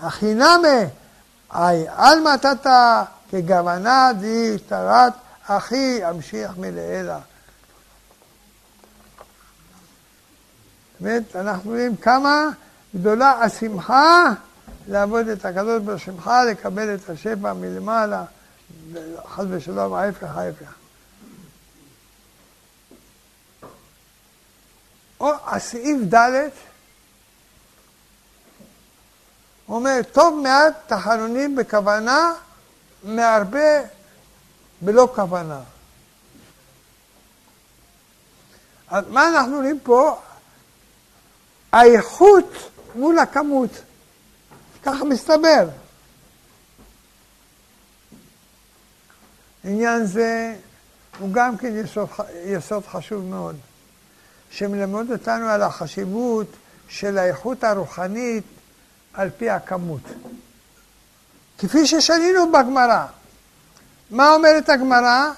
החינמה, 0.00 0.78
אי 1.54 1.88
עלמא 1.88 2.36
תתא 2.36 3.02
כגוונה 3.30 4.10
די 4.20 4.56
תרת 4.68 5.12
אחי 5.46 6.10
אמשיך 6.10 6.50
מלעילה. 6.58 7.18
באמת, 11.00 11.36
אנחנו 11.36 11.70
רואים 11.70 11.96
כמה 11.96 12.48
גדולה 12.94 13.30
השמחה 13.30 14.24
לעבוד 14.88 15.28
את 15.28 15.44
הקדוש 15.44 15.82
בשמחה, 15.82 16.44
לקבל 16.44 16.94
את 16.94 17.10
השפע 17.10 17.52
מלמעלה, 17.52 18.24
חס 19.28 19.44
ושלום, 19.48 19.94
ההפך 19.94 20.36
ההפך. 20.36 20.85
או 25.20 25.32
הסעיף 25.46 26.14
ד' 26.14 26.48
אומר, 29.68 30.00
טוב 30.12 30.40
מעט 30.42 30.74
תחנונים 30.86 31.56
בכוונה 31.56 32.32
מהרבה 33.02 33.80
בלא 34.80 35.08
כוונה. 35.14 35.60
אז 38.88 39.04
מה 39.08 39.28
אנחנו 39.28 39.56
רואים 39.56 39.78
פה? 39.82 40.20
האיכות 41.72 42.52
מול 42.94 43.18
הכמות. 43.18 43.70
ככה 44.84 45.04
מסתבר. 45.04 45.68
עניין 49.64 50.06
זה 50.06 50.56
הוא 51.18 51.32
גם 51.32 51.56
כן 51.56 51.76
יסוד, 51.76 52.08
יסוד 52.44 52.86
חשוב 52.86 53.24
מאוד, 53.24 53.56
שמלמד 54.56 55.10
אותנו 55.10 55.48
על 55.48 55.62
החשיבות 55.62 56.46
של 56.88 57.18
האיכות 57.18 57.64
הרוחנית 57.64 58.44
על 59.14 59.30
פי 59.38 59.50
הכמות. 59.50 60.00
כפי 61.58 61.86
ששנינו 61.86 62.52
בגמרא. 62.52 63.06
מה 64.10 64.34
אומרת 64.34 64.68
הגמרא? 64.68 65.30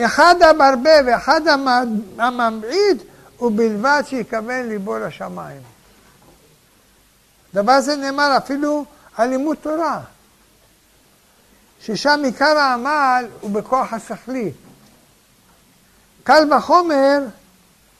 אחד 0.00 0.34
המרבה 0.42 0.90
ואחד 1.06 1.40
הממעיט, 2.18 3.02
ובלבד 3.40 4.02
שיכוון 4.06 4.68
ליבו 4.68 4.98
לשמיים. 4.98 5.62
דבר 7.54 7.80
זה 7.80 7.96
נאמר 7.96 8.36
אפילו 8.36 8.84
על 9.16 9.28
לימוד 9.28 9.56
תורה, 9.56 10.00
ששם 11.80 12.20
עיקר 12.24 12.58
העמל 12.58 13.26
הוא 13.40 13.50
בכוח 13.50 13.92
השכלי. 13.92 14.52
קל 16.24 16.52
וחומר 16.52 17.22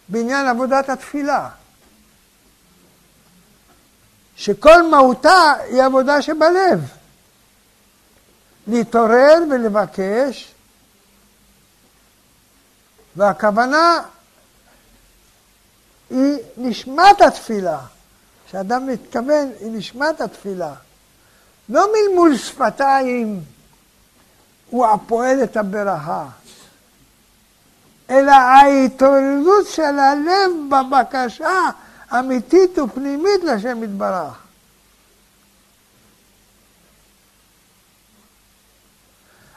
בעניין 0.08 0.46
עבודת 0.46 0.88
התפילה, 0.88 1.48
שכל 4.36 4.82
מהותה 4.90 5.52
היא 5.70 5.82
עבודה 5.82 6.22
שבלב. 6.22 6.98
להתעורר 8.66 9.34
ולבקש, 9.50 10.54
והכוונה 13.16 14.02
היא 16.10 16.38
נשמת 16.56 17.20
התפילה. 17.20 17.80
כשאדם 18.48 18.86
מתכוון, 18.86 19.52
היא 19.60 19.70
נשמת 19.72 20.20
התפילה. 20.20 20.74
לא 21.68 21.86
מלמול 21.92 22.36
שפתיים 22.36 23.40
הוא 24.70 24.86
הפועל 24.86 25.42
את 25.44 25.56
הברכה, 25.56 26.26
אלא 28.10 28.30
ההתעוררות 28.30 29.66
של 29.66 29.98
הלב 29.98 30.50
בבקשה 30.68 31.70
אמיתית 32.18 32.78
ופנימית 32.78 33.44
לשם 33.44 33.84
יתברך. 33.84 34.42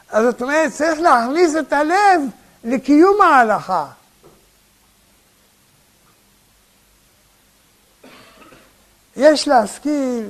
אז 0.10 0.26
זאת 0.26 0.42
אומרת, 0.42 0.72
צריך 0.72 1.00
להכניס 1.00 1.56
את 1.56 1.74
הלב 1.74 2.22
לקיום 2.64 3.22
ההלכה. 3.22 3.86
יש 9.16 9.48
להשכיל 9.48 10.30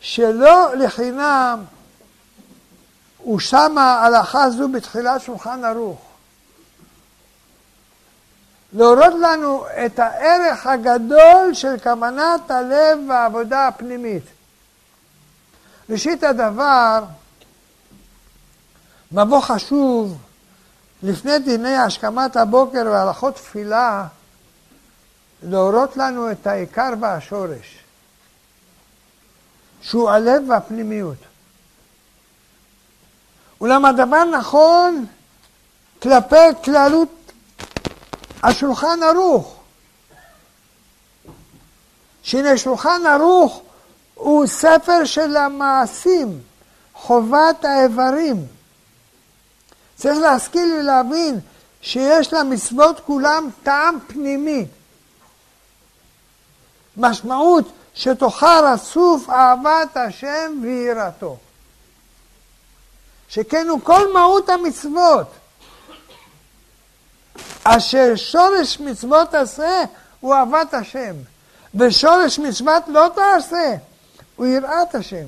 שלא 0.00 0.74
לחינם 0.74 1.64
הוא 3.18 3.40
שמה 3.40 4.04
הלכה 4.04 4.50
זו 4.50 4.68
בתחילת 4.68 5.20
שולחן 5.20 5.64
ערוך. 5.64 6.05
להורות 8.72 9.14
לנו 9.20 9.64
את 9.86 9.98
הערך 9.98 10.66
הגדול 10.66 11.50
של 11.52 11.78
כוונת 11.82 12.50
הלב 12.50 12.98
והעבודה 13.08 13.68
הפנימית. 13.68 14.22
ראשית 15.90 16.24
הדבר, 16.24 17.04
מבוא 19.12 19.40
חשוב 19.40 20.18
לפני 21.02 21.38
דיני 21.38 21.76
השכמת 21.76 22.36
הבוקר 22.36 22.82
והלכות 22.86 23.34
תפילה, 23.34 24.06
להורות 25.42 25.96
לנו 25.96 26.30
את 26.30 26.46
העיקר 26.46 26.90
והשורש, 27.00 27.78
שהוא 29.82 30.10
הלב 30.10 30.42
והפנימיות. 30.48 31.16
אולם 33.60 33.84
הדבר 33.84 34.24
נכון 34.24 35.06
כלפי 36.02 36.62
כללות 36.64 37.15
השולחן 38.46 39.02
ערוך. 39.02 39.56
שהנה 42.22 42.58
שולחן 42.58 43.02
ערוך 43.06 43.62
הוא 44.14 44.46
ספר 44.46 45.04
של 45.04 45.36
המעשים, 45.36 46.40
חובת 46.94 47.64
האיברים. 47.64 48.46
צריך 49.96 50.18
להשכיל 50.18 50.74
ולהבין 50.80 51.40
שיש 51.80 52.32
למצוות 52.32 53.00
כולם 53.00 53.50
טעם 53.62 53.98
פנימי. 54.06 54.66
משמעות 56.96 57.72
שתוכה 57.94 58.60
רצוף 58.72 59.30
אהבת 59.30 59.96
השם 59.96 60.58
ויראתו. 60.62 61.36
שכן 63.28 63.68
הוא 63.68 63.80
כל 63.82 64.12
מהות 64.12 64.48
המצוות. 64.48 65.26
אשר 67.64 68.16
שורש 68.16 68.80
מצוות 68.80 69.30
תעשה 69.30 69.84
הוא 70.20 70.34
אהבת 70.34 70.74
השם, 70.74 71.14
ושורש 71.74 72.38
מצוות 72.38 72.82
לא 72.88 73.10
תעשה 73.14 73.74
הוא 74.36 74.46
יראת 74.46 74.94
השם. 74.94 75.26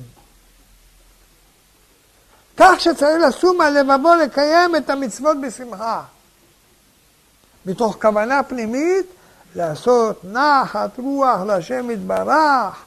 כך 2.57 2.79
שצריך 2.79 3.23
לשום 3.27 3.61
על 3.61 3.79
לבבו 3.79 4.15
לקיים 4.15 4.75
את 4.75 4.89
המצוות 4.89 5.41
בשמחה. 5.41 6.01
מתוך 7.65 7.97
כוונה 8.01 8.43
פנימית 8.43 9.05
לעשות 9.55 10.21
נחת 10.23 10.89
רוח 10.97 11.41
להשם 11.41 11.91
יתברך 11.91 12.83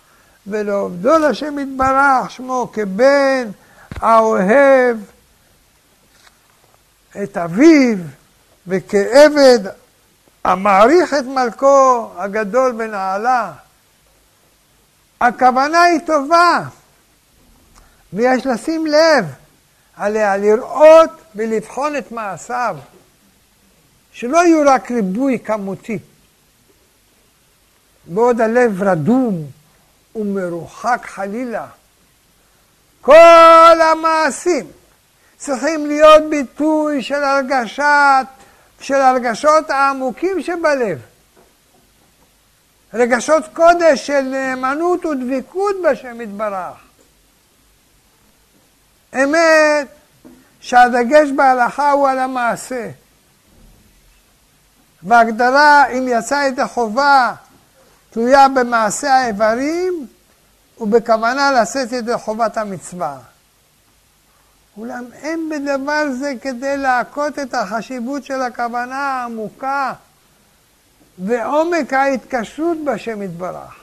ולעובדו 0.47 1.19
להשם 1.19 1.59
יתברך 1.59 2.31
שמו 2.31 2.71
כבן 2.73 3.51
האוהב 4.01 4.97
את 7.23 7.37
אביו 7.37 7.99
וכעבד 8.67 9.59
המעריך 10.45 11.15
את 11.15 11.25
מלכו 11.25 12.11
הגדול 12.17 12.73
בנעלה. 12.73 13.53
הכוונה 15.21 15.83
היא 15.83 16.01
טובה, 16.07 16.63
ויש 18.13 18.47
לשים 18.47 18.87
לב 18.87 19.27
עליה 19.97 20.37
לראות 20.37 21.11
ולבחון 21.35 21.97
את 21.97 22.13
מעשיו, 22.13 22.77
שלא 24.13 24.39
יהיו 24.39 24.63
רק 24.67 24.91
ריבוי 24.91 25.39
כמותי. 25.39 25.99
בעוד 28.07 28.41
הלב 28.41 28.83
רדום 28.83 29.47
ומרוחק 30.17 31.03
חלילה. 31.05 31.67
כל 33.01 33.81
המעשים 33.81 34.67
צריכים 35.37 35.87
להיות 35.87 36.23
ביטוי 36.31 37.03
של 37.03 37.25
הרגשת, 37.25 38.27
של 38.83 38.95
הרגשות 38.95 39.71
העמוקים 39.71 40.43
שבלב. 40.43 40.99
רגשות 42.95 43.45
קודש 43.53 44.07
של 44.07 44.21
נאמנות 44.21 45.05
ודבקות 45.05 45.77
בשם 45.85 46.21
יתברך. 46.21 46.77
אמת 49.15 49.89
שהדגש 50.61 51.29
בהלכה 51.37 51.91
הוא 51.91 52.09
על 52.09 52.19
המעשה. 52.19 52.91
והגדרה 55.03 55.87
אם 55.87 56.09
יצא 56.09 56.49
את 56.49 56.59
החובה 56.59 57.35
תלויה 58.11 58.49
במעשה 58.49 59.15
האיברים 59.15 60.07
ובכוונה 60.81 61.53
לשאת 61.53 61.93
את 61.93 62.21
חובת 62.21 62.57
המצווה. 62.57 63.19
אולם 64.77 65.05
אין 65.13 65.49
בדבר 65.49 66.05
זה 66.21 66.33
כדי 66.43 66.77
להכות 66.77 67.39
את 67.39 67.55
החשיבות 67.55 68.25
של 68.25 68.43
הכוונה 68.43 68.97
העמוקה 68.97 69.93
ועומק 71.19 71.93
ההתקשרות 71.93 72.79
בשם 72.85 73.23
יתברך. 73.23 73.75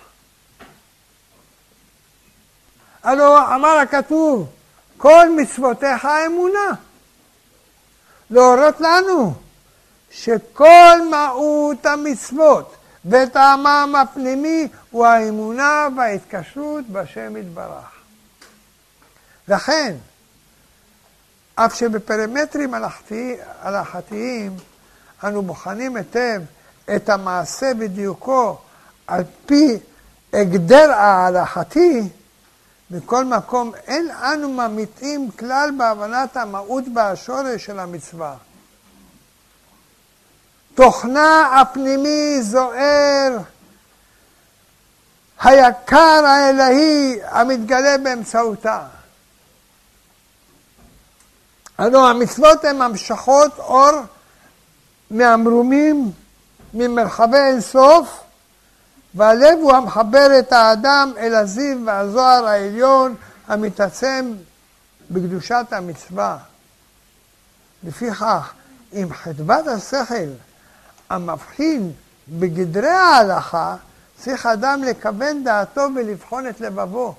הלא 3.04 3.56
אמר 3.56 3.78
הכתוב, 3.78 4.50
כל 4.98 5.30
מצוותיך 5.38 6.08
אמונה. 6.26 6.74
להורות 8.30 8.82
לנו 8.82 9.34
שכל 10.12 11.10
מהות 11.12 11.86
המצוות 11.86 12.76
וטעמם 13.06 13.96
הפנימי 14.02 14.68
הוא 14.92 15.06
האמונה 15.06 15.88
וההתקשרות 15.98 16.86
בשם 16.88 17.38
יתברך. 17.38 17.92
לכן, 19.48 19.96
אף 21.66 21.76
שבפרמטרים 21.76 22.74
הלכתיים 23.62 24.58
אנו 25.24 25.42
בוחנים 25.42 25.96
היטב 25.96 26.42
את 26.96 27.10
המעשה 27.10 27.74
בדיוקו 27.74 28.58
על 29.08 29.24
פי 29.46 29.78
הגדר 30.34 30.92
ההלכתי, 30.92 32.10
מכל 32.92 33.26
מקום 33.26 33.72
אין 33.88 34.12
אנו 34.12 34.50
ממיתים 34.50 35.32
כלל 35.32 35.70
בהבנת 35.78 36.38
המהות 36.38 36.84
והשורש 36.96 37.66
של 37.66 37.80
המצווה. 37.80 38.36
תוכנה 40.76 41.62
הפנימי 41.62 42.42
זוהר, 42.42 43.38
היקר 45.42 46.26
האלוהי 46.26 47.20
המתגלה 47.24 47.98
באמצעותה. 47.98 48.99
הלוא 51.80 52.08
המצוות 52.08 52.66
הן 52.66 52.82
המשכות 52.82 53.60
אור 53.60 53.92
מהמרומים 55.12 56.12
ממרחבי 56.74 57.38
אינסוף, 57.38 58.20
והלב 59.16 59.60
הוא 59.62 59.74
המחבר 59.74 60.40
את 60.40 60.54
האדם 60.54 61.14
אל 61.18 61.36
הזיו 61.36 61.78
והזוהר 61.86 62.46
העליון 62.46 63.16
המתעצם 63.48 64.34
בקדושת 65.12 65.66
המצווה. 65.72 66.38
לפיכך, 67.84 68.54
אם 68.94 69.08
חדוות 69.14 69.68
השכל 69.68 70.30
המבחין 71.10 71.92
בגדרי 72.30 72.90
ההלכה, 72.90 73.76
צריך 74.18 74.46
אדם 74.46 74.84
לכוון 74.84 75.44
דעתו 75.44 75.88
ולבחון 75.96 76.48
את 76.48 76.62
לבבו. 76.62 77.16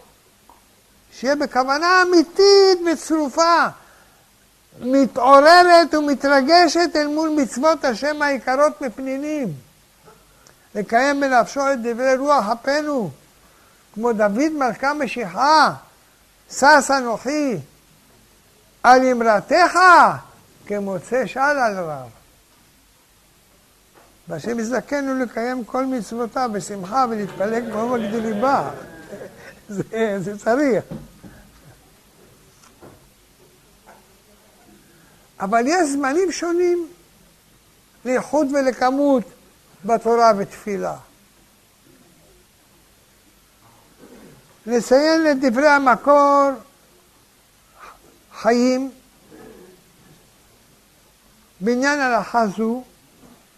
שיהיה 1.13 1.37
בכוונה 1.37 2.03
אמיתית 2.03 2.79
וצרופה, 2.93 3.67
מתעוררת 4.81 5.95
ומתרגשת 5.95 6.91
אל 6.97 7.07
מול 7.07 7.29
מצוות 7.29 7.85
השם 7.85 8.23
היקרות 8.23 8.81
מפנינים. 8.81 9.49
לקיים 10.75 11.21
בנפשו 11.21 11.73
את 11.73 11.83
דברי 11.83 12.17
רוח 12.17 12.45
אפינו, 12.49 13.11
כמו 13.95 14.13
דוד 14.13 14.53
מלכה 14.59 14.95
משיחה, 14.95 15.73
שש 16.51 16.91
אנוכי, 16.91 17.57
על 18.83 19.07
אמרתך 19.07 19.79
כמוצא 20.67 21.27
של 21.27 21.41
על 21.41 21.79
רב. 21.79 22.09
והשם 24.29 24.59
יזכנו 24.59 25.19
לקיים 25.19 25.65
כל 25.65 25.87
מצוותיו 25.87 26.51
בשמחה 26.53 27.07
ולהתפלג 27.11 27.73
כמו 27.73 27.89
מגדיל 27.89 28.27
ליבה. 28.27 28.71
זה, 29.69 30.17
זה 30.19 30.39
צריך. 30.39 30.85
אבל 35.41 35.67
יש 35.67 35.91
זמנים 35.91 36.33
שונים 36.33 36.89
לאיכות 38.05 38.47
ולכמות 38.53 39.25
בתורה 39.85 40.33
ותפילה. 40.39 40.97
נציין 44.67 45.31
את 45.31 45.41
דברי 45.41 45.69
המקור 45.69 46.51
חיים 48.33 48.91
בעניין 51.61 52.01
הלכה 52.01 52.47
זו, 52.47 52.83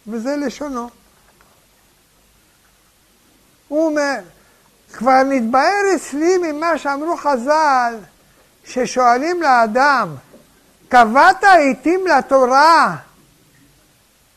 וזה 0.07 0.35
לשונו. 0.35 0.89
הוא 3.67 3.85
אומר, 3.85 4.15
כבר 4.93 5.23
נתבהר 5.23 5.95
אצלי 5.95 6.37
ממה 6.37 6.77
שאמרו 6.77 7.17
חז"ל, 7.17 7.95
ששואלים 8.65 9.41
לאדם, 9.41 10.15
קבעת 10.93 11.43
עיתים 11.43 12.07
לתורה, 12.07 12.95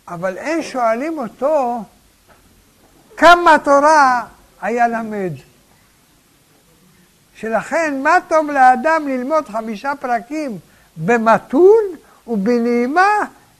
אבל 0.08 0.38
אין 0.38 0.62
שואלים 0.62 1.18
אותו 1.18 1.82
כמה 3.16 3.56
תורה 3.64 4.24
היה 4.60 4.88
למד. 4.88 5.32
שלכן, 7.34 8.02
מה 8.02 8.18
טוב 8.28 8.50
לאדם 8.50 9.08
ללמוד 9.08 9.48
חמישה 9.48 9.92
פרקים 10.00 10.58
במתון 10.96 11.84
ובנעימה 12.26 13.10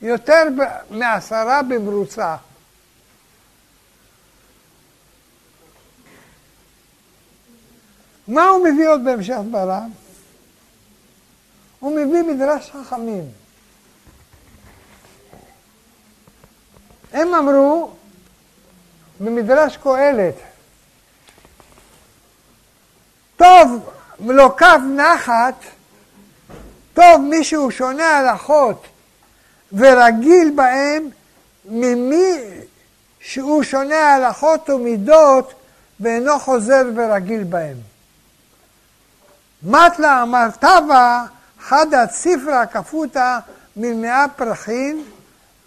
יותר 0.02 0.42
מעשרה 0.90 1.62
במרוצה. 1.62 2.36
מה 8.28 8.48
הוא 8.48 8.64
מביא 8.68 8.88
עוד 8.88 9.04
בהמשך 9.04 9.36
דבריו? 9.48 10.05
הוא 11.80 11.96
מביא 11.96 12.22
מדרש 12.22 12.70
חכמים. 12.70 13.24
הם 17.12 17.34
אמרו 17.34 17.90
במדרש 19.20 19.76
קהלת, 19.76 20.34
טוב 23.36 23.90
לא 24.20 24.54
כף 24.56 24.78
נחת, 24.96 25.54
טוב 26.94 27.20
מי 27.20 27.44
שהוא 27.44 27.70
שונה 27.70 28.18
הלכות 28.18 28.86
ורגיל 29.72 30.52
בהם 30.54 31.08
ממי 31.64 32.36
שהוא 33.20 33.62
שונה 33.62 34.14
הלכות 34.14 34.70
ומידות 34.70 35.52
ואינו 36.00 36.38
חוזר 36.38 36.82
ורגיל 36.96 37.44
בהם. 37.44 37.76
מטלה 39.62 40.22
אמר 40.22 40.46
חדא 41.68 42.06
ציפרא 42.06 42.64
כפותא 42.66 43.38
ממאה 43.76 44.24
פרחין 44.36 45.04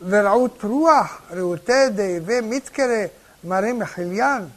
ורעות 0.07 0.63
רוח, 0.63 1.21
רעותי 1.31 1.89
דהווה 1.89 2.41
מתקרא 2.41 3.05
מראה 3.43 3.73
מחליין. 3.73 4.47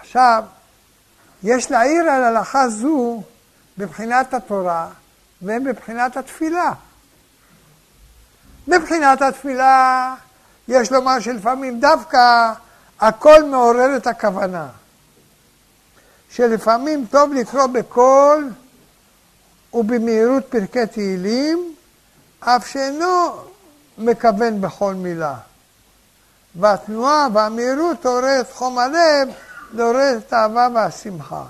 עכשיו, 0.00 0.44
יש 1.42 1.70
להעיר 1.70 2.10
על 2.10 2.22
הלכה 2.22 2.68
זו 2.68 3.22
מבחינת 3.78 4.34
התורה 4.34 4.88
ומבחינת 5.42 6.16
התפילה. 6.16 6.72
מבחינת 8.68 9.22
התפילה 9.22 10.14
יש 10.68 10.92
לומר 10.92 11.20
שלפעמים 11.20 11.80
דווקא 11.80 12.52
הכל 13.00 13.44
מעורר 13.44 13.96
את 13.96 14.06
הכוונה. 14.06 14.68
שלפעמים 16.32 17.06
טוב 17.10 17.32
לקרוא 17.32 17.66
בקול 17.66 18.50
ובמהירות 19.74 20.44
פרקי 20.48 20.86
תהילים, 20.86 21.74
אף 22.40 22.66
שאינו 22.66 23.36
מכוון 23.98 24.60
בכל 24.60 24.94
מילה. 24.94 25.34
והתנועה 26.60 27.26
והמהירות 27.32 28.06
עוררת 28.06 28.52
חום 28.52 28.78
הלב, 28.78 29.28
לעוררת 29.72 30.22
את 30.26 30.32
האהבה 30.32 30.68
והשמחה. 30.74 31.44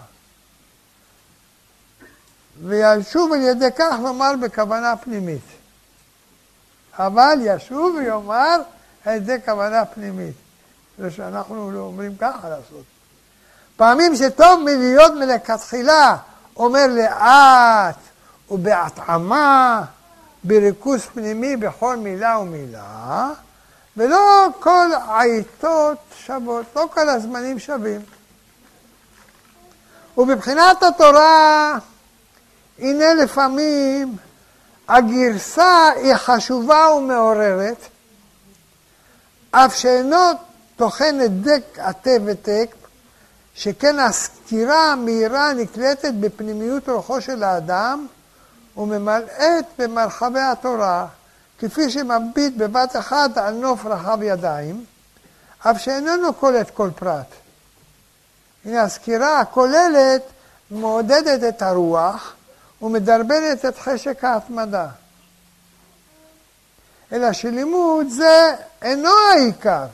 וישוב 2.62 3.32
על 3.32 3.40
ידי 3.40 3.72
כך 3.76 3.94
לומר 4.02 4.32
בכוונה 4.40 4.96
פנימית. 4.96 5.44
אבל 6.98 7.38
ישוב 7.40 7.96
ויאמר 7.96 8.60
על 9.04 9.14
ידי 9.14 9.36
כוונה 9.44 9.84
פנימית. 9.84 10.34
זה 10.98 11.10
שאנחנו 11.10 11.70
לא 11.70 11.80
אומרים 11.80 12.16
ככה 12.16 12.48
לעשות. 12.48 12.91
פעמים 13.76 14.16
שטוב 14.16 14.60
מלהיות 14.64 15.12
מלכתחילה 15.12 16.16
אומר 16.56 16.86
לאט 16.86 17.96
ובהתאמה, 18.50 19.82
בריכוז 20.44 21.02
פנימי 21.14 21.56
בכל 21.56 21.96
מילה 21.96 22.38
ומילה, 22.38 23.30
ולא 23.96 24.48
כל 24.60 24.88
העיתות 25.06 25.98
שוות, 26.26 26.66
לא 26.76 26.86
כל 26.94 27.08
הזמנים 27.08 27.58
שווים. 27.58 28.00
ובבחינת 30.18 30.82
התורה, 30.82 31.78
הנה 32.78 33.14
לפעמים 33.14 34.16
הגרסה 34.88 35.88
היא 35.96 36.14
חשובה 36.14 36.94
ומעוררת, 36.96 37.76
אף 39.50 39.76
שאינו 39.76 40.16
טוחנת 40.76 41.30
דק 41.30 41.78
עטה 41.78 42.10
ותק, 42.24 42.74
שכן 43.54 43.98
הסתירה 43.98 44.92
המהירה 44.92 45.52
נקלטת 45.52 46.12
בפנימיות 46.20 46.88
רוחו 46.88 47.20
של 47.20 47.42
האדם 47.42 48.06
וממלאת 48.76 49.64
במרחבי 49.78 50.40
התורה, 50.40 51.06
כפי 51.58 51.90
שמביט 51.90 52.54
בבת 52.56 52.96
אחת 52.96 53.38
על 53.38 53.54
נוף 53.54 53.86
רחב 53.86 54.18
ידיים, 54.22 54.84
אף 55.58 55.80
שאיננו 55.80 56.32
קולט 56.32 56.70
כל 56.70 56.90
פרט. 56.96 57.26
הנה 58.64 58.82
הסקירה 58.82 59.40
הכוללת 59.40 60.22
מעודדת 60.70 61.48
את 61.48 61.62
הרוח 61.62 62.34
ומדרבנת 62.82 63.64
את 63.64 63.78
חשק 63.78 64.24
ההתמדה. 64.24 64.88
אלא 67.12 67.32
שלימוד 67.32 68.06
זה 68.08 68.54
אינו 68.82 69.10
העיקר. 69.32 69.86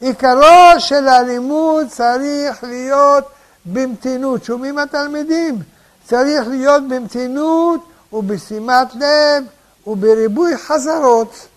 עיקרו 0.00 0.74
של 0.78 1.08
הלימוד 1.08 1.86
צריך 1.88 2.64
להיות 2.64 3.24
במתינות. 3.66 4.44
שומעים 4.44 4.78
התלמידים? 4.78 5.58
צריך 6.04 6.48
להיות 6.48 6.88
במתינות 6.88 7.88
ובשימת 8.12 8.94
לב 8.94 9.44
ובריבוי 9.86 10.56
חזרות, 10.56 11.48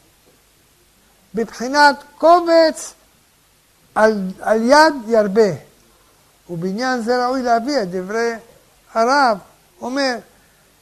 בבחינת 1.35 1.95
קובץ 2.17 2.93
על, 3.95 4.21
על 4.41 4.61
יד 4.61 4.93
ירבה. 5.07 5.51
ובעניין 6.49 7.01
זה 7.01 7.25
ראוי 7.25 7.41
להביא 7.41 7.81
את 7.81 7.89
דברי 7.91 8.33
הרב, 8.93 9.37
אומר, 9.81 10.15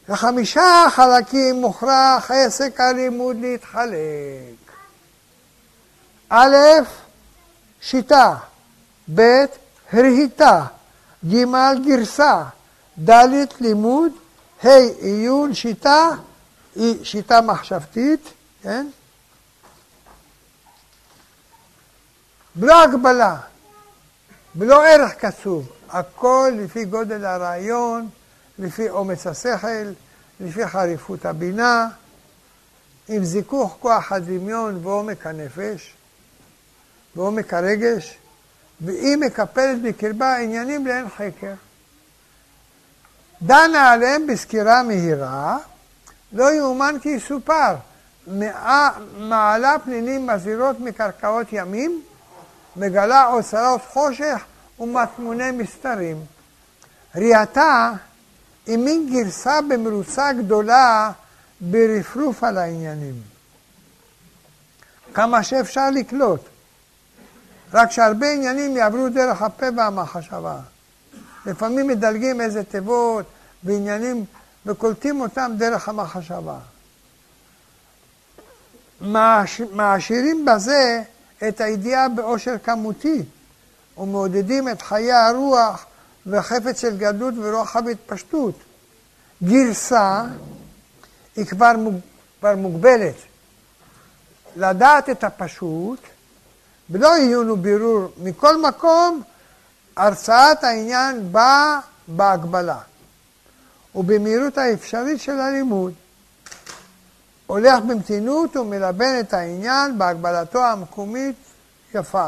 לחמישה 0.10 0.86
חלקים 0.90 1.62
מוכרח 1.62 2.32
עסק 2.32 2.80
הלימוד 2.80 3.38
להתחלק. 3.42 4.72
א', 6.30 6.56
שיטה, 7.90 8.36
ב', 9.16 9.46
רהיטה, 9.94 10.66
ג', 11.26 11.44
גרסה, 11.86 12.44
ד', 13.10 13.46
לימוד, 13.60 14.12
ה', 14.64 14.70
עיון, 15.00 15.54
שיטה, 15.54 16.10
היא 16.76 17.04
שיטה 17.04 17.42
מחשבתית, 17.42 18.30
כן? 18.64 18.88
בלא 22.56 22.84
הגבלה, 22.84 23.38
בלא 24.56 24.86
ערך 24.86 25.14
קצוב, 25.14 25.72
הכל 25.90 26.52
לפי 26.58 26.86
גודל 26.86 27.26
הרעיון, 27.26 28.10
לפי 28.60 28.90
אומץ 28.90 29.28
השכל, 29.28 29.92
לפי 30.40 30.68
חריפות 30.68 31.26
הבינה, 31.26 31.88
עם 33.08 33.24
זיכוך 33.24 33.78
כוח 33.80 34.12
הדמיון 34.12 34.86
ועומק 34.86 35.28
הנפש 35.28 35.94
ועומק 37.18 37.53
הרגש, 37.53 38.18
והיא 38.81 39.18
מקפלת 39.18 39.81
בקרבה 39.81 40.38
עניינים 40.38 40.88
לאין 40.88 41.10
חקר. 41.10 41.53
דנה 43.41 43.91
עליהם 43.91 44.27
בסקירה 44.27 44.84
מהירה, 44.84 45.57
לא 46.34 46.53
יאומן 46.53 46.95
כי 47.02 47.10
יסופר. 47.10 47.76
מעלה 49.18 49.76
פנינים 49.84 50.27
מזהירות 50.27 50.80
מקרקעות 50.80 51.48
ימים, 51.52 52.02
מגלה 52.76 53.27
אוצרות 53.27 53.81
חושך 53.88 54.44
ומטמוני 54.80 55.52
מסתרים. 55.52 56.26
ראייתה 57.15 57.91
היא 58.65 58.77
מין 58.77 59.10
גרסה 59.14 59.61
במרוצה 59.61 60.34
גדולה 60.34 61.11
ברפרוף 61.61 62.44
על 62.44 62.57
העניינים. 62.57 63.22
כמה 65.14 65.44
שאפשר 65.44 65.89
לקלוט. 65.89 66.41
רק 67.73 67.91
שהרבה 67.91 68.31
עניינים 68.31 68.77
יעברו 68.77 69.10
דרך 69.10 69.41
הפה 69.41 69.65
והמחשבה. 69.77 70.60
לפעמים 71.45 71.88
מדלגים 71.88 72.41
איזה 72.41 72.64
תיבות 72.64 73.26
ועניינים 73.64 74.26
וקולטים 74.65 75.22
אותם 75.22 75.52
דרך 75.57 75.89
המחשבה. 75.89 76.57
מעשירים 79.72 80.45
בזה 80.45 81.02
את 81.48 81.61
הידיעה 81.61 82.10
באושר 82.10 82.56
כמותי 82.64 83.23
ומעודדים 83.98 84.69
את 84.69 84.81
חיי 84.81 85.11
הרוח 85.11 85.85
וחפץ 86.26 86.81
של 86.81 86.98
גדלות 86.98 87.34
ורוחב 87.38 87.88
התפשטות. 87.88 88.56
גרסה 89.44 90.23
היא 91.35 91.45
כבר, 91.45 91.77
מוג... 91.77 91.99
כבר 92.39 92.56
מוגבלת. 92.56 93.15
לדעת 94.56 95.10
את 95.10 95.23
הפשוט, 95.23 95.99
בלא 96.90 97.16
עיון 97.16 97.50
ובירור 97.50 98.08
מכל 98.18 98.62
מקום, 98.62 99.22
הרצאת 99.98 100.64
העניין 100.64 101.32
באה 101.32 101.80
בהגבלה 102.08 102.78
ובמהירות 103.96 104.58
האפשרית 104.58 105.22
של 105.22 105.40
הלימוד. 105.40 105.94
הולך 107.48 107.80
במתינות 107.84 108.56
ומלבן 108.56 109.20
את 109.20 109.34
העניין 109.34 109.98
בהגבלתו 109.98 110.66
המקומית 110.66 111.36
יפה. 111.94 112.28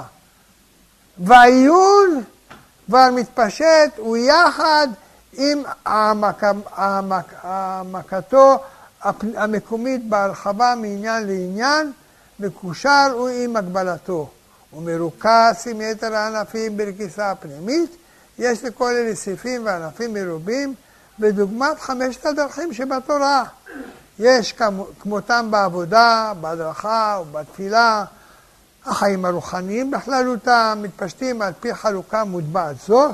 והעיון 1.17 2.23
כבר 2.85 3.09
מתפשט 3.15 3.91
הוא 3.97 4.17
יחד 4.17 4.87
עם 5.33 5.63
העמק, 5.85 6.43
העמק, 6.71 7.33
העמקתו 7.43 8.57
המקומית 9.35 10.09
בהרחבה 10.09 10.73
מעניין 10.75 11.27
לעניין, 11.27 11.91
מקושר 12.39 13.11
הוא 13.13 13.29
עם 13.29 13.55
הגבלתו. 13.55 14.29
הוא 14.71 14.89
עם 15.71 15.81
יתר 15.81 16.15
הענפים 16.15 16.77
ברקיסה 16.77 17.31
הפנימית, 17.31 17.95
יש 18.39 18.63
לכל 18.63 18.91
אלה 18.91 19.15
סעיפים 19.15 19.65
וענפים 19.65 20.13
מרובים, 20.13 20.73
בדוגמת 21.19 21.79
חמשת 21.79 22.25
הדרכים 22.25 22.73
שבתורה. 22.73 23.43
יש 24.19 24.55
כמותם 24.99 25.47
בעבודה, 25.51 26.33
בהדרכה 26.41 27.19
ובתפילה. 27.21 28.05
החיים 28.85 29.25
הרוחניים 29.25 29.91
בכללותם 29.91 30.79
מתפשטים 30.81 31.41
על 31.41 31.53
פי 31.59 31.75
חלוקה 31.75 32.23
מוטבעת 32.23 32.75
זו, 32.87 33.09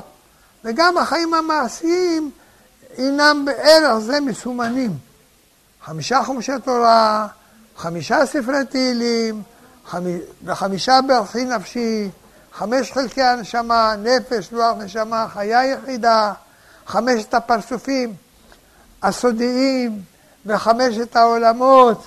וגם 0.64 0.98
החיים 0.98 1.34
המעשיים 1.34 2.30
הינם 2.96 3.44
בערך 3.44 3.98
זה 3.98 4.20
מסומנים. 4.20 4.90
חמישה 5.84 6.22
חומשי 6.24 6.52
תורה, 6.64 7.26
חמישה 7.76 8.26
ספרי 8.26 8.66
תהילים, 8.70 9.42
וחמישה 10.44 10.98
ברכי 11.06 11.44
נפשי, 11.44 12.10
חמש 12.52 12.92
חלקי 12.92 13.22
הנשמה, 13.22 13.94
נפש, 13.96 14.52
רוח, 14.52 14.76
נשמה, 14.78 15.26
חיה 15.28 15.66
יחידה, 15.66 16.32
חמשת 16.86 17.34
הפרצופים 17.34 18.14
הסודיים 19.02 20.02
וחמשת 20.46 21.16
העולמות, 21.16 22.06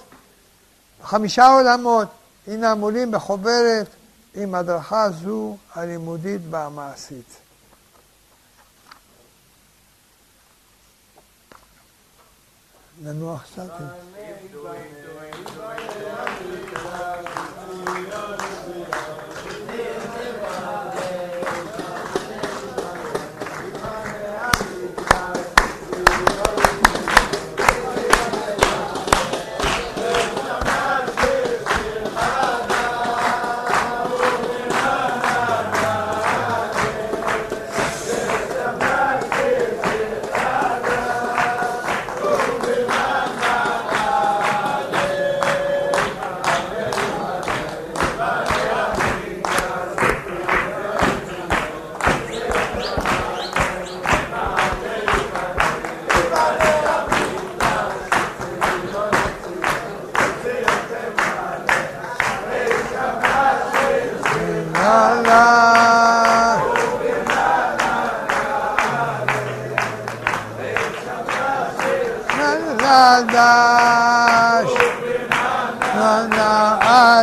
חמישה 1.04 1.48
עולמות, 1.48 2.08
הנה 2.48 2.72
עמולים 2.72 3.12
בחוברת 3.12 3.88
עם 4.36 4.56
הדרכה 4.56 5.10
זו 5.24 5.58
הלימודית 5.76 6.42
והמעשית. 6.50 7.38
ננוח 13.02 13.44
קצת. 13.44 13.70
חדש, 17.90 18.49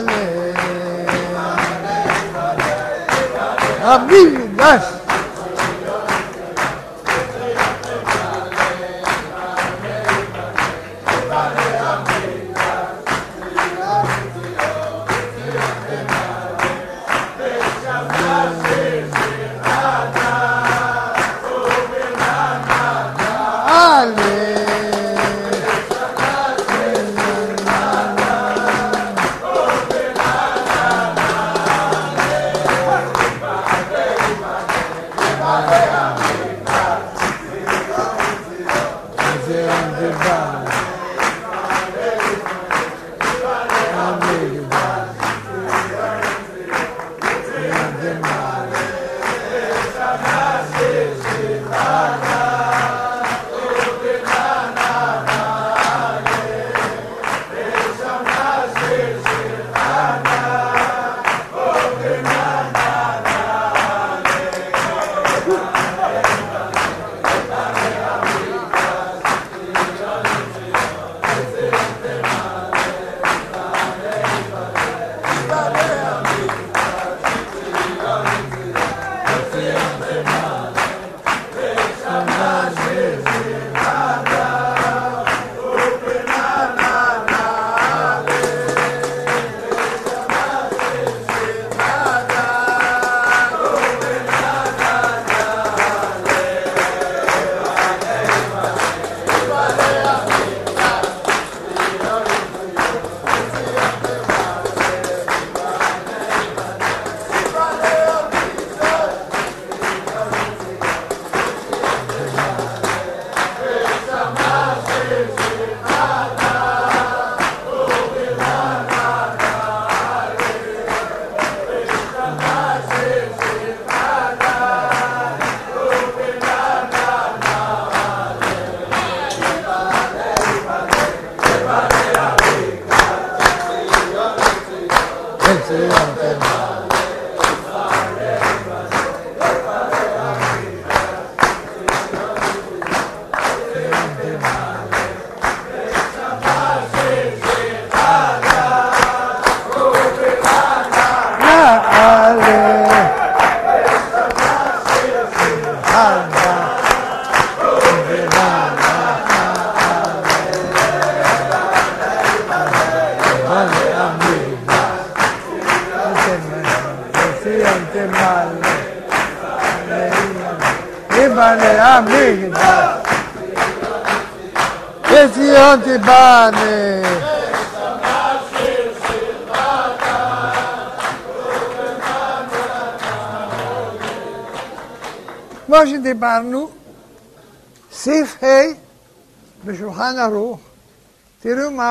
נעלה. 0.00 0.56
המקדש. 3.82 4.95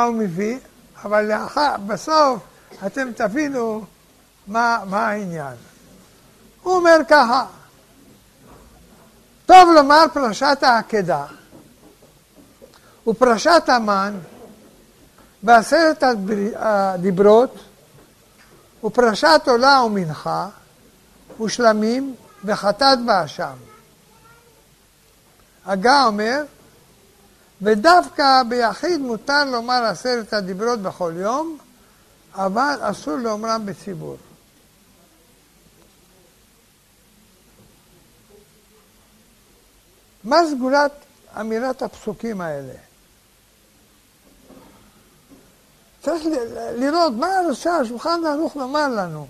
הוא 0.06 0.16
מביא, 0.16 0.60
אבל 1.04 1.26
לאחר, 1.26 1.76
בסוף 1.88 2.40
אתם 2.86 3.12
תבינו 3.16 3.86
מה, 4.48 4.80
מה 4.90 5.08
העניין. 5.08 5.56
הוא 6.62 6.76
אומר 6.76 6.98
ככה, 7.10 7.46
טוב 9.46 9.70
לומר 9.76 10.06
פרשת 10.14 10.58
העקדה 10.62 11.26
ופרשת 13.08 13.64
המן 13.68 14.20
בעשרת 15.44 16.04
הדיברות 16.56 17.56
ופרשת 18.84 19.42
עולה 19.48 19.82
ומנחה 19.86 20.48
ושלמים 21.42 22.16
וחטאת 22.46 23.06
באשם. 23.06 23.54
הגה 25.66 26.06
אומר, 26.06 26.44
ודווקא 27.62 28.44
ביחיד 28.50 29.02
מותר 29.02 29.46
לומר 29.46 29.84
עשרת 29.84 30.34
הדיברות 30.34 30.80
בכל 30.80 31.14
יום, 31.16 31.58
אבל 32.34 32.76
אסור 32.82 33.16
לאומרם 33.16 33.66
בציבור. 33.66 34.18
מה 40.24 40.38
סגולת 40.50 40.92
אמירת 41.40 41.82
הפסוקים 41.82 42.42
האלה? 42.42 42.74
צריך 46.02 46.24
לראות 46.76 47.14
מה 47.14 47.28
רוצה 47.50 47.76
השולחן 47.76 48.22
ערוך 48.26 48.56
לומר 48.56 48.88
לנו. 48.88 49.28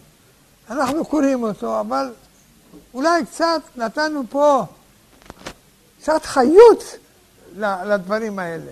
אנחנו 0.70 1.06
קוראים 1.06 1.44
אותו, 1.44 1.80
אבל 1.80 2.14
אולי 2.94 3.26
קצת 3.26 3.62
נתנו 3.76 4.24
פה 4.30 4.64
קצת 6.02 6.26
חיות 6.26 6.84
לדברים 7.58 8.40
האלה. 8.40 8.72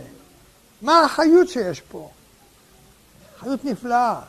מה 0.81 1.01
החיות 1.01 1.49
שיש 1.49 1.81
פה? 1.81 2.09
חיות 3.39 3.65
נפלאה. 3.65 4.21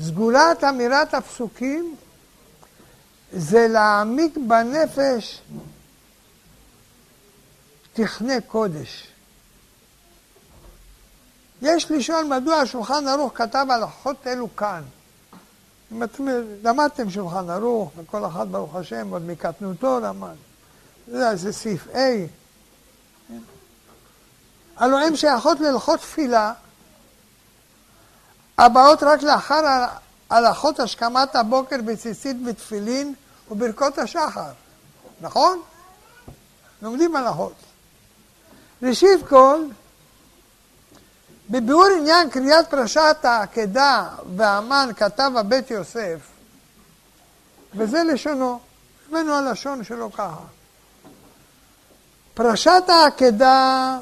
סגולת 0.00 0.64
אמירת 0.64 1.14
הפסוקים 1.14 1.96
זה 3.32 3.68
להעמיק 3.68 4.38
בנפש 4.46 5.40
תכנה 7.92 8.40
קודש. 8.40 9.06
יש 11.62 11.90
לשאול 11.90 12.24
מדוע 12.24 12.56
השולחן 12.56 13.08
ערוך 13.08 13.32
כתב 13.34 13.66
הלכות 13.70 14.26
אלו 14.26 14.56
כאן. 14.56 14.82
אם 15.92 16.02
אתם 16.02 16.24
למדתם 16.62 17.10
שולחן 17.10 17.50
ערוך, 17.50 17.90
וכל 17.96 18.26
אחד 18.26 18.52
ברוך 18.52 18.74
השם 18.74 19.10
עוד 19.10 19.22
מקטנותו 19.22 20.00
למד. 20.00 20.36
זה, 21.10 21.36
זה 21.36 21.52
סעיף 21.52 21.86
A. 21.86 21.98
הלוא 24.76 24.98
הן 24.98 25.16
שייכות 25.16 25.60
להלכות 25.60 26.00
תפילה, 26.00 26.52
הבאות 28.58 29.02
רק 29.02 29.22
לאחר 29.22 29.86
הלכות 30.30 30.80
השכמת 30.80 31.36
הבוקר 31.36 31.76
בציצית 31.84 32.36
ותפילין 32.46 33.14
וברכות 33.50 33.98
השחר, 33.98 34.50
נכון? 35.20 35.62
לומדים 36.82 37.16
הלכות. 37.16 37.54
ראשית 38.82 39.26
כל, 39.28 39.60
בביאור 41.50 41.86
עניין 41.98 42.30
קריאת 42.30 42.70
פרשת 42.70 43.16
העקדה 43.22 44.08
והמן 44.36 44.90
כתב 44.96 45.30
הבית 45.36 45.70
יוסף, 45.70 46.18
וזה 47.74 48.02
לשונו, 48.02 48.60
הבאנו 49.08 49.34
הלשון 49.34 49.84
שלו 49.84 50.12
ככה. 50.12 50.57
פרשת 52.38 52.82
העקדה 52.88 53.98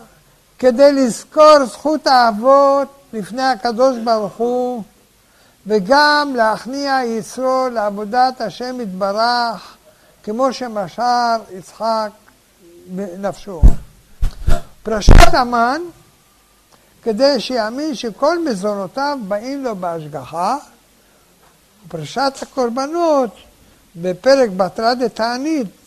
כדי 0.58 0.92
לזכור 0.92 1.64
זכות 1.64 2.06
האבות 2.06 2.88
לפני 3.12 3.42
הקדוש 3.42 3.96
ברוך 4.04 4.32
הוא 4.36 4.82
וגם 5.66 6.32
להכניע 6.36 7.00
יצרו 7.04 7.68
לעבודת 7.72 8.40
השם 8.40 8.80
יתברך 8.80 9.76
כמו 10.22 10.52
שמשר 10.52 11.36
יצחק 11.50 12.10
בנפשו. 12.86 13.60
פרשת 14.82 15.34
המן 15.34 15.80
כדי 17.02 17.40
שיאמין 17.40 17.94
שכל 17.94 18.44
מזונותיו 18.44 19.18
באים 19.28 19.64
לו 19.64 19.76
בהשגחה. 19.76 20.56
פרשת 21.88 22.32
הקורבנות 22.42 23.30
בפרק 23.96 24.50
בתרא 24.56 24.94
דתענית 24.94 25.85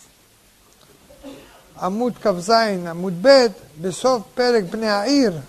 עמוד 1.81 2.13
כ"ז, 2.21 2.49
עמוד 2.89 3.13
ב', 3.21 3.47
בסוף 3.81 4.23
פרק 4.33 4.63
בני 4.69 4.89
העיר, 4.89 5.39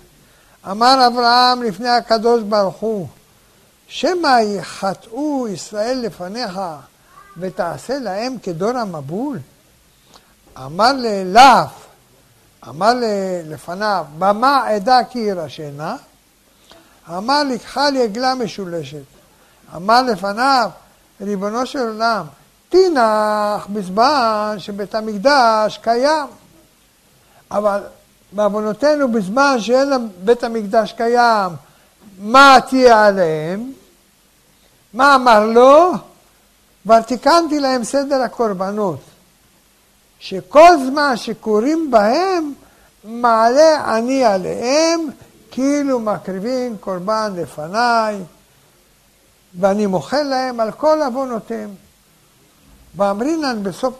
אמר 0.71 1.07
אברהם 1.07 1.63
לפני 1.63 1.89
הקדוש 1.89 2.43
ברוך 2.43 2.77
הוא, 2.77 3.07
שמא 3.87 4.39
יחטאו 4.41 5.47
ישראל 5.47 5.99
לפניך 6.03 6.59
ותעשה 7.37 7.99
להם 7.99 8.37
כדור 8.43 8.77
המבול? 8.77 9.39
אמר 10.57 10.93
לאליו, 10.93 11.65
אמר 12.67 12.93
לפניו, 13.45 14.05
במה 14.17 14.67
עדה 14.67 14.99
כי 15.09 15.19
ירשנה? 15.19 15.95
אמר 17.09 17.43
לקחה 17.43 17.89
לי 17.89 18.03
עגלה 18.03 18.35
משולשת. 18.35 19.03
אמר 19.75 20.01
לפניו, 20.01 20.69
ריבונו 21.21 21.65
של 21.65 21.79
עולם, 21.79 22.25
תינח 22.71 23.67
בזמן 23.69 24.55
שבית 24.57 24.95
המקדש 24.95 25.79
קיים. 25.83 26.27
אבל 27.51 27.81
בעוונותינו 28.31 29.11
בזמן 29.11 29.55
שאין 29.59 29.89
בית 30.23 30.43
המקדש 30.43 30.93
קיים, 30.97 31.51
מה 32.19 32.57
תהיה 32.69 33.05
עליהם? 33.05 33.71
מה 34.93 35.15
אמר 35.15 35.45
לו? 35.45 35.91
כבר 36.83 37.01
תיקנתי 37.01 37.59
להם 37.59 37.83
סדר 37.83 38.21
הקורבנות, 38.21 38.99
שכל 40.19 40.71
זמן 40.85 41.17
שקוראים 41.17 41.91
בהם, 41.91 42.53
מעלה 43.03 43.97
אני 43.97 44.23
עליהם, 44.23 44.99
כאילו 45.51 45.99
מקריבים 45.99 46.77
קורבן 46.77 47.33
לפניי, 47.35 48.17
ואני 49.59 49.85
מוחל 49.85 50.23
להם 50.23 50.59
על 50.59 50.71
כל 50.71 51.01
עוונותיהם. 51.01 51.69
ואמרינן 52.95 53.63
בסוף 53.63 53.93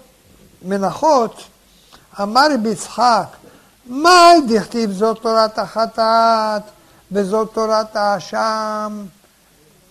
מנחות, 0.61 1.43
אמר 2.21 2.47
רבי 2.53 2.69
יצחק, 2.69 3.25
מה 3.85 4.33
דכתיב 4.47 4.91
זאת 4.91 5.21
תורת 5.21 5.59
החטאת 5.59 6.61
וזאת 7.11 7.53
תורת 7.53 7.95
האשם? 7.95 9.05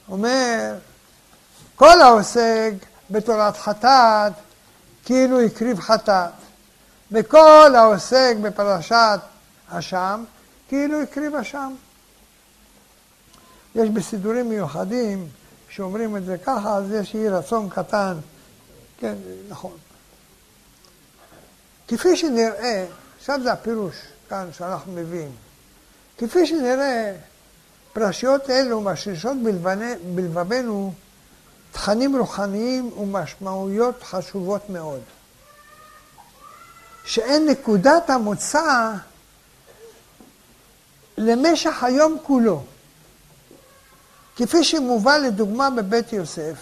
אומר, 0.08 0.74
כל 1.76 2.00
העוסק 2.00 2.72
בתורת 3.10 3.56
חטאת, 3.56 4.32
כאילו 5.04 5.40
הקריב 5.40 5.80
חטאת, 5.80 6.30
וכל 7.12 7.74
העוסק 7.76 8.34
בפרשת 8.42 9.20
אשם, 9.68 10.24
כאילו 10.68 11.02
הקריב 11.02 11.34
אשם. 11.34 11.72
יש 13.74 13.88
בסידורים 13.88 14.48
מיוחדים 14.48 15.28
שאומרים 15.68 16.16
את 16.16 16.24
זה 16.24 16.38
ככה, 16.38 16.76
אז 16.76 16.92
יש 16.92 17.14
יהי 17.14 17.28
רצון 17.28 17.68
קטן 17.68 18.14
כן, 19.00 19.14
נכון. 19.48 19.76
כפי 21.88 22.16
שנראה, 22.16 22.86
עכשיו 23.18 23.40
זה 23.42 23.52
הפירוש 23.52 23.94
כאן 24.28 24.48
שאנחנו 24.52 24.92
מביאים, 24.92 25.32
כפי 26.18 26.46
שנראה, 26.46 27.16
פרשיות 27.92 28.50
אלו 28.50 28.80
משרישות 28.80 29.36
בלבבנו 30.14 30.92
תכנים 31.72 32.16
רוחניים 32.16 32.92
ומשמעויות 32.98 34.02
חשובות 34.02 34.70
מאוד, 34.70 35.00
שהן 37.04 37.46
נקודת 37.46 38.10
המוצא 38.10 38.92
למשך 41.18 41.84
היום 41.84 42.16
כולו. 42.22 42.62
כפי 44.36 44.64
שמובא 44.64 45.16
לדוגמה 45.16 45.70
בבית 45.70 46.12
יוסף, 46.12 46.56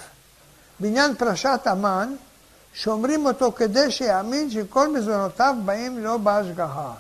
בעניין 0.81 1.15
פרשת 1.15 1.61
המן, 1.65 2.15
שומרים 2.79 3.27
אותו 3.27 3.53
כדי 3.53 3.91
שיאמין 3.91 4.51
שכל 4.51 4.93
מזונותיו 4.93 5.55
באים 5.65 5.99
לו 5.99 6.19
בהשגחה. 6.19 6.93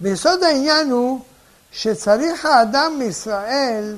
ויסוד 0.00 0.42
העניין 0.42 0.90
הוא 0.90 1.20
שצריך 1.72 2.44
האדם 2.44 2.92
מישראל 2.98 3.96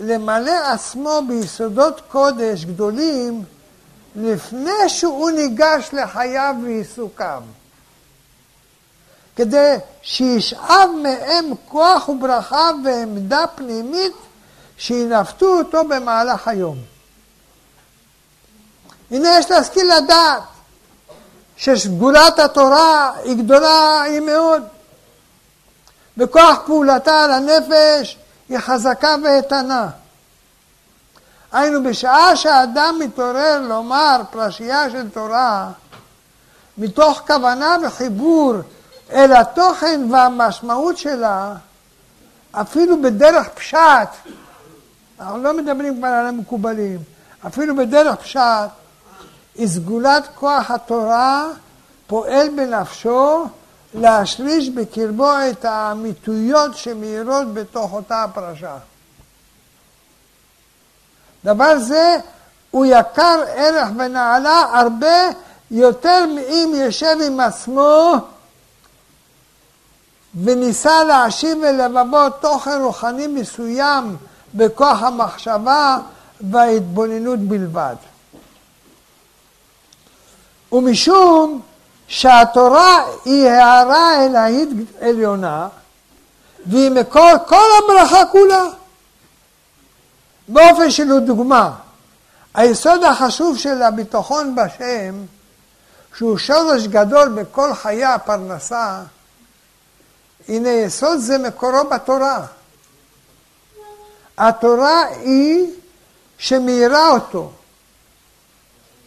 למלא 0.00 0.72
עצמו 0.72 1.20
ביסודות 1.28 2.00
קודש 2.08 2.64
גדולים 2.64 3.44
לפני 4.16 4.88
שהוא 4.88 5.30
ניגש 5.30 5.90
לחייו 5.92 6.54
ועיסוקיו. 6.64 7.42
כדי 9.36 9.74
שישאב 10.02 10.90
מהם 11.02 11.44
כוח 11.68 12.08
וברכה 12.08 12.70
ועמדה 12.84 13.44
פנימית 13.54 14.12
שינווטו 14.78 15.58
אותו 15.58 15.84
במהלך 15.84 16.48
היום. 16.48 16.91
הנה 19.12 19.38
יש 19.38 19.50
להשכיל 19.50 19.92
לדעת 19.96 20.42
שסגולת 21.56 22.38
התורה 22.38 23.12
היא 23.24 23.36
גדולה 23.36 24.02
היא 24.02 24.20
מאוד, 24.20 24.62
וכוח 26.16 26.58
פעולתה 26.66 27.24
על 27.24 27.30
הנפש 27.30 28.18
היא 28.48 28.58
חזקה 28.58 29.14
ואיתנה. 29.24 29.88
היינו, 31.52 31.82
בשעה 31.82 32.36
שהאדם 32.36 32.96
מתעורר 33.00 33.60
לומר 33.68 34.20
פרשייה 34.30 34.90
של 34.90 35.10
תורה, 35.10 35.70
מתוך 36.78 37.22
כוונה 37.26 37.76
וחיבור 37.86 38.54
אל 39.12 39.32
התוכן 39.32 40.00
והמשמעות 40.12 40.98
שלה, 40.98 41.54
אפילו 42.52 43.02
בדרך 43.02 43.48
פשט, 43.48 44.08
אנחנו 45.20 45.42
לא 45.42 45.56
מדברים 45.56 45.98
כבר 45.98 46.08
על 46.08 46.26
המקובלים, 46.26 46.98
אפילו 47.46 47.76
בדרך 47.76 48.16
פשט, 48.16 48.70
סגולת 49.66 50.28
כוח 50.34 50.70
התורה 50.70 51.48
פועל 52.06 52.48
בנפשו 52.56 53.44
להשריש 53.94 54.68
בקרבו 54.68 55.30
את 55.50 55.64
האמיתויות 55.64 56.76
שמאירות 56.76 57.54
בתוך 57.54 57.92
אותה 57.92 58.22
הפרשה. 58.22 58.76
דבר 61.44 61.78
זה 61.78 62.16
הוא 62.70 62.86
יקר 62.86 63.40
ערך 63.46 63.88
ונעלה 63.98 64.64
הרבה 64.72 65.28
יותר 65.70 66.26
מאם 66.26 66.72
יושב 66.74 67.16
עם 67.26 67.40
עצמו 67.40 68.14
וניסה 70.44 71.04
להשיב 71.04 71.58
ללבבו 71.58 72.30
תוכן 72.30 72.80
רוחני 72.80 73.26
מסוים 73.26 74.16
בכוח 74.54 75.02
המחשבה 75.02 75.98
וההתבוננות 76.40 77.38
בלבד. 77.38 77.96
ומשום 80.72 81.60
שהתורה 82.08 83.04
היא 83.24 83.48
הערה 83.48 84.24
אלוהית 84.24 84.68
עליונה, 85.00 85.68
והיא 86.66 86.90
מקור 86.90 87.30
כל 87.46 87.68
הברכה 87.78 88.26
כולה. 88.26 88.64
באופן 90.48 90.90
של 90.90 91.20
דוגמה, 91.20 91.72
היסוד 92.54 93.04
החשוב 93.04 93.58
של 93.58 93.82
הביטחון 93.82 94.54
בשם, 94.54 95.14
שהוא 96.16 96.38
שורש 96.38 96.86
גדול 96.86 97.28
בכל 97.28 97.74
חיי 97.74 98.04
הפרנסה, 98.04 99.02
הנה 100.48 100.68
יסוד 100.68 101.18
זה 101.18 101.38
מקורו 101.38 101.84
בתורה. 101.90 102.46
התורה 104.38 105.04
היא 105.06 105.66
שמאירה 106.38 107.10
אותו. 107.10 107.52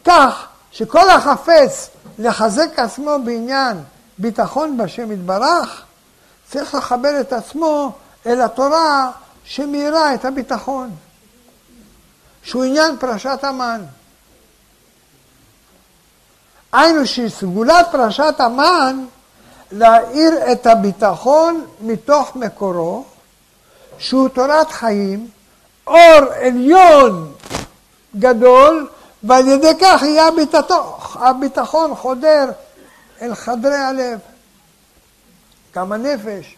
כך 0.05 0.47
שכל 0.75 1.09
החפץ 1.09 1.89
לחזק 2.19 2.79
עצמו 2.79 3.17
בעניין 3.25 3.77
ביטחון 4.17 4.77
בשם 4.77 5.11
יתברך, 5.11 5.83
צריך 6.51 6.75
לחבר 6.75 7.21
את 7.21 7.33
עצמו 7.33 7.91
אל 8.25 8.41
התורה 8.41 9.11
שמאירה 9.43 10.13
את 10.13 10.25
הביטחון, 10.25 10.91
שהוא 12.43 12.63
עניין 12.63 12.97
פרשת 12.97 13.39
המן. 13.43 13.81
היינו 16.73 17.05
שסגולת 17.07 17.87
פרשת 17.91 18.35
המן 18.37 19.05
להאיר 19.71 20.51
את 20.51 20.67
הביטחון 20.67 21.65
מתוך 21.81 22.35
מקורו, 22.35 23.05
שהוא 23.97 24.29
תורת 24.29 24.71
חיים, 24.71 25.29
אור 25.87 26.33
עליון 26.41 27.33
גדול, 28.19 28.89
ועל 29.27 29.47
ידי 29.47 29.71
כך 29.81 30.01
יהיה 30.01 30.27
הביטחון 31.15 31.95
חודר 31.95 32.45
אל 33.21 33.35
חדרי 33.35 33.75
הלב. 33.75 34.19
גם 35.75 35.91
הנפש. 35.91 36.55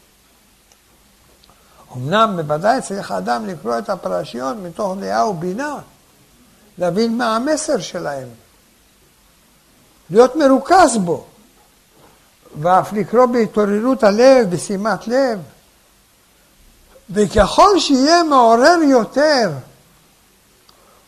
אמנם 1.95 2.37
בוודאי 2.37 2.81
צריך 2.81 3.11
האדם 3.11 3.45
לקרוא 3.45 3.77
את 3.77 3.89
הפרשיות 3.89 4.57
מתוך 4.57 4.95
דעה 4.99 5.29
ובינה, 5.29 5.75
להבין 6.77 7.17
מה 7.17 7.35
המסר 7.35 7.79
שלהם, 7.79 8.27
להיות 10.09 10.35
מרוכז 10.35 10.97
בו, 10.97 11.25
ואף 12.61 12.93
לקרוא 12.93 13.25
בהתעוררות 13.25 14.03
הלב, 14.03 14.49
בשימת 14.49 15.07
לב. 15.07 15.39
וככל 17.09 17.79
שיהיה 17.79 18.23
מעורר 18.23 18.77
יותר 18.83 19.51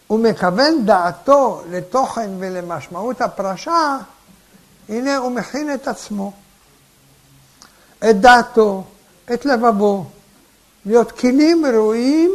ומכוון 0.10 0.86
דעתו 0.86 1.62
לתוכן 1.70 2.30
ולמשמעות 2.40 3.22
הפרשה, 3.22 3.98
הנה 4.90 5.18
הוא 5.18 5.32
מכין 5.32 5.74
את 5.74 5.88
עצמו, 5.88 6.32
את 8.10 8.22
דעתו, 8.22 8.84
את 9.34 9.46
לבבו, 9.46 10.06
להיות 10.86 11.12
כלים 11.12 11.66
ראויים 11.66 12.32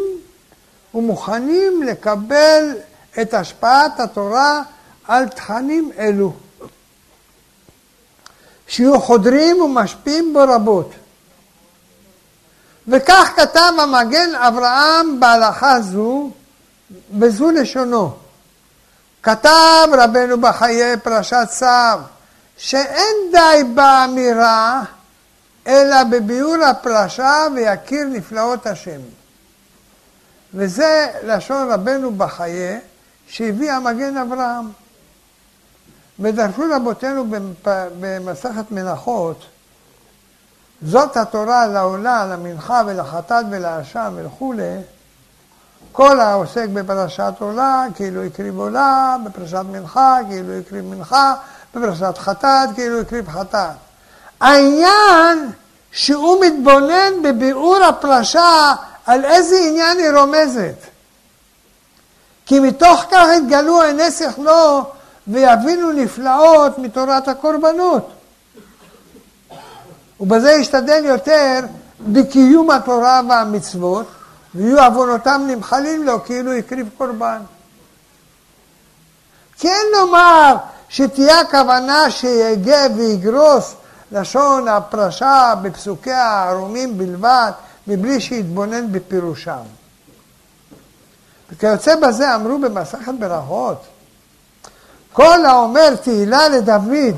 ומוכנים 0.94 1.82
לקבל 1.82 2.76
את 3.20 3.34
השפעת 3.34 4.00
התורה 4.00 4.62
על 5.08 5.28
תכנים 5.28 5.90
אלו, 5.98 6.32
שיהיו 8.68 9.00
חודרים 9.00 9.60
ומשפיעים 9.60 10.32
בו 10.32 10.40
רבות. 10.48 10.90
וכך 12.88 13.32
כתב 13.36 13.72
המגן 13.78 14.34
אברהם 14.34 15.20
בהלכה 15.20 15.80
זו, 15.80 16.30
וזו 17.18 17.50
לשונו. 17.50 18.14
כתב 19.22 19.88
רבנו 19.92 20.40
בחיי 20.40 20.96
פרשת 20.96 21.46
צו, 21.48 21.66
שאין 22.56 23.16
די 23.32 23.64
באמירה, 23.74 24.82
אלא 25.66 26.04
בביאור 26.04 26.64
הפרשה 26.64 27.46
ויכיר 27.54 28.04
נפלאות 28.04 28.66
השם. 28.66 29.00
וזה 30.54 31.06
לשון 31.22 31.72
רבנו 31.72 32.14
בחיי, 32.14 32.80
שהביא 33.28 33.72
המגן 33.72 34.16
אברהם. 34.16 34.70
ודרשו 36.18 36.62
רבותינו 36.76 37.24
במסכת 38.00 38.70
מנחות, 38.70 39.44
זאת 40.82 41.16
התורה 41.16 41.66
לעולה, 41.66 42.26
למנחה 42.26 42.82
ולחטאת 42.86 43.46
ולאשם 43.50 44.14
וכולי, 44.16 44.76
כל 45.94 46.20
העוסק 46.20 46.66
בפרשת 46.72 47.32
עולה, 47.38 47.84
כאילו 47.94 48.22
הקריב 48.22 48.58
עולה, 48.58 49.16
בפרשת 49.24 49.62
מנחה, 49.72 50.16
כאילו 50.28 50.52
הקריב 50.52 50.84
מנחה, 50.84 51.34
בפרשת 51.74 52.18
חטאת, 52.18 52.68
כאילו 52.74 53.00
הקריב 53.00 53.28
חטאת. 53.28 53.70
העניין 54.40 55.50
שהוא 55.92 56.44
מתבונן 56.44 57.12
בביאור 57.22 57.84
הפרשה 57.84 58.72
על 59.06 59.24
איזה 59.24 59.56
עניין 59.68 59.98
היא 59.98 60.10
רומזת. 60.10 60.74
כי 62.46 62.60
מתוך 62.60 63.04
כך 63.10 63.26
יתגלו 63.36 63.82
עיני 63.82 64.10
שכלו 64.10 64.84
ויבינו 65.28 65.92
נפלאות 65.92 66.78
מתורת 66.78 67.28
הקורבנות. 67.28 68.12
ובזה 70.20 70.52
ישתדל 70.52 71.04
יותר 71.04 71.60
בקיום 72.00 72.70
התורה 72.70 73.20
והמצוות, 73.28 74.06
ויהיו 74.54 74.80
עוונותם 74.80 75.42
נמחלים 75.46 76.06
לו 76.06 76.24
כאילו 76.24 76.52
הקריב 76.52 76.90
קורבן. 76.98 77.40
כן 79.58 79.82
לומר 79.92 80.56
שתהיה 80.88 81.40
הכוונה 81.40 82.10
שיגה 82.10 82.86
ויגרוס 82.96 83.74
לשון 84.12 84.68
הפרשה 84.68 85.54
בפסוקי 85.62 86.10
הערומים 86.10 86.98
בלבד, 86.98 87.52
מבלי 87.86 88.20
שיתבונן 88.20 88.92
בפירושם. 88.92 89.62
וכיוצא 91.52 91.96
בזה 91.96 92.34
אמרו 92.34 92.58
במסכת 92.58 93.14
ברכות, 93.18 93.82
כל 95.12 95.44
האומר 95.44 95.96
תהילה 95.96 96.48
לדוד 96.48 97.16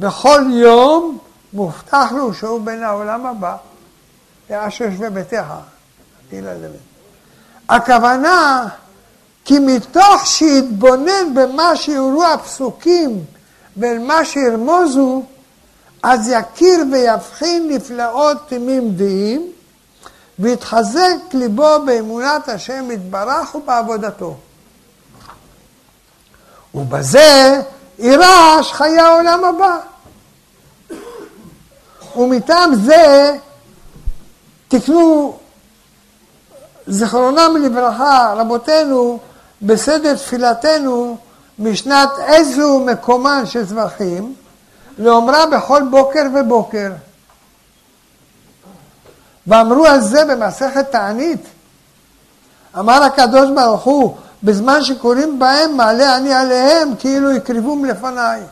בכל 0.00 0.42
יום, 0.50 1.18
מובטח 1.52 2.12
לו 2.12 2.34
שהוא 2.34 2.60
בן 2.60 2.82
העולם 2.82 3.26
הבא, 3.26 3.56
לאשר 4.50 4.84
יושבי 4.84 5.10
ביתך. 5.10 5.44
הכוונה, 7.68 8.68
כי 9.44 9.58
מתוך 9.58 10.26
שיתבונן 10.26 11.34
במה 11.34 11.76
שיראו 11.76 12.24
הפסוקים 12.24 13.24
ומה 13.76 14.24
שירמוזו, 14.24 15.22
אז 16.02 16.28
יכיר 16.28 16.84
ויבחין 16.92 17.68
נפלאות 17.70 18.36
תמים 18.48 18.94
דעים, 18.94 19.52
ויתחזק 20.38 21.16
ליבו 21.32 21.84
באמונת 21.86 22.48
השם 22.48 22.90
יתברך 22.90 23.54
ובעבודתו. 23.54 24.36
ובזה 26.74 27.60
יירש 27.98 28.72
חיי 28.72 28.98
העולם 28.98 29.44
הבא. 29.44 29.76
ומטעם 32.16 32.74
זה 32.74 33.36
תקנו 34.68 35.38
זכרונם 36.86 37.56
לברכה 37.62 38.34
רבותינו 38.36 39.18
בסדר 39.62 40.14
תפילתנו 40.14 41.16
משנת 41.58 42.08
איזו 42.26 42.80
מקומן 42.80 43.46
של 43.46 43.64
זבחים 43.64 44.34
לאומרה 44.98 45.46
בכל 45.46 45.82
בוקר 45.90 46.22
ובוקר. 46.34 46.92
ואמרו 49.46 49.86
על 49.86 50.00
זה 50.00 50.24
במסכת 50.24 50.90
תענית. 50.90 51.46
אמר 52.78 53.02
הקדוש 53.02 53.50
ברוך 53.54 53.82
הוא, 53.82 54.16
בזמן 54.42 54.82
שקוראים 54.82 55.38
בהם 55.38 55.76
מעלה 55.76 56.16
אני 56.16 56.34
עליהם 56.34 56.94
כאילו 56.98 57.32
יקרבום 57.32 57.84
לפניי. 57.84 58.42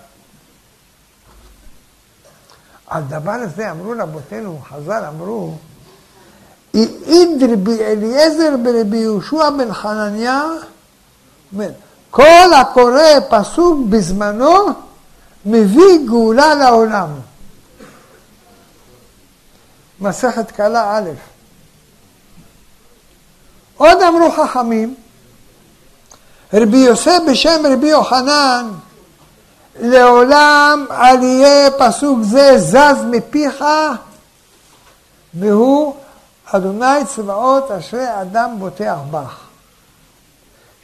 על 2.87 3.03
דבר 3.03 3.33
הזה 3.33 3.71
אמרו 3.71 3.93
רבותינו, 3.99 4.61
חז"ל 4.69 5.05
אמרו, 5.09 5.55
העיד 6.75 7.43
רבי 7.53 7.85
אליעזר 7.85 8.57
ברבי 8.63 8.97
יהושע 8.97 9.51
בן 9.51 9.73
חנניה, 9.73 10.43
כל 12.11 12.53
הקורא 12.61 13.21
פסוק 13.29 13.79
בזמנו 13.89 14.67
מביא 15.47 15.99
גאולה 16.07 16.55
לעולם. 16.55 17.09
מסכת 20.01 20.51
קלה 20.51 20.99
א'. 20.99 21.11
עוד 23.77 24.03
אמרו 24.03 24.31
חכמים, 24.31 24.95
רבי 26.55 26.77
יוסף 26.77 27.19
בשם 27.31 27.63
רבי 27.73 27.87
יוחנן, 27.87 28.71
לעולם 29.81 30.87
אל 30.91 31.23
יהיה 31.23 31.71
פסוק 31.71 32.19
זה 32.23 32.59
זז 32.59 33.05
מפיך, 33.11 33.65
והוא 35.35 35.95
אדוני 36.57 37.05
צבאות 37.15 37.71
אשרי 37.71 38.21
אדם 38.23 38.57
בוטח 38.59 38.97
בך. 39.11 39.41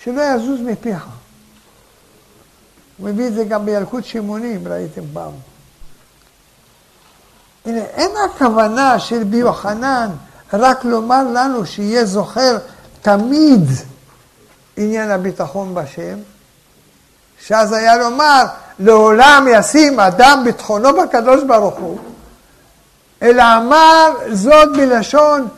שלא 0.05 0.23
יזוז 0.23 0.61
מפיך. 0.61 1.07
הוא 2.97 3.09
מביא 3.09 3.29
את 3.29 3.35
זה 3.35 3.45
גם 3.45 3.67
בילקוט 3.67 4.05
שימונים, 4.05 4.69
ראיתם 4.69 5.03
פעם. 5.13 5.33
הנה, 7.67 7.81
אין 7.81 8.11
הכוונה 8.25 8.99
של 8.99 9.21
רבי 9.21 9.37
יוחנן 9.37 10.11
רק 10.53 10.85
לומר 10.85 11.23
לנו 11.33 11.67
שיהיה 11.67 12.05
זוכר 12.05 12.59
תמיד 13.03 13.65
עניין 14.77 15.11
הביטחון 15.11 15.75
בשם, 15.75 16.19
שאז 17.41 17.73
היה 17.73 17.97
לומר, 17.97 18.45
לעולם 18.79 19.47
ישים 19.51 20.01
אדם 20.01 20.43
ביטחונו 20.45 20.89
בקדוש 20.93 21.43
ברוך 21.45 21.75
הוא, 21.75 21.99
אלא 23.23 23.43
אמר 23.57 24.13
זאת 24.33 24.69
בלשון, 24.77 25.49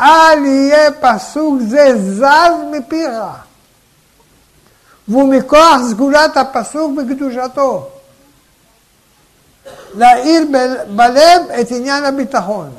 אל 0.00 0.44
יהיה 0.44 0.90
פסוק 1.00 1.54
זה 1.60 1.92
זז 1.98 2.24
מפיך. 2.72 3.10
והוא 5.08 5.34
מכוח 5.34 5.76
סגולת 5.90 6.36
הפסוק 6.36 6.92
בקדושתו. 6.96 7.88
להאיר 9.94 10.46
בלב 10.88 11.42
את 11.60 11.70
עניין 11.70 12.04
הביטחון. 12.04 12.70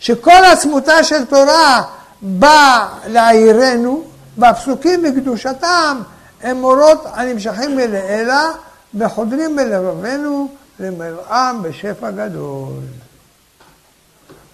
שכל 0.00 0.44
עצמותה 0.52 1.04
של 1.04 1.24
תורה 1.24 1.82
באה 2.22 2.88
להעירנו, 3.06 4.04
והפסוקים 4.38 5.02
בקדושתם 5.02 6.00
הם 6.42 6.60
מורות 6.60 7.06
הנמשכים 7.12 7.76
מלעילה 7.76 8.50
וחודרים 8.94 9.56
בלבבנו 9.56 10.48
למרעם 10.80 11.62
בשפע 11.62 12.10
גדול. 12.10 12.72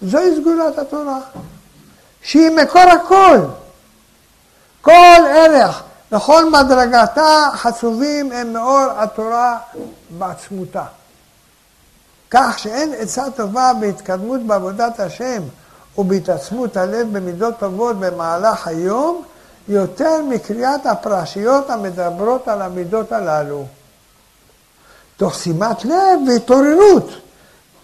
זוהי 0.01 0.35
סגולת 0.35 0.77
התורה, 0.77 1.19
שהיא 2.21 2.49
מקור 2.49 2.81
הכל. 2.81 3.37
כל 4.81 5.21
ערך 5.29 5.83
וכל 6.11 6.49
מדרגתה 6.51 7.49
חצובים 7.53 8.31
הם 8.31 8.53
מאור 8.53 8.85
התורה 8.97 9.57
בעצמותה. 10.09 10.83
כך 12.31 12.59
שאין 12.59 12.93
עצה 12.97 13.31
טובה 13.35 13.71
בהתקדמות 13.79 14.41
בעבודת 14.41 14.99
השם 14.99 15.43
ובהתעצמות 15.97 16.77
הלב 16.77 17.17
במידות 17.17 17.59
טובות 17.59 17.95
במהלך 17.99 18.67
היום, 18.67 19.23
יותר 19.67 20.21
מקריאת 20.29 20.85
הפרשיות 20.85 21.69
המדברות 21.69 22.47
על 22.47 22.61
המידות 22.61 23.11
הללו. 23.11 23.65
תוך 25.17 25.35
שימת 25.35 25.85
לב 25.85 26.19
והתעוררות. 26.27 27.09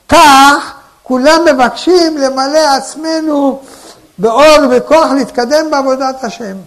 כך 0.10 0.74
כולם 1.08 1.42
מבקשים 1.54 2.18
למלא 2.18 2.76
עצמנו 2.78 3.62
באור 4.18 4.58
וכוח 4.72 5.12
להתקדם 5.12 5.72
בעבודת 5.72 6.24
השם. 6.24 6.58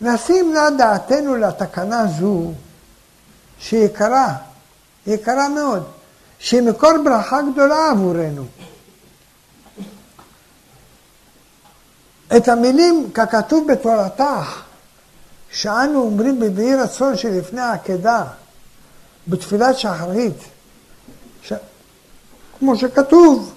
נשים 0.00 0.54
לה 0.54 0.70
דעתנו 0.70 1.36
לתקנה 1.36 2.06
זו, 2.20 2.52
שהיא 3.58 3.88
יקרה, 5.06 5.48
מאוד, 5.48 5.84
שהיא 6.38 6.62
מקור 6.62 6.90
ברכה 7.04 7.40
גדולה 7.52 7.90
עבורנו. 7.90 8.44
את 12.36 12.48
המילים 12.48 13.10
ככתוב 13.14 13.72
בתורתך, 13.72 14.62
שאנו 15.50 16.00
אומרים 16.02 16.40
בביעי 16.40 16.74
רצון 16.74 17.16
שלפני 17.16 17.60
העקדה, 17.60 18.24
בתפילת 19.28 19.78
שחרית. 19.78 20.55
כמו 22.58 22.76
שכתוב, 22.76 23.52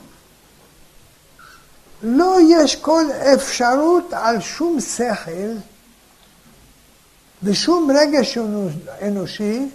לא 2.04 2.38
יש 2.50 2.76
כל 2.76 3.06
אפשרות 3.34 4.14
על 4.14 4.40
שום 4.42 4.80
שכל 4.80 5.52
ושום 7.44 7.92
רגש 7.96 8.38
אנושי, 9.02 9.70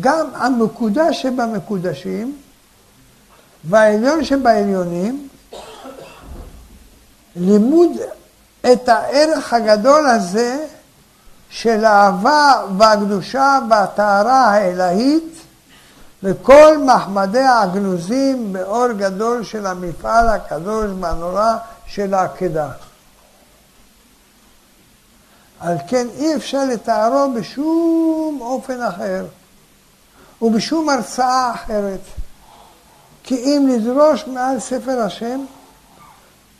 גם 0.00 0.26
המקודש 0.34 1.22
שבמקודשים 1.22 2.36
והעליון 3.64 4.24
שבעליונים, 4.24 5.28
לימוד 7.36 7.90
את 8.72 8.88
הערך 8.88 9.52
הגדול 9.52 10.06
הזה 10.06 10.66
של 11.50 11.84
האהבה 11.84 12.66
והקדושה 12.78 13.58
והטהרה 13.70 14.44
האלהית 14.44 15.43
וכל 16.24 16.78
מחמדיה 16.78 17.60
הגנוזים 17.60 18.52
באור 18.52 18.92
גדול 18.92 19.44
של 19.44 19.66
המפעל 19.66 20.28
הקדוש 20.28 20.90
והנורא 21.00 21.54
של 21.86 22.14
העקדה. 22.14 22.68
על 25.60 25.76
כן 25.88 26.06
אי 26.18 26.36
אפשר 26.36 26.64
לתארו 26.64 27.32
בשום 27.34 28.38
אופן 28.40 28.82
אחר 28.82 29.24
ובשום 30.42 30.88
הרצאה 30.88 31.52
אחרת. 31.54 32.00
כי 33.22 33.34
אם 33.34 33.66
נדרוש 33.68 34.26
מעל 34.26 34.60
ספר 34.60 35.00
השם, 35.00 35.44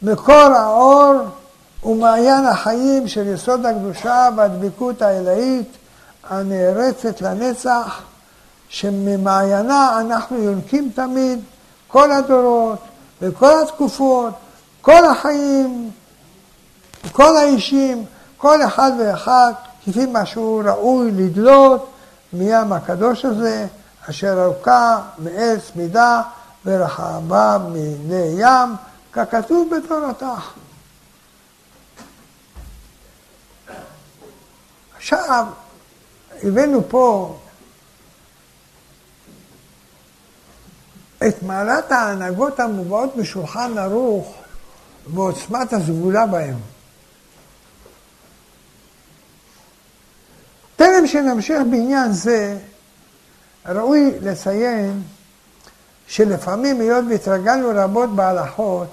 מקור 0.02 0.34
האור 0.34 1.14
ומעיין 1.84 2.46
החיים 2.46 3.08
של 3.08 3.28
יסוד 3.28 3.66
הקדושה 3.66 4.28
והדבקות 4.36 5.02
העילאית 5.02 5.68
הנערצת 6.30 7.20
לנצח, 7.20 8.02
שממעיינה 8.74 10.00
אנחנו 10.00 10.38
יונקים 10.38 10.90
תמיד 10.94 11.40
כל 11.88 12.12
הדורות 12.12 12.78
וכל 13.22 13.62
התקופות, 13.62 14.34
כל 14.80 15.04
החיים, 15.04 15.90
כל 17.12 17.36
האישים, 17.36 18.04
כל 18.36 18.62
אחד 18.62 18.92
ואחד, 18.98 19.52
כפי 19.84 20.06
מה 20.06 20.26
שהוא 20.26 20.62
ראוי 20.62 21.10
לדלות 21.10 21.90
מים 22.32 22.72
הקדוש 22.72 23.24
הזה, 23.24 23.66
אשר 24.10 24.44
ארוכה 24.44 25.00
מעץ 25.18 25.60
מידה 25.76 26.22
ורחבה 26.66 27.58
מיני 27.72 28.34
ים, 28.38 28.74
ככתוב 29.12 29.70
בתורתך. 29.74 30.52
עכשיו, 34.96 35.46
הבאנו 36.42 36.82
פה 36.88 37.36
את 41.26 41.42
מעלת 41.42 41.92
ההנהגות 41.92 42.60
המובאות 42.60 43.16
בשולחן 43.16 43.78
ערוך 43.78 44.34
ועוצמת 45.06 45.72
הסגולה 45.72 46.26
בהם. 46.26 46.56
טרם 50.76 51.06
שנמשיך 51.06 51.58
בעניין 51.70 52.12
זה, 52.12 52.58
ראוי 53.66 54.12
לציין 54.20 55.02
שלפעמים, 56.06 56.80
היות 56.80 57.04
והתרגלנו 57.10 57.70
רבות 57.74 58.10
בהלכות, 58.10 58.88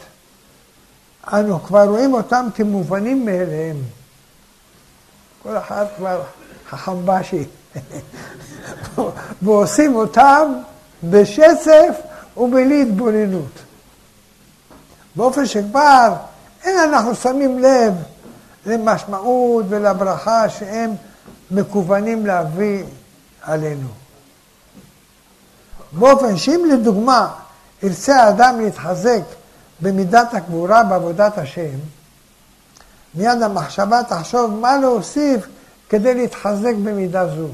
אנו 1.34 1.64
כבר 1.64 1.84
רואים 1.84 2.14
אותם 2.14 2.48
כמובנים 2.56 3.26
מאליהם. 3.26 3.78
כל 5.44 5.58
אחד 5.58 5.86
כבר 5.98 6.24
חכם 6.70 7.06
בשי. 7.06 7.46
ועושים 9.42 9.96
אותם 9.96 10.54
בשצף 11.04 12.11
ובלי 12.42 12.82
התבוננות. 12.82 13.52
באופן 15.16 15.46
שכבר 15.46 16.14
אין 16.64 16.78
אנחנו 16.80 17.16
שמים 17.16 17.60
לב 17.60 17.94
למשמעות 18.66 19.66
ולברכה 19.70 20.50
שהם 20.50 20.92
מקוונים 21.52 22.26
להביא 22.26 22.84
עלינו. 23.42 23.88
באופן 25.92 26.38
שאם 26.38 26.66
לדוגמה 26.72 27.34
ירצה 27.84 28.24
האדם 28.24 28.60
להתחזק 28.60 29.22
במידת 29.82 30.34
הגבורה 30.34 30.84
בעבודת 30.84 31.38
השם, 31.38 31.78
מיד 33.16 33.42
המחשבה 33.42 34.04
תחשוב 34.04 34.52
מה 34.52 34.78
להוסיף 34.78 35.46
כדי 35.90 36.14
להתחזק 36.14 36.74
במידה 36.84 37.28
זו. 37.28 37.48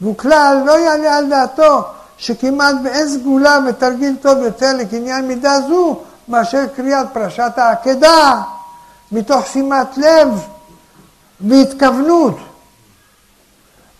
והוא 0.00 0.18
כלל 0.18 0.62
לא 0.66 0.78
יעלה 0.78 1.16
על 1.16 1.30
דעתו 1.30 1.84
שכמעט 2.20 2.74
באין 2.82 3.08
סגולה 3.08 3.58
ותרגיל 3.68 4.16
טוב 4.22 4.38
יותר 4.38 4.72
לקניין 4.72 5.28
מידה 5.28 5.60
זו 5.68 6.00
מאשר 6.28 6.66
קריאת 6.76 7.06
פרשת 7.12 7.52
העקדה 7.56 8.42
מתוך 9.12 9.46
שימת 9.46 9.98
לב 9.98 10.28
והתכוונות. 11.40 12.36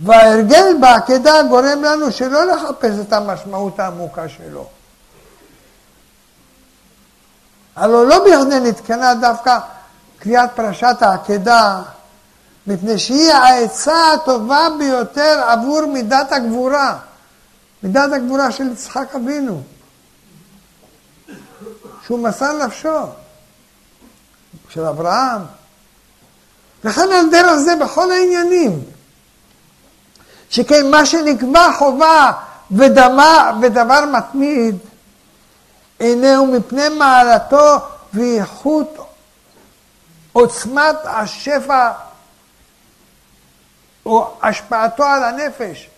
וההרגל 0.01 0.77
בעקדה 0.81 1.43
גורם 1.43 1.83
לנו 1.83 2.13
שלא 2.13 2.47
לחפש 2.47 2.93
את 3.01 3.13
המשמעות 3.13 3.81
העמוקה 3.81 4.29
שלו. 4.29 4.67
הלוא 7.77 8.07
לא 8.07 8.25
בכדי 8.25 8.61
נתקנה 8.61 9.15
דווקא 9.15 9.59
קריאת 10.19 10.51
פרשת 10.55 10.97
העקדה, 11.01 11.83
מפני 12.67 12.99
שהיא 12.99 13.33
העצה 13.33 14.13
הטובה 14.13 14.69
ביותר 14.79 15.43
עבור 15.49 15.87
מידת 15.87 16.33
הגבורה, 16.33 16.99
מידת 17.83 18.13
הגבורה 18.13 18.53
של 18.53 18.73
יצחק 18.73 19.15
אבינו, 19.15 19.63
שהוא 22.07 22.19
מסר 22.19 22.67
נפשו, 22.67 23.07
של 24.69 24.85
אברהם, 24.85 25.43
וכן 26.85 27.13
על 27.13 27.31
דרך 27.31 27.57
זה 27.57 27.77
בכל 27.77 28.11
העניינים. 28.11 28.85
שכן 30.51 30.91
מה 30.91 31.07
שנקבע 31.07 31.73
חובה 31.79 32.33
ודמה, 32.71 33.53
ודבר 33.63 34.05
מתמיד, 34.13 34.79
איננו 36.01 36.47
מפני 36.47 36.89
מעלתו 36.89 37.79
ואיכות 38.15 38.97
עוצמת 40.33 40.97
השפע 41.05 41.91
או 44.07 44.35
השפעתו 44.43 45.05
על 45.05 45.25
הנפש, 45.25 45.90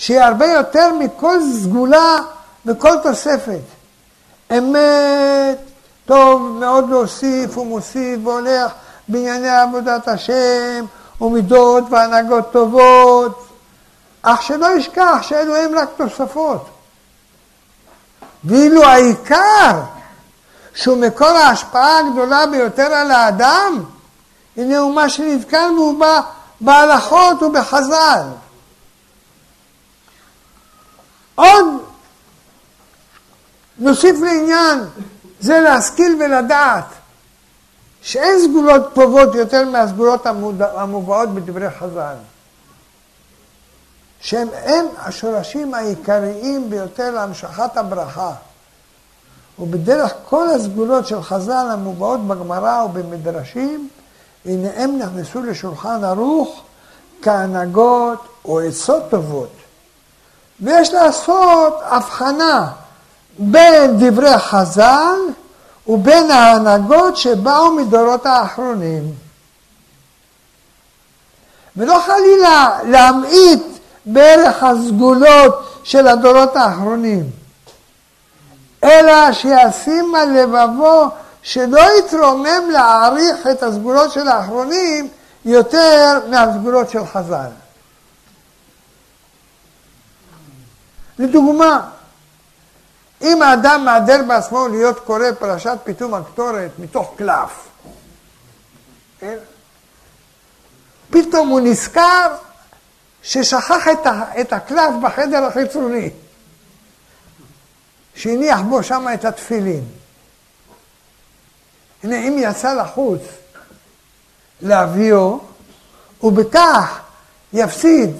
שהיא 0.00 0.20
הרבה 0.20 0.46
יותר 0.46 0.92
מכל 0.98 1.38
סגולה 1.62 2.16
וכל 2.66 2.96
תוספת. 3.02 3.60
אמת, 4.58 5.58
טוב 6.04 6.42
מאוד 6.42 6.90
להוסיף 6.90 7.58
ומוסיף 7.58 8.20
והולך 8.24 8.72
בענייני 9.08 9.48
עבודת 9.48 10.08
השם 10.08 10.84
ומידות 11.20 11.84
והנהגות 11.90 12.52
טובות, 12.52 13.46
אך 14.22 14.42
שלא 14.42 14.76
ישכח 14.76 15.18
שאלו 15.22 15.56
הם 15.56 15.74
רק 15.78 15.88
תוספות. 15.96 16.66
ואילו 18.44 18.84
העיקר, 18.84 19.80
שהוא 20.74 20.98
מקור 20.98 21.28
ההשפעה 21.28 21.98
הגדולה 21.98 22.46
ביותר 22.46 22.94
על 22.94 23.10
האדם, 23.10 23.84
הנה 24.56 24.78
הוא 24.78 24.94
מה 24.94 25.06
בא 25.98 26.20
בהלכות 26.60 27.42
ובחז"ל. 27.42 28.22
נוסיף 33.78 34.20
לעניין, 34.20 34.84
זה 35.40 35.60
להשכיל 35.60 36.16
ולדעת 36.20 36.84
שאין 38.02 38.38
סגולות 38.42 38.94
טובות 38.94 39.34
יותר 39.34 39.64
מהסגולות 39.64 40.26
המובאות 40.74 41.28
בדברי 41.28 41.70
חז"ל. 41.70 42.14
שהם 44.20 44.48
הם 44.64 44.86
השורשים 44.98 45.74
העיקריים 45.74 46.70
ביותר 46.70 47.10
להמשכת 47.10 47.76
הברכה. 47.76 48.32
ובדרך 49.58 50.12
כל 50.28 50.50
הסגולות 50.50 51.06
של 51.06 51.22
חז"ל 51.22 51.68
המובאות 51.72 52.20
בגמרא 52.20 52.84
ובמדרשים, 52.84 53.88
הנה 54.44 54.68
הם 54.74 54.98
נכנסו 54.98 55.40
לשולחן 55.40 56.04
ערוך 56.04 56.62
כהנהגות 57.22 58.28
או 58.44 58.60
עצות 58.60 59.02
טובות. 59.10 59.59
ויש 60.62 60.92
לעשות 60.94 61.80
הבחנה 61.82 62.68
בין 63.38 63.96
דברי 63.98 64.38
חז"ל 64.38 65.18
ובין 65.86 66.30
ההנהגות 66.30 67.16
שבאו 67.16 67.72
מדורות 67.72 68.26
האחרונים. 68.26 69.14
ולא 71.76 72.02
חלילה 72.06 72.78
להמעיט 72.84 73.62
בערך 74.06 74.62
הסגולות 74.62 75.80
של 75.84 76.06
הדורות 76.06 76.56
האחרונים, 76.56 77.30
אלא 78.84 79.32
שישים 79.32 80.14
על 80.14 80.28
לבבו 80.30 81.08
שלא 81.42 81.98
יתרומם 81.98 82.70
להעריך 82.72 83.46
את 83.50 83.62
הסגולות 83.62 84.12
של 84.12 84.28
האחרונים 84.28 85.08
יותר 85.44 86.20
מהסגולות 86.30 86.90
של 86.90 87.06
חז"ל. 87.06 87.50
לדוגמה, 91.20 91.90
אם 93.22 93.42
האדם 93.42 93.84
מהדר 93.84 94.22
בעצמו 94.28 94.68
להיות 94.68 95.00
קורא 95.00 95.32
פרשת 95.38 95.78
פיתום 95.84 96.14
הקטורת 96.14 96.70
מתוך 96.78 97.12
קלף, 97.16 97.68
כן? 99.18 99.36
פתאום 101.10 101.48
הוא 101.48 101.60
נזכר 101.60 102.36
ששכח 103.22 103.88
את, 103.92 104.06
ה, 104.06 104.40
את 104.40 104.52
הקלף 104.52 104.94
בחדר 105.02 105.44
החיצוני, 105.44 106.10
שהניח 108.14 108.60
בו 108.60 108.82
שם 108.82 109.06
את 109.14 109.24
התפילין. 109.24 109.84
הנה, 112.02 112.16
אם 112.16 112.36
יצא 112.38 112.74
לחוץ 112.74 113.20
להביאו, 114.60 115.40
ובכך 116.22 117.00
יפסיד 117.52 118.10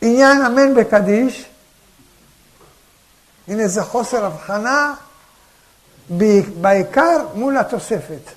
עניין 0.00 0.42
אמן 0.42 0.74
בקדיש, 0.74 1.46
הנה 3.48 3.68
זה 3.68 3.82
חוסר 3.82 4.24
הבחנה 4.24 4.94
בעיקר 6.60 7.26
מול 7.34 7.56
התוספת. 7.56 8.30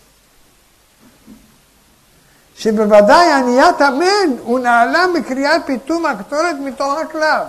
שבוודאי 2.55 3.31
עניית 3.31 3.81
אמן 3.81 4.37
הוא 4.39 4.59
נעלה 4.59 5.05
מקריאת 5.07 5.61
פיתום 5.65 6.05
הקטורת 6.05 6.55
מתוך 6.65 6.93
הקלף. 6.93 7.47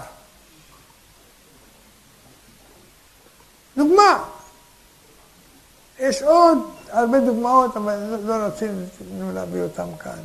דוגמה. 3.77 4.25
יש 5.99 6.23
עוד 6.23 6.59
הרבה 6.91 7.21
דוגמאות, 7.21 7.77
אבל 7.77 8.19
לא 8.25 8.35
רצינו 8.35 9.33
להביא 9.35 9.63
אותם 9.63 9.97
כאן. 10.01 10.19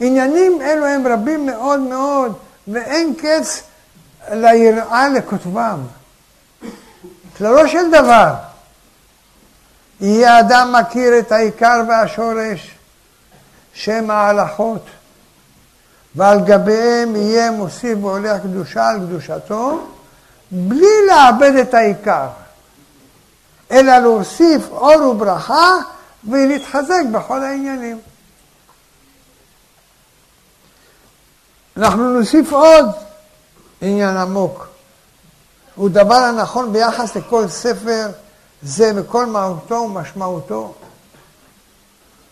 עניינים 0.00 0.62
אלו 0.62 0.86
הם 0.86 1.06
רבים 1.06 1.46
מאוד 1.46 1.80
מאוד, 1.80 2.38
ואין 2.68 3.14
קץ 3.14 3.62
ליראה 4.30 5.08
לכותבם. 5.08 5.80
כללו 7.40 7.68
של 7.68 7.90
דבר, 7.90 8.34
יהיה 10.00 10.40
אדם 10.40 10.74
מכיר 10.80 11.18
את 11.18 11.32
העיקר 11.32 11.80
והשורש, 11.88 12.70
שם 13.74 14.10
ההלכות, 14.10 14.86
ועל 16.14 16.40
גביהם 16.40 17.16
יהיה 17.16 17.50
מוסיף 17.50 17.98
ועולה 18.02 18.38
קדושה 18.38 18.88
על 18.88 18.96
קדושתו, 18.96 19.86
בלי 20.50 21.06
לאבד 21.08 21.52
את 21.60 21.74
העיקר, 21.74 22.28
אלא 23.70 23.98
להוסיף 23.98 24.68
אור 24.70 25.10
וברכה 25.10 25.76
ולהתחזק 26.30 27.02
בכל 27.12 27.42
העניינים. 27.42 28.00
אנחנו 31.76 32.18
נוסיף 32.18 32.52
עוד 32.52 32.90
עניין 33.80 34.16
עמוק. 34.16 34.69
הוא 35.74 35.88
דבר 35.88 36.14
הנכון 36.14 36.72
ביחס 36.72 37.16
לכל 37.16 37.48
ספר 37.48 38.08
זה 38.62 38.92
וכל 38.94 39.26
מהותו 39.26 39.74
ומשמעותו. 39.74 40.74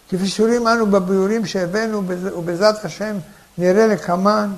כפי 0.09 0.27
שרואים 0.29 0.69
אנו 0.69 0.87
בביאורים 0.87 1.47
שהבאנו, 1.47 2.03
ובעזרת 2.09 2.85
השם 2.85 3.17
נראה 3.59 3.87
לקמן. 3.87 4.53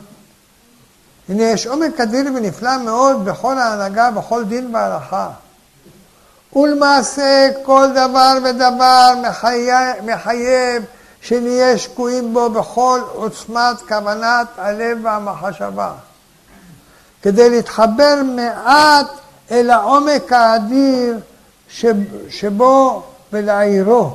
הנה, 1.28 1.42
יש 1.42 1.66
עומק 1.66 2.00
אדיר 2.00 2.24
ונפלא 2.36 2.78
מאוד 2.78 3.24
בכל 3.24 3.58
ההנהגה, 3.58 4.10
בכל 4.10 4.44
דין 4.44 4.74
והלכה. 4.74 5.30
ולמעשה 6.56 7.50
כל 7.62 7.86
דבר 7.92 8.32
ודבר 8.44 9.14
מחייב, 9.28 10.04
מחייב 10.04 10.82
שנהיה 11.20 11.78
שקועים 11.78 12.34
בו 12.34 12.50
בכל 12.50 13.00
עוצמת 13.14 13.76
כוונת 13.88 14.46
הלב 14.56 14.98
והמחשבה. 15.02 15.92
כדי 17.22 17.50
להתחבר 17.50 18.22
מעט 18.36 19.06
אל 19.50 19.70
העומק 19.70 20.32
האדיר 20.32 21.18
שבו 22.28 23.02
ולהעירו. 23.32 24.14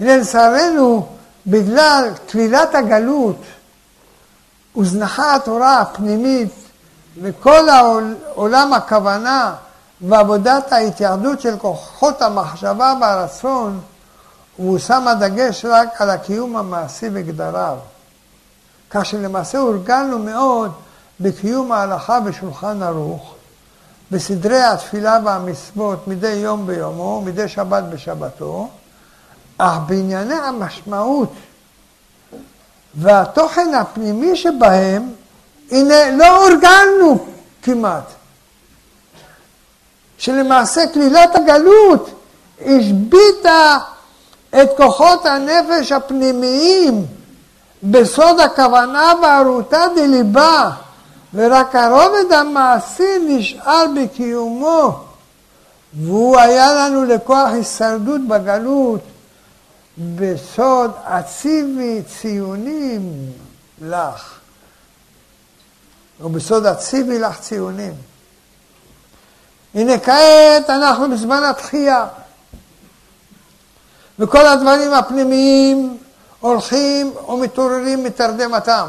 הנה 0.00 0.16
לצערנו, 0.16 1.06
בגלל 1.46 2.10
טבילת 2.26 2.74
הגלות, 2.74 3.36
הוזנחה 4.72 5.34
התורה 5.34 5.80
הפנימית 5.80 6.52
וכל 7.22 7.68
עולם 8.34 8.72
הכוונה 8.72 9.54
ועבודת 10.00 10.72
ההתיירדות 10.72 11.40
של 11.40 11.58
כוחות 11.58 12.22
המחשבה 12.22 12.94
והרצון, 13.00 13.80
הוא 14.56 14.78
שם 14.78 15.08
הדגש 15.08 15.64
רק 15.64 16.00
על 16.00 16.10
הקיום 16.10 16.56
המעשי 16.56 17.06
וגדריו. 17.12 17.76
כך 18.90 19.04
שלמעשה 19.04 19.58
הורגלנו 19.58 20.18
מאוד 20.18 20.72
בקיום 21.20 21.72
ההלכה 21.72 22.20
בשולחן 22.20 22.82
ערוך, 22.82 23.34
בסדרי 24.10 24.62
התפילה 24.62 25.18
והמצוות 25.24 26.08
מדי 26.08 26.32
יום 26.32 26.66
ביומו, 26.66 27.22
מדי 27.24 27.48
שבת 27.48 27.82
בשבתו, 27.82 28.68
אך 29.58 29.78
בענייני 29.86 30.34
המשמעות 30.34 31.32
והתוכן 32.94 33.74
הפנימי 33.74 34.36
שבהם, 34.36 35.12
הנה, 35.70 36.10
לא 36.10 36.26
הורגלנו 36.26 37.26
כמעט. 37.62 38.04
שלמעשה 40.18 40.82
כלילת 40.92 41.36
הגלות 41.36 42.10
השביתה 42.60 43.78
את 44.62 44.68
כוחות 44.76 45.26
הנפש 45.26 45.92
הפנימיים 45.92 47.06
בסוד 47.82 48.40
הכוונה 48.40 49.12
בערותה 49.22 49.84
דליבה, 49.96 50.70
ורק 51.34 51.74
הרובד 51.74 52.32
המעשי 52.32 53.18
נשאר 53.28 53.84
בקיומו, 53.96 55.04
והוא 55.94 56.38
היה 56.38 56.74
לנו 56.74 57.04
לכוח 57.04 57.48
הישרדות 57.52 58.20
בגלות, 58.28 59.00
בסוד 59.98 60.90
הציבי 61.04 62.02
ציונים 62.20 63.32
לך, 63.82 64.38
או 66.22 66.28
בסוד 66.28 66.66
הציבי 66.66 67.18
לך 67.18 67.40
ציונים. 67.40 67.94
הנה 69.74 69.98
כעת 69.98 70.70
אנחנו 70.70 71.10
בזמן 71.10 71.42
התחייה, 71.44 72.06
וכל 74.18 74.46
הדברים 74.46 74.94
הפנימיים 74.94 75.98
הולכים 76.40 77.14
ומתעוררים 77.28 78.04
מתרדמתם. 78.04 78.88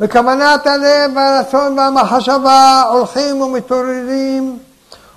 וכוונת 0.00 0.66
הלב 0.66 1.16
והרצון 1.16 1.78
והמחשבה 1.78 2.82
הולכים 2.90 3.40
ומתעוררים 3.40 4.58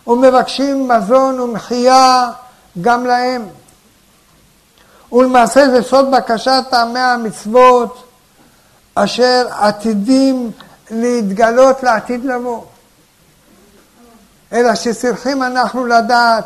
ומבקשים 0.08 0.88
מזון 0.88 1.40
ומחיה 1.40 2.30
גם 2.82 3.06
להם. 3.06 3.46
ולמעשה 5.12 5.70
זה 5.70 5.84
סוד 5.84 6.12
בקשת 6.12 6.64
טעמי 6.70 7.00
המצוות 7.00 8.04
אשר 8.96 9.48
עתידים 9.52 10.52
להתגלות 10.92 11.84
לעתיד 11.84 12.26
לבוא. 12.26 12.62
אלא 14.54 14.76
שצריכים 14.76 15.44
אנחנו 15.44 15.86
לדעת 15.86 16.46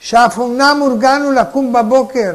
שאף 0.00 0.38
אמנם 0.38 0.76
הורגלנו 0.80 1.32
לקום 1.32 1.72
בבוקר 1.72 2.34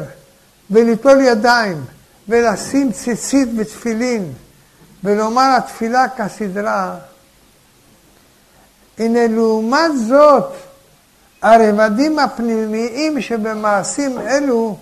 וליטול 0.70 1.20
ידיים 1.20 1.84
ולשים 2.28 2.92
ציצית 2.92 3.48
ותפילין 3.56 4.32
ולומר 5.04 5.56
התפילה 5.56 6.08
כסדרה, 6.08 6.94
הנה 8.98 9.26
לעומת 9.26 9.90
זאת, 10.08 10.52
הרבדים 11.42 12.18
הפנימיים 12.18 13.20
שבמעשים 13.20 14.18
אלו 14.18 14.76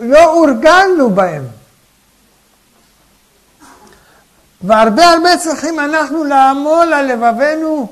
לא 0.00 0.24
הורגלנו 0.24 1.10
בהם. 1.10 1.44
והרבה 4.62 5.04
הרבה 5.04 5.36
צריכים 5.36 5.80
אנחנו 5.80 6.24
לעמול 6.24 6.92
על 6.92 7.12
לבבינו, 7.12 7.86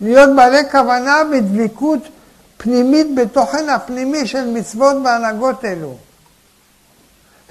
להיות 0.00 0.36
בעלי 0.36 0.70
כוונה 0.70 1.16
ודביקות 1.32 2.08
פנימית 2.56 3.14
בתוכן 3.14 3.68
הפנימי 3.68 4.26
של 4.26 4.46
מצוות 4.46 4.96
והנהגות 5.04 5.64
אלו. 5.64 5.96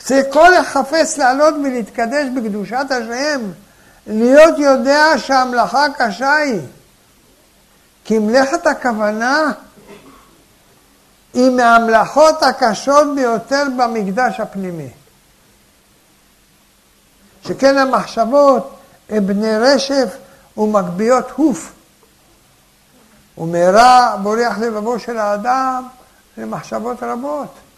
צריך 0.09 0.25
כל 0.33 0.53
החפץ 0.53 1.17
לעלות 1.17 1.53
ולהתקדש 1.63 2.25
בקדושת 2.35 2.85
השם, 2.89 3.41
להיות 4.07 4.57
יודע 4.57 5.05
שהמלאכה 5.17 5.85
קשה 5.97 6.35
היא. 6.35 6.61
כי 8.03 8.19
מלאכת 8.19 8.67
הכוונה 8.67 9.51
היא 11.33 11.49
מהמלאכות 11.49 12.43
הקשות 12.43 13.15
ביותר 13.15 13.63
במקדש 13.77 14.39
הפנימי. 14.39 14.89
שכן 17.47 17.77
המחשבות 17.77 18.79
הן 19.09 19.27
בני 19.27 19.57
רשף 19.57 20.17
ומגביות 20.57 21.31
הוף. 21.31 21.71
ומהרה 23.37 24.15
בורח 24.23 24.57
לבבו 24.57 24.99
של 24.99 25.17
האדם 25.17 25.87
למחשבות 26.37 27.03
רבות. 27.03 27.68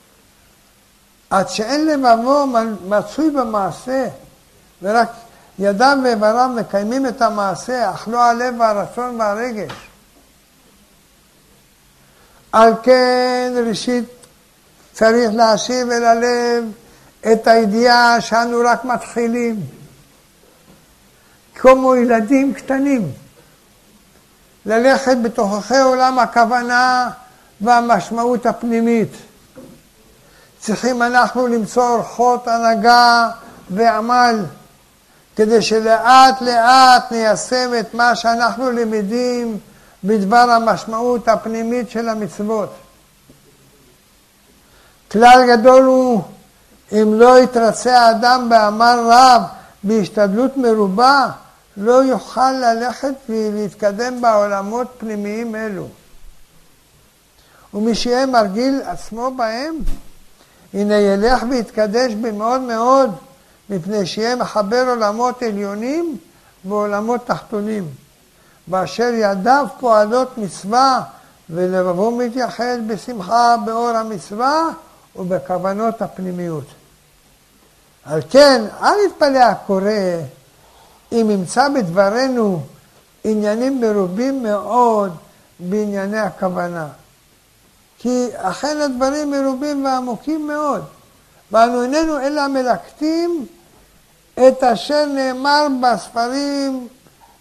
עד 1.32 1.50
שאין 1.50 1.88
לבבו 1.88 2.46
מצוי 2.88 3.30
במעשה, 3.30 4.08
ורק 4.82 5.10
ידיו 5.60 5.98
ואיבריו 6.04 6.50
מקיימים 6.56 7.08
את 7.08 7.22
המעשה, 7.22 7.92
אך 7.92 8.08
לא 8.08 8.24
הלב 8.24 8.60
והרצון 8.60 9.20
והרגש. 9.20 9.72
על 12.52 12.74
כן 12.84 13.54
ראשית 13.68 14.10
צריך 14.94 15.32
להשיב 15.34 15.90
אל 15.90 16.04
הלב 16.04 16.72
את 17.32 17.48
הידיעה 17.48 18.22
שאנו 18.22 18.58
רק 18.66 18.86
מתחילים, 18.86 19.60
כמו 21.56 21.96
ילדים 21.96 22.54
קטנים, 22.54 23.12
ללכת 24.66 25.18
בתוככי 25.22 25.78
עולם 25.78 26.20
הכוונה 26.20 27.10
והמשמעות 27.62 28.46
הפנימית. 28.46 29.31
צריכים 30.62 31.02
אנחנו 31.02 31.48
למצוא 31.48 31.90
אורחות 31.90 32.48
הנהגה 32.48 33.30
ועמל, 33.70 34.46
כדי 35.36 35.62
שלאט 35.62 36.42
לאט 36.42 37.12
ניישם 37.12 37.72
את 37.80 37.94
מה 37.94 38.16
שאנחנו 38.16 38.72
למדים 38.72 39.58
בדבר 40.04 40.38
המשמעות 40.38 41.28
הפנימית 41.28 41.90
של 41.90 42.10
המצוות. 42.10 42.74
כלל 45.12 45.44
גדול 45.48 45.84
הוא 45.84 46.22
אם 46.92 47.14
לא 47.14 47.40
יתרצה 47.40 48.00
האדם 48.00 48.50
בעמל 48.50 49.00
רב, 49.06 49.42
בהשתדלות 49.84 50.58
מרובה, 50.58 51.28
לא 51.78 52.04
יוכל 52.04 52.52
ללכת 52.52 53.14
ולהתקדם 53.30 54.22
בעולמות 54.22 54.88
פנימיים 54.98 55.56
אלו. 55.56 55.88
ומי 57.74 57.96
שיהיה 57.96 58.26
מרגיל 58.26 58.82
עצמו 58.86 59.32
בהם, 59.32 59.76
הנה 60.74 60.96
ילך 60.96 61.44
ויתקדש 61.50 62.14
במאוד 62.14 62.62
מאוד, 62.62 63.12
מפני 63.70 64.06
שיהיה 64.06 64.36
מחבר 64.36 64.86
עולמות 64.90 65.42
עליונים 65.44 66.18
ועולמות 66.66 67.26
תחתונים. 67.26 67.88
באשר 68.68 69.12
ידיו 69.14 69.66
פועלות 69.80 70.38
מצווה, 70.38 71.02
ולבבו 71.50 72.12
מתייחד 72.12 72.78
בשמחה 72.88 73.56
באור 73.66 73.90
המצווה 73.90 74.70
ובכוונות 75.16 76.02
הפנימיות. 76.02 76.66
על 78.06 78.22
כן, 78.30 78.62
אל 78.82 78.94
יתפלא 79.08 79.40
הקורא 79.40 79.92
אם 81.12 81.28
ימצא 81.32 81.70
בדברנו 81.70 82.62
עניינים 83.24 83.82
מרובים 83.82 84.44
מאוד 84.44 85.12
בענייני 85.60 86.20
הכוונה. 86.20 86.88
כי 88.02 88.28
אכן 88.36 88.78
הדברים 88.82 89.32
מרובים 89.32 89.86
ועמוקים 89.86 90.48
מאוד, 90.48 90.84
ואנו 91.52 91.84
איננו 91.84 92.20
אלא 92.20 92.48
מלקטים 92.48 93.46
את 94.34 94.64
אשר 94.64 95.06
נאמר 95.06 95.68
בספרים 95.82 96.88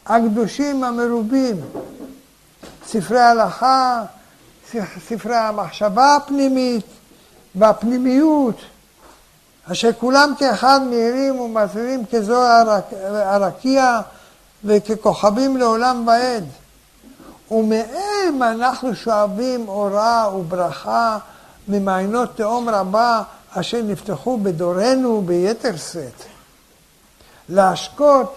הקדושים 0.07 0.85
המרובים, 0.85 1.61
ספרי 2.87 3.21
הלכה, 3.21 4.03
ספרי 5.09 5.37
המחשבה 5.37 6.17
הפנימית 6.17 6.87
והפנימיות. 7.55 8.57
אשר 9.73 9.91
כולם 9.93 10.33
כאחד 10.39 10.81
מהירים 10.83 11.41
ומזהירים 11.41 12.05
כזוהר 12.13 12.81
הרקיע 13.03 14.01
וככוכבים 14.65 15.57
לעולם 15.57 16.07
ועד. 16.07 16.45
ומהם 17.51 18.43
אנחנו 18.43 18.95
שואבים 18.95 19.69
אורה 19.69 20.31
וברכה 20.37 21.19
ממעיינות 21.69 22.37
תהום 22.37 22.69
רבה 22.69 23.23
אשר 23.55 23.83
נפתחו 23.83 24.39
בדורנו 24.39 25.23
ביתר 25.23 25.77
שאת. 25.77 26.23
להשקות 27.49 28.37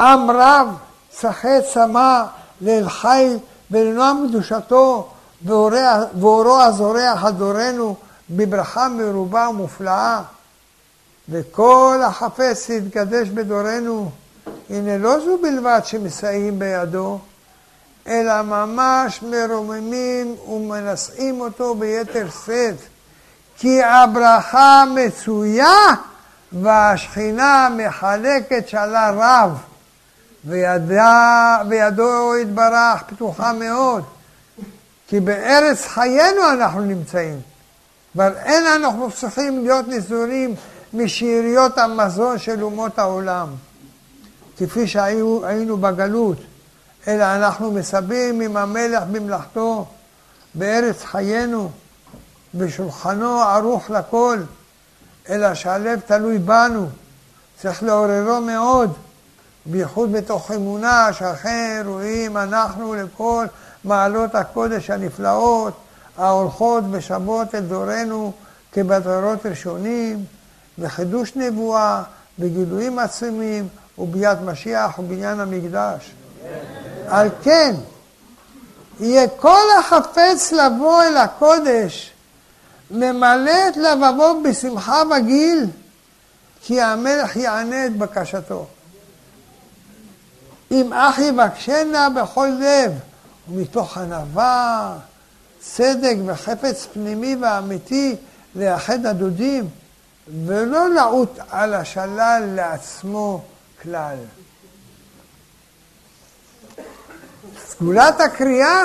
עם 0.00 0.30
רב, 0.30 0.68
צחי 1.10 1.58
צמא, 1.72 2.22
לאל 2.60 2.88
חי 2.88 3.36
ולנועם 3.70 4.26
קדושתו 4.28 5.08
ואורו 5.44 6.62
הזורח 6.62 7.24
על 7.24 7.32
דורנו 7.32 7.96
בברכה 8.30 8.88
מרובה 8.88 9.48
ומופלאה, 9.50 10.22
וכל 11.28 12.00
החפץ 12.06 12.68
להתקדש 12.68 13.28
בדורנו, 13.28 14.10
הנה 14.70 14.98
לא 14.98 15.20
זו 15.24 15.38
בלבד 15.42 15.80
שמסייעים 15.84 16.58
בידו, 16.58 17.18
אלא 18.06 18.42
ממש 18.42 19.22
מרוממים 19.22 20.36
ומנשאים 20.48 21.40
אותו 21.40 21.74
ביתר 21.74 22.26
שאת, 22.46 22.76
כי 23.58 23.82
הברכה 23.82 24.84
מצויה 24.94 25.74
והשכינה 26.52 27.68
מחלקת 27.76 28.68
שלה 28.68 29.10
רב, 29.10 29.58
וידה, 30.44 31.58
וידו 31.68 32.36
יתברך 32.42 33.02
פתוחה 33.06 33.52
מאוד, 33.52 34.04
כי 35.08 35.20
בארץ 35.20 35.86
חיינו 35.86 36.50
אנחנו 36.52 36.80
נמצאים. 36.80 37.40
אבל 38.16 38.32
אין 38.36 38.66
אנחנו 38.66 39.10
צריכים 39.10 39.62
להיות 39.64 39.88
נזורים 39.88 40.54
משאריות 40.94 41.78
המזון 41.78 42.38
של 42.38 42.62
אומות 42.62 42.98
העולם, 42.98 43.48
כפי 44.58 44.86
שהיינו 44.86 45.76
בגלות, 45.76 46.38
אלא 47.08 47.24
אנחנו 47.24 47.72
מסבים 47.72 48.40
עם 48.40 48.56
המלך 48.56 49.02
במלאכתו 49.12 49.86
בארץ 50.54 51.04
חיינו, 51.04 51.70
בשולחנו 52.54 53.40
ערוך 53.40 53.90
לכל, 53.90 54.38
אלא 55.28 55.54
שהלב 55.54 56.00
תלוי 56.06 56.38
בנו, 56.38 56.86
צריך 57.60 57.82
לעוררו 57.82 58.40
מאוד, 58.40 58.92
בייחוד 59.66 60.12
בתוך 60.12 60.52
אמונה 60.52 61.12
שאכן 61.12 61.82
רואים 61.86 62.36
אנחנו 62.36 62.94
לכל 62.94 63.46
מעלות 63.84 64.34
הקודש 64.34 64.90
הנפלאות 64.90 65.74
ההולכות 66.18 66.84
ושבות 66.90 67.54
אל 67.54 67.60
דורנו 67.60 68.32
כבדרות 68.72 69.46
ראשונים, 69.46 70.24
וחידוש 70.78 71.36
נבואה, 71.36 72.02
וגילויים 72.38 72.98
עצומים, 72.98 73.68
וביאת 73.98 74.38
משיח 74.40 74.98
ובניין 74.98 75.40
המקדש. 75.40 76.14
על 77.08 77.28
כן, 77.42 77.74
יהיה 79.00 79.28
כל 79.28 79.64
החפץ 79.78 80.52
לבוא 80.52 81.02
אל 81.02 81.16
הקודש, 81.16 82.12
ממלא 82.90 83.68
את 83.68 83.76
לבבו 83.76 84.42
בשמחה 84.42 85.02
בגיל, 85.04 85.66
כי 86.62 86.80
המלך 86.80 87.36
יענה 87.36 87.86
את 87.86 87.96
בקשתו. 87.96 88.66
אם 90.70 90.92
אך 90.92 91.18
יבקשנה 91.18 92.08
בכל 92.10 92.48
לב, 92.60 92.92
ומתוך 93.48 93.98
ענווה, 93.98 94.98
צדק 95.60 96.16
וחפץ 96.26 96.86
פנימי 96.92 97.36
ואמיתי 97.40 98.16
לאחד 98.54 99.06
הדודים, 99.06 99.68
ולא 100.46 100.90
לעוט 100.90 101.38
על 101.50 101.74
השלל 101.74 102.42
לעצמו 102.54 103.42
כלל. 103.82 104.16
סגולת 107.78 108.20
הקריאה 108.20 108.84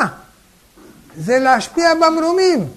זה 1.18 1.40
להשפיע 1.40 1.94
במרומים. 1.96 2.68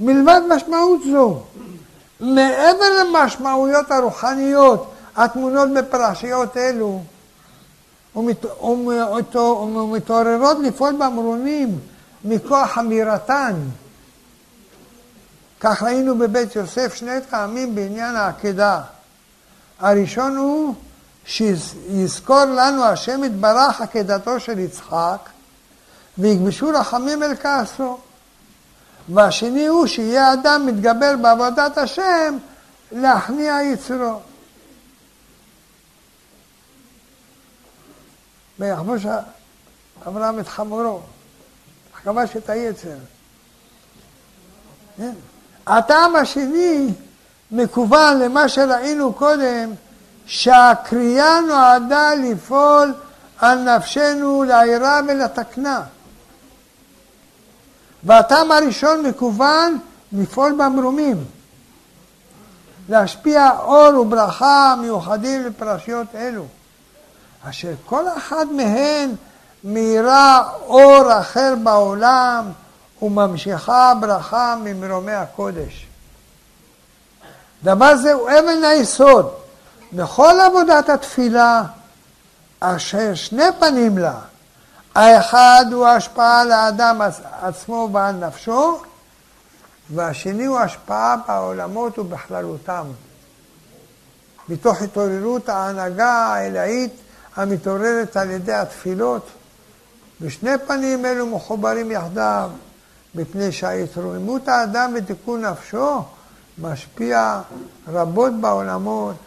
מלבד 0.00 0.40
משמעות 0.48 1.00
זו, 1.12 1.42
מעבר 2.20 3.04
למשמעויות 3.04 3.90
הרוחניות 3.90 4.92
הטמונות 5.16 5.68
בפרשיות 5.70 6.56
אלו, 6.56 7.02
ומתעוררות 9.74 10.58
לפעול 10.62 10.92
במרומים 10.92 11.78
מכוח 12.24 12.78
אמירתן. 12.78 13.54
כך 15.60 15.82
ראינו 15.82 16.18
בבית 16.18 16.56
יוסף 16.56 16.94
שני 16.94 17.20
טעמים 17.30 17.74
בעניין 17.74 18.16
העקדה. 18.16 18.80
הראשון 19.80 20.36
הוא 20.36 20.74
שיזכור 21.26 22.44
לנו 22.44 22.84
השם 22.84 23.24
יתברך 23.24 23.80
עקדתו 23.80 24.40
של 24.40 24.58
יצחק 24.58 25.28
ויגבשו 26.18 26.68
רחמים 26.68 27.22
אל 27.22 27.36
כעסו. 27.36 27.98
והשני 29.14 29.66
הוא 29.66 29.86
שיהיה 29.86 30.32
אדם 30.32 30.66
מתגבר 30.66 31.14
בעבודת 31.22 31.78
השם 31.78 32.36
להכניע 32.92 33.58
יצרו. 33.62 34.20
ויחבוש 38.58 39.02
אברהם 40.06 40.38
את 40.40 40.48
חמורו, 40.48 41.00
כבש 42.04 42.36
את 42.36 42.50
היצר. 42.50 42.96
הטעם 45.66 46.16
השני 46.16 46.88
מקוון 47.50 48.18
למה 48.18 48.48
שראינו 48.48 49.12
קודם, 49.12 49.72
שהקריאה 50.26 51.40
נועדה 51.40 52.14
לפעול 52.14 52.94
על 53.38 53.58
נפשנו 53.58 54.44
לעירה 54.44 55.00
ולתקנה. 55.08 55.82
והטעם 58.04 58.52
הראשון 58.52 59.06
מקוון 59.06 59.78
לפעול 60.12 60.52
במרומים, 60.52 61.24
להשפיע 62.88 63.50
אור 63.58 64.00
וברכה 64.00 64.74
מיוחדים 64.80 65.46
לפרשיות 65.46 66.06
אלו, 66.14 66.46
אשר 67.50 67.72
כל 67.86 68.04
אחת 68.16 68.46
מהן 68.56 69.10
מאירה 69.64 70.50
אור 70.60 71.20
אחר 71.20 71.54
בעולם 71.62 72.50
וממשיכה 73.02 73.92
ברכה 74.00 74.56
ממרומי 74.64 75.12
הקודש. 75.12 75.86
דבר 77.64 77.96
זה 77.96 78.12
הוא 78.12 78.30
אבן 78.30 78.64
היסוד 78.64 79.45
בכל 79.96 80.34
עבודת 80.46 80.88
התפילה, 80.88 81.62
אשר 82.60 83.14
שני 83.14 83.44
פנים 83.58 83.98
לה. 83.98 84.18
האחד 84.94 85.64
הוא 85.72 85.86
השפעה 85.86 86.44
לאדם 86.44 87.00
עצמו 87.40 87.88
ועל 87.92 88.14
נפשו, 88.14 88.80
והשני 89.90 90.44
הוא 90.44 90.58
השפעה 90.58 91.16
בעולמות 91.28 91.98
ובכללותם. 91.98 92.84
מתוך 94.48 94.82
התעוררות 94.82 95.48
ההנהגה 95.48 96.10
האלאית 96.10 96.92
המתעוררת 97.36 98.16
על 98.16 98.30
ידי 98.30 98.52
התפילות, 98.52 99.28
ושני 100.20 100.58
פנים 100.66 101.06
אלו 101.06 101.26
מחוברים 101.26 101.90
יחדיו, 101.90 102.50
מפני 103.14 103.52
שההתרוממות 103.52 104.48
האדם 104.48 104.92
ותיקון 104.96 105.44
נפשו 105.44 106.02
משפיע 106.58 107.40
רבות 107.88 108.32
בעולמות. 108.40 109.25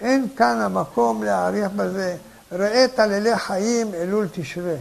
אין 0.00 0.28
כאן 0.36 0.60
המקום 0.60 1.22
להעריך 1.22 1.70
בזה. 1.70 2.16
ראה 2.52 2.86
טללי 2.94 3.38
חיים 3.38 3.94
אלול 3.94 4.28
תשרה. 4.32 4.76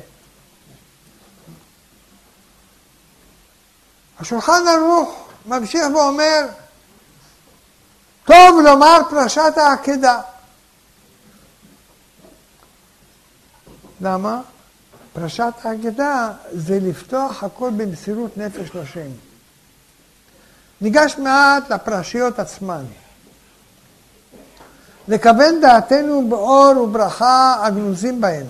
השולחן 4.19 4.61
ערוך 4.67 5.27
ממשיך 5.45 5.83
ואומר, 5.95 6.45
טוב 8.25 8.59
לומר 8.63 8.97
פרשת 9.09 9.53
העקדה. 9.57 10.21
למה? 14.01 14.41
פרשת 15.13 15.53
העקדה 15.63 16.31
זה 16.51 16.79
לפתוח 16.81 17.43
הכל 17.43 17.71
במסירות 17.77 18.37
נפש 18.37 18.75
לשם. 18.75 19.09
ניגש 20.81 21.15
מעט 21.17 21.69
לפרשיות 21.69 22.39
עצמן. 22.39 22.85
לכוון 25.09 25.61
דעתנו 25.61 26.29
באור 26.29 26.77
וברכה 26.77 27.55
הגנוזים 27.65 28.21
בהן. 28.21 28.45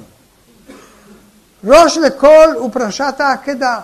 ראש 1.64 1.98
לכל 1.98 2.54
הוא 2.56 2.72
פרשת 2.72 3.14
העקדה. 3.20 3.80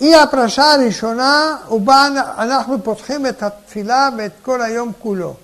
היא 0.00 0.16
הפרשה 0.16 0.72
הראשונה 0.72 1.56
ובה 1.70 2.06
אנחנו 2.38 2.82
פותחים 2.82 3.26
את 3.26 3.42
התפילה 3.42 4.08
ואת 4.18 4.32
כל 4.42 4.62
היום 4.62 4.92
כולו. 4.98 5.34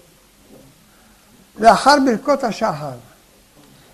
לאחר 1.59 1.97
ברכות 2.05 2.45
השחר. 2.45 2.97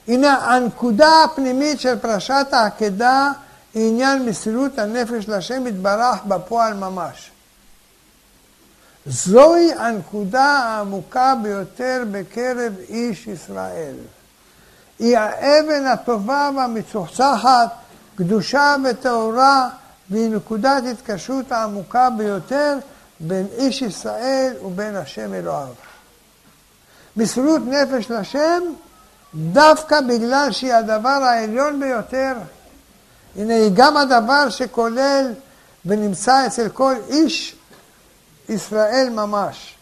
הנה 0.08 0.34
הנקודה 0.34 1.24
הפנימית 1.24 1.80
של 1.80 1.98
פרשת 1.98 2.46
העקדה 2.52 3.32
היא 3.74 3.88
עניין 3.88 4.26
מסירות 4.26 4.78
הנפש 4.78 5.28
להשם 5.28 5.66
יתברך 5.66 6.24
בפועל 6.24 6.74
ממש. 6.74 7.31
זוהי 9.06 9.72
הנקודה 9.72 10.44
העמוקה 10.44 11.34
ביותר 11.42 12.02
בקרב 12.10 12.72
איש 12.88 13.26
ישראל. 13.26 13.94
היא 14.98 15.18
האבן 15.18 15.86
הטובה 15.86 16.50
והמצוחצחת, 16.56 17.68
קדושה 18.14 18.76
וטהורה, 18.84 19.68
והיא 20.10 20.30
נקודת 20.30 20.82
התקשרות 20.92 21.52
העמוקה 21.52 22.10
ביותר 22.10 22.78
בין 23.20 23.46
איש 23.58 23.82
ישראל 23.82 24.52
ובין 24.64 24.96
השם 24.96 25.34
אלוהיו. 25.34 25.72
מסירות 27.16 27.60
נפש 27.66 28.10
לשם 28.10 28.62
דווקא 29.34 30.00
בגלל 30.00 30.48
שהיא 30.50 30.74
הדבר 30.74 31.08
העליון 31.08 31.80
ביותר. 31.80 32.32
הנה 33.36 33.54
היא 33.54 33.70
גם 33.74 33.96
הדבר 33.96 34.50
שכולל 34.50 35.32
ונמצא 35.86 36.46
אצל 36.46 36.68
כל 36.68 36.94
איש 37.08 37.56
ישראל 38.48 39.08
ממש. 39.10 39.74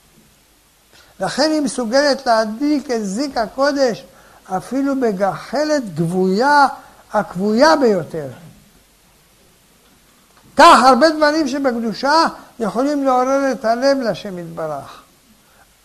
לכן 1.21 1.51
היא 1.51 1.61
מסוגלת 1.61 2.27
להדליק 2.27 2.91
את 2.91 3.07
זיק 3.07 3.37
הקודש 3.37 4.05
אפילו 4.45 5.01
בגחלת 5.01 5.95
גבויה, 5.95 6.67
הכבויה 7.13 7.77
ביותר. 7.77 8.29
כך 10.57 10.83
הרבה 10.83 11.11
דברים 11.11 11.49
שבקדושה 11.49 12.25
יכולים 12.59 13.05
לעורר 13.05 13.53
את 13.53 13.65
הלב 13.65 13.99
לשם 14.01 14.39
יתברך. 14.39 15.03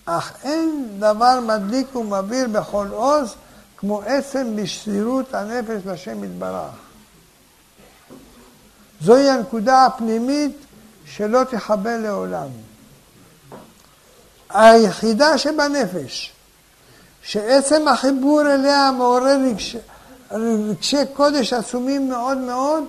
אך 0.05 0.33
אין 0.43 0.87
דבר 0.99 1.39
מדליק 1.39 1.95
ומבהיר 1.95 2.47
בכל 2.47 2.87
עוז 2.91 3.35
כמו 3.77 4.01
עצם 4.01 4.55
בשרירות 4.55 5.33
הנפש 5.33 5.81
לשם 5.85 6.23
יתברך. 6.23 6.71
זוהי 9.01 9.29
הנקודה 9.29 9.85
הפנימית 9.85 10.57
שלא 11.05 11.43
תכבה 11.43 11.97
לעולם. 11.97 12.47
היחידה 14.55 15.37
שבנפש, 15.37 16.33
שעצם 17.21 17.87
החיבור 17.87 18.41
אליה 18.41 18.91
מעורר 18.91 19.37
רגשי, 20.31 20.97
קודש 21.13 21.53
עצומים 21.53 22.09
מאוד 22.09 22.37
מאוד, 22.37 22.83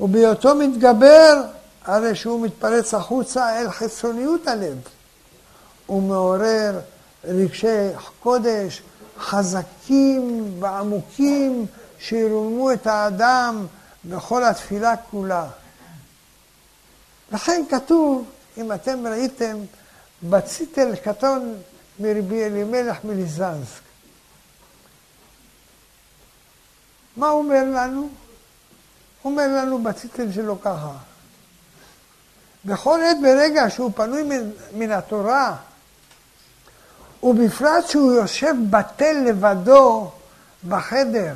ובהיותו 0.00 0.54
מתגבר, 0.54 1.42
הרי 1.84 2.14
שהוא 2.14 2.40
מתפרץ 2.40 2.94
החוצה 2.94 3.60
אל 3.60 3.70
חיצוניות 3.70 4.48
הלב. 4.48 4.78
הוא 5.86 6.02
מעורר 6.02 6.80
רגשי 7.24 7.88
קודש 8.20 8.82
חזקים 9.18 10.54
ועמוקים 10.60 11.66
שירוממו 11.98 12.72
את 12.72 12.86
האדם 12.86 13.66
בכל 14.04 14.44
התפילה 14.44 14.96
כולה. 14.96 15.46
לכן 17.32 17.62
כתוב, 17.70 18.24
אם 18.58 18.72
אתם 18.72 19.06
ראיתם, 19.06 19.56
בציטל 20.22 20.96
קטון 20.96 21.56
מרבי 22.00 22.44
אלימלך 22.44 23.04
מליזנסק. 23.04 23.82
מה 27.16 27.28
הוא 27.28 27.42
אומר 27.42 27.64
לנו? 27.64 28.08
הוא 29.22 29.32
אומר 29.32 29.46
לנו 29.46 29.82
בציטל 29.82 30.32
שלו 30.32 30.60
ככה, 30.60 30.92
בכל 32.64 33.00
עת 33.02 33.16
ברגע 33.22 33.70
שהוא 33.70 33.90
פנוי 33.94 34.22
מן, 34.22 34.50
מן 34.74 34.90
התורה, 34.90 35.56
ובפרט 37.22 37.88
שהוא 37.88 38.12
יושב 38.12 38.54
בטל 38.70 39.16
לבדו 39.26 40.10
בחדר, 40.68 41.34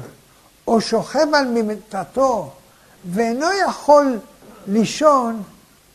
או 0.66 0.80
שוכב 0.80 1.34
על 1.34 1.44
מיטתו, 1.44 2.52
ואינו 3.10 3.46
יכול 3.68 4.18
לישון, 4.66 5.42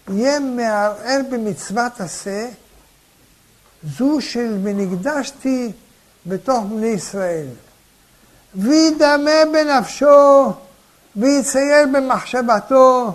יהיה 0.10 0.40
מערער 0.40 1.20
במצוות 1.32 2.02
עשה, 2.02 2.50
זו 3.84 4.22
של 4.22 4.58
ונקדשתי 4.64 5.72
בתוך 6.26 6.64
בני 6.70 6.88
ישראל. 6.88 7.48
וידמה 8.56 9.46
בנפשו, 9.54 10.54
ויצייר 11.16 11.88
במחשבתו, 11.94 13.14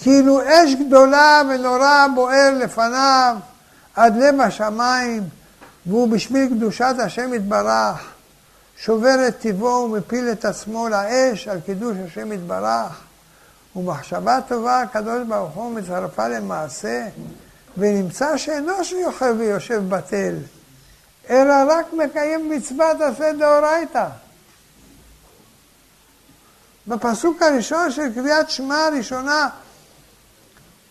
כאילו 0.00 0.40
אש 0.42 0.74
גדולה 0.86 1.42
ונורא 1.50 2.06
בוער 2.14 2.50
לפניו 2.58 3.36
עד 3.94 4.16
לב 4.16 4.40
השמיים, 4.40 5.22
והוא 5.86 6.08
בשביל 6.08 6.48
קדושת 6.48 6.94
השם 6.98 7.34
יתברך. 7.34 8.12
שובר 8.76 9.28
את 9.28 9.38
טיבו 9.38 9.66
ומפיל 9.66 10.28
את 10.32 10.44
עצמו 10.44 10.88
לאש 10.88 11.48
על 11.48 11.60
קידוש 11.60 11.96
השם 12.06 12.32
יתברך, 12.32 13.00
ומחשבה 13.76 14.38
טובה 14.48 14.80
הקדוש 14.80 15.26
ברוך 15.28 15.54
הוא 15.54 15.74
מצרפה 15.74 16.28
למעשה, 16.28 17.06
ונמצא 17.76 18.36
שאינו 18.36 18.84
שיוכל 18.84 19.32
ויושב 19.38 19.82
בטל, 19.88 20.34
אלא 21.30 21.54
רק 21.68 21.92
מקיים 21.92 22.50
מצוות 22.50 23.00
עשה 23.00 23.32
דאורייתא. 23.32 24.06
בפסוק 26.86 27.42
הראשון 27.42 27.90
של 27.90 28.14
קריאת 28.14 28.50
שמע 28.50 28.76
הראשונה 28.76 29.48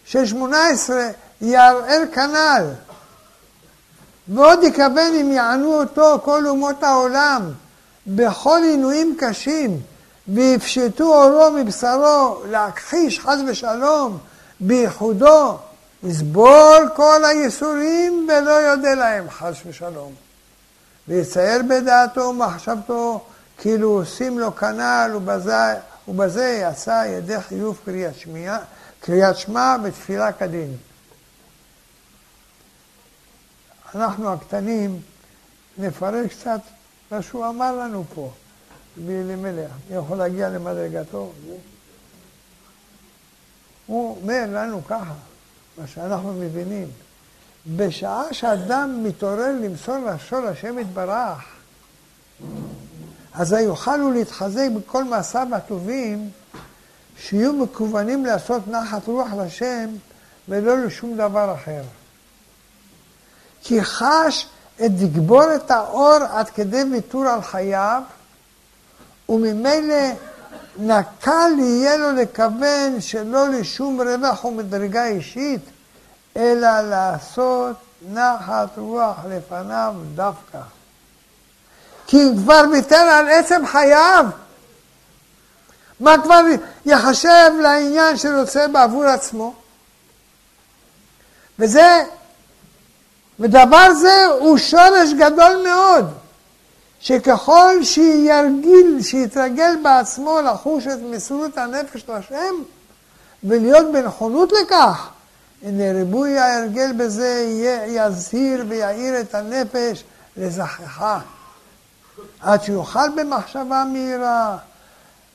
של 0.06 0.26
שמונה 0.26 0.68
עשרה, 0.68 1.08
יערער 1.42 2.02
כנ"ל. 2.14 2.66
ועוד 4.28 4.64
יכוון 4.64 5.14
אם 5.22 5.32
יענו 5.32 5.74
אותו 5.74 6.20
כל 6.24 6.48
אומות 6.48 6.84
העולם 6.84 7.52
בכל 8.08 8.60
עינויים 8.64 9.16
קשים 9.20 9.80
ויפשטו 10.28 11.24
אורו 11.24 11.52
מבשרו 11.52 12.44
להכחיש 12.50 13.20
חס 13.20 13.38
ושלום 13.48 14.18
בייחודו 14.60 15.58
יסבול 16.04 16.90
כל 16.96 17.26
הייסורים 17.26 18.28
ולא 18.30 18.52
יודה 18.52 18.94
להם 18.94 19.30
חס 19.30 19.56
ושלום 19.66 20.14
ויצייר 21.08 21.62
בדעתו 21.70 22.22
ומחשבתו 22.22 23.26
כאילו 23.58 23.90
עושים 23.90 24.40
לו 24.40 24.56
כנ"ל 24.56 25.12
ובזה, 25.16 25.76
ובזה 26.08 26.62
יצא 26.64 27.06
ידי 27.08 27.42
חיוב 27.42 27.80
קריאת, 27.86 28.16
שמיע, 28.16 28.58
קריאת 29.00 29.38
שמע 29.38 29.76
ותפילה 29.84 30.32
כדין. 30.32 30.78
אנחנו 33.96 34.34
הקטנים 34.34 35.02
נפרט 35.78 36.14
קצת 36.30 36.60
מה 37.12 37.22
שהוא 37.22 37.48
אמר 37.48 37.76
לנו 37.76 38.04
פה, 38.16 38.32
באלימלך. 38.98 39.72
אני 39.90 39.98
יכול 39.98 40.18
להגיע 40.18 40.50
למדרגתו. 40.50 41.32
הוא 43.86 44.18
אומר 44.22 44.46
לנו 44.48 44.86
ככה, 44.86 45.14
מה 45.78 45.88
שאנחנו 45.88 46.34
מבינים. 46.34 46.88
בשעה 47.68 48.24
שאדם 48.32 49.04
מתעורר 49.04 49.52
למסור 49.62 49.98
נפשו 49.98 50.42
לשם 50.42 50.80
יתברך, 50.80 51.40
אז 53.34 53.54
יוכל 53.54 54.00
הוא 54.00 54.14
להתחזק 54.14 54.68
בכל 54.78 55.04
מעשיו 55.04 55.48
הטובים, 55.56 56.30
שיהיו 57.18 57.54
מקוונים 57.54 58.26
לעשות 58.26 58.68
נחת 58.68 59.08
רוח 59.08 59.28
לשם 59.46 59.90
ולא 60.50 60.78
לשום 60.78 61.18
דבר 61.18 61.56
אחר. 61.56 61.82
כי 63.64 63.84
חש 63.84 64.48
את 64.86 64.92
דגבורת 64.96 65.72
האור 65.72 66.18
עד 66.32 66.50
כדי 66.50 66.84
ויתור 66.92 67.28
על 67.28 67.42
חייו, 67.42 68.02
וממילא 69.30 69.96
נקל 70.78 71.52
יהיה 71.60 71.98
לו 71.98 72.12
לכוון 72.12 73.02
שלא 73.02 73.50
לשום 73.50 74.02
רווח 74.02 74.46
ומדרגה 74.46 75.06
אישית, 75.06 75.62
אלא 76.38 76.82
לעשות 76.82 77.76
נחת 78.10 78.78
רוח 78.78 79.16
לפניו 79.30 79.94
דווקא. 80.16 80.60
כי 82.08 82.18
כבר 82.38 82.62
ויתר 82.72 82.96
על 82.96 83.30
עצם 83.30 83.66
חייו. 83.68 84.26
מה 86.00 86.16
כבר 86.24 86.42
יחשב 86.86 87.52
לעניין 87.62 88.18
שרוצה 88.18 88.68
בעבור 88.68 89.04
עצמו? 89.04 89.54
וזה, 91.60 92.04
ודבר 93.40 93.94
זה 93.94 94.26
הוא 94.26 94.58
שורש 94.58 95.14
גדול 95.18 95.64
מאוד, 95.64 96.14
שככל 97.02 97.84
שירגיל, 97.84 99.02
שיתרגל 99.02 99.76
בעצמו 99.84 100.42
לחוש 100.42 100.88
את 100.88 101.00
מסירות 101.12 101.58
הנפש 101.58 102.04
לשם, 102.10 102.56
ולהיות 103.44 103.92
בנכונות 103.94 104.52
לכך, 104.52 105.10
הנה 105.64 105.92
ריבוי 105.92 106.38
ההרגל 106.38 106.94
בזה 106.98 107.46
יזהיר 107.88 108.66
ויעיר 108.68 109.20
את 109.20 109.36
הנפש 109.36 110.04
לזכחה. 110.38 111.20
עד 112.42 112.64
שיוכל 112.64 113.10
במחשבה 113.16 113.84
מהירה 113.92 114.58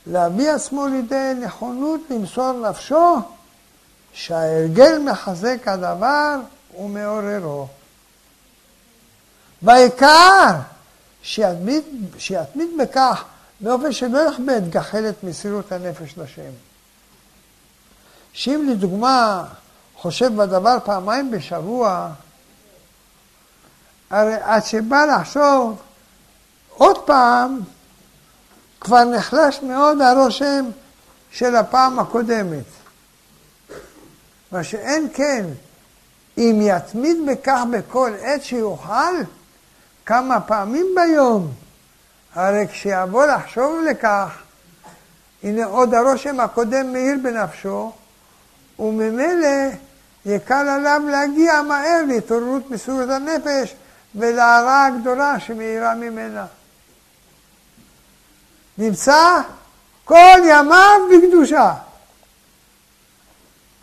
להביא 0.07 0.51
עצמו 0.51 0.87
לידי 0.87 1.33
נכונות 1.41 2.01
למסור 2.11 2.53
נפשו, 2.53 3.17
שההרגל 4.13 4.99
מחזק 4.99 5.69
הדבר 5.69 6.37
ומעוררו. 6.79 7.67
והעיקר 9.63 10.51
שיתמיד, 11.27 11.85
שיתמיד 12.19 12.69
בכך 12.83 13.25
באופן 13.61 13.93
שלא 13.93 14.19
יכבד 14.19 14.71
גחלת 14.71 15.25
מסירות 15.25 15.73
הנפש 15.73 16.19
לשם. 16.19 16.51
שאם 18.33 18.69
לדוגמה 18.71 19.45
חושב 19.97 20.37
בדבר 20.37 20.79
פעמיים 20.85 21.31
בשבוע, 21.31 22.11
הרי 24.11 24.35
עד 24.35 24.65
שבא 24.65 25.05
לחשוב 25.05 25.83
עוד 26.75 26.99
פעם, 27.07 27.61
כבר 28.81 29.05
נחלש 29.05 29.63
מאוד 29.63 30.01
הרושם 30.01 30.65
של 31.31 31.57
הפעם 31.57 31.99
הקודמת. 31.99 32.65
מה 34.53 34.65
שאין 34.65 35.09
כן, 35.15 35.47
אם 36.39 36.59
יתמיד 36.63 37.17
בכך 37.27 37.61
בכל 37.73 38.13
עת 38.21 38.45
שיוכל, 38.45 39.15
כמה 40.07 40.41
פעמים 40.41 40.87
ביום, 40.95 41.53
הרי 42.35 42.67
כשיבוא 42.69 43.27
לחשוב 43.27 43.81
לכך, 43.91 44.39
הנה 45.43 45.65
עוד 45.65 45.95
הרושם 45.95 46.41
הקודם 46.41 46.93
מאיר 46.93 47.17
בנפשו, 47.23 47.93
וממילא 48.79 49.49
יקל 50.27 50.69
עליו 50.69 51.03
להגיע 51.11 51.63
מהר 51.63 52.03
להתעוררות 52.07 52.71
מסורת 52.71 53.09
הנפש 53.09 53.75
ולהערה 54.15 54.87
הגדולה 54.87 55.41
שמאירה 55.41 55.95
ממנה. 55.95 56.47
נמצא 58.79 59.41
כל 60.05 60.39
ימיו 60.45 61.01
בקדושה. 61.11 61.75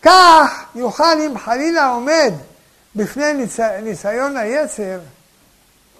כך 0.01 0.63
יוכל 0.75 1.21
אם 1.27 1.37
חלילה 1.37 1.89
עומד 1.89 2.33
בפני 2.95 3.33
ניס... 3.33 3.59
ניסיון 3.59 4.37
היצר, 4.37 4.99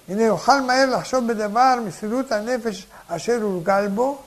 הנה 0.09 0.23
יוכל 0.23 0.61
מהר 0.61 0.85
לחשוב 0.85 1.27
בדבר 1.27 1.75
מסירות 1.85 2.31
הנפש 2.31 2.87
אשר 3.07 3.39
הורגל 3.41 3.87
בו, 3.87 4.21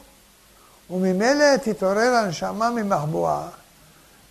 וממילא 0.91 1.57
תתעורר 1.57 2.15
הנשמה 2.15 2.71
ממחבואה, 2.71 3.49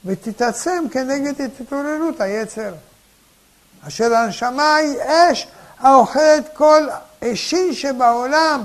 ותתעצם 0.06 0.83
כנגד 0.91 1.41
התעוררות 1.41 2.22
היצר. 2.22 2.74
אשר 3.88 4.15
הנשמה 4.15 4.75
היא 4.75 4.98
אש 5.01 5.48
האוכלת 5.80 6.49
כל 6.53 6.88
אשין 7.24 7.74
שבעולם, 7.74 8.64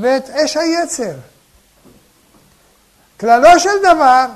ואת 0.00 0.30
אש 0.30 0.56
היצר. 0.56 1.14
כללו 3.20 3.60
של 3.60 3.78
דבר, 3.82 4.26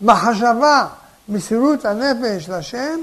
מחשבה, 0.00 0.86
מסירות 1.28 1.84
הנפש 1.84 2.48
לשם, 2.48 3.00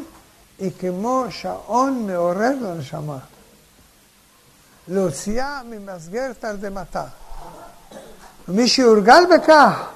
היא 0.62 0.72
כמו 0.80 1.26
שעון 1.30 2.08
מעורר 2.08 2.52
לנשמה. 2.62 3.18
להוציאה 4.88 5.62
ממסגר 5.70 6.32
תרדמתה. 6.40 7.04
ומי 8.48 8.68
שיורגל 8.68 9.24
בכך, 9.36 9.90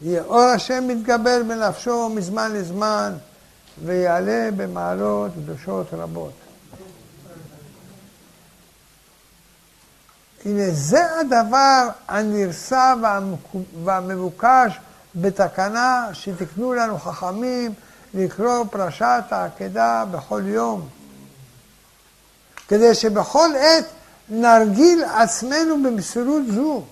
יהיה 0.00 0.22
אור 0.22 0.40
השם 0.40 0.88
מתגבר 0.88 1.42
בנפשו 1.48 2.08
מזמן 2.08 2.52
לזמן, 2.52 3.12
ויעלה 3.84 4.48
במעלות 4.56 5.30
קדושות 5.32 5.86
רבות. 5.92 6.32
הנה 10.44 10.70
זה 10.70 11.20
הדבר 11.20 11.88
הנרסע 12.08 12.94
והמבוקש 13.84 14.78
בתקנה 15.14 16.08
שתקנו 16.12 16.72
לנו 16.72 16.98
חכמים 16.98 17.74
לקרוא 18.16 18.64
פרשת 18.70 19.24
העקדה 19.30 20.04
בכל 20.10 20.42
יום. 20.46 20.88
כדי 22.68 22.94
שבכל 22.94 23.50
עת 23.58 23.84
נרגיל 24.28 25.04
עצמנו 25.04 25.82
במסירות 25.82 26.42
זו. 26.54 26.82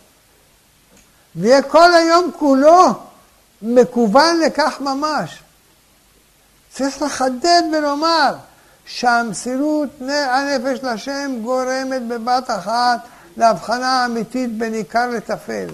ויהיה 1.36 1.62
כל 1.62 1.94
היום 1.94 2.31
כולו 2.39 2.86
מקוון 3.62 4.41
לכך 4.41 4.81
ממש. 4.81 5.43
צריך 6.70 7.03
לחדד 7.03 7.62
ולומר 7.73 8.35
שהמסירות 8.86 9.89
הנפש 10.09 10.78
לשם 10.83 11.39
גורמת 11.43 12.03
בבת 12.09 12.51
אחת 12.51 13.01
להבחנה 13.36 14.05
אמיתית 14.07 14.59
בין 14.59 14.75
עיקר 14.75 15.07
לטפל. 15.11 15.69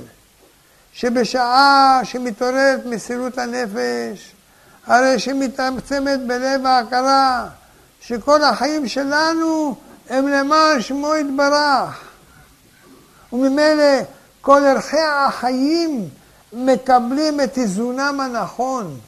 שבשעה 0.93 2.01
שמתעוררת 2.05 2.87
מסירות 2.87 3.39
הנפש, 3.39 4.33
הרי 4.91 5.19
שמתעצמת 5.19 6.21
בלב 6.27 6.67
ההכרה 6.67 7.47
שכל 8.01 8.45
החיים 8.45 8.89
שלנו 8.89 9.75
הם 10.09 10.29
למען 10.29 10.81
שמו 10.81 11.17
יתברך. 11.17 12.05
וממילא 13.33 13.99
כל 14.41 14.65
ערכי 14.65 15.01
החיים 15.01 16.09
מקבלים 16.53 17.41
את 17.41 17.59
איזונם 17.59 18.21
הנכון. 18.21 18.99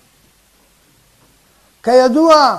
כידוע, 1.83 2.59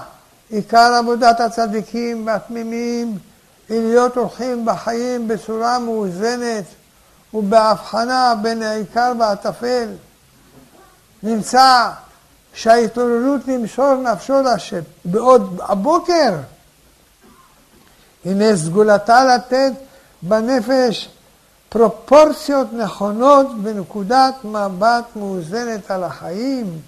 עיקר 0.49 0.93
עבודת 0.99 1.39
הצדיקים 1.39 2.27
והתמימים 2.27 3.17
היא 3.69 3.79
להיות 3.79 4.15
הולכים 4.17 4.65
בחיים 4.65 5.27
בצורה 5.27 5.79
מאוזנת 5.79 6.65
ובהבחנה 7.33 8.33
בין 8.41 8.63
העיקר 8.63 9.13
והטפל. 9.19 9.87
נמצא 11.23 11.89
שההתעוררות 12.53 13.41
למסור 13.47 13.95
נפשו 13.95 14.41
לשם 14.41 14.79
בעוד 15.05 15.59
הבוקר. 15.63 16.33
הנה 18.25 18.57
סגולתה 18.57 19.23
לתת 19.23 19.71
בנפש 20.21 21.09
פרופורציות 21.69 22.73
נכונות 22.73 23.47
בנקודת 23.61 24.35
מבט 24.43 25.05
מאוזנת 25.15 25.91
על 25.91 26.03
החיים, 26.03 26.79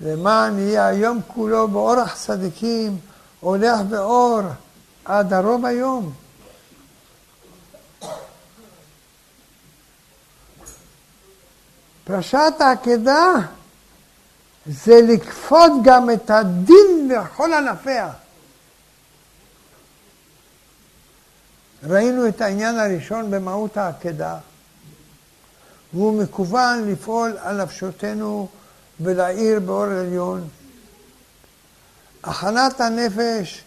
למען 0.00 0.58
יהיה 0.58 0.86
היום 0.86 1.20
כולו 1.26 1.68
באורח 1.68 2.14
צדיקים, 2.16 2.98
הולך 3.40 3.80
באור 3.88 4.40
עד 5.04 5.32
הרוב 5.32 5.66
היום. 5.66 6.12
פרשת 12.04 12.52
העקדה 12.60 13.32
זה 14.66 15.00
לכפות 15.02 15.72
גם 15.84 16.10
את 16.10 16.30
הדין 16.30 17.08
לכל 17.08 17.52
ענפיה. 17.52 18.10
ראינו 21.82 22.28
את 22.28 22.40
העניין 22.40 22.78
הראשון 22.78 23.30
במהות 23.30 23.76
העקדה, 23.76 24.36
והוא 25.92 26.22
מקוון 26.22 26.92
לפעול 26.92 27.36
על 27.42 27.62
נפשותנו 27.62 28.48
ולהאיר 29.00 29.60
באור 29.60 29.84
עליון. 29.84 30.48
הכנת 32.24 32.80
הנפש 32.80 33.64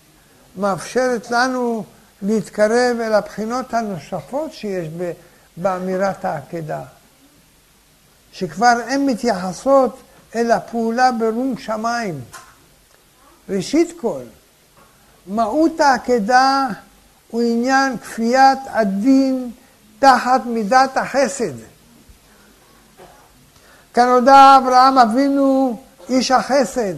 מאפשרת 0.58 1.32
לנו 1.32 1.84
להתקרב 2.22 2.98
אל 3.02 3.14
הבחינות 3.14 3.74
הנוספות 3.74 4.54
שיש 4.54 4.88
באמירת 5.58 6.26
העקדה, 6.26 6.82
שכבר 8.32 8.76
הן 8.88 9.06
מתייחסות 9.06 10.00
אל 10.36 10.52
הפעולה 10.52 11.12
ברום 11.12 11.58
שמיים. 11.58 12.22
ראשית 13.50 13.94
כל, 14.02 14.22
מהות 15.28 15.80
העקדה 15.80 16.68
הוא 17.32 17.42
עניין 17.42 17.98
כפיית 17.98 18.60
הדין 18.68 19.52
תחת 20.00 20.42
מידת 20.46 20.98
החסד. 20.98 21.54
כנודע 23.94 24.58
אברהם 24.58 24.98
אבינו 24.98 25.80
איש 26.10 26.32
החסד, 26.32 26.94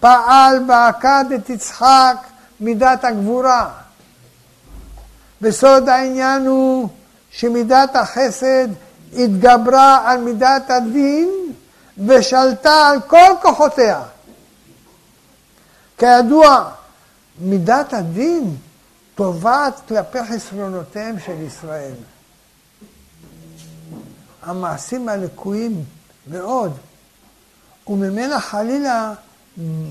פעל 0.00 0.64
ועקד 0.68 1.24
את 1.34 1.50
יצחק 1.50 2.16
מידת 2.60 3.04
הגבורה. 3.04 3.70
בסוד 5.40 5.88
העניין 5.88 6.46
הוא 6.46 6.88
שמידת 7.30 7.96
החסד 7.96 8.68
התגברה 9.16 10.10
על 10.10 10.20
מידת 10.20 10.70
הדין 10.70 11.39
ושלטה 12.06 12.88
על 12.88 13.00
כל 13.00 13.32
כוחותיה. 13.42 14.02
כידוע, 15.98 16.70
מידת 17.38 17.92
הדין 17.92 18.56
תובעת 19.14 19.80
כלפי 19.88 20.18
חסרונותיהם 20.24 21.20
של 21.20 21.42
ישראל. 21.46 21.94
המעשים 24.42 25.08
הלקויים 25.08 25.84
מאוד, 26.26 26.72
וממנה 27.86 28.40
חלילה 28.40 29.14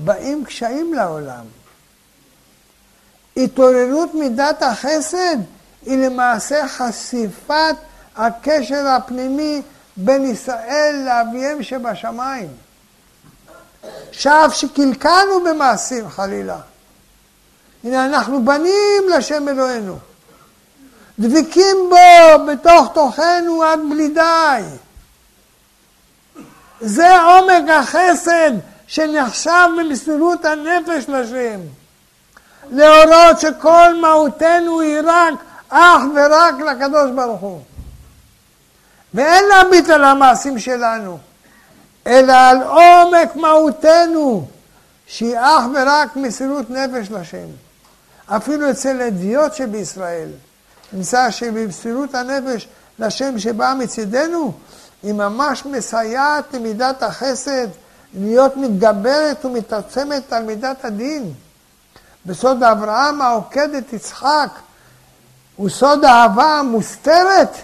באים 0.04 0.44
קשיים 0.44 0.94
לעולם. 0.94 1.44
התעוררות 3.36 4.14
מידת 4.14 4.62
החסד 4.62 5.36
היא 5.82 6.06
למעשה 6.06 6.68
חשיפת 6.68 7.76
הקשר 8.16 8.86
הפנימי 8.86 9.62
בין 10.04 10.24
ישראל 10.24 11.02
לאביהם 11.06 11.62
שבשמיים. 11.62 12.48
שאף 14.12 14.54
שקלקלנו 14.54 15.44
במעשים 15.44 16.08
חלילה. 16.08 16.58
הנה 17.84 18.06
אנחנו 18.06 18.44
בנים 18.44 19.02
לשם 19.16 19.48
אלוהינו. 19.48 19.98
דבקים 21.18 21.76
בו 21.90 22.46
בתוך 22.46 22.92
תוכנו 22.94 23.62
עד 23.62 23.80
בלי 23.90 24.08
די. 24.08 24.62
זה 26.80 27.20
עומק 27.20 27.70
החסד 27.70 28.50
שנחשב 28.86 29.68
במסירות 29.78 30.44
הנפש 30.44 31.08
לשם. 31.08 31.60
להורות 32.70 33.40
שכל 33.40 34.00
מהותנו 34.00 34.80
היא 34.80 35.00
רק, 35.04 35.34
אך 35.68 36.02
ורק 36.14 36.54
לקדוש 36.60 37.10
ברוך 37.14 37.40
הוא. 37.40 37.60
ואין 39.14 39.44
להביט 39.48 39.88
על 39.88 40.04
המעשים 40.04 40.58
שלנו, 40.58 41.18
אלא 42.06 42.32
על 42.32 42.62
עומק 42.62 43.36
מהותנו, 43.36 44.46
שהיא 45.06 45.38
אך 45.38 45.64
ורק 45.74 46.16
מסירות 46.16 46.70
נפש 46.70 47.10
לשם. 47.10 47.46
אפילו 48.26 48.70
אצל 48.70 49.02
אדיוט 49.02 49.54
שבישראל, 49.54 50.28
נמצא 50.92 51.30
שבמסירות 51.30 52.14
הנפש 52.14 52.68
לשם 52.98 53.38
שבאה 53.38 53.74
מצידנו, 53.74 54.52
היא 55.02 55.12
ממש 55.12 55.66
מסייעת 55.66 56.44
למידת 56.54 57.02
החסד 57.02 57.68
להיות 58.14 58.56
מתגברת 58.56 59.44
ומתעצמת 59.44 60.32
על 60.32 60.42
מידת 60.42 60.84
הדין. 60.84 61.32
בסוד 62.26 62.62
אברהם 62.62 63.22
העוקד 63.22 63.74
את 63.74 63.92
יצחק 63.92 64.48
הוא 65.56 65.68
סוד 65.68 66.04
האהבה 66.04 66.44
המוסתרת 66.44 67.56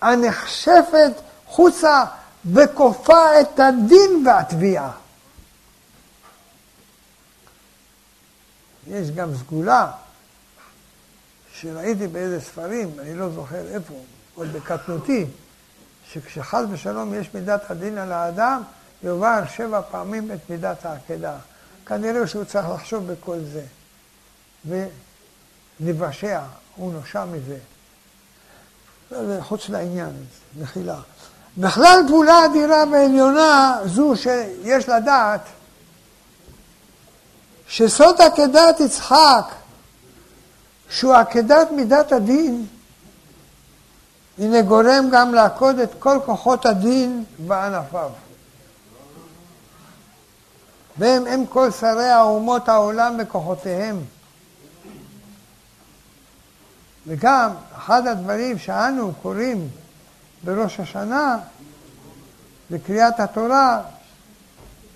הנחשפת 0.00 1.12
חוצה 1.46 2.04
וכופה 2.52 3.40
את 3.40 3.60
הדין 3.60 4.26
והתביעה. 4.26 4.90
יש 8.86 9.10
גם 9.10 9.36
סגולה 9.36 9.90
שראיתי 11.52 12.06
באיזה 12.06 12.40
ספרים, 12.40 12.90
אני 12.98 13.14
לא 13.14 13.30
זוכר 13.30 13.68
איפה, 13.74 13.94
עוד 14.34 14.52
בקטנותי, 14.52 15.26
שכשחס 16.10 16.62
ושלום 16.70 17.14
יש 17.14 17.34
מידת 17.34 17.70
הדין 17.70 17.98
על 17.98 18.12
האדם, 18.12 18.62
יאמר 19.02 19.40
שבע 19.56 19.80
פעמים 19.90 20.32
את 20.32 20.50
מידת 20.50 20.86
העקדה. 20.86 21.36
כנראה 21.86 22.26
שהוא 22.26 22.44
צריך 22.44 22.66
לחשוב 22.74 23.12
בכל 23.12 23.38
זה. 23.38 23.64
ונבשע, 25.80 26.40
הוא 26.76 26.92
נושע 26.92 27.24
מזה. 27.24 27.58
זה 29.10 29.38
חוץ 29.42 29.68
לעניין, 29.68 30.12
מחילה. 30.60 30.98
בכלל 31.58 32.00
פעולה 32.08 32.44
אדירה 32.44 32.84
ועליונה 32.92 33.78
זו 33.84 34.12
שיש 34.16 34.88
לדעת 34.88 35.40
שסוד 37.68 38.20
עקדת 38.20 38.80
יצחק, 38.80 39.54
שהוא 40.90 41.14
עקדת 41.14 41.70
מידת 41.70 42.12
הדין, 42.12 42.66
הנה 44.38 44.62
גורם 44.62 45.08
גם 45.12 45.34
לעקוד 45.34 45.78
את 45.78 45.90
כל 45.98 46.18
כוחות 46.24 46.66
הדין 46.66 47.24
בענפיו. 47.38 48.10
והם 50.98 51.26
הם 51.26 51.46
כל 51.46 51.70
שרי 51.70 52.08
האומות 52.08 52.68
העולם 52.68 53.16
וכוחותיהם. 53.18 54.04
וגם 57.06 57.50
אחד 57.76 58.06
הדברים 58.06 58.58
שאנו 58.58 59.12
קוראים 59.22 59.68
בראש 60.44 60.80
השנה 60.80 61.38
זה 62.70 62.78
קריאת 62.78 63.20
התורה 63.20 63.82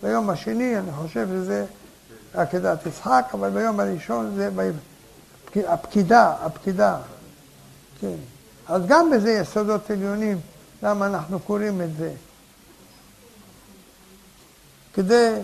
ביום 0.02 0.30
השני, 0.30 0.78
אני 0.78 0.92
חושב 0.92 1.28
שזה 1.28 1.64
עקדת 2.34 2.86
יצחק, 2.86 3.24
אבל 3.34 3.50
ביום 3.50 3.80
הראשון 3.80 4.34
זה 4.34 4.50
הפקידה, 5.68 6.34
הפקידה. 6.40 6.96
כן. 8.00 8.16
אז 8.68 8.82
גם 8.86 9.10
בזה 9.10 9.30
יש 9.30 9.48
סודות 9.48 9.90
עליונים, 9.90 10.40
למה 10.82 11.06
אנחנו 11.06 11.40
קוראים 11.40 11.80
את 11.80 11.96
זה. 11.96 12.12
כדי 14.94 15.34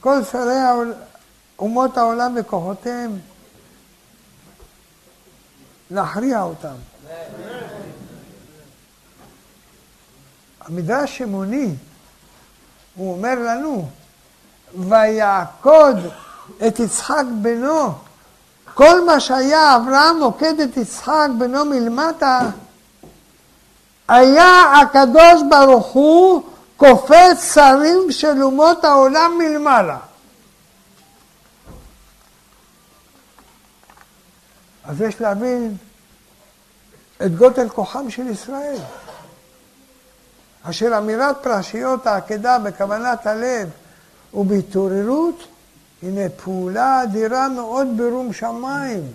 כל 0.00 0.24
שרי 0.24 0.58
אומות 1.58 1.98
העולם 1.98 2.34
וכוחותיהם 2.36 3.18
להכריע 5.90 6.42
אותם. 6.42 6.74
המדרש 10.60 11.22
אמוני, 11.22 11.74
הוא 12.96 13.12
אומר 13.12 13.34
לנו, 13.38 13.88
ויעקוד 14.88 15.96
את 16.66 16.80
יצחק 16.80 17.24
בנו 17.42 17.92
כל 18.74 19.04
מה 19.06 19.20
שהיה 19.20 19.76
אברהם 19.76 20.22
עוקד 20.22 20.60
את 20.60 20.76
יצחק 20.76 21.28
בנו 21.38 21.64
מלמטה, 21.64 22.40
היה 24.08 24.62
הקדוש 24.82 25.42
ברוך 25.50 25.86
הוא 25.86 26.42
קופץ 26.76 27.54
שרים 27.54 28.10
של 28.10 28.42
אומות 28.42 28.84
העולם 28.84 29.38
מלמעלה. 29.38 29.96
אז 34.88 35.00
יש 35.00 35.20
להבין 35.20 35.76
את 37.22 37.36
גודל 37.36 37.68
כוחם 37.68 38.10
של 38.10 38.26
ישראל. 38.26 38.78
אשר 40.62 40.98
אמירת 40.98 41.36
פרשיות 41.42 42.06
העקדה 42.06 42.58
בכוונת 42.58 43.26
הלב 43.26 43.68
ובהתעוררות, 44.34 45.48
הנה 46.02 46.28
פעולה 46.44 47.02
אדירה 47.02 47.48
מאוד 47.48 47.86
ברום 47.96 48.32
שמיים. 48.32 49.12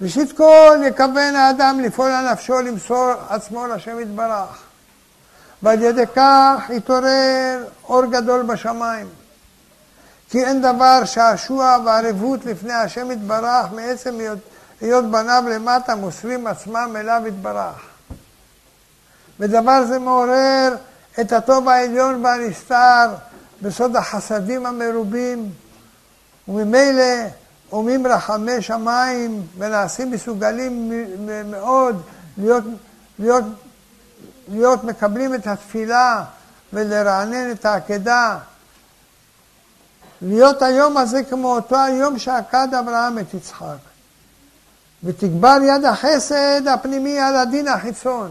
ראשית 0.00 0.32
כל 0.32 0.78
יכוון 0.86 1.36
האדם 1.36 1.80
לפעול 1.80 2.10
על 2.10 2.32
נפשו 2.32 2.60
למסור 2.60 3.12
עצמו 3.28 3.66
לשם 3.66 4.00
יתברך. 4.00 4.62
ועל 5.62 5.82
ידי 5.82 6.06
כך 6.16 6.70
יתעורר 6.70 7.64
אור 7.84 8.06
גדול 8.06 8.42
בשמיים. 8.42 9.06
כי 10.30 10.44
אין 10.44 10.62
דבר 10.62 11.04
שעשוע 11.04 11.76
וערבות 11.84 12.44
לפני 12.44 12.72
השם 12.72 13.10
יתברך 13.10 13.66
מעצם 13.72 14.18
היות 14.80 15.04
בניו 15.10 15.44
למטה 15.50 15.94
מוסרים 15.94 16.46
עצמם 16.46 16.96
אליו 16.96 17.22
יתברך. 17.26 17.86
ודבר 19.40 19.84
זה 19.86 19.98
מעורר 19.98 20.76
את 21.20 21.32
הטוב 21.32 21.68
העליון 21.68 22.24
והנסתר 22.24 23.14
בסוד 23.62 23.96
החסדים 23.96 24.66
המרובים, 24.66 25.50
וממילא 26.48 27.14
אומים 27.72 28.06
רחמי 28.06 28.62
שמיים 28.62 29.46
ונעשים 29.58 30.10
מסוגלים 30.10 30.92
מאוד 31.44 32.02
להיות, 32.38 32.64
להיות, 33.18 33.44
להיות 34.48 34.84
מקבלים 34.84 35.34
את 35.34 35.46
התפילה 35.46 36.24
ולרענן 36.72 37.50
את 37.50 37.64
העקדה. 37.64 38.38
להיות 40.24 40.62
היום 40.62 40.96
הזה 40.96 41.22
כמו 41.22 41.54
אותו 41.54 41.76
היום 41.76 42.18
שעקד 42.18 42.68
אברהם 42.78 43.18
את 43.18 43.34
יצחק. 43.34 43.76
ותגבר 45.04 45.56
יד 45.62 45.84
החסד 45.84 46.68
הפנימי 46.68 47.18
על 47.18 47.36
הדין 47.36 47.68
החיצון. 47.68 48.30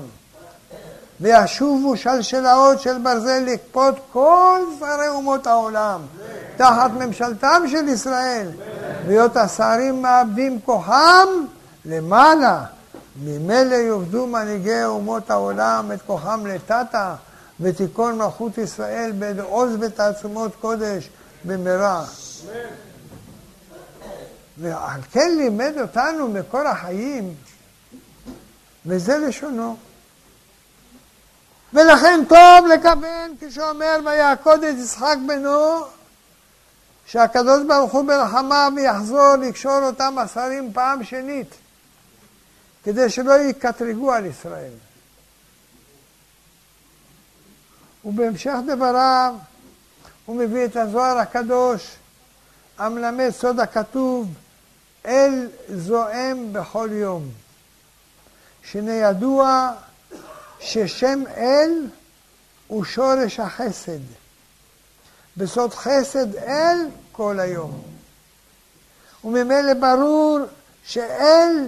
וישובו 1.21 1.97
שלשלאות 1.97 2.81
של 2.81 2.97
ברזל 2.97 3.43
לכפות 3.45 3.95
כל 4.13 4.59
שרי 4.79 5.07
אומות 5.07 5.47
העולם 5.47 6.01
תחת 6.57 6.91
ממשלתם 6.91 7.63
של 7.71 7.87
ישראל, 7.87 8.47
והיות 9.07 9.37
השרים 9.37 10.01
מאבדים 10.01 10.59
כוחם 10.65 11.27
למעלה, 11.85 12.63
ממילא 13.23 13.75
יאבדו 13.75 14.27
מנהיגי 14.27 14.83
אומות 14.83 15.29
העולם 15.29 15.91
את 15.93 16.01
כוחם 16.07 16.45
לטאטה, 16.45 17.15
ותיכון 17.59 18.17
מלכות 18.17 18.57
ישראל 18.57 19.11
בעוז 19.35 19.71
ותעצומות 19.79 20.51
קודש 20.61 21.09
במהרה. 21.45 22.05
ועל 24.57 25.01
כן 25.11 25.35
לימד 25.37 25.73
אותנו 25.81 26.27
מקור 26.27 26.61
החיים, 26.61 27.35
וזה 28.85 29.17
לשונו. 29.17 29.77
ולכן 31.73 32.19
טוב 32.29 32.67
לכוון, 32.73 33.35
כשאומר 33.41 33.97
ויעקוד 34.05 34.63
את 34.63 34.75
יצחק 34.77 35.15
בנו, 35.27 35.85
שהקדוש 37.05 37.63
ברוך 37.67 37.91
הוא 37.91 38.05
ברחמיו 38.05 38.71
יחזור 38.79 39.35
לקשור 39.35 39.79
אותם 39.83 40.17
השרים 40.17 40.73
פעם 40.73 41.03
שנית, 41.03 41.55
כדי 42.83 43.09
שלא 43.09 43.33
יקטרגו 43.33 44.11
על 44.11 44.25
ישראל. 44.25 44.71
ובהמשך 48.05 48.55
דבריו 48.67 49.33
הוא 50.25 50.35
מביא 50.35 50.65
את 50.65 50.75
הזוהר 50.75 51.17
הקדוש 51.17 51.95
המלמד 52.77 53.29
סוד 53.29 53.59
הכתוב 53.59 54.27
אל 55.05 55.47
זועם 55.69 56.53
בכל 56.53 56.89
יום, 56.91 57.29
שנה 58.63 58.93
ידוע 58.93 59.71
ששם 60.59 61.23
אל 61.37 61.87
הוא 62.67 62.85
שורש 62.85 63.39
החסד. 63.39 63.99
בסוד 65.37 65.73
חסד 65.73 66.35
אל 66.35 66.77
כל 67.11 67.39
היום. 67.39 67.81
וממילא 69.23 69.73
ברור 69.73 70.39
שאל 70.83 71.67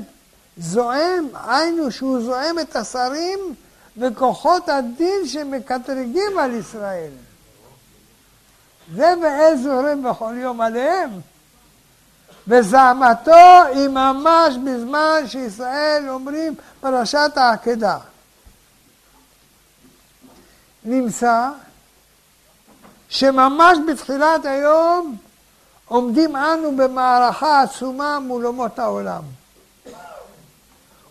זועם, 0.57 1.27
היינו 1.47 1.91
שהוא 1.91 2.21
זועם 2.21 2.59
את 2.59 2.75
השרים 2.75 3.39
וכוחות 3.97 4.69
הדין 4.69 5.27
שמקטרגים 5.27 6.39
על 6.39 6.53
ישראל. 6.53 7.11
זה 8.93 9.13
ואל 9.21 9.57
זורם 9.57 10.03
בכל 10.03 10.33
יום 10.37 10.61
עליהם. 10.61 11.09
וזעמתו 12.47 13.63
היא 13.73 13.87
ממש 13.87 14.55
בזמן 14.65 15.21
שישראל 15.27 16.09
אומרים 16.09 16.55
פרשת 16.81 17.31
העקדה. 17.35 17.97
נמצא 20.85 21.49
שממש 23.09 23.77
בתחילת 23.87 24.45
היום 24.45 25.17
עומדים 25.87 26.35
אנו 26.35 26.75
במערכה 26.75 27.61
עצומה 27.61 28.19
מול 28.19 28.47
אומות 28.47 28.79
העולם. 28.79 29.23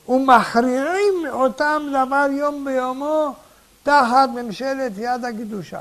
ומכריעים 0.09 1.27
אותם 1.31 1.83
דבר 1.91 2.27
יום 2.31 2.65
ביומו 2.65 3.35
תחת 3.83 4.29
ממשלת 4.35 4.93
יד 4.97 5.25
הקדושה. 5.25 5.81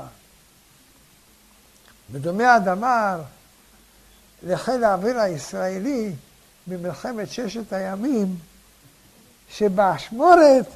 בדומה 2.10 2.54
הדבר 2.54 3.20
לחיל 4.42 4.84
האוויר 4.84 5.20
הישראלי 5.20 6.12
במלחמת 6.66 7.30
ששת 7.30 7.72
הימים, 7.72 8.36
שבאשמורת 9.48 10.66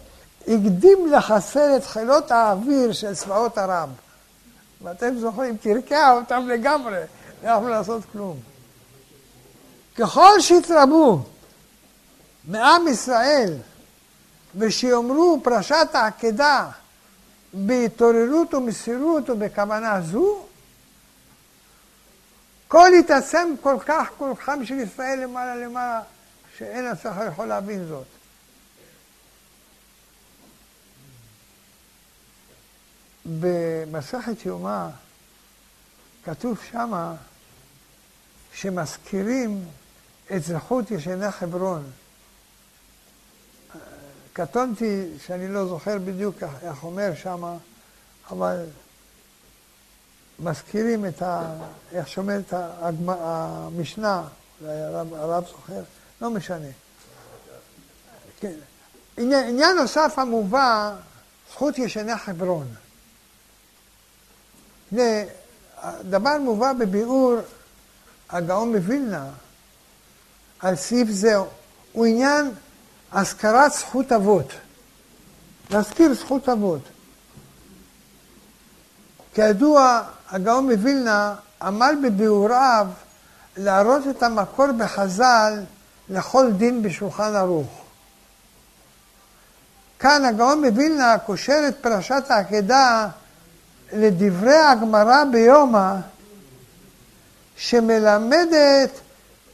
הקדים 0.43 1.13
לחסל 1.13 1.77
את 1.77 1.85
חילות 1.85 2.31
האוויר 2.31 2.93
של 2.93 3.15
צבאות 3.15 3.59
ערב. 3.59 3.91
ואתם 4.83 5.19
זוכרים, 5.19 5.57
קרקע 5.57 6.13
אותם 6.13 6.49
לגמרי, 6.49 7.01
לא 7.45 7.49
יכלו 7.51 7.69
לעשות 7.69 8.03
כלום. 8.13 8.37
ככל 9.97 10.41
שהתרבו 10.41 11.21
מעם 12.45 12.89
ישראל 12.89 13.55
ושיאמרו 14.57 15.41
פרשת 15.43 15.89
העקדה 15.93 16.69
בהתעוררות 17.53 18.55
ומסירות 18.55 19.31
ובכוונה 19.31 20.01
זו, 20.01 20.39
כל 22.69 22.91
התעצם 22.99 23.55
כל 23.61 23.77
כך 23.87 24.09
כוחם 24.19 24.65
של 24.65 24.75
ישראל 24.75 25.21
למעלה 25.23 25.57
למעלה, 25.57 26.03
שאין 26.59 26.87
השכל 26.87 27.27
יכול 27.29 27.47
להבין 27.47 27.87
זאת. 27.87 28.07
במסכת 33.41 34.47
יומא 34.47 34.89
כתוב 36.25 36.59
שמה 36.71 37.15
שמזכירים 38.55 39.65
את 40.37 40.43
זכות 40.45 40.91
ישני 40.91 41.31
חברון. 41.31 41.91
קטונתי 44.33 45.07
שאני 45.27 45.49
לא 45.49 45.67
זוכר 45.67 45.99
בדיוק 45.99 46.43
איך 46.63 46.83
אומר 46.83 47.15
שמה, 47.15 47.57
אבל 48.31 48.65
מזכירים 50.41 51.07
את 51.07 51.23
ה... 51.23 51.55
איך 51.93 52.09
שאומרת 52.09 52.53
המשנה, 53.09 54.23
הרב, 54.65 55.15
הרב 55.15 55.47
זוכר, 55.47 55.83
לא 56.21 56.31
משנה. 56.31 56.69
כן. 58.41 58.53
עניין, 59.17 59.49
עניין 59.49 59.77
נוסף 59.77 60.15
המובא, 60.17 60.95
זכות 61.53 61.79
ישני 61.79 62.17
חברון. 62.17 62.67
הנה, 64.93 65.23
דבר 66.03 66.39
מובא 66.39 66.73
בביאור 66.73 67.37
הגאון 68.31 68.77
מווילנה 68.77 69.31
על 70.61 70.77
סעיף 70.77 71.09
זה, 71.11 71.37
הוא 71.93 72.07
עניין 72.07 72.51
הזכרת 73.13 73.73
זכות 73.73 74.13
אבות. 74.13 74.53
להזכיר 75.71 76.15
זכות 76.15 76.49
אבות. 76.49 76.83
כידוע, 79.35 80.03
הגאון 80.31 80.71
מווילנה 80.73 81.35
עמל 81.63 81.95
בביאוריו 82.05 82.87
להראות 83.57 84.03
את 84.11 84.23
המקור 84.23 84.67
בחז"ל 84.73 85.61
לכל 86.09 86.51
דין 86.53 86.83
בשולחן 86.83 87.37
ערוך. 87.37 87.85
כאן 89.99 90.25
הגאון 90.25 90.65
מווילנה 90.65 91.19
קושר 91.19 91.65
את 91.69 91.77
פרשת 91.81 92.25
העקדה 92.29 93.09
לדברי 93.93 94.57
הגמרא 94.57 95.25
ביומא, 95.25 95.95
שמלמדת 97.57 98.91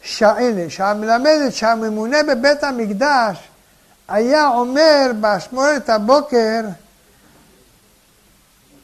שהנה, 0.03 0.71
שהמלמדת 0.71 1.55
שהממונה 1.55 2.23
בבית 2.23 2.65
המקדש 2.65 3.37
היה 4.09 4.49
אומר 4.49 5.11
באשמורת 5.21 5.91
הבוקר, 5.91 6.61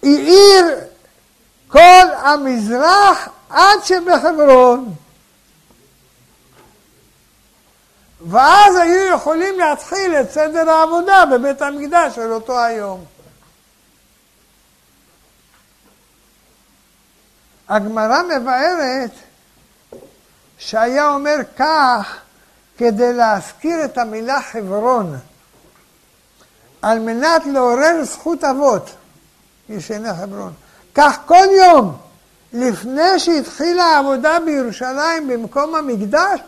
האיר 0.03 0.67
כל 1.71 2.07
המזרח 2.23 3.29
עד 3.51 3.79
שבחברון. 3.85 4.95
ואז 8.29 8.77
היו 8.77 9.15
יכולים 9.15 9.59
להתחיל 9.59 10.15
את 10.15 10.31
סדר 10.31 10.71
העבודה 10.71 11.25
בבית 11.33 11.63
המקדש 11.63 12.15
של 12.15 12.33
אותו 12.33 12.61
היום. 12.61 13.05
הגמרא 17.69 18.23
מבארת 18.23 19.11
שהיה 20.59 21.09
אומר 21.09 21.37
כך 21.57 22.17
כדי 22.79 23.13
להזכיר 23.13 23.85
את 23.85 23.99
המילה 23.99 24.43
חברון, 24.43 25.19
על 26.83 26.99
מנת 26.99 27.47
לעורר 27.47 28.05
זכות 28.05 28.45
אבות, 28.45 28.91
ישני 29.69 30.15
חברון. 30.15 30.53
כך 30.95 31.19
כל 31.27 31.47
יום, 31.59 31.97
לפני 32.53 33.19
שהתחילה 33.19 33.85
העבודה 33.85 34.39
בירושלים 34.45 35.29
במקום 35.29 35.75
המקדש, 35.75 36.41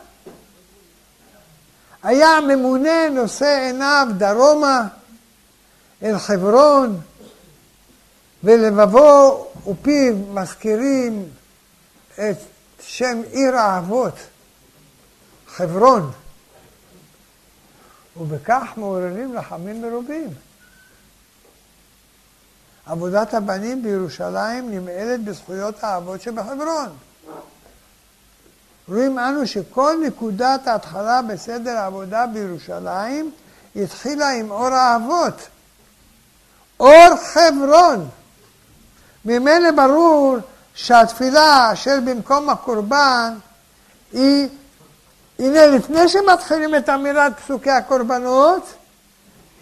היה 2.03 2.29
הממונה 2.29 3.09
נושא 3.09 3.59
עיניו 3.67 4.07
דרומה 4.17 4.89
אל 6.03 6.19
חברון, 6.19 7.01
ולבבו 8.45 9.47
ופיו 9.67 10.15
מזכירים 10.33 11.29
את 12.15 12.37
שם 12.81 13.21
עיר 13.31 13.57
האבות, 13.57 14.15
חברון, 15.47 16.11
ובכך 18.17 18.73
מעוררים 18.77 19.35
לחמים 19.35 19.83
מרובים. 19.83 20.29
עבודת 22.87 23.35
הבנים 23.35 23.83
בירושלים 23.83 24.71
נמעלת 24.71 25.25
בזכויות 25.25 25.85
האבות 25.85 26.23
שבחברון. 26.23 26.89
רואים 28.89 29.19
אנו 29.19 29.47
שכל 29.47 29.97
נקודת 30.07 30.67
ההתחלה 30.67 31.23
בסדר 31.23 31.71
העבודה 31.71 32.27
בירושלים 32.27 33.31
התחילה 33.77 34.31
עם 34.31 34.51
אור 34.51 34.67
האבות. 34.67 35.49
אור 36.81 37.17
חברון. 37.33 38.09
ממילא 39.25 39.71
ברור 39.71 40.37
שהתפילה 40.75 41.73
אשר 41.73 41.99
במקום 42.05 42.51
הקורבן 42.51 43.35
היא, 44.13 44.49
הנה 45.39 45.67
לפני 45.67 46.09
שמתחילים 46.09 46.75
את 46.75 46.89
אמירת 46.89 47.41
פסוקי 47.41 47.71
הקורבנות, 47.71 48.75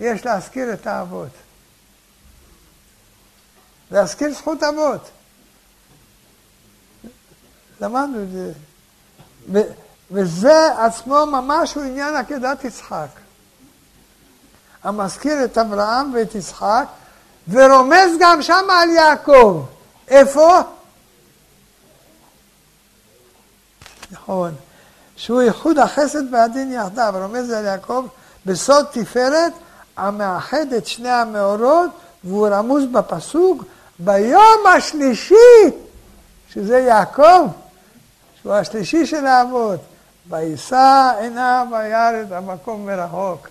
יש 0.00 0.26
להזכיר 0.26 0.72
את 0.72 0.86
האבות. 0.86 1.28
להזכיר 3.90 4.34
זכות 4.34 4.62
אבות. 4.62 5.10
למדנו 7.80 8.22
את 8.22 8.30
זה. 8.32 8.52
וזה 10.10 10.84
עצמו 10.84 11.26
ממש 11.26 11.74
הוא 11.74 11.84
עניין 11.84 12.16
עקדת 12.16 12.64
יצחק. 12.64 13.08
המזכיר 14.82 15.44
את 15.44 15.58
אברהם 15.58 16.14
ואת 16.14 16.34
יצחק, 16.34 16.84
ורומז 17.48 18.10
גם 18.20 18.42
שם 18.42 18.64
על 18.70 18.90
יעקב. 18.90 19.64
איפה? 20.08 20.60
נכון. 24.10 24.54
שהוא 25.16 25.42
ייחוד 25.42 25.78
החסד 25.78 26.34
והדין 26.34 26.72
יחדיו, 26.72 27.14
רומז 27.16 27.50
על 27.50 27.64
יעקב 27.64 28.06
בסוד 28.46 28.86
תפארת 28.92 29.52
המאחד 29.96 30.72
את 30.72 30.86
שני 30.86 31.10
המאורות, 31.10 31.90
והוא 32.24 32.48
רמוז 32.48 32.84
בפסוק, 32.92 33.64
ביום 34.04 34.66
השלישי, 34.76 35.34
שזה 36.48 36.78
יעקב, 36.78 37.46
שהוא 38.40 38.54
השלישי 38.54 39.06
של 39.06 39.26
האבות, 39.26 39.80
ויישא 40.28 41.12
עיניו 41.20 41.66
וירא 41.70 42.22
את 42.22 42.32
המקום 42.32 42.86
מרחוק. 42.86 43.48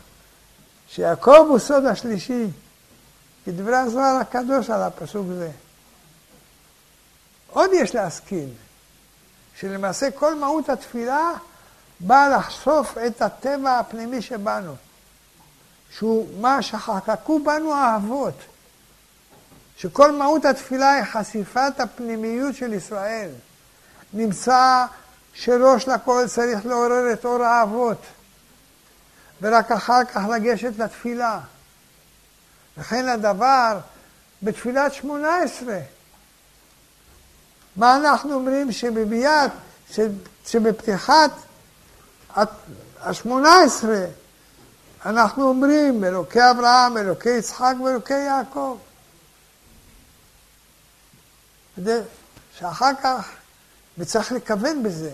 שיעקב 0.87 1.45
הוא 1.49 1.59
סוד 1.59 1.85
השלישי, 1.85 2.47
כדברי 3.45 3.75
הזוהר 3.75 4.15
הקדוש 4.15 4.69
על 4.69 4.81
הפסוק 4.81 5.25
זה. 5.37 5.51
עוד 7.51 7.69
יש 7.73 7.95
להסכים, 7.95 8.49
שלמעשה 9.59 10.11
כל 10.11 10.35
מהות 10.35 10.69
התפילה 10.69 11.31
באה 11.99 12.29
לחשוף 12.29 12.97
את 13.07 13.21
הטבע 13.21 13.79
הפנימי 13.79 14.21
שבנו, 14.21 14.75
שהוא 15.91 16.27
מה 16.41 16.61
שחקקו 16.61 17.39
בנו 17.39 17.73
האבות, 17.73 18.35
שכל 19.79 20.11
מהות 20.11 20.45
התפילה 20.45 20.93
היא 20.93 21.03
חשיפת 21.03 21.79
הפנימיות 21.79 22.55
של 22.55 22.73
ישראל. 22.73 23.29
נמצא 24.13 24.85
שראש 25.33 25.87
לכל 25.87 26.25
צריך 26.27 26.65
לעורר 26.65 27.13
את 27.13 27.25
אור 27.25 27.43
האבות, 27.43 28.01
ורק 29.41 29.71
אחר 29.71 30.03
כך 30.03 30.21
לגשת 30.35 30.71
לתפילה. 30.77 31.39
וכן 32.77 33.07
הדבר 33.07 33.79
בתפילת 34.43 34.93
שמונה 34.93 35.37
עשרה. 35.37 35.79
מה 37.75 37.95
אנחנו 37.95 38.33
אומרים 38.33 38.71
שבביאת, 38.71 39.51
שבפתיחת 40.45 41.31
השמונה 43.01 43.61
עשרה 43.65 44.05
אנחנו 45.05 45.47
אומרים 45.47 46.03
אלוקי 46.03 46.39
אברהם, 46.51 46.97
אלוקי 46.97 47.29
יצחק 47.29 47.73
ואלוקי 47.83 48.13
יעקב. 48.13 48.77
כדי 51.75 51.99
שאחר 52.57 52.91
כך 53.03 53.29
וצריך 53.97 54.31
לכוון 54.31 54.83
בזה. 54.83 55.11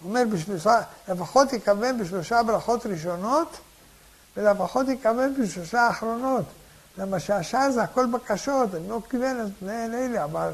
הוא 0.00 0.08
אומר, 0.08 0.22
בשלושה, 0.32 0.80
לפחות 1.08 1.52
יכוון 1.52 1.98
בשלושה 1.98 2.42
ברכות 2.42 2.86
ראשונות, 2.86 3.56
ולפחות 4.36 4.86
יכוון 4.88 5.34
בשלושה 5.42 5.90
אחרונות. 5.90 6.44
למה 6.98 7.20
שהשאר 7.20 7.70
זה 7.70 7.82
הכל 7.82 8.06
בקשות, 8.06 8.74
אני 8.74 8.88
לא 8.88 9.00
כיוון 9.10 9.40
אז 9.40 9.48
לאלה, 9.62 10.24
אבל 10.24 10.50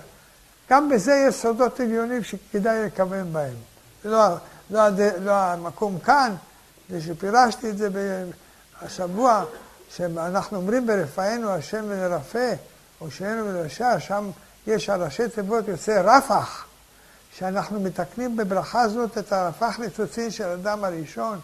גם 0.71 0.89
בזה 0.89 1.25
יש 1.29 1.35
סודות 1.35 1.81
עליונים 1.81 2.25
שכדאי 2.25 2.87
לכוון 2.87 3.33
בהם. 3.33 3.55
לא, 4.05 4.27
לא, 4.71 4.83
לא 5.21 5.33
המקום 5.33 5.99
כאן, 5.99 6.35
זה 6.91 7.01
שפירשתי 7.01 7.71
את 7.71 7.79
זה 7.79 7.89
השבוע, 8.83 9.45
שאנחנו 9.91 10.57
אומרים 10.57 10.87
ברפאנו 10.87 11.51
השם 11.51 11.85
ונרפא, 11.89 12.55
או 13.01 13.11
שאינו 13.11 13.47
ונרשע, 13.47 14.01
שם 14.01 14.31
יש 14.67 14.91
על 14.91 15.03
ראשי 15.03 15.29
תיבות 15.29 15.69
יוצא 15.69 16.03
רפח. 16.05 16.67
שאנחנו 17.39 17.81
מתקנים 17.81 18.37
בברכה 18.37 18.83
הזאת 18.83 19.19
את 19.19 19.33
הרפ"ח 19.33 19.79
ניצוצין 19.79 20.31
של 20.31 20.45
אדם 20.45 20.85
הראשון, 20.85 21.41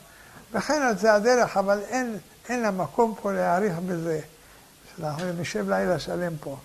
וכן 0.53 0.83
על 0.83 0.99
זה 0.99 1.15
הדרך, 1.15 1.57
אבל 1.57 1.81
אין, 1.81 2.19
אין 2.49 2.63
לה 2.63 2.71
מקום 2.71 3.15
פה 3.23 3.33
להאריך 3.33 3.79
בזה, 3.79 4.21
שאנחנו 4.97 5.33
נשב 5.33 5.69
לילה 5.69 5.99
שלם 5.99 6.33
פה. 6.41 6.57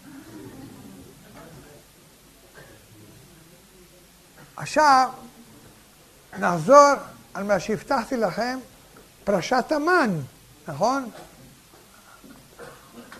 עכשיו, 4.56 5.10
נחזור 6.40 6.94
על 7.34 7.44
מה 7.44 7.60
שהבטחתי 7.60 8.18
לכם, 8.18 8.60
פרשת 9.24 9.72
המן, 9.72 10.20
נכון? 10.68 11.10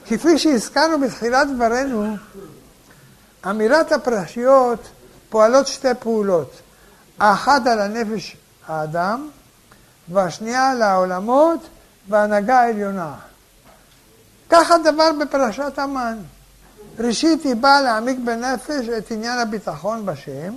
כפי 0.06 0.38
שהזכרנו 0.38 1.00
בתחילת 1.00 1.48
דברינו, 1.56 2.16
אמירת 3.50 3.92
הפרשיות 3.92 4.80
פועלות 5.30 5.68
שתי 5.68 5.88
פעולות, 6.00 6.52
האחת 7.20 7.68
על 7.68 7.80
הנפש 7.80 8.38
האדם, 8.68 9.30
והשנייה 10.10 10.72
על 10.72 10.82
העולמות 10.82 11.60
וההנהגה 12.10 12.60
העליונה. 12.60 13.16
כך 14.50 14.72
הדבר 14.72 15.12
בפרשת 15.22 15.80
המן. 15.80 16.18
ראשית 17.00 17.44
היא 17.44 17.56
באה 17.56 17.82
להעמיק 17.82 18.20
בנפש 18.20 18.90
את 18.98 19.12
עניין 19.12 19.40
הביטחון 19.40 20.06
בשם, 20.06 20.54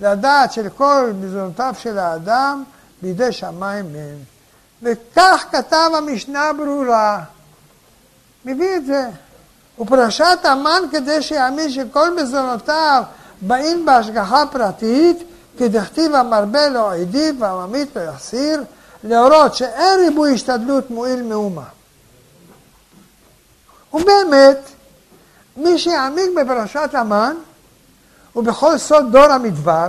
לדעת 0.00 0.52
שלכל 0.52 1.12
מזונותיו 1.20 1.74
של 1.78 1.98
האדם 1.98 2.64
בידי 3.02 3.32
שמיים 3.32 3.86
הם. 3.86 4.18
וכך 4.82 5.44
כתב 5.50 5.90
המשנה 5.98 6.52
ברורה. 6.52 7.24
מביא 8.44 8.76
את 8.76 8.86
זה. 8.86 9.08
ופרשת 9.80 10.38
המן 10.42 10.82
כדי 10.92 11.22
שיאמין 11.22 11.70
שכל 11.70 12.16
מזונותיו 12.16 13.02
באים 13.40 13.86
בהשגחה 13.86 14.44
פרטית, 14.50 15.18
כדכתיב 15.58 16.14
המרבה 16.14 16.68
לא 16.68 16.94
עדיף 16.94 17.36
והממית 17.38 17.96
לא 17.96 18.00
יחסיר, 18.00 18.64
להורות 19.04 19.54
שאין 19.54 20.00
ריבוי 20.00 20.34
השתדלות 20.34 20.90
מועיל 20.90 21.22
מאומה. 21.22 21.64
ובאמת, 23.92 24.58
מי 25.56 25.78
שיעמיק 25.78 26.30
בפרשת 26.36 26.90
המן, 26.92 27.34
ובכל 28.36 28.78
סוד 28.78 29.12
דור 29.12 29.24
המדבר, 29.24 29.88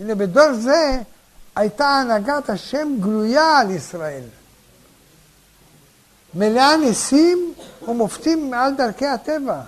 הנה 0.00 0.14
בדור 0.14 0.52
זה 0.52 0.98
הייתה 1.56 1.88
הנהגת 1.88 2.50
השם 2.50 2.88
גלויה 3.00 3.58
על 3.58 3.70
ישראל. 3.70 4.22
מלאה 6.34 6.76
ניסים 6.76 7.54
ומופתים 7.88 8.50
מעל 8.50 8.74
דרכי 8.74 9.06
הטבע. 9.06 9.60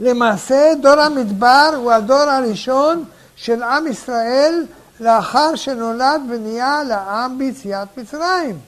למעשה 0.00 0.72
דור 0.80 1.00
המדבר 1.00 1.70
הוא 1.76 1.92
הדור 1.92 2.16
הראשון 2.16 3.04
של 3.36 3.62
עם 3.62 3.86
ישראל 3.86 4.66
לאחר 5.00 5.54
שנולד 5.54 6.20
ונהיה 6.30 6.82
לעם 6.88 7.38
ביציאת 7.38 7.88
מצרים. 7.96 8.58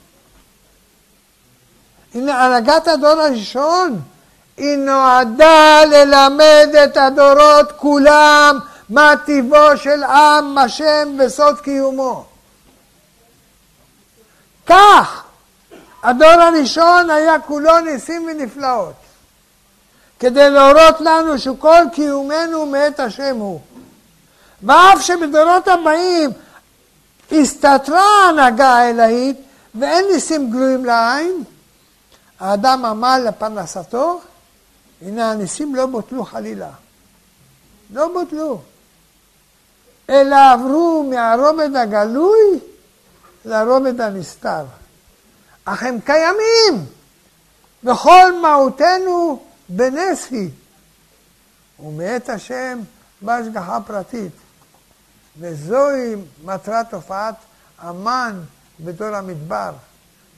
הנה 2.14 2.44
הנהגת 2.44 2.88
הדור 2.88 3.20
הראשון 3.20 4.00
היא 4.56 4.76
נועדה 4.76 5.84
ללמד 5.84 6.68
את 6.84 6.96
הדורות 6.96 7.72
כולם 7.76 8.58
מה 8.88 9.14
טיבו 9.24 9.76
של 9.76 10.02
עם 10.04 10.58
השם 10.58 11.16
וסוד 11.18 11.60
קיומו. 11.60 12.24
כך 14.66 15.27
הדור 16.02 16.28
הראשון 16.28 17.10
היה 17.10 17.40
כולו 17.40 17.78
ניסים 17.78 18.26
ונפלאות, 18.26 18.94
כדי 20.18 20.50
להורות 20.50 21.00
לנו 21.00 21.38
שכל 21.38 21.82
קיומנו 21.92 22.66
מאת 22.66 23.00
השם 23.00 23.36
הוא. 23.36 23.60
ואף 24.62 25.00
שבדורות 25.02 25.68
הבאים 25.68 26.30
הסתתרה 27.32 28.02
ההנהגה 28.24 28.68
האלוהית 28.68 29.36
ואין 29.74 30.04
ניסים 30.12 30.50
גלויים 30.50 30.84
לעין, 30.84 31.44
האדם 32.40 32.84
עמל 32.84 33.22
לפרנסתו, 33.28 34.20
הנה 35.02 35.30
הניסים 35.30 35.74
לא 35.74 35.86
בוטלו 35.86 36.24
חלילה. 36.24 36.70
לא 37.94 38.08
בוטלו. 38.12 38.60
אלא 40.10 40.36
עברו 40.52 41.06
מהרובד 41.10 41.76
הגלוי 41.76 42.60
לרובד 43.44 44.00
הנסתר. 44.00 44.64
אך 45.72 45.82
הם 45.82 46.00
קיימים, 46.00 46.86
וכל 47.84 48.40
מהותנו 48.42 49.42
בנס 49.68 50.26
היא. 50.30 50.50
ומאת 51.80 52.28
השם 52.28 52.80
בהשגחה 53.20 53.78
פרטית. 53.86 54.32
וזוהי 55.40 56.14
מטרת 56.44 56.90
תופעת 56.90 57.34
המן 57.78 58.40
בדור 58.80 59.16
המדבר. 59.16 59.72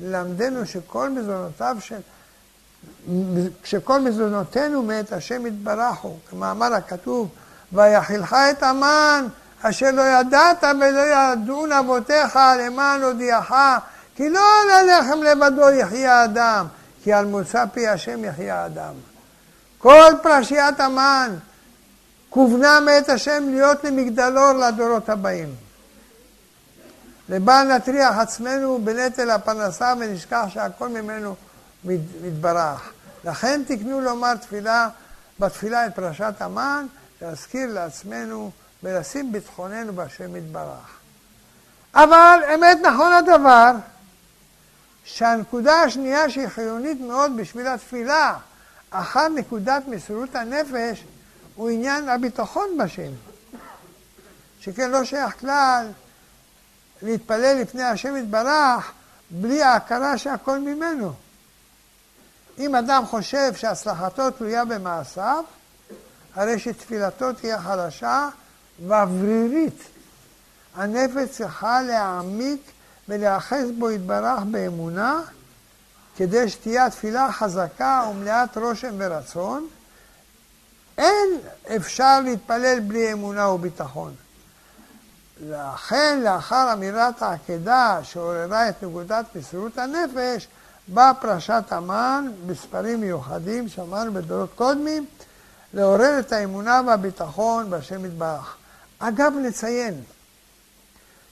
ללמדנו 0.01 0.67
שכל 0.67 1.11
מזונותיו 1.11 1.77
של... 1.81 2.01
שכל 3.65 4.01
מזונותינו 4.01 4.83
מאת 4.83 5.13
השם 5.13 5.47
יתברכו, 5.47 6.17
כמאמר 6.31 6.75
הכתוב, 6.75 7.29
ויחילך 7.73 8.37
את 8.51 8.63
המן 8.63 9.27
אשר 9.63 9.91
לא 9.91 10.03
ידעת 10.03 10.65
ולא 10.65 11.01
ידעון 11.01 11.73
אבותיך 11.73 12.39
למען 12.59 13.03
הודיעך 13.03 13.53
כי 14.21 14.31
לא 14.31 14.63
על 14.63 14.71
הלחם 14.71 15.23
לבדו 15.23 15.71
יחיה 15.71 16.21
האדם, 16.21 16.67
כי 17.05 17.13
על 17.13 17.27
מוצא 17.27 17.65
פי 17.73 17.89
השם 17.89 18.25
יחיה 18.25 18.63
האדם. 18.63 18.95
כל 19.79 20.13
פרשיית 20.23 20.81
המן 20.81 21.37
כוונה 22.31 22.81
מאת 22.81 23.09
השם 23.09 23.45
להיות 23.51 23.85
למגדלור 23.85 24.53
לדורות 24.53 25.09
הבאים. 25.09 25.55
לבל 27.29 27.77
נטריח 27.77 28.19
עצמנו 28.19 28.79
בנטל 28.85 29.31
הפרנסה 29.31 29.95
ונשכח 30.01 30.45
שהכל 30.49 30.89
ממנו 30.89 31.35
מתברך. 32.23 32.93
לכן 33.25 33.63
תקנו 33.67 34.01
לומר 34.01 34.35
תפילה, 34.35 34.89
בתפילה 35.39 35.87
את 35.87 35.95
פרשת 35.95 36.35
המן, 36.41 36.87
להזכיר 37.23 37.73
לעצמנו 37.73 38.51
ולשים 38.83 39.33
ביטחוננו 39.33 39.93
בהשם 39.93 40.37
יתברך. 40.37 40.99
אבל 41.95 42.41
אמת 42.55 42.79
נכון 42.83 43.13
הדבר 43.13 43.73
שהנקודה 45.05 45.83
השנייה 45.83 46.31
שהיא 46.31 46.49
חיונית 46.49 47.01
מאוד 47.01 47.37
בשביל 47.37 47.67
התפילה, 47.67 48.37
אחר 48.91 49.29
נקודת 49.29 49.83
מסירות 49.89 50.35
הנפש, 50.35 51.05
הוא 51.55 51.71
עניין 51.71 52.09
הביטחון 52.09 52.79
בשם. 52.79 53.13
שכן 54.61 54.91
לא 54.91 55.05
שייך 55.05 55.41
כלל 55.41 55.87
להתפלל 57.03 57.59
לפני 57.63 57.83
השם 57.83 58.17
יתברך 58.17 58.93
בלי 59.31 59.63
ההכרה 59.63 60.19
שהכל 60.19 60.59
ממנו. 60.59 61.13
אם 62.59 62.75
אדם 62.75 63.07
חושב 63.07 63.55
שהצלחתו 63.55 64.31
תלויה 64.31 64.65
במעשיו, 64.65 65.45
הרי 66.35 66.59
שתפילתו 66.59 67.33
תהיה 67.33 67.61
חלשה 67.63 68.29
ואוורירית. 68.87 69.83
הנפש 70.77 71.31
צריכה 71.31 71.83
להעמיק 71.83 72.61
ולהיאחז 73.11 73.71
בו 73.79 73.91
יתברך 73.91 74.43
באמונה, 74.51 75.21
כדי 76.17 76.49
שתהיה 76.49 76.87
התפילה 76.87 77.33
חזקה 77.33 78.05
ומלאת 78.11 78.57
רושם 78.57 78.95
ורצון. 78.99 79.67
אין 80.99 81.29
אפשר 81.77 82.21
להתפלל 82.21 82.81
בלי 82.81 83.13
אמונה 83.13 83.49
וביטחון. 83.49 84.15
לכן, 85.49 86.21
לאחר 86.25 86.73
אמירת 86.73 87.23
העקדה 87.23 87.99
שעוררה 88.03 88.69
את 88.69 88.83
נקודת 88.83 89.27
מסירות 89.37 89.79
הנפש, 89.79 90.49
באה 90.89 91.15
פרשת 91.15 91.65
המן 91.71 92.31
בספרים 92.47 93.01
מיוחדים 93.01 93.69
שאמרנו 93.69 94.13
בדורות 94.13 94.51
קודמים, 94.55 95.07
לעורר 95.75 96.19
את 96.19 96.33
האמונה 96.33 96.81
והביטחון 96.87 97.71
בהשם 97.71 98.05
יתברך. 98.05 98.57
אגב, 98.99 99.33
נציין 99.43 100.03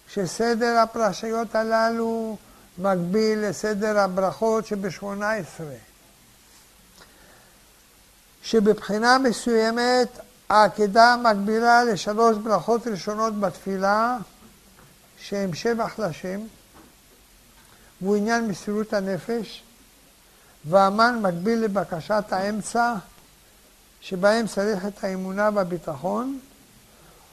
שסדר 0.09 0.79
הפרשיות 0.79 1.55
הללו 1.55 2.37
מקביל 2.79 3.49
לסדר 3.49 3.99
הברכות 3.99 4.67
שבשמונה 4.67 5.33
עשרה. 5.33 5.77
שבבחינה 8.43 9.19
מסוימת 9.19 10.09
העקדה 10.49 11.17
מקבילה 11.23 11.85
לשלוש 11.85 12.37
ברכות 12.37 12.87
ראשונות 12.87 13.41
בתפילה, 13.41 14.19
שהן 15.19 15.55
שבח 15.55 15.99
לשם, 15.99 16.41
והוא 18.01 18.17
עניין 18.17 18.49
מסירות 18.49 18.93
הנפש, 18.93 19.63
והמן 20.65 21.23
מקביל 21.23 21.59
לבקשת 21.59 22.25
האמצע, 22.31 22.95
שבהם 24.01 24.47
צריך 24.47 24.87
את 24.87 25.05
האמונה 25.05 25.51
והביטחון, 25.55 26.39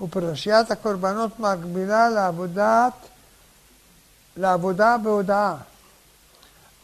ופרשיית 0.02 0.72
הקורבנות 0.72 1.40
מקבילה 1.40 2.10
לעבודת, 2.10 2.94
לעבודה 4.38 4.98
בהודעה. 5.04 5.56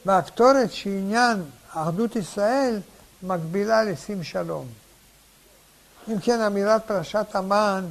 והקטורת 0.06 0.72
שעניין 0.72 1.44
אחדות 1.74 2.16
ישראל 2.16 2.80
מקבילה 3.24 3.84
לשים 3.84 4.24
שלום. 4.24 4.66
אם 6.08 6.20
כן, 6.20 6.42
אמירת 6.42 6.82
פרשת 6.88 7.26
המן 7.34 7.86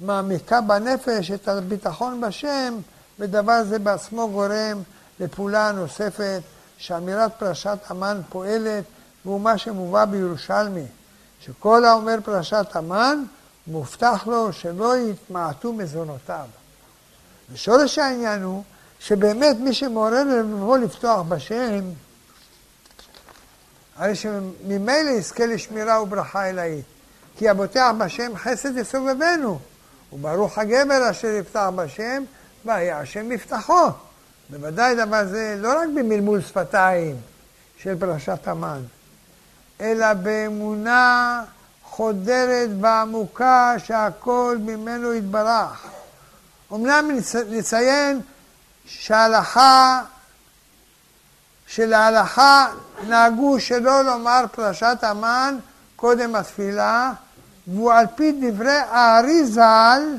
מעמיקה 0.00 0.60
בנפש 0.60 1.30
את 1.30 1.48
הביטחון 1.48 2.20
בשם, 2.20 2.78
ודבר 3.18 3.64
זה 3.64 3.78
בעצמו 3.78 4.28
גורם 4.28 4.82
לפעולה 5.20 5.72
נוספת 5.72 6.40
שאמירת 6.78 7.32
פרשת 7.38 7.78
המן 7.88 8.20
פועלת, 8.28 8.84
והוא 9.24 9.40
מה 9.40 9.58
שמובא 9.58 10.04
בירושלמי, 10.04 10.86
שכל 11.40 11.84
האומר 11.84 12.16
פרשת 12.24 12.66
המן, 12.72 13.24
מובטח 13.66 14.26
לו 14.26 14.52
שלא 14.52 14.96
יתמעטו 14.96 15.72
מזונותיו. 15.72 16.46
ושורש 17.52 17.98
העניין 17.98 18.42
הוא 18.42 18.62
שבאמת 19.00 19.56
מי 19.60 19.74
שמעורר 19.74 20.24
לבוא 20.24 20.78
לפתוח 20.78 21.20
בשם, 21.20 21.80
הרי 23.96 24.14
שממילא 24.14 25.10
יזכה 25.10 25.46
לשמירה 25.46 26.02
וברכה 26.02 26.48
אלוהית. 26.48 26.84
כי 27.36 27.48
הבוטח 27.48 27.90
בשם 27.98 28.36
חסד 28.36 28.76
יסובבנו, 28.76 29.58
וברוך 30.12 30.58
הגבר 30.58 31.10
אשר 31.10 31.28
יפתח 31.28 31.70
בשם, 31.76 32.22
והיה 32.64 32.98
השם 32.98 33.28
מבטחו. 33.28 33.86
בוודאי 34.50 34.94
דבר 34.94 35.26
זה 35.26 35.56
לא 35.58 35.68
רק 35.68 35.88
במלמול 35.96 36.40
שפתיים 36.40 37.16
של 37.78 37.98
פרשת 37.98 38.48
המן, 38.48 38.80
אלא 39.80 40.12
באמונה 40.14 41.44
חודרת 42.00 42.70
ועמוקה 42.80 43.74
שהכל 43.78 44.56
ממנו 44.60 45.14
יתברך. 45.14 45.86
אמנם 46.72 47.10
נציין 47.50 48.20
שההלכה, 48.86 50.02
שלהלכה 51.66 52.66
נהגו 53.08 53.60
שלא 53.60 54.04
לומר 54.04 54.44
פרשת 54.52 54.96
המן 55.02 55.58
קודם 55.96 56.34
התפילה, 56.34 57.12
והוא 57.66 57.92
על 57.92 58.06
פי 58.14 58.32
דברי 58.32 58.78
הארי 58.90 59.46
ז"ל 59.46 60.16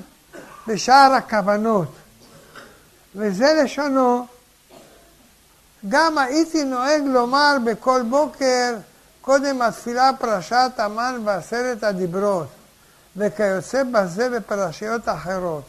בשאר 0.68 1.14
הכוונות. 1.14 1.96
וזה 3.16 3.62
לשונו, 3.64 4.26
גם 5.90 6.18
הייתי 6.18 6.64
נוהג 6.64 7.04
לומר 7.06 7.58
בכל 7.64 8.02
בוקר 8.10 8.76
קודם 9.22 9.62
התפילה 9.62 10.12
פרשת 10.20 10.72
המן 10.78 11.22
ועשרת 11.26 11.84
הדיברות, 11.84 12.48
וכיוצא 13.18 13.84
בזה 13.84 14.30
בפרשיות 14.30 15.10
אחרות. 15.10 15.64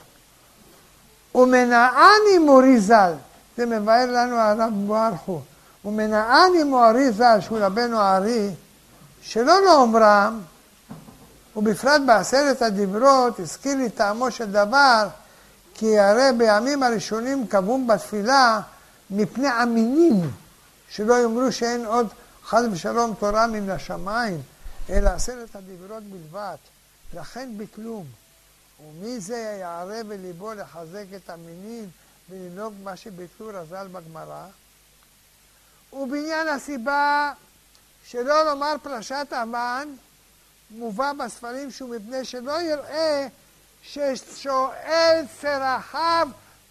ומנעני 1.35 2.39
מורי 2.41 2.81
ז"ל, 2.81 3.13
זה 3.57 3.67
מבאר 3.67 4.07
לנו 4.07 4.37
הרב 4.37 4.73
בוארכו, 4.87 5.41
ומנעני 5.85 6.65
מורי 6.65 7.13
ז"ל, 7.13 7.39
שהוא 7.41 7.59
רבנו 7.61 8.01
הארי, 8.01 8.51
שלא 9.23 9.65
לאומרם, 9.65 10.41
ובפרט 11.57 12.01
בעשרת 12.07 12.63
הדיברות, 12.63 13.41
הזכיר 13.41 13.75
לי 13.75 13.91
טעמו 13.91 14.31
של 14.31 14.53
דבר, 14.53 15.07
כי 15.75 15.99
הרי 15.99 16.29
בימים 16.37 16.83
הראשונים 16.83 17.47
קבעו 17.47 17.87
בתפילה 17.87 18.61
מפני 19.11 19.49
אמינים, 19.63 20.31
שלא 20.89 21.23
יאמרו 21.23 21.53
שאין 21.53 21.85
עוד 21.85 22.09
חס 22.45 22.63
ושלום 22.73 23.15
תורה 23.19 23.47
מן 23.47 23.71
השמיים, 23.71 24.43
אלא 24.91 25.11
עשרת 25.11 25.57
הדיברות 25.57 26.03
בלבד. 26.03 26.57
לכן 27.15 27.51
ביטלום. 27.57 28.07
ומי 28.87 29.21
זה 29.21 29.57
יערה 29.61 30.03
בליבו 30.03 30.55
לחזק 30.55 31.05
את 31.17 31.31
המינים 31.31 31.91
ולנהוג 32.31 32.75
מה 32.83 32.97
שביטלו 32.97 33.51
רז"ל 33.55 33.87
בגמרא? 33.93 34.47
ובעניין 35.93 36.49
הסיבה 36.49 37.33
שלא 38.05 38.45
לומר 38.45 38.75
פרשת 38.83 39.27
המן, 39.31 39.89
מובא 40.71 41.13
בספרים 41.13 41.71
שהוא 41.71 41.97
מפני 41.97 42.25
שלא 42.25 42.63
יראה 42.63 43.29
ששואל 43.83 45.25
צרחיו 45.41 46.29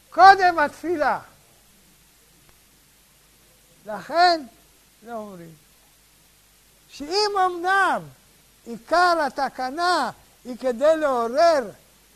קודם 0.10 0.60
התפילה. 0.60 1.20
לכן 3.86 4.46
לא 5.04 5.14
אומרים. 5.14 5.61
שאם 6.94 7.32
אמנם 7.46 8.02
עיקר 8.66 9.18
התקנה 9.28 10.10
היא 10.46 10.56
כדי 10.60 10.98
לעורר 10.98 11.64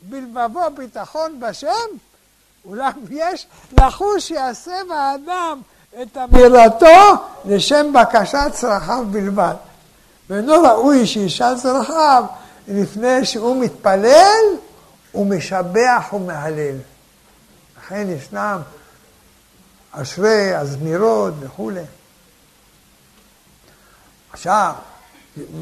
בלבבו 0.02 0.60
ביטחון 0.76 1.40
בשם, 1.40 1.96
אולם 2.64 2.92
יש 3.10 3.46
לחוש 3.78 4.28
שיעשה 4.28 4.76
באדם 4.88 5.60
את 6.02 6.16
אמירתו 6.16 7.26
לשם 7.44 7.92
בקשת 7.92 8.50
צרכיו 8.52 9.04
בלבד. 9.10 9.54
ואינו 10.30 10.52
ראוי 10.62 11.06
שישאל 11.06 11.58
צרכיו 11.58 12.24
לפני 12.68 13.24
שהוא 13.24 13.56
מתפלל 13.56 14.44
ומשבח 15.14 16.12
ומהלל. 16.12 16.76
לכן 17.78 18.06
ישנם 18.10 18.60
אשרי 19.92 20.54
הזמירות 20.54 21.34
וכולי. 21.40 21.82
עכשיו, 24.36 24.72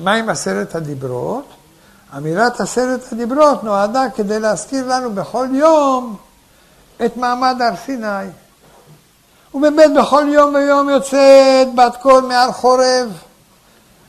מה 0.03 0.13
עם 0.13 0.29
עשרת 0.29 0.75
הדיברות? 0.75 1.45
אמירת 2.17 2.61
עשרת 2.61 3.13
הדיברות 3.13 3.65
נועדה 3.65 4.05
כדי 4.15 4.41
להזכיר 4.41 4.87
לנו 4.89 5.13
בכל 5.13 5.47
יום 5.53 6.17
את 7.05 7.17
מעמד 7.17 7.63
הר 7.63 7.77
סיני. 7.87 8.27
ובאמת 9.55 9.91
בכל 10.01 10.25
יום 10.29 10.55
ויום 10.55 10.89
יוצאת 10.89 11.75
בת 11.75 11.97
קול 12.03 12.25
מעל 12.25 12.53
חורב. 12.53 13.09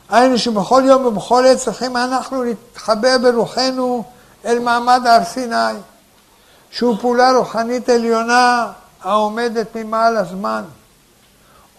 היינו 0.09 0.37
שבכל 0.37 0.83
יום 0.85 1.05
ובכל 1.05 1.45
עת 1.45 1.57
צריכים 1.57 1.97
אנחנו 1.97 2.43
להתחבר 2.43 3.17
ברוחנו 3.21 4.03
אל 4.45 4.59
מעמד 4.59 5.01
הר 5.05 5.23
סיני, 5.23 5.79
שהוא 6.71 6.97
פעולה 7.01 7.31
רוחנית 7.31 7.89
עליונה 7.89 8.71
העומדת 9.03 9.75
ממעל 9.75 10.17
הזמן, 10.17 10.63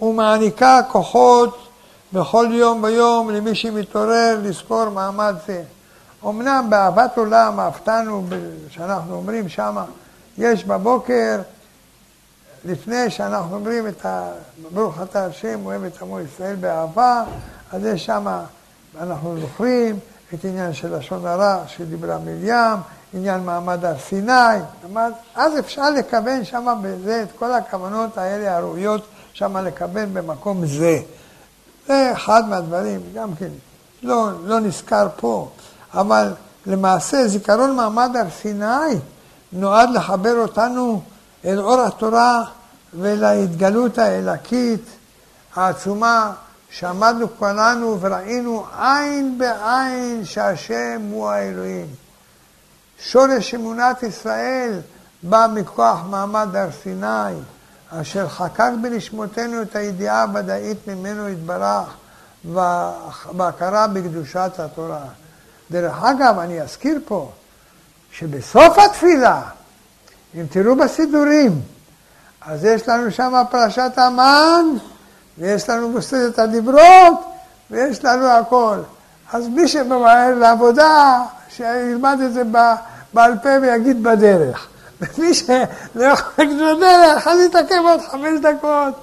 ומעניקה 0.02 0.81
כוחות 0.89 1.66
בכל 2.12 2.47
יום 2.51 2.83
ויום 2.83 3.31
למי 3.31 3.55
שמתעורר 3.55 4.41
לזכור 4.43 4.89
מעמד 4.89 5.35
זה. 5.47 5.62
אמנם 6.25 6.67
באהבת 6.70 7.18
עולם 7.18 7.60
אהבתנו, 7.60 8.26
שאנחנו 8.70 9.15
אומרים 9.15 9.49
שמה, 9.49 9.85
יש 10.39 10.65
בבוקר, 10.65 11.41
לפני 12.65 13.10
שאנחנו 13.10 13.57
אומרים 13.57 13.89
את 13.89 14.07
ה... 14.07 14.28
ברוך 14.75 15.02
אתה 15.02 15.26
השם, 15.26 15.67
אוהב 15.67 15.85
את 15.85 16.02
עמו 16.02 16.20
ישראל 16.20 16.57
באהבה, 16.57 17.25
אז 17.73 17.85
יש 17.85 18.07
שמה, 18.07 18.44
אנחנו 19.01 19.41
זוכרים 19.41 19.99
את 20.35 20.44
עניין 20.44 20.73
של 20.73 20.97
לשון 20.97 21.26
הרע 21.26 21.62
שדיברה 21.67 22.18
מרים, 22.18 22.78
עניין 23.15 23.41
מעמד 23.41 23.85
הר 23.85 23.99
סיני, 23.99 24.59
אז 25.35 25.59
אפשר 25.59 25.91
לכוון 25.91 26.44
שמה 26.44 26.75
בזה 26.83 27.23
את 27.23 27.28
כל 27.39 27.52
הכוונות 27.52 28.18
האלה 28.18 28.57
הראויות 28.57 29.07
שמה 29.33 29.62
לכוון 29.62 30.15
במקום 30.15 30.67
זה. 30.67 30.99
זה 31.86 32.12
אחד 32.12 32.48
מהדברים, 32.48 33.00
גם 33.15 33.34
כן, 33.34 33.50
לא, 34.02 34.31
לא 34.44 34.60
נזכר 34.60 35.08
פה, 35.16 35.50
אבל 35.94 36.32
למעשה 36.66 37.28
זיכרון 37.28 37.76
מעמד 37.76 38.16
הר 38.16 38.31
סיני 38.42 38.98
נועד 39.52 39.90
לחבר 39.90 40.34
אותנו 40.39 41.02
אל 41.44 41.60
אור 41.60 41.81
התורה 41.81 42.44
ולהתגלות 42.94 43.98
האלקית 43.98 44.84
העצומה 45.55 46.32
שעמדנו 46.70 47.26
כולנו 47.39 48.00
וראינו 48.00 48.66
עין 48.78 49.39
בעין 49.39 50.24
שהשם 50.24 51.02
הוא 51.10 51.28
האלוהים. 51.28 51.86
שורש 53.00 53.55
אמונת 53.55 54.02
ישראל 54.02 54.81
בא 55.23 55.47
מכוח 55.55 55.98
מעמד 56.10 56.56
הר 56.56 56.68
סיני. 56.82 57.34
אשר 57.90 58.28
חקק 58.28 58.70
בנשמותינו 58.82 59.62
את 59.62 59.76
הידיעה 59.76 60.23
הוודאית 60.23 60.89
ממנו 60.89 61.28
יתברך 61.28 61.94
והכרה 63.34 63.86
בקדושת 63.86 64.52
התורה. 64.58 65.05
דרך 65.70 66.05
אגב, 66.05 66.39
אני 66.39 66.62
אזכיר 66.62 66.98
פה 67.05 67.31
שבסוף 68.12 68.78
התפילה, 68.78 69.42
אם 70.34 70.47
תראו 70.50 70.76
בסידורים, 70.76 71.60
אז 72.40 72.65
יש 72.65 72.89
לנו 72.89 73.10
שם 73.10 73.42
פרשת 73.50 73.92
המן, 73.97 74.65
ויש 75.39 75.68
לנו 75.68 75.89
מוסדת 75.89 76.39
הדיברות, 76.39 77.24
ויש 77.70 78.05
לנו 78.05 78.26
הכל. 78.26 78.78
אז 79.32 79.48
מי 79.48 79.68
שממהר 79.68 80.34
לעבודה, 80.34 81.23
שילמד 81.48 82.18
את 82.26 82.32
זה 82.32 82.42
בעל 83.12 83.39
פה 83.42 83.48
ויגיד 83.62 84.02
בדרך. 84.02 84.68
ומי 85.00 85.34
שלא 85.34 86.05
יכול 86.05 86.44
לקנות 86.44 86.81
דרך, 86.81 87.26
אז 87.26 87.41
יתעכב 87.41 87.83
עוד 87.84 88.00
חמש 88.10 88.41
דקות. 88.41 88.94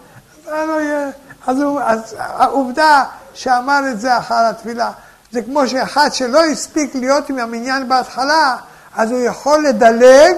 אז, 0.48 0.68
לא 0.68 0.82
יהיה. 0.82 1.10
אז, 1.48 1.62
הוא, 1.62 1.82
אז 1.82 2.16
העובדה 2.20 3.04
שאמר 3.34 3.80
את 3.92 4.00
זה 4.00 4.18
אחר 4.18 4.46
התפילה, 4.50 4.92
זה 5.32 5.42
כמו 5.42 5.68
שאחד 5.68 6.10
שלא 6.14 6.46
הספיק 6.46 6.96
להיות 6.96 7.30
עם 7.30 7.40
המניין 7.40 7.90
בהתחלה, 7.90 8.58
אז 8.96 9.12
הוא 9.12 9.20
יכול 9.20 9.66
לדלג 9.68 10.36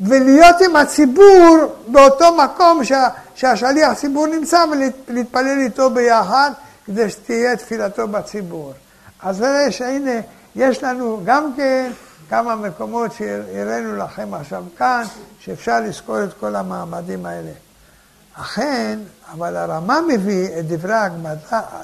ולהיות 0.00 0.56
עם 0.60 0.76
הציבור 0.76 1.76
באותו 1.86 2.36
מקום 2.36 2.84
שה, 2.84 3.08
שהשליח 3.34 3.92
ציבור 3.92 4.26
נמצא 4.26 4.64
ולהתפלל 5.08 5.58
איתו 5.58 5.90
ביחד 5.90 6.50
כדי 6.86 7.10
שתהיה 7.10 7.56
תפילתו 7.56 8.08
בציבור. 8.08 8.72
אז 9.22 9.40
נראה 9.40 9.72
שהנה, 9.72 10.20
יש 10.56 10.82
לנו 10.82 11.20
גם 11.24 11.52
כן 11.56 11.90
כמה 12.28 12.56
מקומות 12.56 13.12
שהראינו 13.12 13.96
לכם 13.96 14.34
עכשיו 14.34 14.64
כאן, 14.78 15.04
שאפשר 15.40 15.80
לזכור 15.80 16.24
את 16.24 16.32
כל 16.40 16.56
המעמדים 16.56 17.26
האלה. 17.26 17.50
אכן, 18.34 18.98
אבל 19.32 19.56
הרמה 19.56 20.00
מביא 20.08 20.58
את 20.58 20.66
דברי 20.66 20.94
הגמרא, 20.94 21.36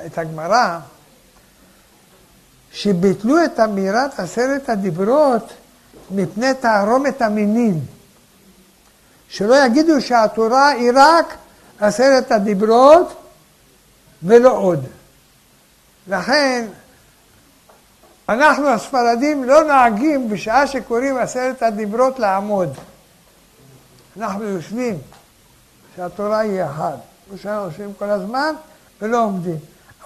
את 0.07 0.19
הגמרא, 0.19 0.79
שביטלו 2.73 3.45
את 3.45 3.61
אמירת 3.61 4.21
עשרת 4.21 4.69
הדיברות 4.69 5.53
מפני 6.11 6.55
תערומת 6.55 7.23
המינים. 7.23 7.81
שלא 9.29 9.65
יגידו 9.67 10.01
שהתורה 10.01 10.69
היא 10.69 10.91
רק 10.95 11.35
עשרת 11.81 12.33
הדיברות 12.33 13.17
ולא 14.23 14.59
עוד. 14.59 14.85
לכן 16.09 16.67
אנחנו 18.29 18.69
הספרדים 18.69 19.45
לא 19.45 19.65
נוהגים 19.65 20.31
בשעה 20.31 20.67
שקוראים 20.67 21.19
עשרת 21.19 21.63
הדיברות 21.63 22.19
לעמוד. 22.19 22.69
אנחנו 24.17 24.45
יושבים, 24.45 24.99
שהתורה 25.97 26.39
היא 26.39 26.65
אחת. 26.65 26.99
כמו 27.29 27.39
שאנחנו 27.39 27.65
יושבים 27.65 27.93
כל 27.99 28.11
הזמן 28.11 28.55
ולא 29.03 29.25
עומדים. 29.25 29.59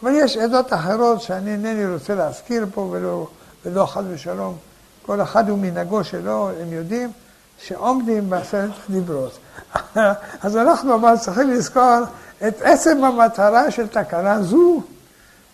אבל 0.03 0.13
יש 0.15 0.37
עדות 0.37 0.73
אחרות 0.73 1.23
שאני 1.23 1.53
אינני 1.53 1.87
רוצה 1.87 2.15
להזכיר 2.15 2.67
פה 2.75 2.81
ולא, 2.81 3.27
ולא 3.65 3.87
חד 3.87 4.03
ושלום. 4.09 4.57
כל 5.07 5.23
אחד 5.23 5.49
הוא 5.49 5.59
מנהגו 5.59 6.05
שלו, 6.05 6.51
הם 6.61 6.73
יודעים 6.73 7.13
שעומדים 7.59 8.31
בעשרת 8.31 8.71
הדיברות. 8.89 9.39
אז 10.43 10.57
אנחנו 10.57 10.95
אבל 10.95 11.17
צריכים 11.17 11.51
לזכור 11.51 11.99
את 12.49 12.63
עצם 12.63 13.05
המטרה 13.05 13.71
של 13.71 13.87
תקנה 13.87 14.43
זו, 14.43 14.83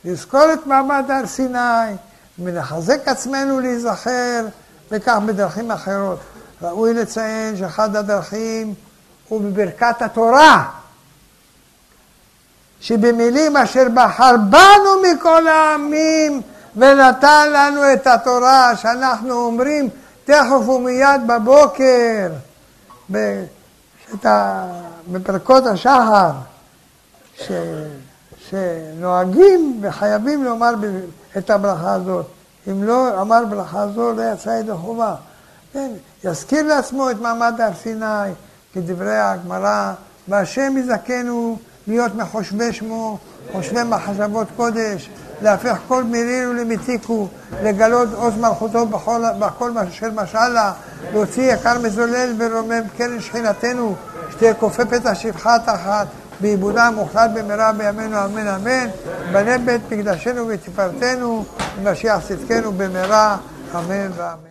לזכור 0.04 0.52
את 0.52 0.66
מעמד 0.66 1.04
הר 1.08 1.26
סיני, 1.26 1.94
מלחזק 2.38 3.08
עצמנו 3.08 3.60
להיזכר, 3.60 4.46
וכך 4.90 5.18
בדרכים 5.26 5.70
אחרות. 5.70 6.18
ראוי 6.62 6.94
לציין 6.94 7.56
שאחד 7.56 7.96
הדרכים 7.96 8.74
הוא 9.28 9.40
בברכת 9.40 10.02
התורה, 10.02 10.70
שבמילים 12.80 13.56
אשר 13.56 13.86
בחר 13.94 14.36
בנו 14.50 15.02
מכל 15.02 15.48
העמים 15.48 16.42
ונתן 16.76 17.52
לנו 17.52 17.92
את 17.92 18.06
התורה, 18.06 18.76
שאנחנו 18.76 19.32
אומרים 19.32 19.88
תכף 20.24 20.68
ומיד 20.68 21.26
בבוקר, 21.26 22.28
בפרקות 25.08 25.66
השחר, 25.66 26.30
ש, 27.38 27.50
שנוהגים 28.54 29.78
וחייבים 29.82 30.44
לומר 30.44 30.74
את 31.38 31.50
הברכה 31.50 31.92
הזאת. 31.92 32.26
אם 32.70 32.84
לא 32.84 33.20
אמר 33.20 33.44
ברכה 33.50 33.88
זו, 33.94 34.12
לא 34.12 34.22
יצא 34.32 34.50
ידי 34.50 34.72
חובה. 34.72 35.14
כן, 35.72 35.90
יזכיר 36.24 36.62
לעצמו 36.62 37.10
את 37.10 37.20
מעמד 37.20 37.60
הר 37.60 37.74
סיני, 37.82 38.32
כדברי 38.74 39.16
הגמרא, 39.18 39.92
והשם 40.28 40.74
יזכנו 40.76 41.58
להיות 41.86 42.14
מחושבי 42.14 42.72
שמו, 42.72 43.18
חושבי 43.52 43.82
מחשבות 43.82 44.46
קודש, 44.56 45.10
להפך 45.42 45.78
כל 45.88 46.04
מרינו 46.04 46.52
למיתיקו, 46.52 47.28
לגלות 47.62 48.08
עוז 48.14 48.34
מלכותו 48.36 48.86
בכל, 48.86 49.22
בכל 49.38 49.70
של 49.90 50.10
משלה, 50.10 50.72
להוציא 51.12 51.52
יקר 51.52 51.78
מזולל 51.78 52.34
ורומם 52.38 52.82
קרן 52.96 53.20
שכינתנו, 53.20 53.94
שתהיה 54.30 54.54
כופפת 54.54 55.06
השפחה 55.06 55.56
תחת, 55.58 56.06
בעיבודה 56.44 56.90
מוחלט 56.90 57.30
במהרה 57.34 57.72
בימינו 57.72 58.24
אמן 58.24 58.48
אמן, 58.48 58.88
בנה 59.32 59.58
בית 59.58 59.92
מקדשנו 59.92 60.48
ותפארתנו, 60.48 61.44
ומשיח 61.78 62.26
צדקנו 62.28 62.72
במהרה 62.72 63.36
אמן 63.74 64.10
ואמן. 64.16 64.44